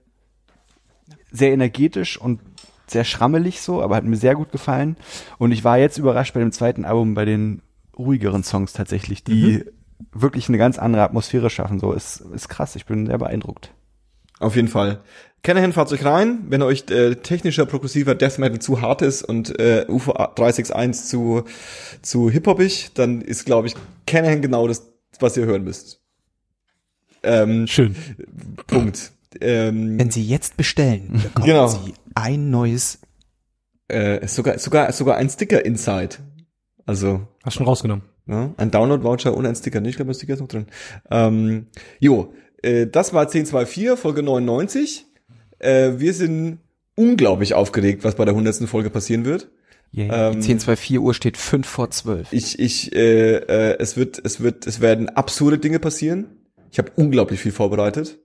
sehr 1.30 1.52
energetisch 1.52 2.20
und 2.20 2.40
sehr 2.86 3.04
schrammelig 3.04 3.60
so, 3.60 3.82
aber 3.82 3.96
hat 3.96 4.04
mir 4.04 4.16
sehr 4.16 4.34
gut 4.34 4.52
gefallen. 4.52 4.96
Und 5.38 5.52
ich 5.52 5.64
war 5.64 5.78
jetzt 5.78 5.98
überrascht 5.98 6.34
bei 6.34 6.40
dem 6.40 6.52
zweiten 6.52 6.84
Album 6.84 7.14
bei 7.14 7.24
den 7.24 7.62
ruhigeren 7.98 8.42
Songs 8.42 8.72
tatsächlich, 8.72 9.24
die 9.24 9.64
mhm. 9.64 9.64
wirklich 10.12 10.48
eine 10.48 10.58
ganz 10.58 10.78
andere 10.78 11.02
Atmosphäre 11.02 11.50
schaffen. 11.50 11.78
So 11.78 11.92
ist, 11.92 12.20
ist 12.34 12.48
krass. 12.48 12.76
Ich 12.76 12.86
bin 12.86 13.06
sehr 13.06 13.18
beeindruckt. 13.18 13.72
Auf 14.40 14.56
jeden 14.56 14.68
Fall. 14.68 15.00
Canahan 15.42 15.74
fahrt 15.74 15.92
euch 15.92 16.04
rein, 16.04 16.44
wenn 16.48 16.62
euch 16.62 16.88
äh, 16.90 17.16
technischer, 17.16 17.66
progressiver 17.66 18.14
Death 18.14 18.38
Metal 18.38 18.58
zu 18.58 18.80
hart 18.80 19.02
ist 19.02 19.22
und 19.22 19.58
äh, 19.60 19.84
UFO 19.88 20.12
361 20.12 21.06
zu, 21.06 21.44
zu 22.00 22.30
hip-hopig, 22.30 22.92
dann 22.94 23.20
ist, 23.20 23.44
glaube 23.44 23.66
ich, 23.66 23.74
Canahan 24.06 24.40
genau 24.40 24.66
das, 24.66 24.90
was 25.20 25.36
ihr 25.36 25.44
hören 25.44 25.64
müsst. 25.64 26.00
Ähm, 27.22 27.66
Schön. 27.66 27.94
Punkt. 28.66 29.12
Ähm, 29.40 29.98
wenn 29.98 30.10
Sie 30.10 30.22
jetzt 30.22 30.56
bestellen, 30.56 31.20
bekommen 31.22 31.46
genau. 31.46 31.66
Sie 31.66 31.94
ein 32.14 32.50
neues. 32.50 33.00
Äh, 33.88 34.26
sogar, 34.26 34.58
sogar, 34.58 34.92
sogar 34.92 35.16
ein 35.16 35.28
Sticker 35.28 35.64
Inside. 35.64 36.16
Also. 36.86 37.26
Hast 37.42 37.54
schon 37.54 37.66
rausgenommen. 37.66 38.04
Ja, 38.26 38.54
ein 38.56 38.70
Download-Voucher 38.70 39.36
und 39.36 39.44
ein 39.44 39.54
Sticker. 39.54 39.80
Nee, 39.80 39.90
ich 39.90 39.96
glaube, 39.96 40.10
ein 40.10 40.14
Sticker 40.14 40.34
ist 40.34 40.40
noch 40.40 40.48
drin. 40.48 40.66
Ähm, 41.10 41.66
jo, 42.00 42.32
äh, 42.62 42.86
das 42.86 43.12
war 43.12 43.22
1024, 43.22 43.98
Folge 43.98 44.22
99. 44.22 45.04
Äh, 45.58 45.92
wir 45.96 46.14
sind 46.14 46.58
unglaublich 46.94 47.54
aufgeregt, 47.54 48.04
was 48.04 48.14
bei 48.14 48.24
der 48.24 48.34
100. 48.34 48.68
Folge 48.68 48.90
passieren 48.90 49.24
wird. 49.24 49.50
Yeah. 49.96 50.30
Ähm, 50.30 50.40
Die 50.40 50.50
1024 50.50 50.98
Uhr 50.98 51.14
steht 51.14 51.36
5 51.36 51.66
vor 51.66 51.90
12. 51.90 52.32
Ich, 52.32 52.58
ich, 52.58 52.94
äh, 52.94 53.36
äh, 53.36 53.76
es 53.78 53.96
wird, 53.96 54.20
es 54.24 54.40
wird, 54.40 54.66
es 54.66 54.80
werden 54.80 55.08
absurde 55.08 55.58
Dinge 55.58 55.78
passieren. 55.78 56.26
Ich 56.70 56.78
habe 56.78 56.90
unglaublich 56.96 57.40
viel 57.40 57.52
vorbereitet. 57.52 58.18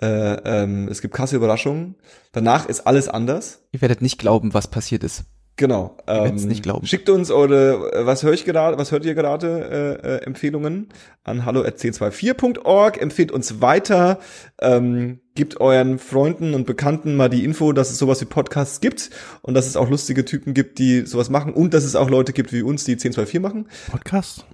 Äh, 0.00 0.06
ähm, 0.06 0.88
es 0.88 1.02
gibt 1.02 1.14
krasse 1.14 1.36
Überraschungen. 1.36 1.96
Danach 2.32 2.66
ist 2.66 2.86
alles 2.86 3.08
anders. 3.08 3.66
Ihr 3.72 3.80
werdet 3.80 4.00
nicht 4.02 4.18
glauben, 4.18 4.54
was 4.54 4.68
passiert 4.68 5.04
ist. 5.04 5.24
Genau. 5.60 5.98
Ihr 6.08 6.14
werdet's 6.14 6.44
nicht 6.44 6.62
glauben. 6.62 6.86
Schickt 6.86 7.10
uns 7.10 7.30
eure, 7.30 7.92
äh, 7.92 8.06
was 8.06 8.22
höre 8.22 8.32
ich 8.32 8.46
gerade, 8.46 8.78
was 8.78 8.92
hört 8.92 9.04
ihr 9.04 9.14
gerade, 9.14 10.00
äh, 10.02 10.08
äh, 10.08 10.24
Empfehlungen 10.24 10.88
an 11.22 11.44
hallo.1024.org. 11.44 12.98
Empfehlt 12.98 13.30
uns 13.30 13.60
weiter. 13.60 14.20
Ähm, 14.58 15.20
gebt 15.34 15.60
euren 15.60 15.98
Freunden 15.98 16.54
und 16.54 16.64
Bekannten 16.66 17.14
mal 17.14 17.28
die 17.28 17.44
Info, 17.44 17.72
dass 17.72 17.90
es 17.90 17.98
sowas 17.98 18.22
wie 18.22 18.24
Podcasts 18.24 18.80
gibt 18.80 19.10
und 19.42 19.52
dass 19.52 19.66
es 19.66 19.76
auch 19.76 19.90
lustige 19.90 20.24
Typen 20.24 20.54
gibt, 20.54 20.78
die 20.78 21.02
sowas 21.04 21.28
machen 21.28 21.52
und 21.52 21.74
dass 21.74 21.84
es 21.84 21.94
auch 21.94 22.08
Leute 22.08 22.32
gibt 22.32 22.54
wie 22.54 22.62
uns, 22.62 22.84
die 22.84 22.92
1024 22.92 23.40
machen. 23.40 23.68
Podcast? 23.90 24.46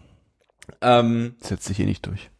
Ähm, 0.81 1.37
Setzt 1.41 1.67
sich 1.67 1.77
hier 1.77 1.87
nicht 1.87 2.05
durch. 2.05 2.31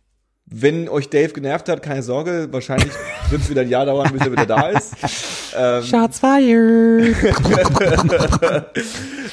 Wenn 0.49 0.89
euch 0.89 1.11
Dave 1.11 1.33
genervt 1.33 1.69
hat, 1.69 1.83
keine 1.83 2.03
Sorge, 2.03 2.49
wahrscheinlich 2.53 2.93
wird 3.31 3.43
es 3.43 3.51
wieder 3.51 3.63
ein 3.63 3.69
Jahr 3.69 3.85
dauern, 3.85 4.13
bis 4.13 4.23
er 4.23 4.31
wieder 4.33 4.47
da 4.47 4.69
ist. 4.69 4.95
Ähm, 5.57 5.83
Shots 5.83 6.21
fired! 6.21 7.17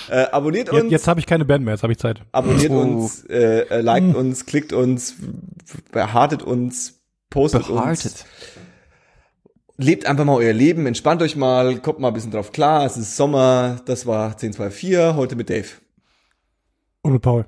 äh, 0.10 0.26
abonniert 0.32 0.72
Jetzt, 0.72 0.82
uns. 0.84 0.92
jetzt 0.92 1.08
habe 1.08 1.20
ich 1.20 1.26
keine 1.28 1.46
Band 1.46 1.64
mehr, 1.64 1.76
jetzt 1.76 1.84
habe 1.84 1.94
ich 1.94 2.00
Zeit. 2.00 2.22
abonniert 2.32 2.72
Oh. 2.72 2.80
uns, 2.80 3.26
äh, 3.26 3.60
äh, 3.70 3.82
liked 3.82 4.16
uns, 4.16 4.46
klickt 4.46 4.74
uns, 4.74 5.16
behartet 5.92 6.42
uns, 6.42 7.02
postet 7.30 7.70
uns. 7.70 7.82
Behartet. 7.82 8.26
Lebt 9.78 10.06
einfach 10.06 10.26
mal 10.26 10.36
euer 10.38 10.54
Leben, 10.54 10.86
entspannt 10.86 11.22
euch 11.22 11.36
mal, 11.36 11.78
kommt 11.80 12.00
mal 12.00 12.08
ein 12.10 12.14
bisschen 12.14 12.32
drauf 12.32 12.52
klar. 12.52 12.86
Es 12.86 12.96
ist 12.98 13.16
Sommer, 13.18 13.82
das 13.86 14.06
war 14.06 14.32
1024, 14.32 15.16
heute 15.16 15.36
mit 15.36 15.50
Dave. 15.50 15.68
Und 17.02 17.14
mit 17.14 17.22
Paul. 17.22 17.46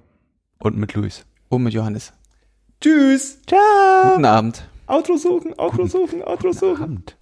Und 0.59 0.77
mit 0.77 0.93
Luis. 0.93 1.23
Oh, 1.49 1.57
mit 1.57 1.73
Johannes. 1.73 2.13
Tschüss. 2.81 3.39
Guten 3.47 4.25
Abend. 4.25 4.67
Outro 4.87 5.17
suchen, 5.17 5.53
Outro 5.57 5.87
suchen, 5.87 6.21
Outro 6.23 6.51
suchen. 6.51 6.83
Abend. 6.83 7.15